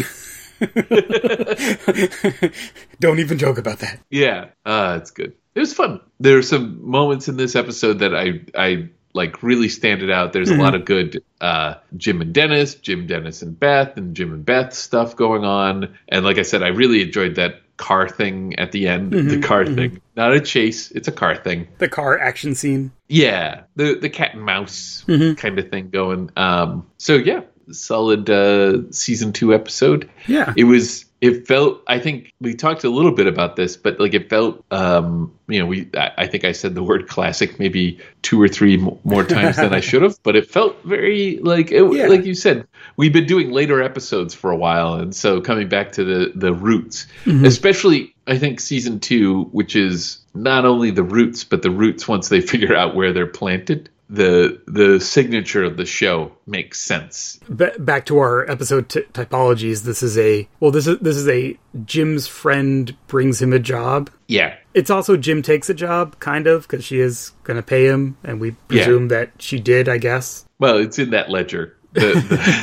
Don't 2.99 3.19
even 3.19 3.37
joke 3.37 3.57
about 3.57 3.79
that. 3.79 3.99
Yeah, 4.09 4.47
uh, 4.65 4.99
it's 5.01 5.11
good. 5.11 5.33
It 5.55 5.59
was 5.59 5.73
fun. 5.73 5.99
There 6.19 6.37
are 6.37 6.41
some 6.43 6.79
moments 6.89 7.27
in 7.27 7.37
this 7.37 7.55
episode 7.55 7.99
that 7.99 8.15
I 8.15 8.41
I 8.57 8.89
like 9.13 9.43
really 9.43 9.69
standed 9.69 10.09
out. 10.09 10.33
There's 10.33 10.49
Mhm. 10.49 10.59
a 10.59 10.61
lot 10.63 10.73
of 10.75 10.85
good 10.85 11.23
uh, 11.39 11.75
Jim 11.97 12.21
and 12.21 12.33
Dennis, 12.33 12.73
Jim, 12.75 13.05
Dennis, 13.05 13.41
and 13.43 13.59
Beth, 13.59 13.95
and 13.97 14.15
Jim 14.15 14.33
and 14.33 14.43
Beth 14.45 14.73
stuff 14.73 15.15
going 15.15 15.43
on. 15.43 15.89
And 16.09 16.25
like 16.25 16.37
I 16.39 16.41
said, 16.43 16.63
I 16.63 16.69
really 16.69 17.01
enjoyed 17.03 17.35
that 17.35 17.61
car 17.77 18.07
thing 18.09 18.57
at 18.57 18.71
the 18.71 18.87
end. 18.87 19.11
The 19.11 19.17
Mhm, 19.37 19.43
car 19.43 19.65
mhm. 19.65 19.75
thing, 19.75 20.01
not 20.15 20.33
a 20.33 20.39
chase. 20.39 20.89
It's 20.91 21.07
a 21.07 21.11
car 21.11 21.35
thing. 21.35 21.67
The 21.79 21.89
car 21.89 22.17
action 22.17 22.55
scene. 22.55 22.91
Yeah, 23.07 23.61
the 23.75 23.95
the 24.01 24.09
cat 24.09 24.33
and 24.33 24.43
mouse 24.43 25.03
Mhm. 25.07 25.37
kind 25.37 25.59
of 25.59 25.69
thing 25.69 25.89
going. 25.91 26.29
Um, 26.37 26.85
so 26.97 27.15
yeah, 27.15 27.41
solid 27.71 28.29
uh, 28.29 28.89
season 28.91 29.31
two 29.33 29.53
episode. 29.53 30.09
Yeah. 30.27 30.53
it 30.57 30.63
was. 30.63 31.05
It 31.23 31.47
felt. 31.47 31.81
I 31.87 31.99
think 31.99 32.33
we 32.41 32.53
talked 32.53 32.83
a 32.83 32.89
little 32.89 33.13
bit 33.13 33.27
about 33.27 33.55
this, 33.55 33.77
but 33.77 33.97
like 33.97 34.13
it 34.13 34.29
felt. 34.29 34.61
Um, 34.71 35.33
you 35.47 35.57
know, 35.59 35.65
we. 35.65 35.87
I, 35.95 36.11
I 36.17 36.27
think 36.27 36.43
I 36.43 36.51
said 36.51 36.75
the 36.75 36.83
word 36.83 37.07
classic 37.07 37.59
maybe 37.59 37.97
two 38.23 38.41
or 38.41 38.49
three 38.49 38.75
more 39.05 39.23
times 39.23 39.55
than 39.55 39.73
I 39.73 39.79
should 39.89 40.01
have, 40.01 40.21
but 40.23 40.35
it 40.35 40.51
felt 40.51 40.83
very 40.83 41.39
like 41.41 41.71
it, 41.71 41.89
Yeah. 41.93 42.07
like 42.07 42.25
you 42.25 42.35
said. 42.35 42.67
We've 42.97 43.13
been 43.13 43.25
doing 43.25 43.51
later 43.51 43.81
episodes 43.81 44.33
for 44.33 44.51
a 44.51 44.57
while, 44.57 44.95
and 44.95 45.15
so 45.15 45.39
coming 45.39 45.69
back 45.69 45.93
to 45.93 46.03
the 46.03 46.33
the 46.35 46.53
roots, 46.53 47.07
Mhm. 47.23 47.45
especially 47.45 48.13
I 48.27 48.37
think 48.37 48.59
season 48.59 48.99
two, 48.99 49.43
which 49.53 49.77
is 49.77 50.17
not 50.33 50.65
only 50.65 50.91
the 50.91 51.03
roots, 51.03 51.45
but 51.45 51.61
the 51.61 51.71
roots 51.71 52.05
once 52.05 52.27
they 52.27 52.41
figure 52.53 52.75
out 52.75 52.95
where 52.95 53.13
they're 53.13 53.27
planted. 53.27 53.89
The 54.13 54.61
the 54.67 54.99
signature 54.99 55.63
of 55.63 55.75
the 55.75 55.85
show 55.87 56.33
makes 56.45 56.79
sense. 56.79 57.39
Ba- 57.49 57.73
back 57.79 58.05
to 58.05 58.19
our 58.19 58.47
episode 58.49 58.87
t- 58.89 59.01
typologies. 59.11 59.81
This 59.83 60.03
is 60.03 60.19
a 60.19 60.47
well. 60.59 60.69
This 60.69 60.85
is 60.85 60.99
this 60.99 61.17
is 61.17 61.27
a 61.27 61.57
Jim's 61.85 62.27
friend 62.27 62.95
brings 63.07 63.41
him 63.41 63.53
a 63.53 63.57
job. 63.59 64.11
Yeah, 64.27 64.55
It's 64.75 64.91
also 64.91 65.17
Jim 65.17 65.41
takes 65.41 65.67
a 65.69 65.73
job, 65.73 66.19
kind 66.19 66.45
of, 66.45 66.63
because 66.63 66.85
she 66.85 66.99
is 66.99 67.31
going 67.43 67.57
to 67.57 67.63
pay 67.63 67.85
him, 67.87 68.15
and 68.23 68.39
we 68.39 68.49
Yeah. 68.49 68.55
presume 68.67 69.07
that 69.07 69.31
she 69.39 69.59
did. 69.59 69.89
I 69.89 69.97
guess. 69.97 70.45
well, 70.59 70.77
it's 70.77 70.99
in 70.99 71.09
that 71.09 71.31
ledger, 71.31 71.75
the 71.93 72.01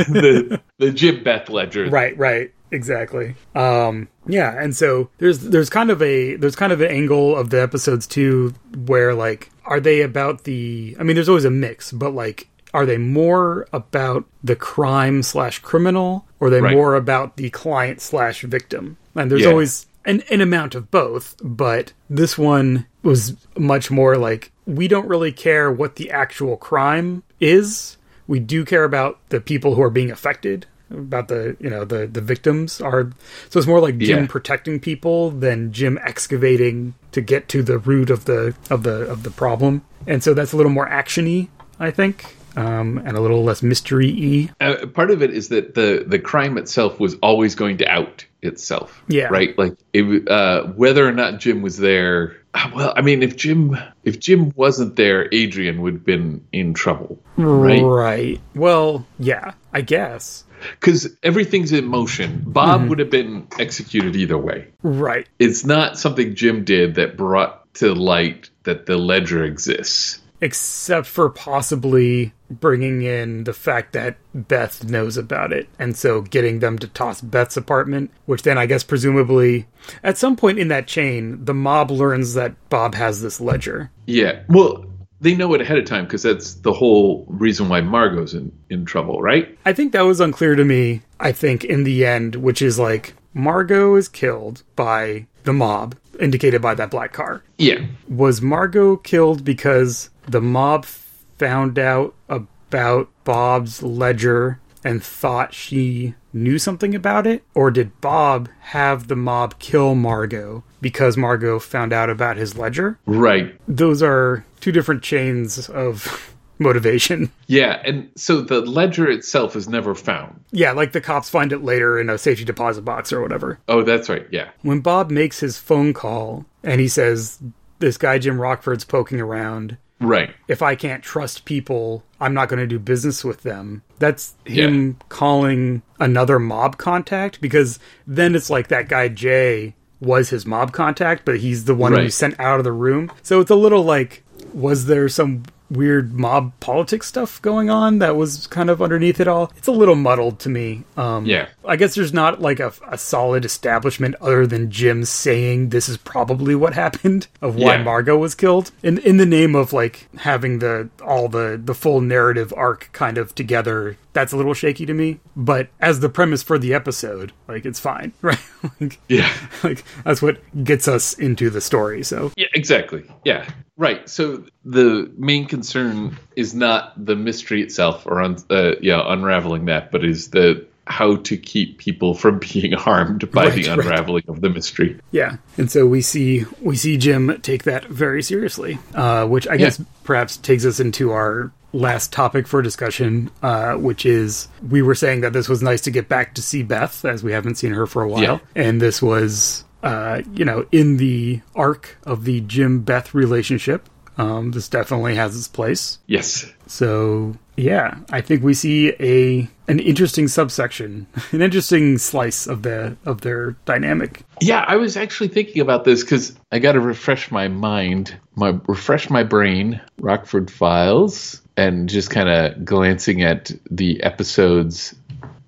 the, 0.08 0.20
the, 0.78 0.86
the 0.86 0.92
Jim 0.92 1.24
Beth 1.24 1.48
ledger. 1.48 1.88
Right. 1.90 2.16
Right. 2.16 2.52
Exactly. 2.70 3.34
Um. 3.54 4.08
Yeah. 4.26 4.54
And 4.62 4.74
so 4.76 5.10
there's 5.18 5.40
there's 5.40 5.70
kind 5.70 5.90
of 5.90 6.00
a 6.02 6.36
there's 6.36 6.56
kind 6.56 6.72
of 6.72 6.80
an 6.80 6.90
angle 6.90 7.36
of 7.36 7.50
the 7.50 7.60
episodes 7.60 8.06
too, 8.06 8.54
where 8.86 9.14
like 9.14 9.50
are 9.64 9.80
they 9.80 10.02
about 10.02 10.44
the? 10.44 10.96
I 10.98 11.02
mean, 11.02 11.14
there's 11.16 11.28
always 11.28 11.44
a 11.44 11.50
mix, 11.50 11.92
but 11.92 12.10
like. 12.14 12.46
Are 12.72 12.86
they 12.86 12.98
more 12.98 13.66
about 13.72 14.26
the 14.44 14.54
crime 14.54 15.24
slash 15.24 15.58
criminal, 15.58 16.24
or 16.38 16.46
are 16.46 16.50
they 16.50 16.60
Right. 16.60 16.72
more 16.76 16.94
about 16.94 17.36
the 17.36 17.50
client 17.50 18.00
slash 18.00 18.42
victim? 18.42 18.96
And 19.16 19.28
there's 19.28 19.42
Yeah. 19.42 19.48
always 19.48 19.86
an, 20.04 20.22
an 20.30 20.40
amount 20.40 20.76
of 20.76 20.88
both, 20.88 21.34
but 21.42 21.92
this 22.08 22.38
one 22.38 22.86
was 23.02 23.34
much 23.58 23.90
more 23.90 24.16
like 24.16 24.52
we 24.68 24.86
don't 24.86 25.08
really 25.08 25.32
care 25.32 25.68
what 25.68 25.96
the 25.96 26.12
actual 26.12 26.56
crime 26.56 27.24
is. 27.40 27.96
We 28.28 28.38
do 28.38 28.64
care 28.64 28.84
about 28.84 29.18
the 29.30 29.40
people 29.40 29.74
who 29.74 29.82
are 29.82 29.90
being 29.90 30.12
affected, 30.12 30.66
about 30.90 31.28
the 31.28 31.56
you 31.60 31.70
know 31.70 31.84
the 31.84 32.06
the 32.06 32.20
victims 32.20 32.80
are. 32.80 33.10
So 33.50 33.58
it's 33.58 33.66
more 33.68 33.80
like 33.80 33.98
Jim 33.98 34.20
Yeah. 34.20 34.26
protecting 34.26 34.80
people 34.80 35.30
than 35.30 35.72
Jim 35.72 35.98
excavating 36.02 36.94
to 37.12 37.20
get 37.20 37.48
to 37.50 37.62
the 37.62 37.78
root 37.78 38.10
of 38.10 38.24
the 38.24 38.54
of 38.70 38.82
the 38.82 39.02
of 39.10 39.22
the 39.22 39.30
problem. 39.30 39.82
And 40.06 40.22
so 40.22 40.34
that's 40.34 40.52
a 40.52 40.56
little 40.56 40.72
more 40.72 40.88
actiony, 40.88 41.48
I 41.78 41.90
think, 41.90 42.24
um, 42.56 42.98
and 43.04 43.16
a 43.16 43.20
little 43.20 43.44
less 43.44 43.62
mystery 43.62 44.48
y. 44.60 44.66
Uh, 44.66 44.86
part 44.86 45.10
of 45.10 45.22
it 45.22 45.30
is 45.30 45.48
that 45.48 45.74
the 45.74 46.04
the 46.06 46.18
crime 46.18 46.56
itself 46.58 46.98
was 46.98 47.14
always 47.22 47.54
going 47.54 47.78
to 47.78 47.86
out 47.88 48.24
itself. 48.42 49.02
Yeah. 49.08 49.28
Right. 49.28 49.56
Like 49.58 49.74
it, 49.92 50.28
uh, 50.28 50.64
whether 50.68 51.06
or 51.06 51.12
not 51.12 51.40
Jim 51.40 51.60
was 51.60 51.76
there. 51.76 52.36
uh, 52.54 52.70
Well, 52.74 52.92
I 52.96 53.02
mean, 53.02 53.22
if 53.22 53.36
Jim 53.36 53.76
if 54.04 54.18
Jim 54.18 54.52
wasn't 54.56 54.96
there, 54.96 55.28
Adrian 55.32 55.82
would 55.82 55.92
have 55.94 56.04
been 56.06 56.42
in 56.52 56.72
trouble. 56.72 57.18
Right. 57.36 57.82
Right. 57.82 58.40
Well, 58.54 59.04
yeah. 59.18 59.52
I 59.72 59.82
guess. 59.82 60.44
Because 60.78 61.16
everything's 61.22 61.72
in 61.72 61.86
motion. 61.86 62.42
Bob 62.46 62.80
mm-hmm. 62.80 62.88
would 62.88 62.98
have 62.98 63.10
been 63.10 63.46
executed 63.58 64.16
either 64.16 64.38
way. 64.38 64.68
Right. 64.82 65.28
It's 65.38 65.64
not 65.64 65.98
something 65.98 66.34
Jim 66.34 66.64
did 66.64 66.94
that 66.96 67.16
brought 67.16 67.72
to 67.74 67.94
light 67.94 68.50
that 68.64 68.86
the 68.86 68.96
ledger 68.96 69.44
exists. 69.44 70.20
Except 70.42 71.06
for 71.06 71.28
possibly 71.28 72.32
bringing 72.50 73.02
in 73.02 73.44
the 73.44 73.52
fact 73.52 73.92
that 73.92 74.16
Beth 74.34 74.84
knows 74.84 75.16
about 75.18 75.52
it. 75.52 75.68
And 75.78 75.96
so 75.96 76.22
getting 76.22 76.60
them 76.60 76.78
to 76.78 76.88
toss 76.88 77.20
Beth's 77.20 77.58
apartment, 77.58 78.10
which 78.24 78.42
then 78.42 78.56
I 78.56 78.64
guess 78.66 78.82
presumably 78.82 79.66
at 80.02 80.16
some 80.16 80.36
point 80.36 80.58
in 80.58 80.68
that 80.68 80.86
chain, 80.86 81.44
the 81.44 81.54
mob 81.54 81.90
learns 81.90 82.34
that 82.34 82.54
Bob 82.70 82.94
has 82.94 83.20
this 83.20 83.40
ledger. 83.40 83.90
Yeah. 84.06 84.42
Well, 84.48 84.86
they 85.20 85.34
know 85.34 85.52
it 85.54 85.60
ahead 85.60 85.78
of 85.78 85.84
time 85.84 86.04
because 86.04 86.22
that's 86.22 86.54
the 86.54 86.72
whole 86.72 87.26
reason 87.28 87.68
why 87.68 87.80
Margot's 87.80 88.34
in, 88.34 88.52
in 88.70 88.84
trouble, 88.84 89.20
right? 89.20 89.56
I 89.64 89.72
think 89.72 89.92
that 89.92 90.02
was 90.02 90.20
unclear 90.20 90.54
to 90.56 90.64
me, 90.64 91.02
I 91.18 91.32
think, 91.32 91.64
in 91.64 91.84
the 91.84 92.06
end, 92.06 92.36
which 92.36 92.62
is 92.62 92.78
like 92.78 93.14
Margot 93.34 93.96
is 93.96 94.08
killed 94.08 94.62
by 94.76 95.26
the 95.44 95.52
mob, 95.52 95.94
indicated 96.18 96.62
by 96.62 96.74
that 96.74 96.90
black 96.90 97.12
car. 97.12 97.42
Yeah. 97.58 97.84
Was 98.08 98.40
Margot 98.40 98.96
killed 98.96 99.44
because 99.44 100.10
the 100.26 100.40
mob 100.40 100.84
found 100.84 101.78
out 101.78 102.14
about 102.28 103.08
Bob's 103.24 103.82
ledger 103.82 104.60
and 104.82 105.02
thought 105.02 105.54
she 105.54 106.14
knew 106.32 106.58
something 106.58 106.94
about 106.94 107.26
it? 107.26 107.44
Or 107.54 107.70
did 107.70 108.00
Bob 108.00 108.48
have 108.60 109.08
the 109.08 109.16
mob 109.16 109.58
kill 109.58 109.94
Margot 109.94 110.64
because 110.80 111.16
Margot 111.16 111.58
found 111.58 111.92
out 111.92 112.10
about 112.10 112.36
his 112.36 112.56
ledger? 112.56 112.98
Right. 113.06 113.58
Those 113.68 114.02
are 114.02 114.44
two 114.60 114.72
different 114.72 115.02
chains 115.02 115.68
of 115.68 116.34
motivation. 116.58 117.30
Yeah. 117.46 117.82
And 117.84 118.10
so 118.16 118.40
the 118.42 118.60
ledger 118.60 119.08
itself 119.08 119.56
is 119.56 119.68
never 119.68 119.94
found. 119.94 120.44
Yeah, 120.52 120.72
like 120.72 120.92
the 120.92 121.00
cops 121.00 121.28
find 121.30 121.52
it 121.52 121.64
later 121.64 121.98
in 121.98 122.10
a 122.10 122.18
safety 122.18 122.44
deposit 122.44 122.82
box 122.82 123.12
or 123.12 123.20
whatever. 123.20 123.58
Oh, 123.68 123.82
that's 123.82 124.08
right. 124.08 124.26
Yeah. 124.30 124.50
When 124.62 124.80
Bob 124.80 125.10
makes 125.10 125.40
his 125.40 125.58
phone 125.58 125.92
call 125.92 126.44
and 126.62 126.80
he 126.80 126.88
says, 126.88 127.38
This 127.78 127.96
guy 127.96 128.18
Jim 128.18 128.40
Rockford's 128.40 128.84
poking 128.84 129.20
around. 129.20 129.78
Right. 130.02 130.34
If 130.48 130.62
I 130.62 130.76
can't 130.76 131.02
trust 131.02 131.44
people, 131.44 132.04
I'm 132.20 132.32
not 132.32 132.48
going 132.48 132.60
to 132.60 132.66
do 132.66 132.78
business 132.78 133.22
with 133.22 133.42
them. 133.42 133.82
That's 133.98 134.34
him 134.46 134.96
calling 135.10 135.82
another 135.98 136.38
mob 136.38 136.78
contact 136.78 137.42
because 137.42 137.78
then 138.06 138.34
it's 138.34 138.48
like 138.48 138.68
that 138.68 138.88
guy 138.88 139.08
Jay 139.08 139.74
was 140.00 140.30
his 140.30 140.46
mob 140.46 140.72
contact, 140.72 141.24
but 141.24 141.38
he's 141.40 141.64
the 141.64 141.74
one 141.74 141.92
who 141.92 142.10
sent 142.10 142.38
out 142.40 142.58
of 142.58 142.64
the 142.64 142.72
room. 142.72 143.10
So 143.22 143.40
it's 143.40 143.50
a 143.50 143.54
little 143.56 143.82
like, 143.84 144.22
was 144.54 144.86
there 144.86 145.08
some 145.08 145.44
weird 145.70 146.12
mob 146.12 146.52
politics 146.58 147.06
stuff 147.06 147.40
going 147.42 147.70
on 147.70 148.00
that 148.00 148.16
was 148.16 148.48
kind 148.48 148.68
of 148.70 148.82
underneath 148.82 149.20
it 149.20 149.28
all? 149.28 149.52
It's 149.56 149.68
a 149.68 149.72
little 149.72 149.94
muddled 149.94 150.40
to 150.40 150.48
me. 150.48 150.82
Um, 150.96 151.26
Yeah. 151.26 151.46
I 151.64 151.76
guess 151.76 151.94
there's 151.94 152.12
not 152.12 152.40
like 152.40 152.58
a, 152.58 152.72
a 152.88 152.98
solid 152.98 153.44
establishment 153.44 154.16
other 154.20 154.48
than 154.48 154.70
Jim 154.72 155.04
saying 155.04 155.68
this 155.68 155.88
is 155.88 155.96
probably 155.96 156.56
what 156.56 156.74
happened 156.74 157.28
of 157.40 157.54
why 157.54 157.76
Yeah. 157.76 157.82
Margot 157.84 158.16
was 158.18 158.34
killed 158.34 158.72
in 158.82 158.98
in 158.98 159.18
the 159.18 159.26
name 159.26 159.54
of 159.54 159.72
like 159.72 160.08
having 160.16 160.58
the 160.58 160.88
all 161.06 161.28
the 161.28 161.60
the 161.62 161.74
full 161.74 162.00
narrative 162.00 162.52
arc 162.56 162.88
kind 162.92 163.16
of 163.16 163.32
together. 163.36 163.96
That's 164.12 164.32
a 164.32 164.36
little 164.36 164.54
shaky 164.54 164.86
to 164.86 164.94
me, 164.94 165.20
but 165.36 165.68
as 165.80 166.00
the 166.00 166.08
premise 166.08 166.42
for 166.42 166.58
the 166.58 166.74
episode, 166.74 167.32
like 167.46 167.64
it's 167.64 167.78
fine, 167.78 168.12
right? 168.22 168.38
like, 168.80 168.98
Yeah. 169.08 169.32
like 169.62 169.84
that's 170.04 170.20
what 170.20 170.38
gets 170.64 170.88
us 170.88 171.14
into 171.14 171.48
the 171.50 171.60
story. 171.60 172.02
So 172.02 172.32
Yeah, 172.36 172.48
exactly. 172.54 173.04
Yeah, 173.24 173.48
right. 173.76 174.08
So 174.08 174.44
the 174.64 175.10
main 175.16 175.46
concern 175.46 176.18
is 176.36 176.54
not 176.54 176.92
the 177.04 177.14
mystery 177.16 177.62
itself 177.62 178.04
or 178.06 178.20
un- 178.20 178.36
uh, 178.50 178.72
yeah 178.80 179.00
unraveling 179.06 179.66
that, 179.66 179.92
but 179.92 180.04
is 180.04 180.30
the 180.30 180.66
how 180.86 181.14
to 181.14 181.36
keep 181.36 181.78
people 181.78 182.14
from 182.14 182.38
being 182.52 182.72
harmed 182.72 183.30
by 183.30 183.44
Right, 183.44 183.54
the 183.54 183.68
right. 183.70 183.78
unraveling 183.78 184.24
of 184.26 184.40
the 184.40 184.48
mystery. 184.50 184.98
Yeah, 185.12 185.36
and 185.56 185.70
so 185.70 185.86
we 185.86 186.00
see 186.02 186.46
we 186.60 186.74
see 186.74 186.96
Jim 186.96 187.38
take 187.42 187.62
that 187.62 187.84
very 187.84 188.24
seriously, 188.24 188.80
uh, 188.92 189.24
which 189.28 189.46
I 189.46 189.56
guess 189.56 189.80
perhaps 190.02 190.36
takes 190.36 190.64
us 190.64 190.80
into 190.80 191.12
our 191.12 191.52
last 191.72 192.12
topic 192.12 192.46
for 192.46 192.62
discussion, 192.62 193.30
uh, 193.42 193.74
which 193.74 194.04
is 194.06 194.48
we 194.68 194.82
were 194.82 194.94
saying 194.94 195.20
that 195.22 195.32
this 195.32 195.48
was 195.48 195.62
nice 195.62 195.80
to 195.82 195.90
get 195.90 196.08
back 196.08 196.34
to 196.34 196.42
see 196.42 196.62
Beth 196.62 197.04
as 197.04 197.22
we 197.22 197.32
haven't 197.32 197.56
seen 197.56 197.72
her 197.72 197.86
for 197.86 198.02
a 198.02 198.08
while, 198.08 198.22
Yeah. 198.22 198.38
and 198.54 198.80
this 198.80 199.00
was 199.02 199.64
uh, 199.82 200.22
you 200.34 200.44
know 200.44 200.66
in 200.72 200.96
the 200.98 201.40
arc 201.54 201.96
of 202.04 202.24
the 202.24 202.40
Jim 202.42 202.80
Beth 202.80 203.14
relationship. 203.14 203.88
Um, 204.18 204.50
this 204.50 204.68
definitely 204.68 205.14
has 205.14 205.34
its 205.34 205.48
place. 205.48 205.98
Yes. 206.06 206.44
So 206.66 207.36
yeah, 207.56 207.98
I 208.10 208.20
think 208.20 208.42
we 208.42 208.52
see 208.52 208.90
a 209.00 209.48
an 209.66 209.78
interesting 209.78 210.28
subsection, 210.28 211.06
an 211.32 211.40
interesting 211.40 211.96
slice 211.96 212.46
of 212.46 212.62
the 212.62 212.96
of 213.06 213.22
their 213.22 213.52
dynamic. 213.64 214.22
Yeah, 214.42 214.62
I 214.68 214.76
was 214.76 214.96
actually 214.98 215.28
thinking 215.28 215.62
about 215.62 215.84
this 215.84 216.02
because 216.02 216.36
I 216.52 216.58
got 216.58 216.72
to 216.72 216.80
refresh 216.80 217.30
my 217.30 217.48
mind, 217.48 218.14
my 218.34 218.58
refresh 218.68 219.08
my 219.08 219.22
brain, 219.22 219.80
Rockford 219.98 220.50
Files, 220.50 221.40
and 221.56 221.88
just 221.88 222.10
kind 222.10 222.28
of 222.28 222.64
glancing 222.64 223.22
at 223.22 223.50
the 223.70 224.02
episodes 224.02 224.94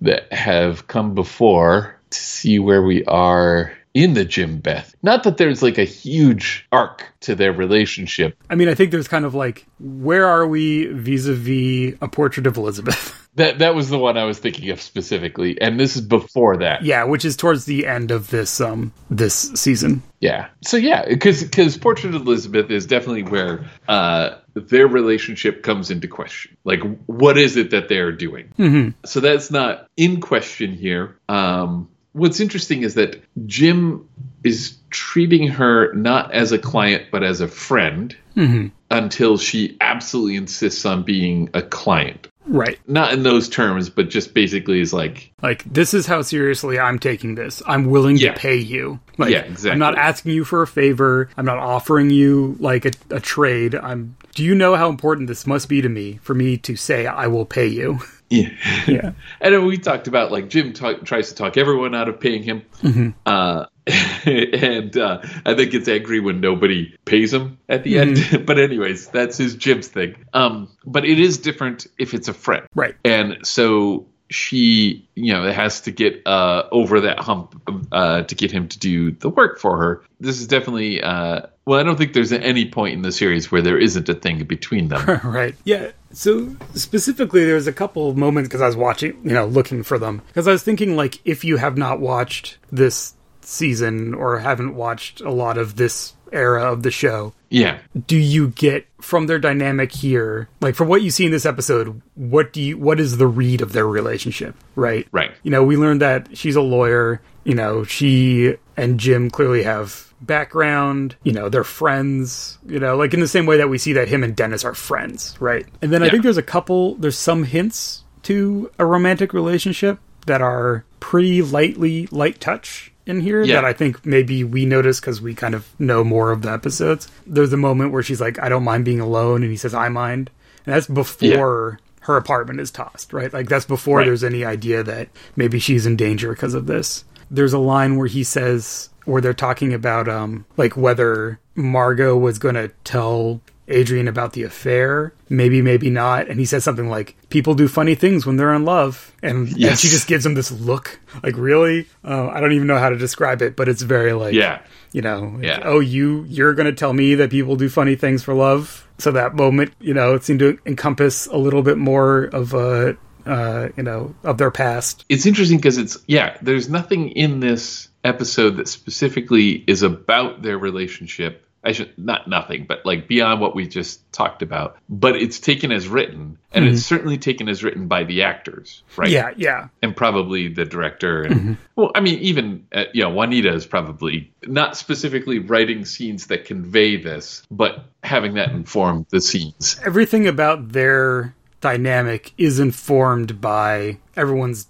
that 0.00 0.32
have 0.32 0.86
come 0.88 1.14
before 1.14 1.98
to 2.10 2.18
see 2.18 2.58
where 2.58 2.82
we 2.82 3.04
are 3.04 3.72
in 3.94 4.14
the 4.14 4.24
Jim 4.24 4.58
Beth. 4.58 4.94
Not 5.02 5.22
that 5.24 5.36
there's 5.36 5.62
like 5.62 5.78
a 5.78 5.84
huge 5.84 6.66
arc 6.72 7.04
to 7.20 7.34
their 7.34 7.52
relationship. 7.52 8.36
I 8.48 8.54
mean, 8.54 8.68
I 8.68 8.74
think 8.74 8.90
there's 8.90 9.08
kind 9.08 9.24
of 9.24 9.34
like, 9.34 9.66
where 9.78 10.26
are 10.26 10.46
we 10.46 10.86
vis-a-vis 10.86 11.98
a 12.00 12.08
portrait 12.08 12.46
of 12.46 12.56
Elizabeth? 12.56 13.18
That 13.36 13.60
that 13.60 13.74
was 13.74 13.88
the 13.88 13.98
one 13.98 14.18
I 14.18 14.24
was 14.24 14.38
thinking 14.38 14.68
of 14.68 14.78
specifically, 14.78 15.58
and 15.58 15.80
this 15.80 15.96
is 15.96 16.02
before 16.02 16.58
that. 16.58 16.82
yeah, 16.82 17.04
which 17.04 17.24
is 17.24 17.34
towards 17.34 17.64
the 17.64 17.86
end 17.86 18.10
of 18.10 18.28
this 18.28 18.60
um 18.60 18.92
this 19.08 19.50
season. 19.54 20.02
Yeah. 20.20 20.48
So 20.62 20.76
yeah, 20.76 21.06
because 21.08 21.42
because 21.42 21.78
Portrait 21.78 22.14
of 22.14 22.26
Elizabeth 22.26 22.70
is 22.70 22.84
definitely 22.84 23.22
where 23.22 23.70
uh, 23.88 24.36
their 24.54 24.86
relationship 24.86 25.62
comes 25.62 25.90
into 25.90 26.08
question. 26.08 26.56
Like, 26.64 26.80
what 27.06 27.38
is 27.38 27.56
it 27.56 27.70
that 27.70 27.88
they're 27.88 28.12
doing? 28.12 28.52
Mm-hmm. 28.58 28.90
So 29.04 29.20
that's 29.20 29.50
not 29.50 29.86
in 29.96 30.20
question 30.20 30.74
here. 30.74 31.16
Um, 31.28 31.88
what's 32.12 32.40
interesting 32.40 32.82
is 32.82 32.94
that 32.94 33.22
Jim 33.46 34.08
is 34.44 34.76
treating 34.90 35.48
her 35.48 35.92
not 35.94 36.32
as 36.32 36.52
a 36.52 36.58
client 36.58 37.04
but 37.10 37.22
as 37.22 37.40
a 37.40 37.48
friend 37.48 38.16
Mm-hmm. 38.34 38.68
until 38.90 39.36
she 39.36 39.76
absolutely 39.78 40.36
insists 40.36 40.86
on 40.86 41.02
being 41.02 41.50
a 41.52 41.60
client. 41.60 42.28
Right. 42.46 42.78
Not 42.88 43.12
in 43.12 43.22
those 43.22 43.48
terms, 43.48 43.88
but 43.88 44.10
just 44.10 44.34
basically 44.34 44.80
is 44.80 44.92
like, 44.92 45.32
Like, 45.42 45.64
this 45.64 45.94
is 45.94 46.06
how 46.06 46.22
seriously 46.22 46.78
I'm 46.78 46.98
taking 46.98 47.34
this. 47.36 47.62
I'm 47.66 47.86
willing 47.86 48.16
Yeah. 48.16 48.32
to 48.34 48.38
pay 48.40 48.56
you. 48.56 48.98
Like, 49.18 49.30
Yeah, 49.30 49.40
exactly. 49.40 49.70
I'm 49.72 49.78
not 49.78 49.96
asking 49.96 50.32
you 50.32 50.44
for 50.44 50.62
a 50.62 50.66
favor. 50.66 51.28
I'm 51.36 51.44
not 51.46 51.58
offering 51.58 52.10
you 52.10 52.56
like 52.58 52.84
a, 52.84 52.90
a 53.10 53.20
trade. 53.20 53.74
I'm. 53.74 54.16
Do 54.34 54.42
you 54.42 54.54
know 54.54 54.74
how 54.76 54.88
important 54.88 55.28
this 55.28 55.46
must 55.46 55.68
be 55.68 55.82
to 55.82 55.88
me 55.88 56.18
for 56.22 56.34
me 56.34 56.56
to 56.58 56.74
say 56.74 57.06
I 57.06 57.26
will 57.26 57.44
pay 57.46 57.66
you? 57.68 58.00
yeah. 58.32 58.48
Yeah. 58.86 59.12
And 59.40 59.66
we 59.66 59.78
talked 59.78 60.06
about 60.08 60.32
like 60.32 60.48
Jim 60.48 60.72
talk, 60.72 61.04
tries 61.04 61.28
to 61.30 61.34
talk 61.34 61.56
everyone 61.56 61.94
out 61.94 62.08
of 62.08 62.20
paying 62.20 62.42
him, 62.42 62.62
Mhm. 62.82 63.14
uh, 63.26 63.66
and 64.26 64.96
uh, 64.96 65.20
I 65.44 65.54
think 65.54 65.72
gets 65.72 65.88
angry 65.88 66.20
when 66.20 66.40
nobody 66.40 66.94
pays 67.04 67.32
him 67.32 67.58
at 67.68 67.82
the 67.84 67.98
end. 67.98 68.18
but 68.46 68.58
anyways, 68.58 69.08
that's 69.08 69.36
his 69.36 69.56
Jim's 69.56 69.88
thing. 69.88 70.24
Um, 70.32 70.68
but 70.84 71.04
it 71.04 71.18
is 71.18 71.38
different 71.38 71.86
if 71.98 72.14
it's 72.14 72.28
a 72.28 72.34
friend, 72.34 72.66
Right. 72.74 72.94
and 73.04 73.46
so 73.46 74.06
she, 74.32 75.06
you 75.14 75.32
know, 75.32 75.50
has 75.50 75.80
to 75.82 75.90
get 75.90 76.26
uh, 76.26 76.64
over 76.72 77.00
that 77.00 77.20
hump 77.20 77.60
uh, 77.92 78.22
to 78.22 78.34
get 78.34 78.50
him 78.50 78.68
to 78.68 78.78
do 78.78 79.12
the 79.12 79.28
work 79.28 79.58
for 79.58 79.76
her. 79.76 80.02
This 80.20 80.40
is 80.40 80.46
definitely. 80.46 81.02
Uh, 81.02 81.42
well, 81.64 81.78
I 81.78 81.84
don't 81.84 81.96
think 81.96 82.12
there's 82.12 82.32
any 82.32 82.68
point 82.68 82.94
in 82.94 83.02
the 83.02 83.12
series 83.12 83.52
where 83.52 83.62
there 83.62 83.78
isn't 83.78 84.08
a 84.08 84.14
thing 84.14 84.42
between 84.44 84.88
them. 84.88 85.20
right. 85.24 85.54
Yeah. 85.64 85.92
So 86.12 86.56
specifically, 86.74 87.44
there's 87.44 87.66
a 87.66 87.72
couple 87.72 88.10
of 88.10 88.16
moments 88.16 88.48
because 88.48 88.60
I 88.60 88.66
was 88.66 88.76
watching, 88.76 89.20
you 89.22 89.32
know, 89.32 89.46
looking 89.46 89.82
for 89.82 89.98
them 89.98 90.22
because 90.26 90.48
I 90.48 90.52
was 90.52 90.62
thinking 90.62 90.96
like 90.96 91.20
if 91.24 91.44
you 91.44 91.58
have 91.58 91.76
not 91.76 92.00
watched 92.00 92.58
this 92.70 93.14
season 93.42 94.14
or 94.14 94.38
haven't 94.38 94.74
watched 94.74 95.20
a 95.20 95.30
lot 95.30 95.58
of 95.58 95.76
this 95.76 96.14
era 96.32 96.72
of 96.72 96.82
the 96.82 96.90
show, 96.90 97.32
yeah. 97.52 97.78
do 98.06 98.16
you 98.16 98.48
get 98.48 98.86
from 99.00 99.26
their 99.26 99.38
dynamic 99.38 99.92
here, 99.92 100.48
like 100.60 100.74
from 100.74 100.88
what 100.88 101.02
you 101.02 101.10
see 101.10 101.26
in 101.26 101.30
this 101.30 101.46
episode, 101.46 102.00
what 102.14 102.52
do 102.52 102.62
you 102.62 102.78
what 102.78 103.00
is 103.00 103.16
the 103.16 103.26
read 103.26 103.60
of 103.60 103.72
their 103.72 103.86
relationship, 103.86 104.54
right? 104.74 105.06
Right. 105.12 105.32
You 105.42 105.50
know, 105.50 105.62
we 105.62 105.76
learned 105.76 106.00
that 106.00 106.36
she's 106.36 106.56
a 106.56 106.62
lawyer, 106.62 107.20
you 107.44 107.54
know, 107.54 107.84
she 107.84 108.56
and 108.76 108.98
Jim 108.98 109.30
clearly 109.30 109.62
have 109.64 110.12
background, 110.20 111.16
you 111.24 111.32
know, 111.32 111.48
they're 111.48 111.64
friends, 111.64 112.58
you 112.66 112.78
know, 112.78 112.96
like 112.96 113.12
in 113.12 113.20
the 113.20 113.28
same 113.28 113.46
way 113.46 113.58
that 113.58 113.68
we 113.68 113.78
see 113.78 113.94
that 113.94 114.08
him 114.08 114.22
and 114.22 114.36
Dennis 114.36 114.64
are 114.64 114.74
friends, 114.74 115.36
right? 115.40 115.66
And 115.82 115.92
then 115.92 116.02
I 116.02 116.08
think 116.08 116.22
there's 116.22 116.36
a 116.36 116.42
couple 116.42 116.94
there's 116.96 117.18
some 117.18 117.44
hints 117.44 118.04
to 118.24 118.70
a 118.78 118.86
romantic 118.86 119.32
relationship 119.32 119.98
that 120.26 120.40
are 120.40 120.84
pretty 121.00 121.42
lightly 121.42 122.06
light 122.06 122.40
touch 122.40 122.91
in 123.06 123.20
here 123.20 123.42
Yeah. 123.42 123.56
that 123.56 123.64
I 123.64 123.72
think 123.72 124.04
maybe 124.06 124.44
we 124.44 124.64
notice 124.64 125.00
because 125.00 125.20
we 125.20 125.34
kind 125.34 125.54
of 125.54 125.66
know 125.80 126.04
more 126.04 126.30
of 126.30 126.42
the 126.42 126.50
episodes. 126.52 127.08
There's 127.26 127.52
a 127.52 127.56
moment 127.56 127.92
where 127.92 128.02
she's 128.02 128.20
like, 128.20 128.40
I 128.42 128.48
don't 128.48 128.64
mind 128.64 128.84
being 128.84 129.00
alone, 129.00 129.42
and 129.42 129.50
he 129.50 129.56
says, 129.56 129.74
I 129.74 129.88
mind. 129.88 130.30
And 130.66 130.74
that's 130.74 130.86
before 130.86 131.80
her 132.00 132.16
apartment 132.16 132.60
is 132.60 132.70
tossed, 132.70 133.12
right? 133.12 133.32
Like 133.32 133.48
that's 133.48 133.64
before 133.64 133.98
Right. 133.98 134.06
there's 134.06 134.24
any 134.24 134.44
idea 134.44 134.82
that 134.82 135.08
maybe 135.36 135.58
she's 135.58 135.86
in 135.86 135.96
danger 135.96 136.30
because 136.30 136.54
of 136.54 136.66
this. 136.66 137.04
There's 137.30 137.52
a 137.52 137.58
line 137.58 137.96
where 137.96 138.08
he 138.08 138.24
says, 138.24 138.88
where 139.04 139.20
they're 139.20 139.32
talking 139.34 139.72
about, 139.74 140.08
um, 140.08 140.44
like 140.56 140.76
whether 140.76 141.38
Margot 141.56 142.16
was 142.16 142.38
going 142.38 142.54
to 142.56 142.68
tell 142.84 143.40
Adrian 143.68 144.08
about 144.08 144.32
the 144.32 144.42
affair, 144.42 145.12
maybe, 145.28 145.62
maybe 145.62 145.88
not. 145.88 146.28
And 146.28 146.38
he 146.38 146.44
says 146.46 146.64
something 146.64 146.88
like, 146.88 147.16
people 147.30 147.54
do 147.54 147.68
funny 147.68 147.94
things 147.94 148.26
when 148.26 148.36
they're 148.36 148.52
in 148.54 148.64
love. 148.64 149.12
And, 149.22 149.48
and 149.48 149.78
she 149.78 149.88
just 149.88 150.08
gives 150.08 150.26
him 150.26 150.34
this 150.34 150.50
look, 150.50 151.00
like, 151.22 151.36
really? 151.36 151.86
Uh, 152.04 152.28
I 152.28 152.40
don't 152.40 152.52
even 152.52 152.66
know 152.66 152.78
how 152.78 152.88
to 152.90 152.96
describe 152.98 153.40
it, 153.40 153.54
but 153.56 153.68
it's 153.68 153.82
very 153.82 154.12
like, 154.12 154.34
Yeah. 154.34 154.60
you 154.92 155.00
know, 155.02 155.32
like, 155.36 155.44
Yeah. 155.44 155.60
oh, 155.64 155.80
you, 155.80 156.24
you're 156.28 156.54
going 156.54 156.66
to 156.66 156.72
tell 156.72 156.92
me 156.92 157.14
that 157.14 157.30
people 157.30 157.56
do 157.56 157.68
funny 157.68 157.94
things 157.94 158.22
for 158.22 158.34
love. 158.34 158.86
So 158.98 159.12
that 159.12 159.34
moment, 159.34 159.72
you 159.80 159.94
know, 159.94 160.14
it 160.14 160.24
seemed 160.24 160.40
to 160.40 160.58
encompass 160.66 161.26
a 161.28 161.36
little 161.36 161.62
bit 161.62 161.78
more 161.78 162.24
of 162.24 162.54
a, 162.54 162.96
uh, 163.26 163.68
you 163.76 163.82
know, 163.84 164.14
of 164.24 164.38
their 164.38 164.50
past. 164.50 165.04
it's 165.08 165.26
interesting 165.26 165.56
because 165.58 165.78
it's 165.78 165.96
yeah 166.08 166.36
there's 166.42 166.68
nothing 166.68 167.10
in 167.10 167.38
this 167.38 167.88
episode 168.02 168.56
that 168.56 168.66
specifically 168.66 169.62
is 169.68 169.82
about 169.84 170.42
their 170.42 170.58
relationship 170.58 171.46
i 171.64 171.72
should 171.72 171.96
not 171.98 172.28
nothing 172.28 172.64
but 172.66 172.84
like 172.84 173.08
beyond 173.08 173.40
what 173.40 173.54
we 173.54 173.66
just 173.66 174.00
talked 174.12 174.42
about. 174.42 174.76
But 174.88 175.16
it's 175.16 175.40
taken 175.40 175.72
as 175.72 175.88
written 175.88 176.38
and 176.52 176.66
it's 176.66 176.82
certainly 176.82 177.16
taken 177.16 177.48
as 177.48 177.64
written 177.64 177.88
by 177.88 178.04
the 178.04 178.22
actors 178.22 178.82
right? 178.96 179.08
Yeah, 179.08 179.30
yeah. 179.36 179.68
and 179.80 179.96
probably 179.96 180.48
the 180.48 180.64
director 180.64 181.22
and 181.22 181.56
well 181.76 181.90
i 181.94 182.00
mean 182.00 182.18
even 182.20 182.66
uh, 182.72 182.84
you 182.92 183.02
know 183.02 183.10
juanita 183.10 183.52
is 183.54 183.66
probably 183.66 184.32
not 184.46 184.76
specifically 184.76 185.38
writing 185.38 185.84
scenes 185.84 186.26
that 186.26 186.44
convey 186.44 186.96
this 186.96 187.42
but 187.50 187.86
having 188.02 188.34
that 188.34 188.50
inform 188.50 189.06
the 189.10 189.20
scenes. 189.20 189.80
Everything 189.84 190.26
about 190.26 190.70
their 190.70 191.34
dynamic 191.60 192.32
is 192.36 192.58
informed 192.58 193.40
by 193.40 193.98
everyone's 194.16 194.66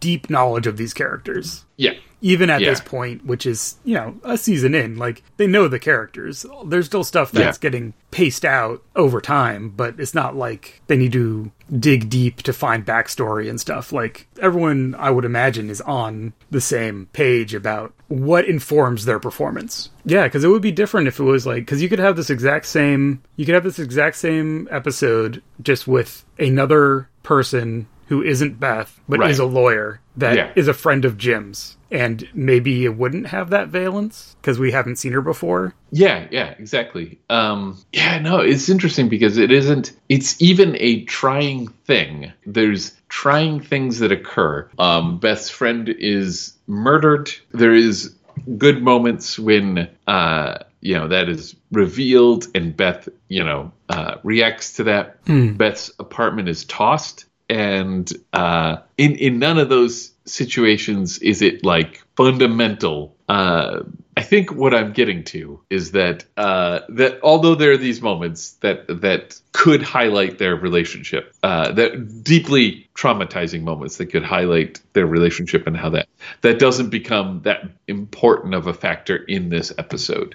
deep 0.00 0.30
knowledge 0.30 0.66
of 0.66 0.76
these 0.76 0.94
characters. 0.94 1.64
yeah 1.76 1.92
Even 2.22 2.48
at 2.48 2.62
Yeah. 2.62 2.70
this 2.70 2.80
point, 2.80 3.26
which 3.26 3.44
is, 3.44 3.76
you 3.84 3.94
know, 3.94 4.14
a 4.24 4.38
season 4.38 4.74
in, 4.74 4.96
like, 4.96 5.22
they 5.36 5.46
know 5.46 5.68
the 5.68 5.78
characters. 5.78 6.46
There's 6.66 6.86
still 6.86 7.04
stuff 7.04 7.30
that's 7.30 7.58
Yeah. 7.58 7.60
getting 7.70 7.92
paced 8.10 8.44
out 8.46 8.82
over 8.96 9.20
time, 9.20 9.70
but 9.76 9.96
it's 9.98 10.14
not 10.14 10.34
like 10.34 10.80
they 10.86 10.96
need 10.96 11.12
to 11.12 11.50
dig 11.78 12.08
deep 12.08 12.40
to 12.44 12.54
find 12.54 12.86
backstory 12.86 13.50
and 13.50 13.60
stuff. 13.60 13.92
Like, 13.92 14.26
everyone, 14.40 14.96
I 14.98 15.10
would 15.10 15.26
imagine, 15.26 15.68
is 15.68 15.82
on 15.82 16.32
the 16.50 16.60
same 16.62 17.08
page 17.12 17.52
about 17.52 17.92
what 18.08 18.46
informs 18.46 19.04
their 19.04 19.18
performance. 19.20 19.90
Yeah, 20.06 20.24
because 20.24 20.42
it 20.42 20.48
would 20.48 20.62
be 20.62 20.72
different 20.72 21.08
if 21.08 21.20
it 21.20 21.24
was 21.24 21.46
like, 21.46 21.66
because 21.66 21.82
you 21.82 21.88
could 21.90 21.98
have 21.98 22.16
this 22.16 22.30
exact 22.30 22.64
same, 22.64 23.20
you 23.36 23.44
could 23.44 23.54
have 23.54 23.64
this 23.64 23.78
exact 23.78 24.16
same 24.16 24.66
episode 24.70 25.42
just 25.62 25.86
with 25.86 26.24
another 26.38 27.08
person 27.22 27.86
who 28.06 28.22
isn't 28.22 28.60
Beth, 28.60 29.00
but 29.08 29.20
Right. 29.20 29.30
is 29.30 29.38
a 29.38 29.44
lawyer 29.44 30.00
that 30.16 30.52
is 30.56 30.66
Yeah. 30.66 30.70
a 30.70 30.74
friend 30.74 31.04
of 31.04 31.18
Jim's. 31.18 31.76
And 31.90 32.28
maybe 32.34 32.84
it 32.84 32.96
wouldn't 32.96 33.28
have 33.28 33.50
that 33.50 33.68
valence 33.68 34.34
because 34.40 34.58
we 34.58 34.72
haven't 34.72 34.96
seen 34.96 35.12
her 35.12 35.20
before. 35.20 35.74
Yeah, 35.92 36.26
yeah, 36.32 36.54
exactly. 36.58 37.18
Um, 37.30 37.78
yeah, 37.92 38.18
no, 38.18 38.38
it's 38.40 38.68
interesting 38.68 39.08
because 39.08 39.38
it 39.38 39.52
isn't. 39.52 39.92
It's 40.08 40.40
even 40.42 40.76
a 40.80 41.02
trying 41.04 41.68
thing. 41.86 42.32
There's 42.44 42.92
trying 43.08 43.60
things 43.60 44.00
that 44.00 44.10
occur. 44.10 44.68
Um, 44.80 45.18
Beth's 45.20 45.48
friend 45.48 45.88
is 45.88 46.54
murdered. 46.66 47.30
There 47.52 47.74
is 47.74 48.12
good 48.58 48.82
moments 48.82 49.38
when 49.38 49.88
uh, 50.08 50.58
you 50.80 50.94
know 50.94 51.06
that 51.08 51.28
is 51.28 51.54
revealed, 51.70 52.46
and 52.54 52.76
Beth, 52.76 53.08
you 53.28 53.44
know, 53.44 53.70
uh, 53.90 54.16
reacts 54.24 54.72
to 54.74 54.84
that. 54.84 55.18
Beth's 55.56 55.90
apartment 56.00 56.48
is 56.48 56.64
tossed, 56.64 57.26
and 57.48 58.12
uh, 58.32 58.78
in 58.96 59.16
in 59.16 59.38
none 59.38 59.58
of 59.58 59.68
those 59.68 60.12
situations 60.24 61.18
is 61.18 61.42
it 61.42 61.64
like 61.64 62.02
fundamental. 62.16 63.16
Uh, 63.28 63.82
I 64.18 64.22
think 64.22 64.52
what 64.52 64.74
I'm 64.74 64.92
getting 64.92 65.24
to 65.24 65.60
is 65.68 65.92
that 65.92 66.24
uh, 66.36 66.80
that 66.88 67.20
although 67.22 67.54
there 67.54 67.72
are 67.72 67.76
these 67.76 68.00
moments 68.00 68.52
that 68.60 68.86
that 69.02 69.38
could 69.52 69.82
highlight 69.82 70.38
their 70.38 70.56
relationship, 70.56 71.34
uh, 71.42 71.72
that 71.72 72.24
deeply 72.24 72.88
traumatizing 72.94 73.62
moments 73.62 73.98
that 73.98 74.06
could 74.06 74.24
highlight 74.24 74.80
their 74.94 75.06
relationship 75.06 75.66
and 75.66 75.76
how 75.76 75.90
that 75.90 76.08
that 76.40 76.58
doesn't 76.58 76.88
become 76.88 77.42
that 77.42 77.68
important 77.88 78.54
of 78.54 78.66
a 78.66 78.74
factor 78.74 79.16
in 79.16 79.50
this 79.50 79.72
episode, 79.76 80.34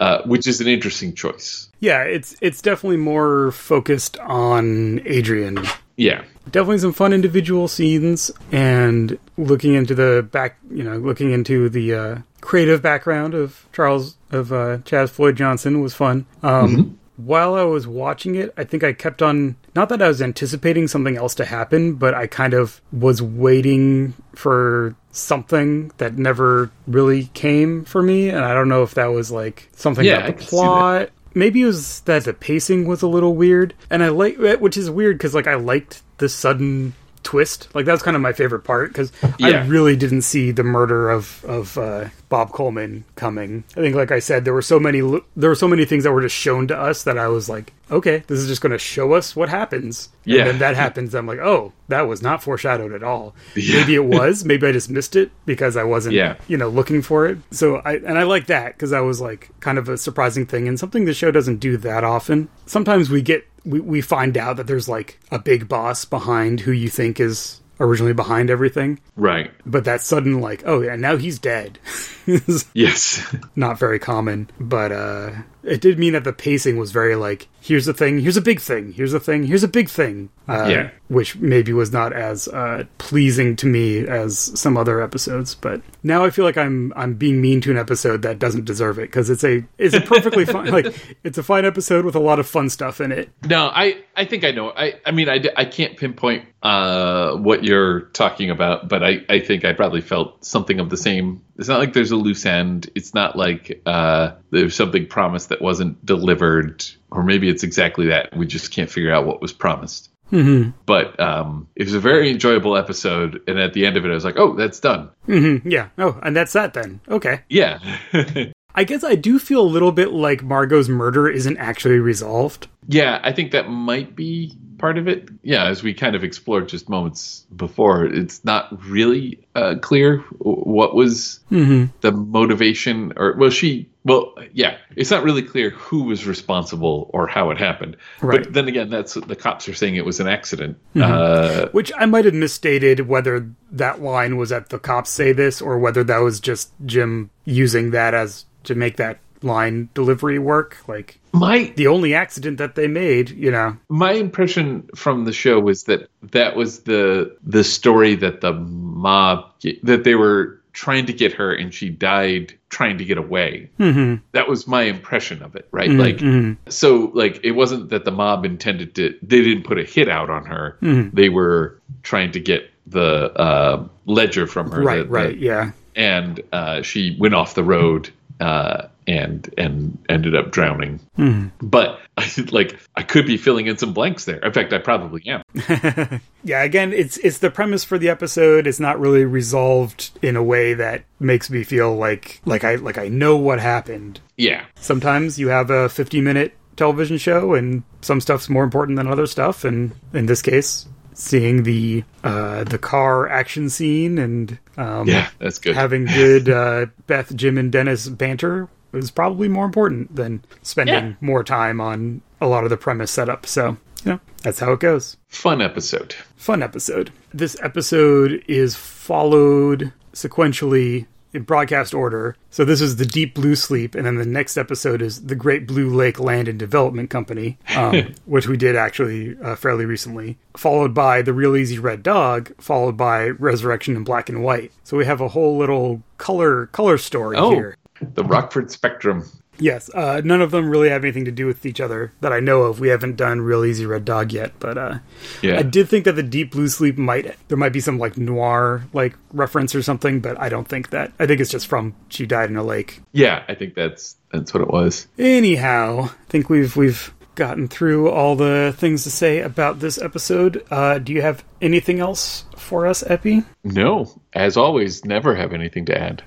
uh, 0.00 0.22
which 0.22 0.46
is 0.46 0.60
an 0.60 0.68
interesting 0.68 1.14
choice. 1.14 1.68
Yeah, 1.80 2.02
it's 2.04 2.34
it's 2.40 2.62
definitely 2.62 2.96
more 2.96 3.50
focused 3.52 4.18
on 4.20 5.02
Adrian. 5.04 5.58
Yeah, 5.96 6.22
Definitely 6.50 6.78
some 6.78 6.92
fun 6.92 7.12
individual 7.12 7.68
scenes 7.68 8.30
and 8.52 9.18
looking 9.36 9.74
into 9.74 9.94
the 9.94 10.26
back, 10.30 10.56
you 10.70 10.82
know, 10.82 10.96
looking 10.96 11.30
into 11.32 11.68
the 11.68 11.94
uh, 11.94 12.18
creative 12.40 12.82
background 12.82 13.34
of 13.34 13.66
Charles 13.72 14.16
of 14.30 14.52
uh, 14.52 14.78
Chaz 14.78 15.10
Floyd 15.10 15.36
Johnson 15.36 15.80
was 15.80 15.94
fun. 15.94 16.26
Um, 16.42 16.98
While 17.16 17.56
I 17.56 17.64
was 17.64 17.84
watching 17.84 18.36
it, 18.36 18.54
I 18.56 18.62
think 18.62 18.84
I 18.84 18.92
kept 18.92 19.22
on 19.22 19.56
not 19.74 19.88
that 19.88 20.00
I 20.00 20.06
was 20.06 20.22
anticipating 20.22 20.86
something 20.86 21.16
else 21.16 21.34
to 21.36 21.44
happen, 21.44 21.94
but 21.94 22.14
I 22.14 22.28
kind 22.28 22.54
of 22.54 22.80
was 22.92 23.20
waiting 23.20 24.14
for 24.36 24.94
something 25.10 25.90
that 25.96 26.16
never 26.16 26.70
really 26.86 27.24
came 27.34 27.84
for 27.84 28.02
me, 28.04 28.28
and 28.28 28.38
I 28.44 28.54
don't 28.54 28.68
know 28.68 28.84
if 28.84 28.94
that 28.94 29.06
was 29.06 29.32
like 29.32 29.68
something 29.74 30.04
Yeah, 30.04 30.18
about 30.26 30.38
the 30.38 30.44
plot. 30.44 31.10
Maybe 31.34 31.62
it 31.62 31.66
was 31.66 32.00
that 32.02 32.22
the 32.24 32.34
pacing 32.34 32.86
was 32.86 33.02
a 33.02 33.08
little 33.08 33.34
weird 33.34 33.74
and 33.90 34.02
i 34.02 34.08
like 34.08 34.38
which 34.60 34.76
is 34.76 34.88
weird 34.90 35.18
because 35.18 35.34
like 35.34 35.46
i 35.46 35.54
liked 35.54 36.02
the 36.18 36.28
sudden 36.28 36.94
twist. 37.24 37.68
Like 37.74 37.84
that's 37.84 38.02
kind 38.02 38.14
of 38.16 38.22
my 38.22 38.32
favorite 38.32 38.60
part 38.60 38.88
because 38.90 39.12
i 39.42 39.50
really 39.66 39.96
didn't 39.96 40.22
see 40.22 40.50
the 40.52 40.62
murder 40.62 41.10
of 41.10 41.44
of 41.44 41.76
uh, 41.76 42.06
bob 42.28 42.52
coleman 42.52 43.04
coming. 43.16 43.64
I 43.76 43.80
think 43.80 43.96
like 43.96 44.12
i 44.12 44.18
said 44.20 44.44
there 44.44 44.54
were 44.54 44.62
so 44.62 44.78
many 44.80 45.00
there 45.36 45.50
were 45.50 45.54
so 45.56 45.68
many 45.68 45.84
things 45.84 46.04
that 46.04 46.12
were 46.12 46.22
just 46.22 46.36
shown 46.36 46.68
to 46.68 46.78
us 46.78 47.02
that 47.02 47.18
i 47.18 47.26
was 47.28 47.48
like 47.48 47.72
okay 47.90 48.22
this 48.28 48.38
is 48.38 48.46
just 48.46 48.60
going 48.62 48.72
to 48.72 48.78
show 48.78 49.12
us 49.14 49.34
what 49.36 49.48
happens. 49.48 50.08
And 50.24 50.34
Yeah. 50.34 50.44
then 50.44 50.58
that 50.60 50.76
happens 50.76 51.14
i'm 51.14 51.26
like 51.26 51.40
oh 51.40 51.72
that 51.88 52.02
was 52.02 52.22
not 52.22 52.42
foreshadowed 52.42 52.92
at 52.92 53.02
all. 53.02 53.34
Maybe 53.56 53.96
it 53.96 54.04
was 54.16 54.44
maybe 54.44 54.66
i 54.68 54.72
just 54.72 54.88
missed 54.88 55.16
it 55.16 55.30
because 55.44 55.76
i 55.76 55.82
wasn't 55.84 56.14
Yeah. 56.14 56.36
you 56.46 56.56
know 56.56 56.68
looking 56.68 57.02
for 57.02 57.26
it. 57.26 57.38
So 57.50 57.76
i 57.84 57.96
and 57.96 58.16
i 58.16 58.22
like 58.22 58.46
that 58.46 58.74
because 58.74 58.90
that 58.90 59.00
was 59.00 59.20
like 59.20 59.50
kind 59.60 59.76
of 59.76 59.88
a 59.88 59.98
surprising 59.98 60.46
thing 60.46 60.66
and 60.68 60.78
something 60.78 61.04
the 61.04 61.12
show 61.14 61.30
doesn't 61.32 61.56
do 61.58 61.76
that 61.78 62.04
often. 62.04 62.48
Sometimes 62.64 63.10
we 63.10 63.20
get 63.22 63.44
we, 63.68 63.80
we 63.80 64.00
find 64.00 64.36
out 64.38 64.56
that 64.56 64.66
there's 64.66 64.88
like 64.88 65.20
a 65.30 65.38
big 65.38 65.68
boss 65.68 66.04
behind 66.04 66.60
who 66.60 66.72
you 66.72 66.88
think 66.88 67.20
is 67.20 67.60
originally 67.80 68.12
behind 68.14 68.50
everything 68.50 68.98
right. 69.14 69.52
but 69.64 69.84
that 69.84 70.00
sudden 70.00 70.40
like 70.40 70.62
oh 70.66 70.80
yeah 70.80 70.96
now 70.96 71.16
he's 71.16 71.38
dead 71.38 71.78
Yes. 72.74 73.24
not 73.56 73.78
very 73.78 73.98
common 73.98 74.50
but 74.58 74.90
uh 74.90 75.30
it 75.68 75.80
did 75.80 75.98
mean 75.98 76.12
that 76.14 76.24
the 76.24 76.32
pacing 76.32 76.76
was 76.76 76.90
very 76.92 77.14
like 77.16 77.48
here's 77.60 77.86
a 77.88 77.92
thing 77.92 78.18
here's 78.20 78.36
a 78.36 78.40
big 78.40 78.60
thing 78.60 78.92
here's 78.92 79.12
a 79.12 79.20
thing 79.20 79.44
here's 79.44 79.62
a 79.64 79.68
big 79.68 79.88
thing 79.88 80.28
uh, 80.48 80.66
Yeah. 80.70 80.90
which 81.08 81.36
maybe 81.36 81.72
was 81.72 81.92
not 81.92 82.12
as 82.12 82.48
uh, 82.48 82.84
pleasing 82.98 83.56
to 83.56 83.66
me 83.66 84.06
as 84.06 84.38
some 84.58 84.76
other 84.76 85.02
episodes 85.02 85.54
but 85.54 85.82
now 86.02 86.24
i 86.24 86.30
feel 86.30 86.44
like 86.44 86.56
i'm 86.56 86.92
i'm 86.96 87.14
being 87.14 87.40
mean 87.40 87.60
to 87.60 87.70
an 87.70 87.76
episode 87.78 88.22
that 88.22 88.38
doesn't 88.38 88.64
deserve 88.64 88.98
it 88.98 89.02
because 89.10 89.28
it's 89.28 89.44
a 89.44 89.64
it's 89.76 89.94
a 89.94 90.00
perfectly 90.00 90.44
fine 90.54 90.70
like 90.70 90.86
it's 91.24 91.36
a 91.38 91.42
fine 91.42 91.64
episode 91.64 92.04
with 92.04 92.14
a 92.14 92.20
lot 92.20 92.38
of 92.38 92.46
fun 92.48 92.70
stuff 92.70 93.00
in 93.00 93.12
it 93.12 93.28
No, 93.48 93.66
I, 93.74 93.98
I 94.16 94.24
think 94.24 94.44
I 94.44 94.50
know. 94.50 94.70
I, 94.70 94.94
I 95.06 95.10
mean, 95.12 95.28
I, 95.28 95.40
I 95.56 95.64
can't 95.64 95.96
pinpoint 95.96 96.44
uh, 96.62 97.34
what 97.36 97.62
you're 97.64 98.00
talking 98.12 98.50
about, 98.50 98.88
but 98.88 99.02
I, 99.04 99.18
I 99.28 99.38
think 99.40 99.64
I 99.64 99.72
probably 99.72 100.00
felt 100.00 100.44
something 100.44 100.80
of 100.80 100.90
the 100.90 100.96
same. 100.96 101.40
It's 101.58 101.68
not 101.68 101.80
like 101.80 101.92
there's 101.92 102.12
a 102.12 102.16
loose 102.16 102.46
end. 102.46 102.88
It's 102.94 103.14
not 103.14 103.36
like 103.36 103.82
uh, 103.84 104.32
there's 104.50 104.76
something 104.76 105.06
promised 105.06 105.48
that 105.48 105.60
wasn't 105.60 106.04
delivered, 106.06 106.84
or 107.10 107.22
maybe 107.22 107.48
it's 107.48 107.64
exactly 107.64 108.06
that. 108.06 108.36
We 108.36 108.46
just 108.46 108.70
can't 108.70 108.90
figure 108.90 109.12
out 109.12 109.26
what 109.26 109.42
was 109.42 109.52
promised. 109.52 110.10
Mm-hmm. 110.32 110.70
But 110.86 111.18
um, 111.18 111.68
it 111.74 111.84
was 111.84 111.94
a 111.94 112.00
very 112.00 112.30
enjoyable 112.30 112.76
episode, 112.76 113.42
and 113.48 113.58
at 113.58 113.72
the 113.72 113.86
end 113.86 113.96
of 113.96 114.04
it, 114.04 114.10
I 114.10 114.14
was 114.14 114.24
like, 114.24 114.38
"Oh, 114.38 114.54
that's 114.54 114.78
done." 114.80 115.10
yeah 115.26 115.88
oh 115.98 116.18
and 116.22 116.34
that's 116.34 116.52
that 116.52 116.74
then 116.74 117.00
okay 117.08 117.40
Yeah, 117.48 117.78
i 118.74 118.84
guess 118.84 119.04
i 119.04 119.14
do 119.14 119.38
feel 119.38 119.60
a 119.60 119.62
little 119.62 119.92
bit 119.92 120.12
like 120.12 120.42
margot's 120.42 120.88
murder 120.88 121.28
isn't 121.28 121.56
actually 121.58 121.98
resolved 121.98 122.68
Yeah, 122.86 123.20
I 123.22 123.32
think 123.32 123.52
that 123.52 123.68
might 123.68 124.16
be 124.16 124.56
part 124.78 124.98
of 124.98 125.08
it. 125.08 125.28
Yeah, 125.42 125.66
as 125.66 125.82
we 125.82 125.94
kind 125.94 126.16
of 126.16 126.24
explored 126.24 126.68
just 126.68 126.88
moments 126.88 127.46
before, 127.54 128.04
it's 128.04 128.44
not 128.44 128.82
really 128.84 129.46
uh, 129.54 129.76
clear 129.80 130.18
what 130.38 130.94
was 130.94 131.40
the 131.50 132.12
motivation, 132.12 133.12
or 133.16 133.34
well, 133.36 133.50
she, 133.50 133.88
well, 134.04 134.34
yeah, 134.52 134.78
it's 134.96 135.10
not 135.10 135.22
really 135.24 135.42
clear 135.42 135.70
who 135.70 136.04
was 136.04 136.26
responsible 136.26 137.10
or 137.12 137.26
how 137.26 137.50
it 137.50 137.58
happened. 137.58 137.96
Right. 138.22 138.44
But 138.44 138.52
then 138.52 138.68
again, 138.68 138.90
that's 138.90 139.14
the 139.14 139.36
cops 139.36 139.68
are 139.68 139.74
saying 139.74 139.96
it 139.96 140.06
was 140.06 140.20
an 140.20 140.28
accident. 140.28 140.78
Uh, 140.94 141.68
Which 141.72 141.92
I 141.96 142.06
might 142.06 142.24
have 142.24 142.34
misstated 142.34 143.08
whether 143.08 143.50
that 143.72 144.00
line 144.00 144.36
was 144.36 144.52
at 144.52 144.70
the 144.70 144.78
cops 144.78 145.10
say 145.10 145.32
this 145.32 145.60
or 145.60 145.78
whether 145.78 146.04
that 146.04 146.18
was 146.18 146.40
just 146.40 146.72
Jim 146.86 147.30
using 147.44 147.90
that 147.90 148.14
as 148.14 148.44
to 148.64 148.74
make 148.74 148.96
that 148.96 149.18
line 149.42 149.88
delivery 149.94 150.38
work. 150.38 150.76
Like 150.86 151.18
My 151.32 151.72
the 151.76 151.86
only 151.86 152.14
accident 152.14 152.58
that 152.58 152.74
they 152.74 152.86
made, 152.88 153.30
you 153.30 153.50
know. 153.50 153.76
my 153.88 154.12
impression 154.12 154.88
from 154.94 155.24
the 155.24 155.32
show 155.32 155.60
was 155.60 155.84
that 155.84 156.08
that 156.32 156.56
was 156.56 156.80
the 156.80 157.36
the 157.42 157.64
story 157.64 158.14
that 158.16 158.40
the 158.40 158.52
mob 158.52 159.44
that 159.82 160.04
they 160.04 160.14
were 160.14 160.60
trying 160.72 161.06
to 161.06 161.12
get 161.12 161.32
her 161.32 161.52
and 161.52 161.74
she 161.74 161.88
died 161.88 162.54
trying 162.68 162.98
to 162.98 163.04
get 163.04 163.18
away. 163.18 163.68
Mm-hmm. 163.80 164.22
That 164.32 164.48
was 164.48 164.68
my 164.68 164.82
impression 164.82 165.42
of 165.42 165.56
it, 165.56 165.66
right? 165.72 165.90
Like 165.90 166.20
so 166.68 167.10
like 167.14 167.40
it 167.42 167.52
wasn't 167.52 167.88
that 167.90 168.04
the 168.04 168.12
mob 168.12 168.44
intended 168.44 168.94
to 168.96 169.18
they 169.22 169.42
didn't 169.42 169.64
put 169.64 169.78
a 169.78 169.84
hit 169.84 170.08
out 170.08 170.30
on 170.30 170.44
her. 170.46 170.76
Mhm. 170.82 171.12
They 171.12 171.28
were 171.30 171.80
trying 172.02 172.32
to 172.32 172.40
get 172.40 172.70
the 172.86 173.32
uh, 173.38 173.86
ledger 174.06 174.46
from 174.46 174.70
her. 174.70 174.82
Right, 174.82 175.08
right, 175.10 175.36
yeah. 175.36 175.72
and 175.94 176.40
uh, 176.52 176.80
she 176.82 177.16
went 177.18 177.34
off 177.34 177.54
the 177.54 177.64
road 177.64 178.10
uh, 178.40 178.88
and 179.06 179.52
and 179.58 179.98
ended 180.08 180.34
up 180.36 180.50
drowning. 180.52 181.00
Mhm. 181.18 181.50
But 181.60 182.00
like 182.52 182.78
I 182.96 183.02
could 183.02 183.26
be 183.26 183.36
filling 183.36 183.66
in 183.66 183.78
some 183.78 183.92
blanks 183.92 184.24
there. 184.24 184.38
In 184.38 184.52
fact, 184.52 184.72
I 184.72 184.78
probably 184.78 185.22
am. 185.26 185.42
Yeah, 186.44 186.62
again, 186.62 186.92
it's 186.92 187.18
it's 187.18 187.38
the 187.38 187.50
premise 187.50 187.82
for 187.84 187.98
the 187.98 188.08
episode. 188.08 188.66
It's 188.66 188.78
not 188.80 189.00
really 189.00 189.24
resolved 189.24 190.10
in 190.22 190.36
a 190.36 190.42
way 190.42 190.72
that 190.74 191.04
makes 191.18 191.50
me 191.50 191.64
feel 191.64 191.94
like 191.96 192.40
like 192.44 192.62
I 192.64 192.76
like 192.76 192.96
I 192.96 193.08
know 193.08 193.36
what 193.36 193.58
happened. 193.60 194.20
Yeah. 194.36 194.64
Sometimes 194.76 195.38
you 195.38 195.48
have 195.48 195.68
a 195.70 195.88
50 195.88 196.20
minute 196.20 196.54
television 196.76 197.18
show 197.18 197.54
and 197.54 197.82
some 198.02 198.20
stuff's 198.20 198.48
more 198.48 198.62
important 198.62 198.96
than 198.96 199.08
other 199.08 199.26
stuff 199.26 199.64
and 199.64 199.92
in 200.14 200.26
this 200.26 200.40
case 200.42 200.86
seeing 201.20 201.64
the 201.64 202.04
uh 202.22 202.62
the 202.64 202.78
car 202.78 203.28
action 203.28 203.68
scene 203.68 204.18
and 204.18 204.56
um 204.76 205.08
Yeah, 205.08 205.28
that's 205.40 205.58
good. 205.58 205.74
having 205.74 206.04
good 206.06 206.48
uh 206.48 206.86
Beth, 207.08 207.34
Jim 207.34 207.58
and 207.58 207.72
Dennis 207.72 208.08
banter 208.08 208.68
was 208.92 209.10
probably 209.10 209.48
more 209.48 209.64
important 209.64 210.14
than 210.14 210.44
spending 210.62 210.94
Yeah. 210.94 211.12
more 211.20 211.42
time 211.42 211.80
on 211.80 212.22
a 212.40 212.46
lot 212.46 212.62
of 212.64 212.70
the 212.70 212.76
premise 212.76 213.10
setup. 213.10 213.46
So, 213.46 213.76
you 214.04 214.12
know, 214.12 214.20
that's 214.42 214.60
how 214.60 214.72
it 214.72 214.80
goes 214.80 215.16
Fun 215.28 215.60
episode. 215.60 216.14
fun 216.36 216.62
episode. 216.62 217.10
This 217.34 217.56
episode 217.62 218.42
is 218.46 218.76
followed 218.76 219.92
sequentially 220.14 221.06
in 221.32 221.42
broadcast 221.42 221.92
order. 221.94 222.36
So 222.50 222.64
this 222.64 222.80
is 222.80 222.96
the 222.96 223.04
Deep 223.06 223.34
Blue 223.34 223.54
Sleep, 223.54 223.94
and 223.94 224.06
then 224.06 224.16
the 224.16 224.24
next 224.26 224.56
episode 224.56 225.02
is 225.02 225.26
the 225.26 225.34
Great 225.34 225.66
Blue 225.66 225.90
Lake 225.90 226.18
Land 226.18 226.48
and 226.48 226.58
Development 226.58 227.10
Company, 227.10 227.58
um, 227.76 228.14
which 228.24 228.46
we 228.48 228.56
did 228.56 228.76
actually 228.76 229.36
uh, 229.42 229.54
fairly 229.56 229.84
recently. 229.84 230.38
Followed 230.56 230.94
by 230.94 231.22
the 231.22 231.32
Real 231.32 231.56
Easy 231.56 231.78
Red 231.78 232.02
Dog, 232.02 232.52
followed 232.60 232.96
by 232.96 233.28
Resurrection 233.28 233.94
in 233.96 234.04
Black 234.04 234.28
and 234.28 234.42
White. 234.42 234.72
So 234.84 234.96
we 234.96 235.04
have 235.04 235.20
a 235.20 235.28
whole 235.28 235.56
little 235.58 236.02
color 236.16 236.66
color 236.66 236.98
story 236.98 237.36
Oh, 237.36 237.50
here. 237.50 237.76
the 238.00 238.24
Rockford 238.24 238.70
Spectrum. 238.70 239.24
Yes, 239.60 239.90
uh, 239.94 240.20
none 240.24 240.40
of 240.40 240.50
them 240.50 240.68
really 240.68 240.88
have 240.88 241.04
anything 241.04 241.24
to 241.24 241.30
do 241.32 241.46
with 241.46 241.66
each 241.66 241.80
other 241.80 242.12
that 242.20 242.32
I 242.32 242.40
know 242.40 242.62
of. 242.62 242.80
We 242.80 242.88
haven't 242.88 243.16
done 243.16 243.40
Real 243.40 243.64
Easy 243.64 243.86
Red 243.86 244.04
Dog 244.04 244.32
yet, 244.32 244.52
but 244.58 244.78
uh, 244.78 244.98
Yeah. 245.42 245.58
I 245.58 245.62
did 245.62 245.88
think 245.88 246.04
that 246.04 246.12
the 246.16 246.22
Deep 246.22 246.52
Blue 246.52 246.68
Sleep 246.68 246.96
might 246.98 247.34
there 247.48 247.58
might 247.58 247.72
be 247.72 247.80
some 247.80 247.98
like 247.98 248.16
noir 248.16 248.84
like 248.92 249.14
reference 249.32 249.74
or 249.74 249.82
something, 249.82 250.20
but 250.20 250.38
I 250.40 250.48
don't 250.48 250.68
think 250.68 250.90
that. 250.90 251.12
I 251.18 251.26
think 251.26 251.40
it's 251.40 251.50
just 251.50 251.66
from 251.66 251.94
she 252.08 252.26
died 252.26 252.50
in 252.50 252.56
a 252.56 252.62
lake. 252.62 253.00
Yeah, 253.12 253.42
I 253.48 253.54
think 253.54 253.74
that's 253.74 254.16
that's 254.32 254.52
what 254.54 254.62
it 254.62 254.68
was. 254.70 255.06
Anyhow, 255.18 256.04
I 256.10 256.24
think 256.28 256.48
we've 256.50 256.76
we've 256.76 257.12
gotten 257.34 257.68
through 257.68 258.10
all 258.10 258.34
the 258.34 258.74
things 258.76 259.04
to 259.04 259.10
say 259.12 259.40
about 259.40 259.78
this 259.78 259.96
episode. 259.96 260.64
Uh, 260.72 260.98
do 260.98 261.12
you 261.12 261.22
have 261.22 261.44
anything 261.62 262.00
else 262.00 262.44
for 262.56 262.84
us, 262.84 263.04
Epi? 263.06 263.44
No, 263.62 264.20
as 264.32 264.56
always, 264.56 265.04
never 265.04 265.36
have 265.36 265.52
anything 265.52 265.86
to 265.86 265.96
add. 265.96 266.22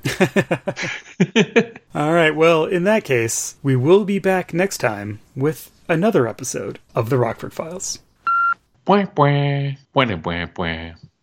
All 1.94 2.14
right, 2.14 2.34
well, 2.34 2.64
in 2.64 2.86
that 2.86 3.04
case, 3.04 3.56
we 3.62 3.76
will 3.76 4.06
be 4.06 4.18
back 4.18 4.54
next 4.54 4.78
time 4.78 5.20
with 5.36 5.72
another 5.90 6.26
episode 6.26 6.80
of 6.96 7.10
the 7.10 7.18
Rockford 7.18 7.54
Files. 7.54 8.00
Bwah. 8.88 9.78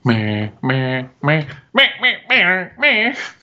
Meh, 0.04 0.50
meh, 0.62 1.08
meh, 1.22 1.46
meh, 1.72 1.88
meh, 2.00 2.16
meh, 2.28 2.70
meh. 2.78 3.16